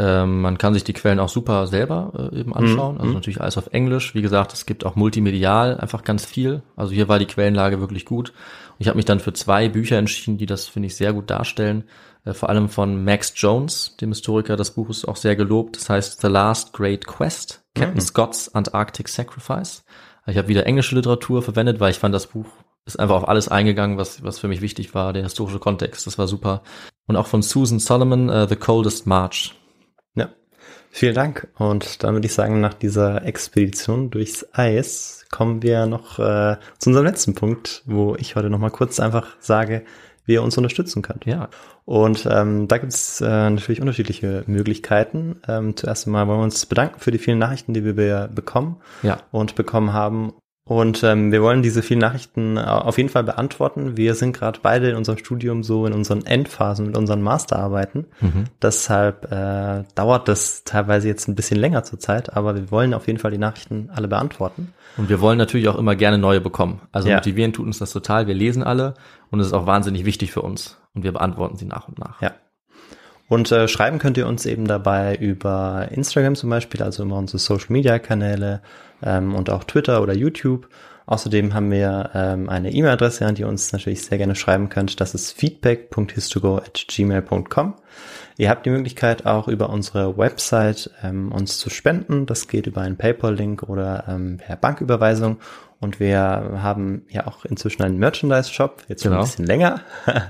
Ähm, 0.00 0.40
man 0.40 0.58
kann 0.58 0.74
sich 0.74 0.84
die 0.84 0.92
Quellen 0.92 1.20
auch 1.20 1.28
super 1.28 1.66
selber 1.66 2.30
äh, 2.32 2.40
eben 2.40 2.54
anschauen. 2.54 2.94
Mhm. 2.94 3.00
Also 3.00 3.12
natürlich 3.12 3.40
alles 3.40 3.58
auf 3.58 3.68
Englisch. 3.72 4.14
Wie 4.14 4.22
gesagt, 4.22 4.52
es 4.52 4.66
gibt 4.66 4.84
auch 4.86 4.96
multimedial 4.96 5.78
einfach 5.78 6.02
ganz 6.02 6.24
viel. 6.24 6.62
Also 6.76 6.92
hier 6.92 7.08
war 7.08 7.18
die 7.18 7.26
Quellenlage 7.26 7.80
wirklich 7.80 8.04
gut. 8.04 8.30
Und 8.30 8.76
ich 8.78 8.88
habe 8.88 8.96
mich 8.96 9.04
dann 9.04 9.20
für 9.20 9.32
zwei 9.32 9.68
Bücher 9.68 9.98
entschieden, 9.98 10.38
die 10.38 10.46
das, 10.46 10.66
finde 10.66 10.86
ich, 10.86 10.96
sehr 10.96 11.12
gut 11.12 11.30
darstellen. 11.30 11.84
Äh, 12.24 12.32
vor 12.32 12.48
allem 12.48 12.68
von 12.68 13.04
Max 13.04 13.32
Jones, 13.36 13.96
dem 14.00 14.10
Historiker. 14.10 14.56
Das 14.56 14.72
Buch 14.72 14.90
ist 14.90 15.06
auch 15.06 15.16
sehr 15.16 15.36
gelobt. 15.36 15.76
Das 15.76 15.88
heißt 15.88 16.20
The 16.20 16.28
Last 16.28 16.72
Great 16.72 17.06
Quest, 17.06 17.62
Captain 17.78 17.96
Mhm. 17.96 18.00
Scott's 18.00 18.54
Antarctic 18.54 19.08
Sacrifice. 19.08 19.84
Ich 20.26 20.36
habe 20.36 20.48
wieder 20.48 20.66
englische 20.66 20.94
Literatur 20.94 21.42
verwendet, 21.42 21.80
weil 21.80 21.90
ich 21.90 21.98
fand, 21.98 22.14
das 22.14 22.26
Buch 22.26 22.46
ist 22.84 22.98
einfach 22.98 23.16
auf 23.16 23.28
alles 23.28 23.48
eingegangen, 23.48 23.98
was, 23.98 24.22
was 24.22 24.38
für 24.38 24.48
mich 24.48 24.60
wichtig 24.60 24.94
war, 24.94 25.12
der 25.12 25.22
historische 25.22 25.58
Kontext, 25.58 26.06
das 26.06 26.18
war 26.18 26.26
super. 26.26 26.62
Und 27.06 27.16
auch 27.16 27.26
von 27.26 27.42
Susan 27.42 27.78
Solomon, 27.78 28.28
äh, 28.28 28.46
The 28.48 28.56
Coldest 28.56 29.06
March. 29.06 29.54
Ja, 30.14 30.28
vielen 30.90 31.14
Dank. 31.14 31.48
Und 31.58 32.02
dann 32.02 32.14
würde 32.14 32.26
ich 32.26 32.34
sagen, 32.34 32.60
nach 32.60 32.74
dieser 32.74 33.24
Expedition 33.24 34.10
durchs 34.10 34.46
Eis 34.52 35.24
kommen 35.30 35.62
wir 35.62 35.86
noch 35.86 36.18
äh, 36.18 36.56
zu 36.78 36.90
unserem 36.90 37.06
letzten 37.06 37.34
Punkt, 37.34 37.82
wo 37.86 38.14
ich 38.16 38.36
heute 38.36 38.50
noch 38.50 38.58
mal 38.58 38.70
kurz 38.70 39.00
einfach 39.00 39.36
sage, 39.40 39.84
wie 40.28 40.34
ihr 40.34 40.42
uns 40.42 40.56
unterstützen 40.56 41.02
könnt. 41.02 41.24
Ja. 41.26 41.48
Und 41.84 42.28
ähm, 42.30 42.68
da 42.68 42.78
gibt 42.78 42.92
es 42.92 43.20
äh, 43.20 43.24
natürlich 43.26 43.80
unterschiedliche 43.80 44.44
Möglichkeiten. 44.46 45.40
Ähm, 45.48 45.74
zuerst 45.74 46.06
einmal 46.06 46.28
wollen 46.28 46.40
wir 46.40 46.44
uns 46.44 46.66
bedanken 46.66 47.00
für 47.00 47.10
die 47.10 47.18
vielen 47.18 47.38
Nachrichten, 47.38 47.72
die 47.74 47.84
wir 47.96 48.28
bekommen 48.32 48.76
Ja. 49.02 49.18
und 49.32 49.54
bekommen 49.56 49.92
haben. 49.92 50.34
Und 50.68 51.02
ähm, 51.02 51.32
wir 51.32 51.40
wollen 51.40 51.62
diese 51.62 51.80
vielen 51.80 52.00
Nachrichten 52.00 52.58
äh, 52.58 52.60
auf 52.60 52.98
jeden 52.98 53.08
Fall 53.08 53.24
beantworten. 53.24 53.96
Wir 53.96 54.14
sind 54.14 54.36
gerade 54.36 54.60
beide 54.62 54.90
in 54.90 54.96
unserem 54.96 55.16
Studium 55.16 55.62
so 55.62 55.86
in 55.86 55.94
unseren 55.94 56.26
Endphasen 56.26 56.84
mit 56.86 56.94
unseren 56.94 57.22
Masterarbeiten. 57.22 58.04
Mhm. 58.20 58.44
Deshalb 58.60 59.32
äh, 59.32 59.84
dauert 59.94 60.28
das 60.28 60.64
teilweise 60.64 61.08
jetzt 61.08 61.26
ein 61.26 61.34
bisschen 61.34 61.58
länger 61.58 61.84
zur 61.84 61.98
Zeit, 61.98 62.36
aber 62.36 62.54
wir 62.54 62.70
wollen 62.70 62.92
auf 62.92 63.06
jeden 63.06 63.18
Fall 63.18 63.30
die 63.30 63.38
Nachrichten 63.38 63.88
alle 63.94 64.08
beantworten. 64.08 64.74
Und 64.98 65.08
wir 65.08 65.22
wollen 65.22 65.38
natürlich 65.38 65.68
auch 65.68 65.78
immer 65.78 65.96
gerne 65.96 66.18
neue 66.18 66.42
bekommen. 66.42 66.82
Also 66.92 67.08
Ja. 67.08 67.14
motivieren 67.16 67.54
tut 67.54 67.64
uns 67.64 67.78
das 67.78 67.90
total. 67.90 68.26
Wir 68.26 68.34
lesen 68.34 68.62
alle 68.62 68.92
und 69.30 69.40
es 69.40 69.46
ist 69.46 69.54
auch 69.54 69.64
wahnsinnig 69.64 70.04
wichtig 70.04 70.32
für 70.32 70.42
uns. 70.42 70.76
Und 70.94 71.02
wir 71.02 71.12
beantworten 71.12 71.56
sie 71.56 71.64
nach 71.64 71.88
und 71.88 71.98
nach. 71.98 72.20
Ja. 72.20 72.32
Und 73.28 73.52
äh, 73.52 73.68
schreiben 73.68 73.98
könnt 73.98 74.16
ihr 74.18 74.26
uns 74.26 74.44
eben 74.44 74.66
dabei 74.66 75.14
über 75.16 75.88
Instagram 75.90 76.34
zum 76.34 76.50
Beispiel, 76.50 76.82
also 76.82 77.04
über 77.04 77.16
unsere 77.16 77.38
Social 77.38 77.70
Media 77.70 77.98
Kanäle 77.98 78.60
ähm, 79.02 79.34
und 79.34 79.50
auch 79.50 79.64
Twitter 79.64 80.00
oder 80.02 80.14
YouTube. 80.14 80.68
Außerdem 81.06 81.54
haben 81.54 81.70
wir 81.70 82.10
ähm, 82.14 82.50
eine 82.50 82.70
E-Mail-Adresse, 82.70 83.24
an 83.24 83.34
die 83.34 83.40
ihr 83.42 83.48
uns 83.48 83.72
natürlich 83.72 84.02
sehr 84.04 84.18
gerne 84.18 84.34
schreiben 84.34 84.68
könnt. 84.68 85.00
Das 85.00 85.14
ist 85.14 85.32
feedback.histogo.gmail.com. 85.32 87.74
Ihr 88.36 88.50
habt 88.50 88.66
die 88.66 88.70
Möglichkeit 88.70 89.24
auch 89.26 89.48
über 89.48 89.70
unsere 89.70 90.18
Website 90.18 90.90
ähm, 91.02 91.32
uns 91.32 91.56
zu 91.58 91.70
spenden. 91.70 92.26
Das 92.26 92.46
geht 92.46 92.66
über 92.66 92.82
einen 92.82 92.98
PayPal-Link 92.98 93.62
oder 93.64 94.04
ähm, 94.06 94.36
per 94.36 94.56
Banküberweisung. 94.56 95.38
Und 95.80 95.98
wir 95.98 96.18
haben 96.18 97.06
ja 97.08 97.26
auch 97.26 97.44
inzwischen 97.46 97.82
einen 97.82 97.96
Merchandise-Shop, 97.98 98.82
jetzt 98.88 99.02
schon 99.02 99.12
Genau. 99.12 99.22
ein 99.22 99.26
bisschen 99.26 99.46
länger. 99.46 99.80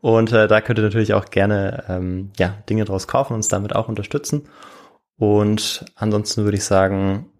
Und 0.00 0.32
äh, 0.32 0.46
da 0.48 0.60
könnt 0.60 0.78
ihr 0.78 0.84
natürlich 0.84 1.14
auch 1.14 1.24
gerne 1.26 1.84
ähm, 1.88 2.30
ja, 2.38 2.54
Dinge 2.70 2.84
draus 2.84 3.08
kaufen 3.08 3.32
und 3.32 3.38
uns 3.38 3.48
damit 3.48 3.74
auch 3.74 3.88
unterstützen. 3.88 4.44
Und 5.16 5.84
ansonsten 5.96 6.44
würde 6.44 6.58
ich 6.58 6.64
sagen, 6.64 7.30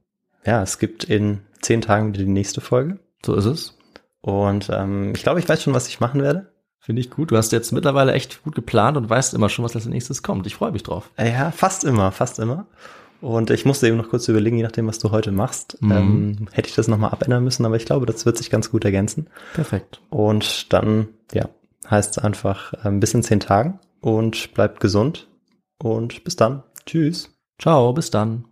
ja, 0.47 0.63
es 0.63 0.79
gibt 0.79 1.05
in 1.05 1.41
zehn 1.61 1.81
Tagen 1.83 2.09
wieder 2.15 2.25
die 2.25 2.31
nächste 2.31 2.61
Folge. 2.61 2.99
So 3.25 3.35
ist 3.35 3.45
es. 3.47 3.77
Und 4.21 4.71
ähm, 4.73 5.13
ich 5.15 5.23
glaube, 5.23 5.41
ich 5.41 5.49
weiß 5.49 5.63
schon, 5.63 5.75
was 5.75 5.89
ich 5.89 6.01
machen 6.01 6.23
werde. 6.23 6.53
Finde 6.79 7.01
ich 7.01 7.11
gut. 7.11 7.31
Du 7.33 7.37
hast 7.37 7.51
jetzt 7.53 7.73
mittlerweile 7.73 8.13
echt 8.13 8.43
gut 8.45 8.55
geplant 8.55 8.97
und 8.97 9.11
weißt 9.11 9.35
immer 9.35 9.49
schon, 9.49 9.65
was 9.65 9.75
als 9.75 9.87
nächstes 9.87 10.23
kommt. 10.23 10.47
Ich 10.47 10.55
freue 10.55 10.71
mich 10.71 10.85
drauf. 10.85 11.11
Ja, 11.19 11.51
fast 11.51 11.85
immer, 11.85 12.13
fast 12.13 12.39
immer. 12.39 12.67
Und 13.21 13.51
ich 13.51 13.65
musste 13.65 13.89
eben 13.89 13.97
noch 13.97 14.09
kurz 14.11 14.29
überlegen, 14.29 14.57
je 14.57 14.63
nachdem, 14.63 14.87
was 14.87 14.99
du 15.01 15.11
heute 15.11 15.33
machst, 15.33 15.79
Mhm. 15.81 15.91
ähm, 15.93 16.49
hätte 16.53 16.69
ich 16.69 16.75
das 16.77 16.87
nochmal 16.87 17.11
abändern 17.11 17.43
müssen, 17.43 17.65
aber 17.67 17.77
ich 17.77 17.87
glaube, 17.87 18.07
das 18.07 18.25
wird 18.27 18.37
sich 18.37 18.51
ganz 18.51 18.71
gut 18.71 18.85
ergänzen. 18.85 19.29
Perfekt. 19.55 20.01
Und 20.11 20.73
dann, 20.73 21.09
ja, 21.33 21.49
heißt 21.91 22.19
es 22.19 22.23
einfach 22.23 22.73
ähm, 22.85 23.01
bis 23.01 23.15
in 23.15 23.23
zehn 23.23 23.41
Tagen 23.41 23.81
und 24.01 24.53
bleibt 24.55 24.79
gesund 24.81 25.29
und 25.79 26.23
bis 26.25 26.37
dann. 26.37 26.63
Tschüss. 26.85 27.31
Ciao, 27.59 27.93
bis 27.93 28.11
dann. 28.11 28.45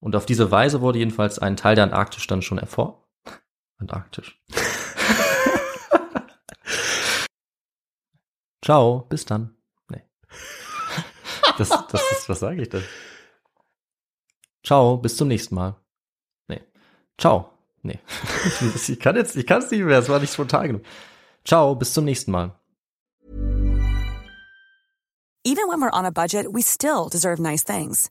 Und 0.00 0.16
auf 0.16 0.26
diese 0.26 0.50
Weise 0.50 0.80
wurde 0.80 0.98
jedenfalls 0.98 1.38
ein 1.38 1.56
Teil 1.56 1.76
der 1.76 1.84
Antarktis 1.84 2.26
dann 2.26 2.42
schon 2.42 2.58
hervor. 2.58 3.06
Antarktisch. 3.78 4.42
Ciao, 8.64 9.06
bis 9.08 9.24
dann. 9.24 9.54
Nee. 9.88 10.02
Das, 11.58 11.68
das 11.68 12.02
ist, 12.12 12.28
was 12.28 12.40
sage 12.40 12.62
ich 12.62 12.68
denn? 12.70 12.84
Ciao, 14.64 14.96
bis 14.96 15.16
zum 15.16 15.28
nächsten 15.28 15.54
Mal. 15.54 15.76
Nee. 16.48 16.62
Ciao. 17.18 17.52
Nee. 17.82 17.98
Ich 18.88 18.98
kann 18.98 19.16
jetzt, 19.16 19.36
ich 19.36 19.46
kann 19.46 19.60
es 19.62 19.70
nicht 19.70 19.82
mehr, 19.82 19.98
es 19.98 20.08
war 20.08 20.20
nicht 20.20 20.32
spontan 20.32 20.68
genug. 20.68 20.82
Ciao, 21.44 21.74
bis 21.74 21.92
zum 21.92 22.06
nächsten 22.06 22.30
Mal. 22.30 22.58
Even 25.44 25.68
when 25.68 25.80
we're 25.80 25.92
on 25.92 26.06
a 26.06 26.10
budget, 26.10 26.46
we 26.52 26.62
still 26.62 27.08
deserve 27.10 27.40
nice 27.40 27.64
things. 27.64 28.10